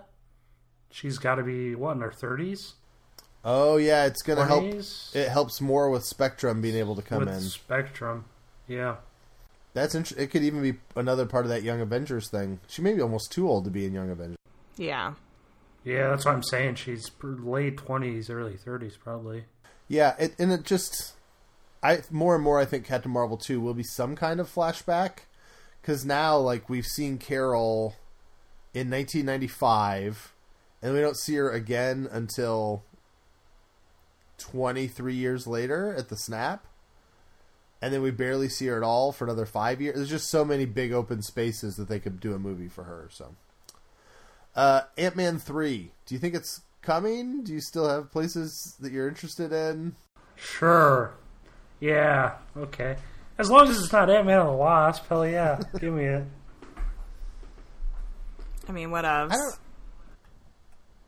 She's 0.92 1.18
got 1.18 1.36
to 1.36 1.44
be 1.44 1.76
what 1.76 1.96
in 1.96 2.02
her 2.02 2.12
thirties. 2.12 2.74
oh 3.46 3.78
yeah, 3.78 4.06
it's 4.06 4.22
gonna 4.22 4.46
help. 4.46 4.64
It 4.64 5.30
helps 5.30 5.60
more 5.62 5.90
with 5.90 6.04
Spectrum 6.06 6.62
being 6.62 6.76
able 6.76 6.96
to 6.96 7.02
come 7.02 7.20
with 7.20 7.30
in. 7.30 7.42
Spectrum. 7.42 8.26
Yeah. 8.68 8.96
That's 9.74 9.96
int- 9.96 10.12
it. 10.12 10.28
Could 10.28 10.44
even 10.44 10.62
be 10.62 10.76
another 10.96 11.26
part 11.26 11.46
of 11.46 11.50
that 11.50 11.64
Young 11.64 11.82
Avengers 11.82 12.30
thing. 12.30 12.60
She 12.68 12.82
may 12.82 12.94
be 12.94 13.02
almost 13.02 13.32
too 13.32 13.50
old 13.50 13.66
to 13.66 13.72
be 13.72 13.86
in 13.86 13.94
Young 13.94 14.10
Avengers. 14.12 14.38
Yeah. 14.78 15.14
Yeah, 15.84 16.10
that's 16.10 16.26
what 16.26 16.36
I'm 16.36 16.44
saying. 16.44 16.76
She's 16.76 17.10
late 17.22 17.78
twenties, 17.78 18.30
early 18.30 18.56
thirties, 18.56 18.98
probably. 18.98 19.46
Yeah, 19.88 20.16
it, 20.18 20.34
and 20.40 20.52
it 20.52 20.64
just, 20.64 21.14
I 21.82 22.02
more 22.10 22.36
and 22.36 22.44
more 22.44 22.60
I 22.60 22.66
think 22.66 22.86
Captain 22.86 23.12
Marvel 23.12 23.36
two 23.36 23.60
will 23.60 23.74
be 23.74 23.84
some 23.84 24.16
kind 24.16 24.40
of 24.40 24.48
flashback, 24.48 25.26
because 25.84 26.06
now 26.06 26.38
like 26.38 26.70
we've 26.70 26.88
seen 26.88 27.18
Carol 27.18 27.96
in 28.74 28.90
1995, 28.90 30.34
and 30.82 30.94
we 30.94 31.02
don't 31.02 31.18
see 31.18 31.36
her 31.36 31.52
again 31.52 32.08
until 32.10 32.84
23 34.38 35.14
years 35.14 35.46
later 35.46 35.94
at 35.94 36.08
the 36.08 36.16
snap, 36.16 36.66
and 37.82 37.94
then 37.94 38.02
we 38.02 38.12
barely 38.12 38.48
see 38.48 38.68
her 38.68 38.78
at 38.78 38.84
all 38.84 39.12
for 39.12 39.26
another 39.26 39.46
five 39.46 39.82
years. 39.82 39.96
There's 39.96 40.10
just 40.10 40.30
so 40.30 40.46
many 40.46 40.66
big 40.66 40.94
open 40.94 41.22
spaces 41.22 41.76
that 41.76 41.90
they 41.90 42.00
could 42.00 42.22
do 42.22 42.34
a 42.34 42.40
movie 42.40 42.70
for 42.70 42.86
her. 42.86 43.10
So, 43.12 43.36
uh, 44.56 44.84
Ant 44.98 45.18
Man 45.18 45.38
three. 45.38 45.92
Do 46.06 46.16
you 46.16 46.20
think 46.20 46.34
it's 46.34 46.62
coming? 46.82 47.44
Do 47.44 47.52
you 47.52 47.60
still 47.60 47.90
have 47.90 48.10
places 48.10 48.78
that 48.80 48.94
you're 48.94 49.10
interested 49.10 49.52
in? 49.52 49.98
Sure. 50.38 51.12
Yeah. 51.82 52.36
Okay. 52.56 52.96
As 53.38 53.50
long 53.50 53.68
as 53.68 53.82
it's 53.82 53.92
not 53.92 54.10
Ant 54.10 54.28
Man 54.28 54.40
and 54.40 54.50
the 54.50 54.54
Wasp, 54.54 55.08
hell 55.08 55.26
yeah, 55.28 55.60
give 55.80 55.94
me 55.94 56.06
it. 56.06 56.24
I 58.68 58.72
mean, 58.72 58.92
what 58.92 59.06
else? 59.06 59.34
I 59.34 59.36
don't. 59.38 59.56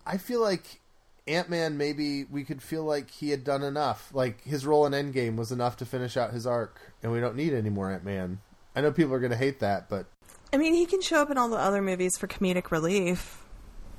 I 0.06 0.18
feel 0.18 0.42
like 0.42 0.82
Ant 1.28 1.50
Man. 1.50 1.78
Maybe 1.78 2.26
we 2.26 2.44
could 2.44 2.62
feel 2.62 2.84
like 2.84 3.10
he 3.12 3.30
had 3.30 3.44
done 3.44 3.64
enough. 3.64 4.10
Like 4.14 4.44
his 4.44 4.66
role 4.66 4.86
in 4.86 4.94
Endgame 4.94 5.36
was 5.36 5.52
enough 5.52 5.78
to 5.78 5.86
finish 5.86 6.18
out 6.18 6.34
his 6.34 6.46
arc, 6.48 6.80
and 7.04 7.12
we 7.12 7.20
don't 7.20 7.36
need 7.36 7.54
any 7.54 7.70
more 7.70 7.92
Ant 7.92 8.04
Man. 8.04 8.40
I 8.76 8.82
know 8.82 8.92
people 8.92 9.14
are 9.14 9.20
going 9.20 9.32
to 9.32 9.38
hate 9.38 9.60
that, 9.60 9.88
but 9.90 10.06
I 10.52 10.58
mean, 10.58 10.74
he 10.74 10.86
can 10.86 11.02
show 11.02 11.22
up 11.22 11.30
in 11.32 11.38
all 11.38 11.50
the 11.50 11.58
other 11.58 11.82
movies 11.82 12.18
for 12.18 12.28
comedic 12.28 12.72
relief. 12.72 13.42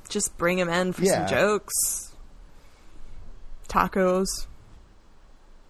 Just 0.09 0.37
bring 0.37 0.59
him 0.59 0.69
in 0.69 0.93
for 0.93 1.03
Yeah. 1.03 1.27
some 1.27 1.37
jokes. 1.39 2.13
Tacos. 3.69 4.27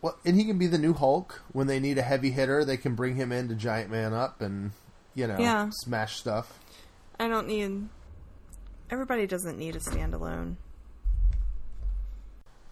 Well, 0.03 0.17
and 0.25 0.37
he 0.37 0.45
can 0.45 0.59
be 0.59 0.67
the 0.67 0.79
new 0.79 0.93
Hulk 0.95 1.43
when 1.53 1.67
they 1.67 1.81
need 1.81 1.99
a 1.99 2.03
heavy 2.03 2.31
hitter. 2.31 2.65
They 2.65 2.77
can 2.77 2.95
bring 2.95 3.17
him 3.17 3.33
in 3.33 3.49
to 3.49 3.55
giant 3.55 3.91
man 3.91 4.13
up 4.13 4.41
and 4.41 4.73
you 5.15 5.27
know 5.27 5.39
Yeah. 5.39 5.71
smash 5.73 6.17
stuff. 6.17 6.59
I 7.19 7.29
don't 7.29 7.47
need. 7.47 7.89
Everybody 8.91 9.27
doesn't 9.27 9.59
need 9.59 9.75
a 9.75 9.81
standalone. 9.81 10.57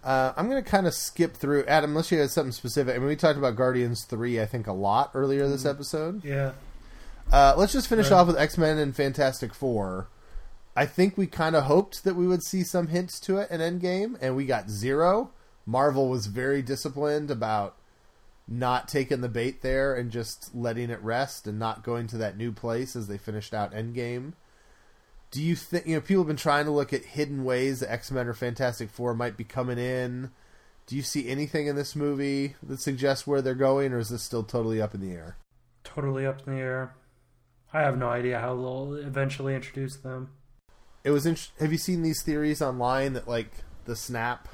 Uh, 0.03 0.33
I'm 0.37 0.47
going 0.49 0.63
to 0.63 0.69
kind 0.69 0.85
of 0.85 0.93
skip 0.93 1.33
through 1.35 1.65
Adam, 1.65 1.91
unless 1.91 2.11
you 2.11 2.19
had 2.19 2.29
something 2.29 2.51
specific. 2.51 2.95
I 2.95 2.99
mean, 2.99 3.07
we 3.07 3.15
talked 3.15 3.39
about 3.39 3.55
Guardians 3.55 4.05
three, 4.05 4.39
I 4.39 4.45
think, 4.45 4.67
a 4.67 4.71
lot 4.71 5.11
earlier 5.15 5.47
this 5.47 5.65
episode. 5.65 6.23
Yeah. 6.23 6.51
Uh, 7.33 7.55
let's 7.57 7.73
just 7.73 7.87
finish 7.87 8.11
Right. 8.11 8.17
off 8.17 8.27
with 8.27 8.37
X 8.37 8.55
Men 8.57 8.77
and 8.77 8.95
Fantastic 8.95 9.53
Four. 9.55 10.07
I 10.75 10.85
think 10.85 11.17
we 11.17 11.25
kind 11.25 11.55
of 11.55 11.63
hoped 11.63 12.03
that 12.03 12.15
we 12.15 12.27
would 12.27 12.43
see 12.43 12.63
some 12.63 12.87
hints 12.87 13.19
to 13.21 13.37
it 13.37 13.49
in 13.49 13.61
Endgame, 13.61 14.15
and 14.21 14.35
we 14.35 14.45
got 14.45 14.69
zero. 14.69 15.31
Marvel 15.65 16.09
was 16.09 16.27
very 16.27 16.61
disciplined 16.61 17.31
about 17.31 17.75
not 18.47 18.87
taking 18.87 19.21
the 19.21 19.29
bait 19.29 19.61
there 19.61 19.95
and 19.95 20.11
just 20.11 20.53
letting 20.53 20.89
it 20.89 21.01
rest 21.01 21.47
and 21.47 21.57
not 21.57 21.83
going 21.83 22.07
to 22.07 22.17
that 22.17 22.37
new 22.37 22.51
place 22.51 22.95
as 22.95 23.07
they 23.07 23.17
finished 23.17 23.53
out 23.53 23.73
Endgame. 23.73 24.33
Do 25.31 25.41
you 25.41 25.55
think 25.55 25.87
you 25.87 25.95
know 25.95 26.01
people 26.01 26.21
have 26.21 26.27
been 26.27 26.35
trying 26.35 26.65
to 26.65 26.71
look 26.71 26.93
at 26.93 27.03
hidden 27.03 27.43
ways 27.43 27.79
that 27.79 27.91
X 27.91 28.11
Men 28.11 28.27
or 28.27 28.33
Fantastic 28.33 28.89
Four 28.89 29.13
might 29.15 29.35
be 29.35 29.43
coming 29.43 29.79
in? 29.79 30.31
Do 30.85 30.95
you 30.95 31.01
see 31.01 31.27
anything 31.27 31.65
in 31.65 31.75
this 31.75 31.95
movie 31.95 32.55
that 32.61 32.79
suggests 32.79 33.25
where 33.25 33.41
they're 33.41 33.55
going, 33.55 33.91
or 33.91 33.97
is 33.97 34.09
this 34.09 34.21
still 34.21 34.43
totally 34.43 34.79
up 34.79 34.93
in 34.93 35.01
the 35.01 35.13
air? 35.13 35.35
Totally 35.83 36.27
up 36.27 36.47
in 36.47 36.53
the 36.53 36.61
air. 36.61 36.95
I 37.73 37.81
have 37.81 37.97
no 37.97 38.09
idea 38.09 38.39
how 38.39 38.55
they'll 38.55 38.93
eventually 38.93 39.55
introduce 39.55 39.95
them. 39.97 40.29
It 41.03 41.09
was. 41.09 41.25
In- 41.25 41.37
have 41.59 41.71
you 41.71 41.77
seen 41.79 42.03
these 42.03 42.21
theories 42.21 42.61
online 42.61 43.13
that 43.13 43.27
like 43.27 43.51
the 43.85 43.95
snap 43.95 44.47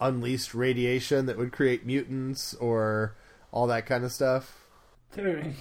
unleashed 0.00 0.54
radiation 0.54 1.26
that 1.26 1.36
would 1.36 1.52
create 1.52 1.86
mutants 1.86 2.54
or 2.54 3.16
all 3.52 3.66
that 3.66 3.86
kind 3.86 4.04
of 4.04 4.12
stuff? 4.12 4.66
There, 5.12 5.52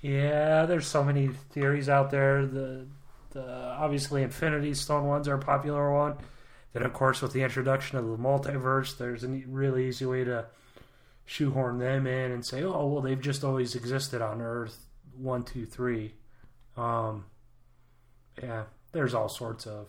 yeah, 0.00 0.66
there's 0.66 0.86
so 0.86 1.02
many 1.02 1.28
theories 1.52 1.88
out 1.88 2.10
there. 2.10 2.46
The 2.46 2.86
the 3.30 3.44
obviously 3.44 4.22
Infinity 4.22 4.72
Stone 4.74 5.06
ones 5.06 5.28
are 5.28 5.34
a 5.34 5.38
popular 5.38 5.92
one. 5.92 6.16
Then 6.72 6.82
of 6.82 6.92
course 6.92 7.20
with 7.20 7.32
the 7.32 7.42
introduction 7.42 7.98
of 7.98 8.06
the 8.06 8.16
multiverse, 8.16 8.96
there's 8.96 9.24
a 9.24 9.28
really 9.28 9.88
easy 9.88 10.06
way 10.06 10.24
to 10.24 10.46
shoehorn 11.26 11.78
them 11.78 12.06
in 12.06 12.32
and 12.32 12.46
say, 12.46 12.62
oh 12.62 12.86
well, 12.86 13.02
they've 13.02 13.20
just 13.20 13.44
always 13.44 13.74
existed 13.74 14.22
on 14.22 14.40
Earth 14.40 14.86
one, 15.16 15.42
two, 15.44 15.66
three. 15.66 16.14
Um, 16.76 17.24
yeah, 18.42 18.64
there's 18.92 19.14
all 19.14 19.28
sorts 19.28 19.66
of. 19.66 19.88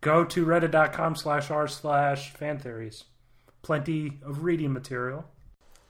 Go 0.00 0.24
to 0.24 0.46
reddit.com 0.46 1.16
slash 1.16 1.50
r 1.50 1.66
slash 1.66 2.30
fan 2.30 2.58
theories. 2.58 3.04
Plenty 3.62 4.18
of 4.22 4.44
reading 4.44 4.72
material. 4.72 5.24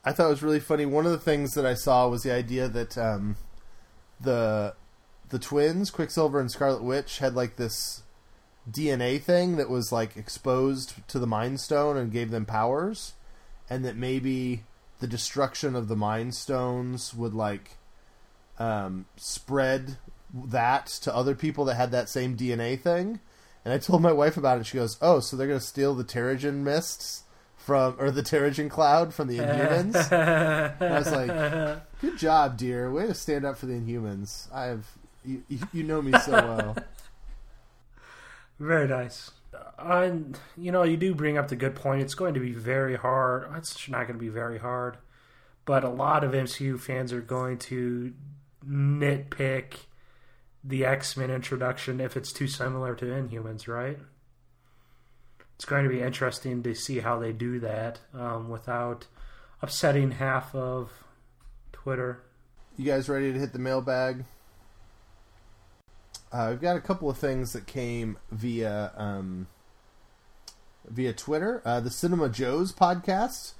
I 0.03 0.11
thought 0.11 0.27
it 0.27 0.31
was 0.31 0.43
really 0.43 0.59
funny. 0.59 0.85
One 0.85 1.05
of 1.05 1.11
the 1.11 1.19
things 1.19 1.53
that 1.53 1.65
I 1.65 1.73
saw 1.73 2.07
was 2.07 2.23
the 2.23 2.33
idea 2.33 2.67
that 2.67 2.97
um, 2.97 3.35
the 4.19 4.73
the 5.29 5.39
twins, 5.39 5.91
Quicksilver 5.91 6.39
and 6.39 6.49
Scarlet 6.49 6.83
Witch, 6.83 7.19
had 7.19 7.35
like 7.35 7.57
this 7.57 8.03
DNA 8.69 9.21
thing 9.21 9.57
that 9.57 9.69
was 9.69 9.91
like 9.91 10.17
exposed 10.17 11.07
to 11.07 11.19
the 11.19 11.27
Mind 11.27 11.59
Stone 11.59 11.97
and 11.97 12.11
gave 12.11 12.31
them 12.31 12.45
powers, 12.45 13.13
and 13.69 13.85
that 13.85 13.95
maybe 13.95 14.63
the 14.99 15.07
destruction 15.07 15.75
of 15.75 15.87
the 15.87 15.95
Mind 15.95 16.33
Stones 16.33 17.13
would 17.13 17.33
like 17.33 17.77
um, 18.57 19.05
spread 19.17 19.97
that 20.33 20.87
to 20.87 21.15
other 21.15 21.35
people 21.35 21.65
that 21.65 21.75
had 21.75 21.91
that 21.91 22.09
same 22.09 22.35
DNA 22.35 22.79
thing. 22.79 23.19
And 23.65 23.73
I 23.73 23.77
told 23.77 24.01
my 24.01 24.11
wife 24.11 24.37
about 24.37 24.59
it. 24.59 24.65
She 24.65 24.77
goes, 24.77 24.97
"Oh, 25.01 25.19
so 25.19 25.35
they're 25.35 25.47
going 25.47 25.59
to 25.59 25.65
steal 25.65 25.93
the 25.93 26.03
Terrigen 26.03 26.63
mists 26.63 27.23
from, 27.57 27.95
or 27.99 28.09
the 28.11 28.23
Terrigen 28.23 28.69
cloud 28.69 29.13
from 29.13 29.27
the 29.27 29.39
Inhumans?" 29.39 29.95
I 30.11 30.99
was 30.99 31.11
like, 31.11 31.81
"Good 32.01 32.17
job, 32.17 32.57
dear. 32.57 32.91
Way 32.91 33.07
to 33.07 33.13
stand 33.13 33.45
up 33.45 33.57
for 33.57 33.65
the 33.65 33.73
Inhumans. 33.73 34.53
I've 34.53 34.87
you, 35.25 35.43
you 35.73 35.83
know 35.83 36.01
me 36.01 36.17
so 36.19 36.31
well." 36.31 36.77
Very 38.59 38.87
nice. 38.87 39.31
And 39.77 40.37
you 40.57 40.71
know, 40.71 40.83
you 40.83 40.97
do 40.97 41.13
bring 41.15 41.37
up 41.37 41.47
the 41.47 41.55
good 41.55 41.75
point. 41.75 42.01
It's 42.01 42.13
going 42.13 42.33
to 42.33 42.39
be 42.39 42.51
very 42.51 42.95
hard. 42.95 43.49
It's 43.55 43.87
not 43.87 44.07
going 44.07 44.19
to 44.19 44.23
be 44.23 44.29
very 44.29 44.59
hard, 44.59 44.97
but 45.65 45.83
a 45.83 45.89
lot 45.89 46.23
of 46.23 46.31
MCU 46.31 46.79
fans 46.79 47.13
are 47.13 47.21
going 47.21 47.57
to 47.59 48.13
nitpick 48.67 49.85
the 50.63 50.85
X 50.85 51.15
Men 51.15 51.31
introduction 51.31 51.99
if 51.99 52.17
it's 52.17 52.31
too 52.31 52.47
similar 52.47 52.95
to 52.95 53.05
Inhumans, 53.05 53.67
right? 53.67 53.99
It's 55.55 55.65
going 55.65 55.83
to 55.83 55.89
be 55.89 56.01
interesting 56.01 56.63
to 56.63 56.73
see 56.73 56.99
how 56.99 57.19
they 57.19 57.33
do 57.33 57.59
that 57.59 57.99
um, 58.13 58.49
without 58.49 59.07
upsetting 59.61 60.11
half 60.11 60.55
of 60.55 60.91
Twitter. 61.73 62.23
You 62.77 62.85
guys 62.85 63.09
ready 63.09 63.33
to 63.33 63.39
hit 63.39 63.51
the 63.51 63.59
mailbag? 63.59 64.23
Uh, 66.31 66.47
we've 66.51 66.61
got 66.61 66.77
a 66.77 66.81
couple 66.81 67.09
of 67.09 67.17
things 67.17 67.53
that 67.53 67.65
came 67.65 68.17
via 68.31 68.91
um, 68.95 69.47
via 70.87 71.11
Twitter. 71.11 71.61
Uh, 71.65 71.79
the 71.79 71.89
Cinema 71.89 72.29
Joe's 72.29 72.71
podcast 72.71 73.53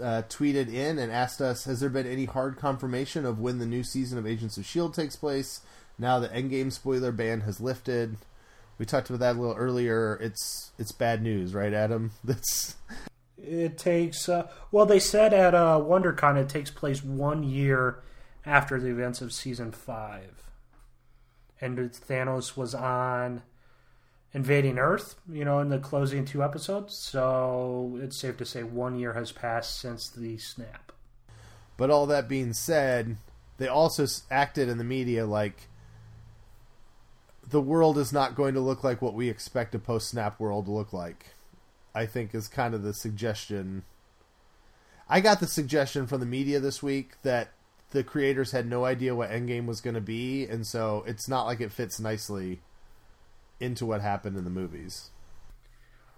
uh, 0.00 0.22
tweeted 0.28 0.72
in 0.72 0.98
and 0.98 1.10
asked 1.10 1.40
us, 1.40 1.64
"Has 1.64 1.80
there 1.80 1.88
been 1.88 2.06
any 2.06 2.26
hard 2.26 2.58
confirmation 2.58 3.24
of 3.24 3.40
when 3.40 3.58
the 3.58 3.66
new 3.66 3.82
season 3.82 4.18
of 4.18 4.26
Agents 4.26 4.58
of 4.58 4.66
Shield 4.66 4.94
takes 4.94 5.16
place? 5.16 5.62
Now 6.00 6.18
the 6.18 6.28
Endgame 6.28 6.72
spoiler 6.72 7.12
ban 7.12 7.42
has 7.42 7.60
lifted." 7.60 8.16
We 8.78 8.86
talked 8.86 9.10
about 9.10 9.20
that 9.20 9.36
a 9.36 9.40
little 9.40 9.56
earlier. 9.56 10.16
It's 10.22 10.70
it's 10.78 10.92
bad 10.92 11.22
news, 11.22 11.54
right, 11.54 11.72
Adam? 11.72 12.12
That's 12.24 12.76
it 13.36 13.78
takes. 13.78 14.28
Uh, 14.28 14.48
well, 14.72 14.86
they 14.86 14.98
said 14.98 15.32
at 15.34 15.54
uh, 15.54 15.78
WonderCon 15.80 16.36
it 16.36 16.48
takes 16.48 16.70
place 16.70 17.04
one 17.04 17.42
year 17.42 18.02
after 18.46 18.80
the 18.80 18.88
events 18.88 19.20
of 19.20 19.32
season 19.32 19.70
five 19.70 20.40
and 21.60 21.78
Thanos 21.78 22.56
was 22.56 22.74
on 22.74 23.42
invading 24.32 24.78
Earth, 24.78 25.16
you 25.30 25.44
know, 25.44 25.60
in 25.60 25.68
the 25.68 25.78
closing 25.78 26.24
two 26.24 26.42
episodes. 26.42 26.96
So 26.96 27.98
it's 28.02 28.18
safe 28.18 28.36
to 28.38 28.44
say 28.44 28.62
one 28.62 28.98
year 28.98 29.12
has 29.12 29.32
passed 29.32 29.78
since 29.78 30.08
the 30.08 30.38
snap. 30.38 30.92
But 31.76 31.90
all 31.90 32.06
that 32.06 32.28
being 32.28 32.52
said, 32.52 33.16
they 33.58 33.68
also 33.68 34.06
acted 34.30 34.68
in 34.68 34.78
the 34.78 34.84
media 34.84 35.26
like 35.26 35.68
the 37.50 37.60
world 37.60 37.98
is 37.98 38.12
not 38.12 38.34
going 38.34 38.54
to 38.54 38.60
look 38.60 38.84
like 38.84 39.02
what 39.02 39.14
we 39.14 39.28
expect 39.28 39.74
a 39.74 39.78
post 39.78 40.08
snap 40.08 40.38
world 40.38 40.66
to 40.66 40.70
look 40.70 40.92
like. 40.92 41.26
I 41.94 42.06
think 42.06 42.34
is 42.34 42.48
kind 42.48 42.74
of 42.74 42.82
the 42.82 42.94
suggestion. 42.94 43.82
I 45.08 45.20
got 45.20 45.40
the 45.40 45.48
suggestion 45.48 46.06
from 46.06 46.20
the 46.20 46.26
media 46.26 46.60
this 46.60 46.82
week 46.82 47.20
that 47.22 47.50
the 47.90 48.04
creators 48.04 48.52
had 48.52 48.66
no 48.66 48.84
idea 48.84 49.16
what 49.16 49.30
Endgame 49.30 49.66
was 49.66 49.80
going 49.80 49.94
to 49.94 50.00
be, 50.00 50.44
and 50.44 50.64
so 50.64 51.02
it's 51.06 51.28
not 51.28 51.46
like 51.46 51.60
it 51.60 51.72
fits 51.72 51.98
nicely 51.98 52.60
into 53.58 53.84
what 53.84 54.00
happened 54.00 54.36
in 54.36 54.44
the 54.44 54.50
movies. 54.50 55.10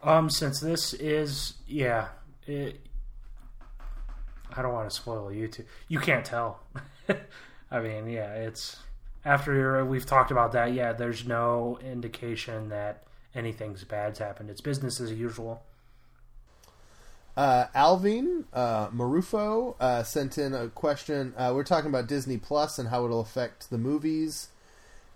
Um, 0.02 0.28
since 0.28 0.60
this 0.60 0.92
is 0.92 1.54
yeah, 1.66 2.08
it, 2.46 2.80
I 4.54 4.60
don't 4.60 4.74
want 4.74 4.90
to 4.90 4.94
spoil 4.94 5.32
you 5.32 5.48
too. 5.48 5.64
You 5.88 6.00
can't 6.00 6.24
tell. 6.24 6.60
I 7.70 7.80
mean, 7.80 8.08
yeah, 8.10 8.34
it's 8.34 8.76
after 9.24 9.84
we've 9.84 10.06
talked 10.06 10.30
about 10.30 10.52
that. 10.52 10.72
Yeah, 10.72 10.92
there's 10.92 11.26
no 11.26 11.78
indication 11.82 12.68
that 12.70 13.04
anything's 13.34 13.84
bad's 13.84 14.18
happened. 14.18 14.50
It's 14.50 14.60
business 14.60 15.00
as 15.00 15.12
usual. 15.12 15.62
Uh, 17.36 17.66
Alvin 17.74 18.44
uh, 18.52 18.88
Marufo 18.88 19.74
uh, 19.80 20.02
sent 20.02 20.36
in 20.36 20.52
a 20.52 20.68
question. 20.68 21.32
Uh, 21.36 21.52
we're 21.54 21.64
talking 21.64 21.88
about 21.88 22.06
Disney 22.06 22.36
Plus 22.36 22.78
and 22.78 22.90
how 22.90 23.04
it'll 23.04 23.20
affect 23.20 23.70
the 23.70 23.78
movies. 23.78 24.48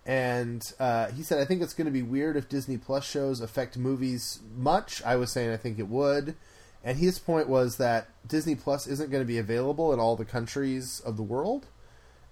And 0.06 0.62
uh, 0.78 1.08
he 1.08 1.22
said, 1.22 1.40
I 1.40 1.44
think 1.44 1.60
it's 1.60 1.74
going 1.74 1.86
to 1.86 1.90
be 1.90 2.02
weird 2.02 2.36
if 2.36 2.48
Disney 2.48 2.78
Plus 2.78 3.04
shows 3.04 3.40
affect 3.40 3.76
movies 3.76 4.40
much. 4.56 5.02
I 5.04 5.16
was 5.16 5.30
saying 5.32 5.50
I 5.50 5.56
think 5.56 5.78
it 5.78 5.88
would. 5.88 6.36
And 6.82 6.98
his 6.98 7.18
point 7.18 7.48
was 7.48 7.76
that 7.78 8.08
Disney 8.26 8.54
Plus 8.54 8.86
isn't 8.86 9.10
going 9.10 9.22
to 9.22 9.26
be 9.26 9.38
available 9.38 9.92
in 9.92 9.98
all 9.98 10.16
the 10.16 10.24
countries 10.24 11.00
of 11.00 11.16
the 11.16 11.22
world. 11.22 11.66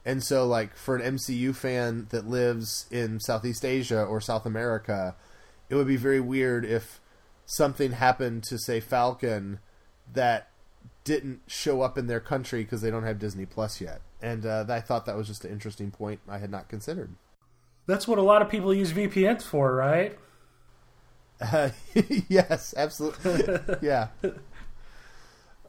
And 0.05 0.23
so, 0.23 0.47
like, 0.47 0.77
for 0.77 0.97
an 0.97 1.17
MCU 1.17 1.55
fan 1.55 2.09
that 2.11 2.27
lives 2.27 2.87
in 2.91 3.21
Southeast 3.21 3.65
Asia 3.65 4.03
or 4.03 4.21
South 4.21 4.45
America, 4.45 5.17
it 5.71 5.77
would 5.77 5.87
be 5.87 5.97
very 5.97 6.21
weird 6.21 6.65
if 6.65 7.01
something 7.47 7.93
happened 7.93 8.43
to, 8.45 8.59
say, 8.59 8.81
Falcon 8.81 9.61
that 10.13 10.51
didn't 11.05 11.41
show 11.47 11.81
up 11.81 11.97
in 11.97 12.07
their 12.07 12.21
country 12.21 12.63
because 12.63 12.83
they 12.83 12.91
don't 12.91 13.05
have 13.05 13.19
Disney 13.19 13.47
Plus 13.47 13.81
yet. 13.81 14.01
And 14.21 14.45
uh, 14.45 14.67
I 14.69 14.81
thought 14.81 15.07
that 15.07 15.17
was 15.17 15.27
just 15.27 15.45
an 15.45 15.53
interesting 15.53 15.91
point 15.91 16.21
I 16.29 16.39
had 16.39 16.51
not 16.51 16.69
considered. 16.69 17.15
That's 17.87 18.09
what 18.09 18.19
a 18.19 18.23
lot 18.23 18.43
of 18.43 18.51
people 18.51 18.73
use 18.73 18.93
VPNs 18.93 19.43
for, 19.43 19.75
right? 19.75 20.19
Uh, 21.41 21.71
yes, 22.29 22.75
absolutely. 22.77 23.77
yeah. 23.83 24.09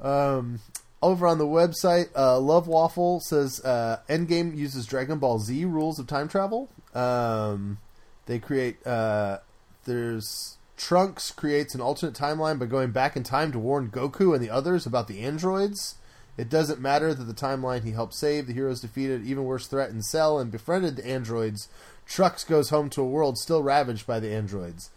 Um, 0.01 0.59
over 1.01 1.27
on 1.27 1.37
the 1.37 1.45
website, 1.45 2.09
uh, 2.15 2.39
Love 2.39 2.67
Waffle 2.67 3.19
says 3.19 3.59
uh, 3.63 3.99
Endgame 4.09 4.55
uses 4.55 4.85
Dragon 4.85 5.19
Ball 5.19 5.39
Z 5.39 5.65
rules 5.65 5.99
of 5.99 6.07
time 6.07 6.27
travel. 6.27 6.69
Um, 6.93 7.79
they 8.25 8.39
create. 8.39 8.85
Uh, 8.85 9.39
there's 9.85 10.57
Trunks 10.77 11.31
creates 11.31 11.73
an 11.73 11.81
alternate 11.81 12.15
timeline 12.15 12.59
by 12.59 12.65
going 12.65 12.91
back 12.91 13.15
in 13.15 13.23
time 13.23 13.51
to 13.51 13.59
warn 13.59 13.89
Goku 13.89 14.33
and 14.33 14.43
the 14.43 14.49
others 14.49 14.85
about 14.85 15.07
the 15.07 15.21
androids. 15.21 15.95
It 16.37 16.49
doesn't 16.49 16.81
matter 16.81 17.13
that 17.13 17.23
the 17.23 17.33
timeline 17.33 17.85
he 17.85 17.91
helped 17.91 18.13
save, 18.13 18.47
the 18.47 18.53
heroes 18.53 18.81
defeated 18.81 19.25
even 19.25 19.45
worse 19.45 19.67
threat 19.67 19.89
in 19.89 20.01
Cell 20.01 20.37
and 20.37 20.51
befriended 20.51 20.97
the 20.97 21.07
androids. 21.07 21.69
Trunks 22.05 22.43
goes 22.43 22.69
home 22.69 22.89
to 22.89 23.01
a 23.01 23.07
world 23.07 23.37
still 23.37 23.63
ravaged 23.63 24.05
by 24.05 24.19
the 24.19 24.33
androids. 24.33 24.89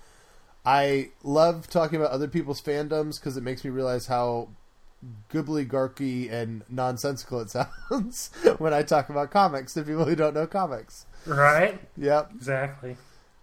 I 0.66 1.10
love 1.22 1.68
talking 1.70 1.98
about 2.00 2.10
other 2.10 2.28
people's 2.28 2.60
fandoms 2.60 3.20
because 3.20 3.36
it 3.36 3.42
makes 3.42 3.64
me 3.64 3.70
realize 3.70 4.06
how 4.06 4.48
gobbly 5.28 5.64
and 6.28 6.62
nonsensical 6.68 7.40
it 7.40 7.50
sounds 7.90 8.30
when 8.58 8.74
I 8.74 8.82
talk 8.82 9.08
about 9.08 9.30
comics 9.30 9.74
to 9.74 9.82
people 9.82 10.04
who 10.04 10.16
don't 10.16 10.34
know 10.34 10.46
comics. 10.46 11.06
Right? 11.26 11.80
Yep. 11.96 12.32
Exactly. 12.34 12.96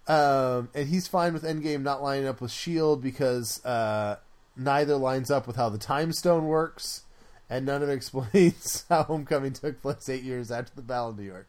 Um, 0.08 0.68
and 0.74 0.88
he's 0.88 1.08
fine 1.08 1.32
with 1.32 1.42
Endgame 1.42 1.82
not 1.82 2.02
lining 2.02 2.26
up 2.26 2.40
with 2.40 2.52
Shield 2.52 3.02
because 3.02 3.64
uh, 3.64 4.16
neither 4.56 4.96
lines 4.96 5.30
up 5.30 5.46
with 5.46 5.56
how 5.56 5.68
the 5.68 5.78
Time 5.78 6.12
Stone 6.12 6.46
works, 6.46 7.02
and 7.50 7.66
none 7.66 7.82
of 7.82 7.88
it 7.88 7.92
explains 7.96 8.84
how 8.88 9.02
Homecoming 9.04 9.52
took 9.52 9.82
place 9.82 10.08
eight 10.08 10.22
years 10.22 10.50
after 10.50 10.72
the 10.74 10.82
Battle 10.82 11.10
of 11.10 11.18
New 11.18 11.24
York. 11.24 11.48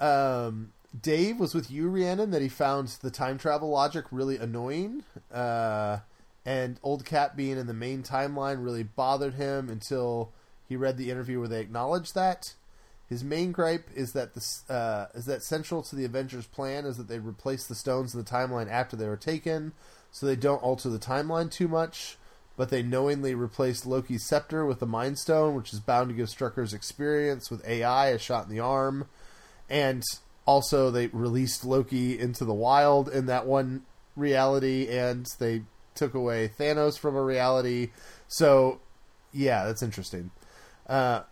Um, 0.00 0.72
Dave 1.00 1.38
was 1.38 1.54
with 1.54 1.70
you, 1.70 1.88
Rhiannon, 1.88 2.32
that 2.32 2.42
he 2.42 2.48
found 2.48 2.88
the 3.00 3.10
time 3.10 3.38
travel 3.38 3.70
logic 3.70 4.06
really 4.10 4.36
annoying, 4.36 5.04
uh, 5.32 5.98
and 6.44 6.78
Old 6.82 7.04
Cap 7.04 7.36
being 7.36 7.58
in 7.58 7.66
the 7.66 7.74
main 7.74 8.02
timeline 8.02 8.64
really 8.64 8.82
bothered 8.82 9.34
him 9.34 9.68
until 9.68 10.32
he 10.68 10.76
read 10.76 10.96
the 10.96 11.10
interview 11.10 11.38
where 11.38 11.48
they 11.48 11.60
acknowledged 11.60 12.14
that. 12.14 12.54
His 13.08 13.22
main 13.22 13.52
gripe 13.52 13.88
is 13.94 14.12
that 14.12 14.34
this 14.34 14.68
uh, 14.70 15.08
is 15.14 15.26
that 15.26 15.42
central 15.42 15.82
to 15.82 15.94
the 15.94 16.06
Avengers' 16.06 16.46
plan 16.46 16.86
is 16.86 16.96
that 16.96 17.08
they 17.08 17.18
replace 17.18 17.66
the 17.66 17.74
stones 17.74 18.14
in 18.14 18.24
the 18.24 18.28
timeline 18.28 18.70
after 18.70 18.96
they 18.96 19.06
were 19.06 19.18
taken, 19.18 19.72
so 20.10 20.24
they 20.24 20.34
don't 20.34 20.62
alter 20.62 20.88
the 20.88 20.98
timeline 20.98 21.50
too 21.50 21.68
much. 21.68 22.16
But 22.56 22.70
they 22.70 22.82
knowingly 22.82 23.34
replaced 23.34 23.86
Loki's 23.86 24.26
scepter 24.26 24.64
with 24.64 24.78
the 24.78 24.86
Mind 24.86 25.18
Stone, 25.18 25.54
which 25.54 25.72
is 25.72 25.80
bound 25.80 26.08
to 26.08 26.14
give 26.14 26.28
Strucker's 26.28 26.74
experience 26.74 27.50
with 27.50 27.66
AI 27.66 28.08
a 28.08 28.18
shot 28.18 28.44
in 28.44 28.50
the 28.50 28.60
arm. 28.60 29.06
And 29.68 30.02
also, 30.46 30.90
they 30.90 31.06
released 31.08 31.64
Loki 31.64 32.18
into 32.18 32.44
the 32.44 32.54
wild 32.54 33.08
in 33.08 33.26
that 33.26 33.46
one 33.46 33.82
reality, 34.16 34.88
and 34.88 35.26
they 35.38 35.62
took 35.94 36.14
away 36.14 36.50
Thanos 36.58 36.98
from 36.98 37.16
a 37.16 37.22
reality. 37.22 37.90
So, 38.28 38.80
yeah, 39.32 39.64
that's 39.64 39.82
interesting. 39.82 40.30
Uh, 40.86 41.22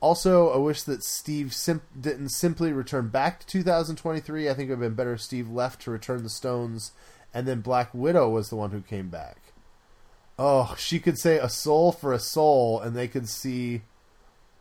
also, 0.00 0.50
I 0.50 0.56
wish 0.56 0.82
that 0.82 1.04
Steve 1.04 1.54
sim- 1.54 1.82
didn't 1.98 2.30
simply 2.30 2.72
return 2.72 3.08
back 3.08 3.40
to 3.40 3.46
2023. 3.46 4.48
I 4.48 4.54
think 4.54 4.68
it 4.68 4.72
would 4.72 4.82
have 4.82 4.90
been 4.90 4.96
better 4.96 5.12
if 5.12 5.22
Steve 5.22 5.48
left 5.48 5.82
to 5.82 5.90
return 5.90 6.24
the 6.24 6.28
stones, 6.28 6.92
and 7.32 7.46
then 7.46 7.60
Black 7.60 7.94
Widow 7.94 8.28
was 8.28 8.48
the 8.48 8.56
one 8.56 8.72
who 8.72 8.80
came 8.80 9.08
back. 9.08 9.38
Oh, 10.38 10.74
she 10.78 10.98
could 10.98 11.18
say 11.18 11.38
a 11.38 11.48
soul 11.48 11.92
for 11.92 12.12
a 12.12 12.18
soul, 12.18 12.80
and 12.80 12.96
they 12.96 13.06
could 13.06 13.28
see 13.28 13.82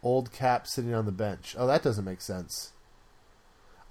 old 0.04 0.32
Cap 0.32 0.68
sitting 0.68 0.94
on 0.94 1.06
the 1.06 1.12
bench. 1.12 1.56
Oh, 1.58 1.66
that 1.66 1.84
doesn't 1.84 2.06
make 2.06 2.22
sense. 2.22 2.72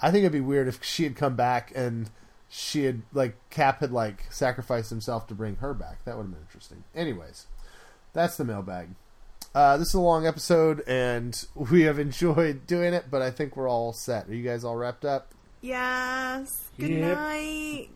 I 0.00 0.10
think 0.10 0.22
it'd 0.22 0.32
be 0.32 0.40
weird 0.40 0.68
if 0.68 0.82
she 0.84 1.04
had 1.04 1.16
come 1.16 1.36
back 1.36 1.72
and 1.74 2.10
she 2.52 2.84
had 2.84 3.02
like 3.12 3.36
Cap 3.48 3.78
had 3.80 3.92
like 3.92 4.24
sacrificed 4.30 4.90
himself 4.90 5.26
to 5.28 5.34
bring 5.34 5.56
her 5.56 5.72
back. 5.72 6.04
That 6.04 6.16
would 6.16 6.24
have 6.24 6.32
been 6.32 6.42
interesting. 6.42 6.82
Anyways, 6.94 7.46
that's 8.12 8.36
the 8.36 8.44
mailbag. 8.44 8.90
Uh, 9.54 9.76
this 9.76 9.88
is 9.88 9.94
a 9.94 10.00
long 10.00 10.26
episode, 10.26 10.82
and 10.86 11.44
we 11.54 11.82
have 11.82 11.98
enjoyed 11.98 12.66
doing 12.66 12.92
it, 12.94 13.06
but 13.10 13.22
I 13.22 13.30
think 13.30 13.56
we're 13.56 13.68
all 13.68 13.92
set. 13.92 14.28
Are 14.28 14.34
you 14.34 14.44
guys 14.44 14.64
all 14.64 14.76
wrapped 14.76 15.04
up? 15.04 15.32
Yes. 15.60 16.70
Good 16.78 16.90
Yep. 16.90 17.16
night. 17.18 17.88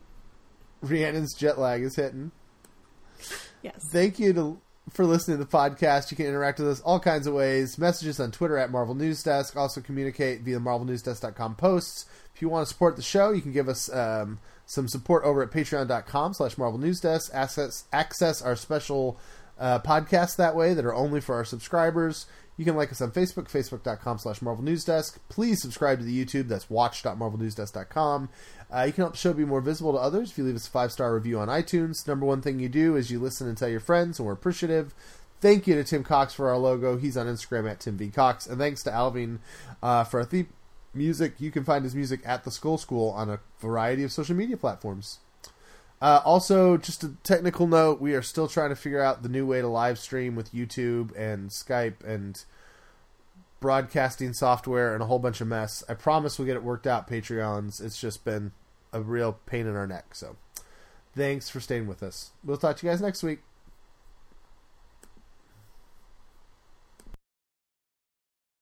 Rhiannon's 0.83 1.33
jet 1.33 1.57
lag 1.57 1.81
is 1.81 1.95
hitting. 1.95 2.31
Yes. 3.61 3.87
Thank 3.91 4.19
you 4.19 4.33
to, 4.33 4.59
for 4.91 5.05
listening 5.05 5.37
to 5.37 5.43
the 5.45 5.49
podcast. 5.49 6.11
You 6.11 6.17
can 6.17 6.27
interact 6.27 6.59
with 6.59 6.67
us 6.69 6.81
all 6.81 6.99
kinds 6.99 7.25
of 7.25 7.33
ways. 7.33 7.77
Messages 7.77 8.19
on 8.19 8.31
Twitter 8.31 8.57
at 8.57 8.69
Marvel 8.69 8.93
News 8.93 9.23
Desk. 9.23 9.55
Also 9.55 9.81
communicate 9.81 10.41
via 10.41 10.59
marvelnewsdesk.com 10.59 11.55
posts. 11.55 12.05
If 12.35 12.41
you 12.41 12.49
want 12.49 12.67
to 12.67 12.73
support 12.73 12.97
the 12.97 13.01
show, 13.01 13.31
you 13.31 13.41
can 13.41 13.53
give 13.53 13.69
us 13.69 13.91
um, 13.93 14.39
some 14.65 14.89
support 14.89 15.23
over 15.23 15.41
at 15.41 15.51
patreon.com 15.51 16.33
slash 16.33 16.57
Marvel 16.57 16.77
News 16.77 16.99
Desk. 16.99 17.31
Access, 17.33 17.85
access 17.93 18.41
our 18.41 18.57
special 18.57 19.17
uh, 19.57 19.79
podcasts 19.79 20.35
that 20.35 20.53
way 20.53 20.73
that 20.73 20.83
are 20.83 20.93
only 20.93 21.21
for 21.21 21.35
our 21.35 21.45
subscribers. 21.45 22.25
You 22.57 22.65
can 22.65 22.75
like 22.75 22.91
us 22.91 23.01
on 23.01 23.11
Facebook, 23.11 23.49
facebook.com 23.49 24.17
slash 24.17 24.41
Marvel 24.41 24.65
News 24.65 24.83
Desk. 24.83 25.17
Please 25.29 25.61
subscribe 25.61 25.99
to 25.99 26.05
the 26.05 26.25
YouTube. 26.25 26.49
That's 26.49 26.69
watch.marvelnewsdesk.com. 26.69 28.29
Uh, 28.73 28.83
you 28.83 28.91
can 28.91 29.03
help 29.03 29.13
the 29.13 29.17
show 29.17 29.33
be 29.33 29.45
more 29.45 29.61
visible 29.61 29.93
to 29.93 29.99
others 29.99 30.31
if 30.31 30.37
you 30.37 30.43
leave 30.43 30.55
us 30.55 30.67
a 30.67 30.71
five 30.71 30.91
star 30.91 31.13
review 31.13 31.39
on 31.39 31.47
iTunes. 31.47 32.05
Number 32.05 32.25
one 32.25 32.41
thing 32.41 32.59
you 32.59 32.69
do 32.69 32.97
is 32.97 33.11
you 33.11 33.19
listen 33.19 33.47
and 33.47 33.57
tell 33.57 33.69
your 33.69 33.79
friends, 33.79 34.19
and 34.19 34.25
we're 34.25 34.33
appreciative. 34.33 34.93
Thank 35.41 35.67
you 35.67 35.75
to 35.75 35.83
Tim 35.83 36.03
Cox 36.03 36.33
for 36.33 36.49
our 36.49 36.57
logo. 36.57 36.97
He's 36.97 37.15
on 37.15 37.27
Instagram 37.27 37.69
at 37.69 37.79
Tim 37.81 37.97
V 37.97 38.09
Cox, 38.09 38.47
and 38.47 38.57
thanks 38.57 38.83
to 38.83 38.91
Alvin 38.91 39.39
uh, 39.83 40.03
for 40.03 40.21
our 40.21 40.25
theme 40.25 40.47
music. 40.95 41.35
You 41.39 41.51
can 41.51 41.63
find 41.63 41.83
his 41.83 41.95
music 41.95 42.21
at 42.25 42.43
the 42.43 42.51
Skull 42.51 42.77
School 42.77 43.09
on 43.11 43.29
a 43.29 43.39
variety 43.59 44.03
of 44.03 44.11
social 44.11 44.35
media 44.35 44.57
platforms. 44.57 45.19
Uh, 46.01 46.21
also, 46.25 46.77
just 46.77 47.03
a 47.03 47.13
technical 47.23 47.67
note: 47.67 48.01
we 48.01 48.13
are 48.13 48.21
still 48.21 48.47
trying 48.47 48.69
to 48.69 48.75
figure 48.75 49.01
out 49.01 49.23
the 49.23 49.29
new 49.29 49.45
way 49.45 49.61
to 49.61 49.67
live 49.67 49.97
stream 49.97 50.35
with 50.35 50.53
YouTube 50.53 51.15
and 51.17 51.49
Skype 51.49 52.03
and 52.03 52.43
broadcasting 53.59 54.33
software 54.33 54.93
and 54.93 55.01
a 55.01 55.05
whole 55.05 55.19
bunch 55.19 55.41
of 55.41 55.47
mess. 55.47 55.83
I 55.89 55.93
promise 55.93 56.37
we'll 56.37 56.45
get 56.45 56.55
it 56.55 56.63
worked 56.63 56.85
out. 56.85 57.09
Patreons. 57.09 57.83
It's 57.83 57.99
just 57.99 58.25
been 58.25 58.51
a 58.91 59.01
real 59.01 59.39
pain 59.45 59.67
in 59.67 59.75
our 59.75 59.87
neck. 59.87 60.13
So, 60.13 60.35
thanks 61.15 61.49
for 61.49 61.59
staying 61.59 61.87
with 61.87 62.03
us. 62.03 62.31
We'll 62.43 62.57
talk 62.57 62.77
to 62.77 62.85
you 62.85 62.91
guys 62.91 63.01
next 63.01 63.23
week. 63.23 63.39